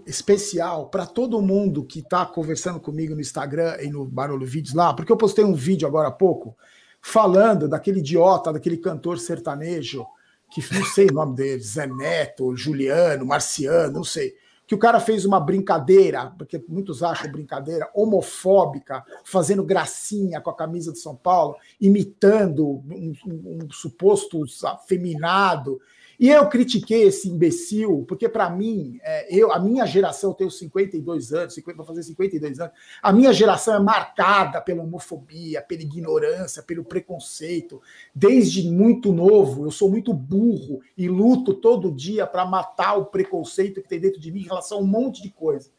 especial 0.06 0.90
para 0.90 1.08
todo 1.08 1.42
mundo 1.42 1.84
que 1.84 2.02
está 2.02 2.24
conversando 2.24 2.80
comigo 2.80 3.16
no 3.16 3.22
Instagram 3.22 3.78
e 3.82 3.90
no 3.90 4.06
Barulho 4.06 4.46
Vídeos 4.46 4.76
lá, 4.76 4.94
porque 4.94 5.12
eu 5.12 5.18
postei 5.18 5.44
um 5.44 5.56
vídeo 5.56 5.88
agora 5.88 6.10
há 6.10 6.12
pouco 6.12 6.56
falando 7.02 7.68
daquele 7.68 7.98
idiota, 8.00 8.54
daquele 8.54 8.78
cantor 8.78 9.18
sertanejo, 9.18 10.06
que 10.50 10.62
não 10.74 10.84
sei 10.86 11.08
o 11.08 11.14
nome 11.14 11.36
dele, 11.36 11.62
Zé 11.62 11.88
Neto, 11.88 12.56
Juliano, 12.56 13.26
Marciano, 13.26 13.94
não 13.94 14.04
sei. 14.04 14.36
Que 14.66 14.76
o 14.76 14.80
cara 14.80 15.00
fez 15.00 15.24
uma 15.24 15.40
brincadeira, 15.40 16.34
porque 16.38 16.64
muitos 16.68 17.02
acham 17.02 17.32
brincadeira, 17.32 17.90
homofóbica, 17.94 19.04
fazendo 19.24 19.64
gracinha 19.64 20.42
com 20.42 20.50
a 20.50 20.56
camisa 20.56 20.92
de 20.92 21.00
São 21.00 21.16
Paulo, 21.16 21.56
imitando 21.80 22.68
um, 22.68 23.14
um, 23.26 23.60
um 23.64 23.72
suposto 23.72 24.44
afeminado, 24.66 25.80
e 26.20 26.30
eu 26.30 26.48
critiquei 26.50 27.04
esse 27.04 27.30
imbecil, 27.30 28.04
porque 28.08 28.28
para 28.28 28.50
mim, 28.50 29.00
é, 29.04 29.28
eu, 29.36 29.52
a 29.52 29.60
minha 29.60 29.86
geração, 29.86 30.32
eu 30.32 30.34
tenho 30.34 30.50
52 30.50 31.32
anos, 31.32 31.54
50, 31.54 31.78
vou 31.78 31.86
fazer 31.86 32.02
52 32.04 32.60
anos, 32.60 32.74
a 33.04 33.14
minha 33.14 33.32
geração 33.32 33.76
é 33.76 33.80
marcada 33.80 34.60
pela 34.60 34.82
homofobia, 34.82 35.62
pela 35.62 35.84
ignorância, 35.84 36.64
pelo 36.64 36.84
preconceito. 36.84 37.80
Desde 38.16 38.68
muito 38.68 39.14
novo, 39.14 39.66
eu 39.66 39.72
sou 39.72 39.92
muito 39.92 40.12
burro 40.12 40.82
e 40.98 41.08
luto 41.08 41.54
todo 41.54 41.92
dia 41.92 42.26
para 42.26 42.46
matar 42.46 42.96
o 42.96 43.06
preconceito 43.06 43.82
que 43.82 43.90
tem 43.90 44.00
dentro 44.00 44.20
de 44.20 44.32
mim 44.32 44.42
em 44.42 44.48
relação 44.48 44.80
a 44.80 44.82
um 44.82 44.88
monte 44.88 45.22
de 45.22 45.30
coisa. 45.30 45.70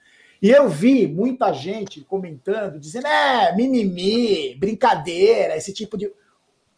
E 0.41 0.51
eu 0.51 0.69
vi 0.69 1.09
muita 1.09 1.53
gente 1.53 2.01
comentando, 2.03 2.79
dizendo, 2.79 3.09
é, 3.09 3.55
mimimi, 3.57 4.55
brincadeira, 4.55 5.57
esse 5.57 5.73
tipo 5.73 5.99
de. 5.99 6.13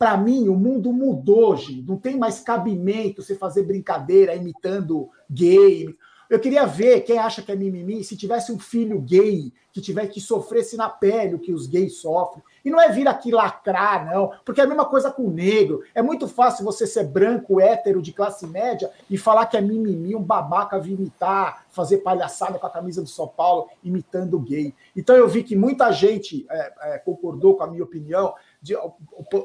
Para 0.00 0.16
mim, 0.16 0.48
o 0.48 0.54
mundo 0.56 0.94
mudou, 0.94 1.54
gente. 1.54 1.82
Não 1.82 1.98
tem 1.98 2.16
mais 2.16 2.40
cabimento 2.40 3.20
você 3.20 3.34
fazer 3.34 3.64
brincadeira 3.64 4.34
imitando 4.34 5.10
gay. 5.30 5.94
Eu 6.30 6.40
queria 6.40 6.64
ver 6.64 7.02
quem 7.02 7.18
acha 7.18 7.42
que 7.42 7.52
é 7.52 7.54
mimimi 7.54 8.02
se 8.02 8.16
tivesse 8.16 8.50
um 8.50 8.58
filho 8.58 8.98
gay 8.98 9.52
que 9.72 9.80
tiver 9.80 10.06
que 10.06 10.20
sofresse 10.20 10.76
na 10.76 10.88
pele 10.88 11.34
o 11.34 11.38
que 11.38 11.52
os 11.52 11.66
gays 11.66 11.98
sofrem. 11.98 12.42
E 12.64 12.70
não 12.70 12.80
é 12.80 12.88
vir 12.88 13.08
aqui 13.08 13.30
lacrar, 13.30 14.06
não, 14.10 14.32
porque 14.44 14.60
é 14.60 14.64
a 14.64 14.66
mesma 14.66 14.84
coisa 14.84 15.10
com 15.10 15.24
o 15.24 15.30
negro. 15.30 15.82
É 15.94 16.02
muito 16.02 16.28
fácil 16.28 16.64
você 16.64 16.86
ser 16.86 17.04
branco, 17.04 17.60
hétero, 17.60 18.02
de 18.02 18.12
classe 18.12 18.46
média 18.46 18.90
e 19.08 19.16
falar 19.16 19.46
que 19.46 19.56
é 19.56 19.60
mimimi, 19.60 20.14
um 20.14 20.22
babaca 20.22 20.78
vir 20.78 20.94
imitar, 20.94 21.64
fazer 21.70 21.98
palhaçada 21.98 22.58
com 22.58 22.66
a 22.66 22.70
camisa 22.70 23.02
do 23.02 23.08
São 23.08 23.28
Paulo, 23.28 23.68
imitando 23.82 24.38
gay. 24.38 24.74
Então 24.96 25.16
eu 25.16 25.28
vi 25.28 25.42
que 25.42 25.56
muita 25.56 25.90
gente 25.92 26.46
é, 26.50 26.72
é, 26.94 26.98
concordou 26.98 27.56
com 27.56 27.64
a 27.64 27.66
minha 27.66 27.84
opinião, 27.84 28.34
de, 28.62 28.76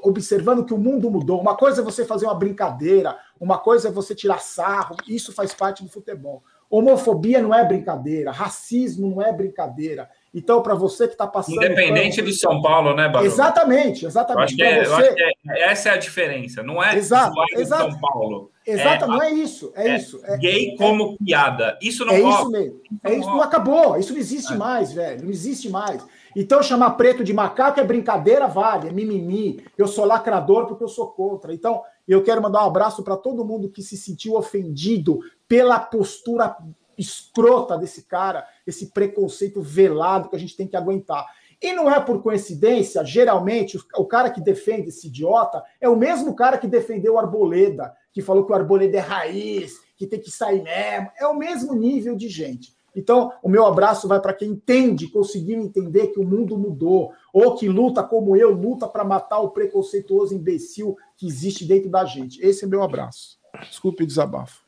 observando 0.03 0.65
que 0.65 0.73
o 0.73 0.77
mundo 0.77 1.09
mudou. 1.09 1.39
Uma 1.39 1.55
coisa 1.55 1.81
é 1.81 1.83
você 1.83 2.03
fazer 2.03 2.25
uma 2.25 2.35
brincadeira, 2.35 3.17
uma 3.39 3.57
coisa 3.57 3.87
é 3.87 3.91
você 3.91 4.13
tirar 4.13 4.39
sarro, 4.39 4.95
isso 5.07 5.31
faz 5.31 5.53
parte 5.53 5.83
do 5.83 5.89
futebol. 5.89 6.43
Homofobia 6.69 7.41
não 7.41 7.53
é 7.53 7.63
brincadeira, 7.63 8.31
racismo 8.31 9.09
não 9.09 9.21
é 9.21 9.31
brincadeira. 9.31 10.09
Então, 10.33 10.61
para 10.61 10.73
você 10.73 11.07
que 11.07 11.13
está 11.13 11.25
passando. 11.25 11.63
Independente 11.63 12.21
do 12.21 12.33
São 12.33 12.61
Paulo, 12.61 12.93
né, 12.93 13.07
Barulho? 13.07 13.31
Exatamente, 13.31 14.05
exatamente. 14.05 14.37
Eu 14.37 14.43
acho, 14.43 14.55
que 14.55 14.63
é, 14.63 14.83
você... 14.83 15.15
é, 15.47 15.71
essa 15.71 15.89
é 15.89 15.91
a 15.93 15.97
diferença, 15.97 16.61
não 16.61 16.83
é 16.83 16.95
exato, 16.95 17.33
exato. 17.53 17.91
São 17.91 17.99
Paulo. 18.01 18.51
Exato, 18.65 19.05
é, 19.05 19.07
não 19.07 19.21
é 19.21 19.29
isso, 19.29 19.71
é, 19.75 19.89
é 19.89 19.95
isso. 19.95 20.19
É, 20.25 20.37
gay 20.37 20.71
é 20.71 20.75
como 20.75 21.15
piada. 21.17 21.77
Isso 21.81 22.03
não 22.03 22.13
É 22.13 22.19
rola. 22.19 22.35
isso 22.35 22.49
mesmo. 22.49 22.81
É 23.03 23.13
isso, 23.13 23.29
não 23.29 23.41
acabou, 23.41 23.97
isso 23.97 24.11
não 24.11 24.19
existe 24.19 24.55
mais, 24.55 24.91
velho. 24.91 25.23
Não 25.23 25.29
existe 25.29 25.69
mais. 25.69 26.03
Então, 26.35 26.61
chamar 26.61 26.91
preto 26.91 27.23
de 27.23 27.33
macaco 27.33 27.79
é 27.79 27.83
brincadeira, 27.83 28.45
vale, 28.47 28.89
é 28.89 28.91
mimimi. 28.91 29.63
Eu 29.77 29.87
sou 29.87 30.03
lacrador 30.03 30.65
porque 30.67 30.83
eu 30.83 30.89
sou 30.89 31.07
contra. 31.07 31.53
Então, 31.53 31.81
eu 32.07 32.23
quero 32.23 32.41
mandar 32.41 32.63
um 32.63 32.67
abraço 32.67 33.03
para 33.03 33.15
todo 33.15 33.45
mundo 33.45 33.69
que 33.69 33.81
se 33.81 33.95
sentiu 33.95 34.35
ofendido 34.35 35.19
pela 35.47 35.79
postura 35.79 36.57
escrota 36.97 37.77
desse 37.77 38.03
cara, 38.03 38.45
esse 38.65 38.87
preconceito 38.87 39.61
velado 39.61 40.29
que 40.29 40.35
a 40.35 40.39
gente 40.39 40.55
tem 40.55 40.67
que 40.67 40.75
aguentar. 40.75 41.25
E 41.61 41.73
não 41.73 41.89
é 41.89 41.99
por 41.99 42.21
coincidência, 42.21 43.03
geralmente, 43.05 43.79
o 43.95 44.05
cara 44.05 44.29
que 44.29 44.41
defende 44.41 44.89
esse 44.89 45.07
idiota 45.07 45.63
é 45.79 45.87
o 45.87 45.95
mesmo 45.95 46.35
cara 46.35 46.57
que 46.57 46.67
defendeu 46.67 47.13
o 47.13 47.17
Arboleda, 47.17 47.95
que 48.11 48.21
falou 48.21 48.45
que 48.45 48.51
o 48.51 48.55
Arboleda 48.55 48.97
é 48.97 49.01
raiz, 49.01 49.79
que 49.95 50.05
tem 50.05 50.19
que 50.19 50.29
sair 50.29 50.61
mesmo. 50.61 51.11
É 51.17 51.25
o 51.25 51.35
mesmo 51.35 51.73
nível 51.73 52.15
de 52.15 52.27
gente. 52.27 52.74
Então, 52.95 53.33
o 53.43 53.49
meu 53.49 53.65
abraço 53.65 54.07
vai 54.07 54.21
para 54.21 54.33
quem 54.33 54.49
entende, 54.51 55.07
conseguiu 55.07 55.61
entender 55.61 56.07
que 56.07 56.19
o 56.19 56.23
mundo 56.23 56.57
mudou, 56.57 57.11
ou 57.33 57.55
que 57.55 57.67
luta 57.67 58.01
como 58.01 58.35
eu, 58.35 58.51
luta 58.51 58.87
para 58.87 59.03
matar 59.03 59.39
o 59.39 59.49
preconceituoso 59.49 60.33
imbecil 60.33 60.95
que 61.17 61.27
existe 61.27 61.65
dentro 61.65 61.89
da 61.89 62.05
gente. 62.05 62.39
Esse 62.41 62.63
é 62.63 62.67
meu 62.67 62.81
abraço. 62.81 63.37
Desculpe 63.69 64.03
o 64.03 64.07
desabafo. 64.07 64.63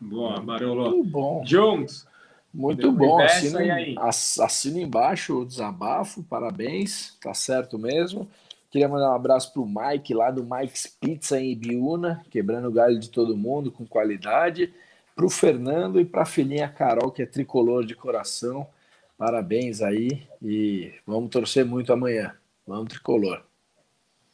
Boa, 0.00 0.40
Barolo. 0.40 0.90
Muito 0.90 1.10
bom. 1.10 1.42
Jones. 1.44 2.06
Muito 2.52 2.92
bom. 2.92 3.18
Assino, 3.22 3.58
assino 4.42 4.78
embaixo 4.78 5.40
o 5.40 5.46
desabafo, 5.46 6.22
parabéns, 6.24 7.16
tá 7.20 7.32
certo 7.32 7.78
mesmo. 7.78 8.28
Queria 8.70 8.88
mandar 8.88 9.10
um 9.10 9.14
abraço 9.14 9.52
para 9.52 9.62
o 9.62 9.66
Mike, 9.66 10.12
lá 10.12 10.30
do 10.30 10.44
Mike's 10.44 10.86
Pizza 10.86 11.40
em 11.40 11.52
Ibiúna, 11.52 12.22
quebrando 12.30 12.68
o 12.68 12.72
galho 12.72 12.98
de 12.98 13.08
todo 13.08 13.36
mundo 13.36 13.70
com 13.70 13.86
qualidade 13.86 14.72
para 15.14 15.26
o 15.26 15.30
Fernando 15.30 16.00
e 16.00 16.04
para 16.04 16.22
a 16.22 16.26
filhinha 16.26 16.68
Carol, 16.68 17.10
que 17.10 17.22
é 17.22 17.26
tricolor 17.26 17.84
de 17.84 17.94
coração. 17.94 18.66
Parabéns 19.16 19.82
aí 19.82 20.26
e 20.42 20.92
vamos 21.06 21.30
torcer 21.30 21.64
muito 21.64 21.92
amanhã. 21.92 22.34
Vamos 22.66 22.88
tricolor. 22.88 23.42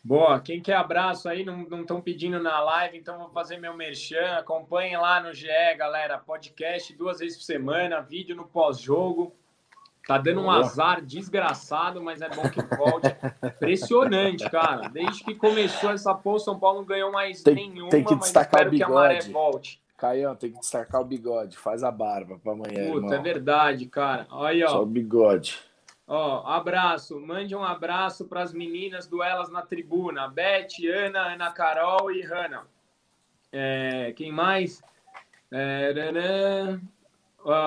Boa, 0.02 0.40
quem 0.40 0.62
quer 0.62 0.76
abraço 0.76 1.28
aí, 1.28 1.44
não 1.44 1.80
estão 1.80 2.00
pedindo 2.00 2.40
na 2.40 2.60
live, 2.60 2.96
então 2.96 3.18
vou 3.18 3.28
fazer 3.30 3.58
meu 3.58 3.74
merchan. 3.74 4.36
Acompanhem 4.38 4.96
lá 4.96 5.20
no 5.20 5.34
GE, 5.34 5.48
galera. 5.76 6.16
Podcast 6.16 6.96
duas 6.96 7.18
vezes 7.18 7.36
por 7.36 7.44
semana, 7.44 8.00
vídeo 8.00 8.34
no 8.34 8.44
pós-jogo. 8.44 9.34
Tá 10.06 10.16
dando 10.16 10.40
um 10.40 10.50
azar 10.50 11.04
desgraçado, 11.04 12.02
mas 12.02 12.22
é 12.22 12.30
bom 12.30 12.48
que 12.48 12.62
volte. 12.74 13.14
Impressionante, 13.44 14.48
cara. 14.48 14.88
Desde 14.88 15.22
que 15.22 15.34
começou 15.34 15.90
essa 15.90 16.14
porra, 16.14 16.38
São 16.38 16.58
Paulo 16.58 16.78
não 16.78 16.86
ganhou 16.86 17.12
mais 17.12 17.42
tem, 17.42 17.54
nenhuma, 17.54 17.90
tem 17.90 18.02
que 18.02 18.14
destacar 18.14 18.64
mas 18.64 18.72
espero 18.72 18.76
que 18.76 18.82
a 18.82 18.88
maré 18.88 19.20
volte. 19.30 19.82
Caião, 19.98 20.36
tem 20.36 20.52
que 20.52 20.60
destacar 20.60 21.00
o 21.00 21.04
bigode. 21.04 21.58
Faz 21.58 21.82
a 21.82 21.90
barba 21.90 22.38
para 22.38 22.52
amanhã. 22.52 22.86
Puta, 22.86 23.06
irmão. 23.06 23.12
é 23.12 23.18
verdade, 23.18 23.86
cara. 23.86 24.28
Aí, 24.30 24.62
ó. 24.62 24.68
Só 24.68 24.82
o 24.82 24.86
bigode. 24.86 25.58
Ó, 26.06 26.46
abraço. 26.46 27.20
Mande 27.20 27.54
um 27.54 27.64
abraço 27.64 28.24
para 28.26 28.42
as 28.42 28.52
meninas 28.52 29.08
do 29.08 29.22
Elas 29.22 29.50
na 29.50 29.60
Tribuna. 29.60 30.28
Beth, 30.28 30.68
Ana, 30.88 31.34
Ana 31.34 31.50
Carol 31.50 32.12
e 32.12 32.22
Hanna. 32.22 32.62
É, 33.52 34.12
quem 34.16 34.30
mais? 34.30 34.80
É, 35.50 35.92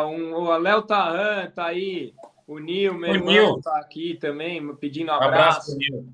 um, 0.08 0.34
o 0.34 0.58
Léo 0.58 0.84
Tarran 0.84 1.52
tá 1.52 1.66
aí. 1.66 2.14
O 2.48 2.60
Nil, 2.60 2.94
meu 2.94 3.12
o 3.12 3.16
irmão, 3.16 3.58
está 3.58 3.78
aqui 3.78 4.16
também, 4.16 4.76
pedindo 4.76 5.12
um 5.12 5.16
abraço. 5.16 5.74
abraço 5.74 6.06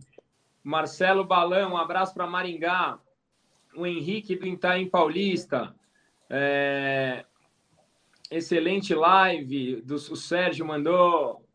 Marcelo 0.64 1.23
Balão, 1.23 1.73
um 1.73 1.77
abraço 1.77 2.14
para 2.14 2.27
Maringá. 2.27 2.99
O 3.76 3.85
Henrique 3.85 4.35
do 4.35 4.48
Itaim 4.48 4.88
Paulista. 4.88 5.73
É... 6.30 7.26
Excelente 8.30 8.94
live. 8.94 9.82
Do, 9.82 9.95
o 9.95 10.16
Sérgio 10.16 10.66
mandou. 10.66 11.45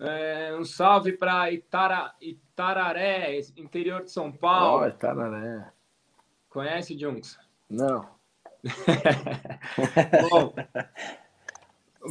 É... 0.00 0.54
Um 0.56 0.64
salve 0.64 1.12
para 1.12 1.50
Itara... 1.52 2.14
Itararé, 2.20 3.38
interior 3.56 4.02
de 4.02 4.10
São 4.10 4.32
Paulo. 4.32 4.84
Oh, 4.84 4.88
Itararé. 4.88 5.70
Conhece, 6.48 6.98
Junks? 6.98 7.38
Não. 7.68 8.08
Bom, 10.30 10.54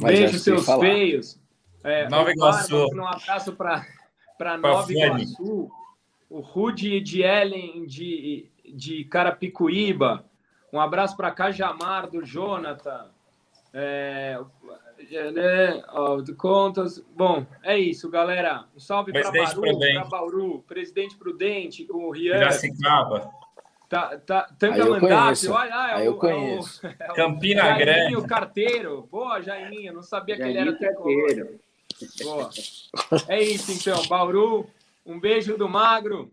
beijo, 0.00 0.38
seus 0.38 0.64
falar. 0.64 0.80
feios. 0.80 1.40
É, 1.84 2.08
Nova 2.08 2.30
Iguaçu. 2.30 2.86
Um 2.94 3.06
abraço 3.06 3.54
para 3.54 3.84
Nova 4.58 4.90
Iguaçu. 4.92 5.70
O 6.30 6.40
Rudy 6.40 7.00
de 7.00 7.22
Ellen 7.22 7.86
de, 7.86 8.50
de 8.64 9.04
Carapicuíba. 9.04 10.27
Um 10.72 10.80
abraço 10.80 11.16
para 11.16 11.30
Cajamar, 11.30 12.08
do 12.08 12.24
Jonathan. 12.24 13.06
É, 13.72 14.38
é, 15.10 15.82
ó, 15.88 16.20
de 16.20 16.34
contas. 16.34 17.02
Bom, 17.14 17.46
é 17.62 17.78
isso, 17.78 18.10
galera. 18.10 18.64
Um 18.76 18.80
salve 18.80 19.12
para 19.12 19.30
Bauru, 19.30 19.78
para 19.78 20.04
Bauru, 20.04 20.64
Presidente 20.66 21.16
Prudente, 21.16 21.86
o 21.90 22.10
Rian. 22.10 22.38
Piracicaba. 22.38 23.30
Tá, 23.88 24.18
tá, 24.18 24.42
Tangamandap, 24.58 25.48
olha 25.48 25.74
lá, 25.74 25.98
é, 25.98 26.04
é 26.04 26.10
o, 26.10 26.12
eu 26.12 26.18
conheço. 26.18 26.86
É 27.00 27.10
o, 27.10 27.14
Campina 27.14 27.62
é 27.62 27.74
o 27.74 27.78
Grande. 27.78 28.16
o 28.16 28.26
carteiro. 28.26 29.08
Boa, 29.10 29.40
Jaiminho, 29.40 29.94
não 29.94 30.02
sabia 30.02 30.36
que 30.36 30.42
ele 30.42 30.58
era 30.58 30.72
carteiro. 30.76 31.58
Boa. 32.22 32.50
É 33.28 33.42
isso, 33.42 33.72
então, 33.72 34.06
Bauru. 34.06 34.68
Um 35.06 35.18
beijo 35.18 35.56
do 35.56 35.68
Magro. 35.68 36.30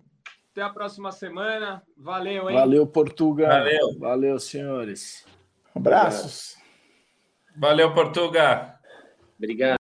Até 0.56 0.62
a 0.62 0.70
próxima 0.70 1.12
semana. 1.12 1.84
Valeu, 1.98 2.50
hein? 2.50 2.56
Valeu, 2.56 2.88
Portugal. 2.88 3.50
Valeu. 3.50 4.00
Valeu, 4.00 4.40
senhores. 4.40 5.26
Abraços. 5.76 6.56
Valeu, 7.58 7.94
Portugal. 7.94 8.74
Obrigado. 9.38 9.72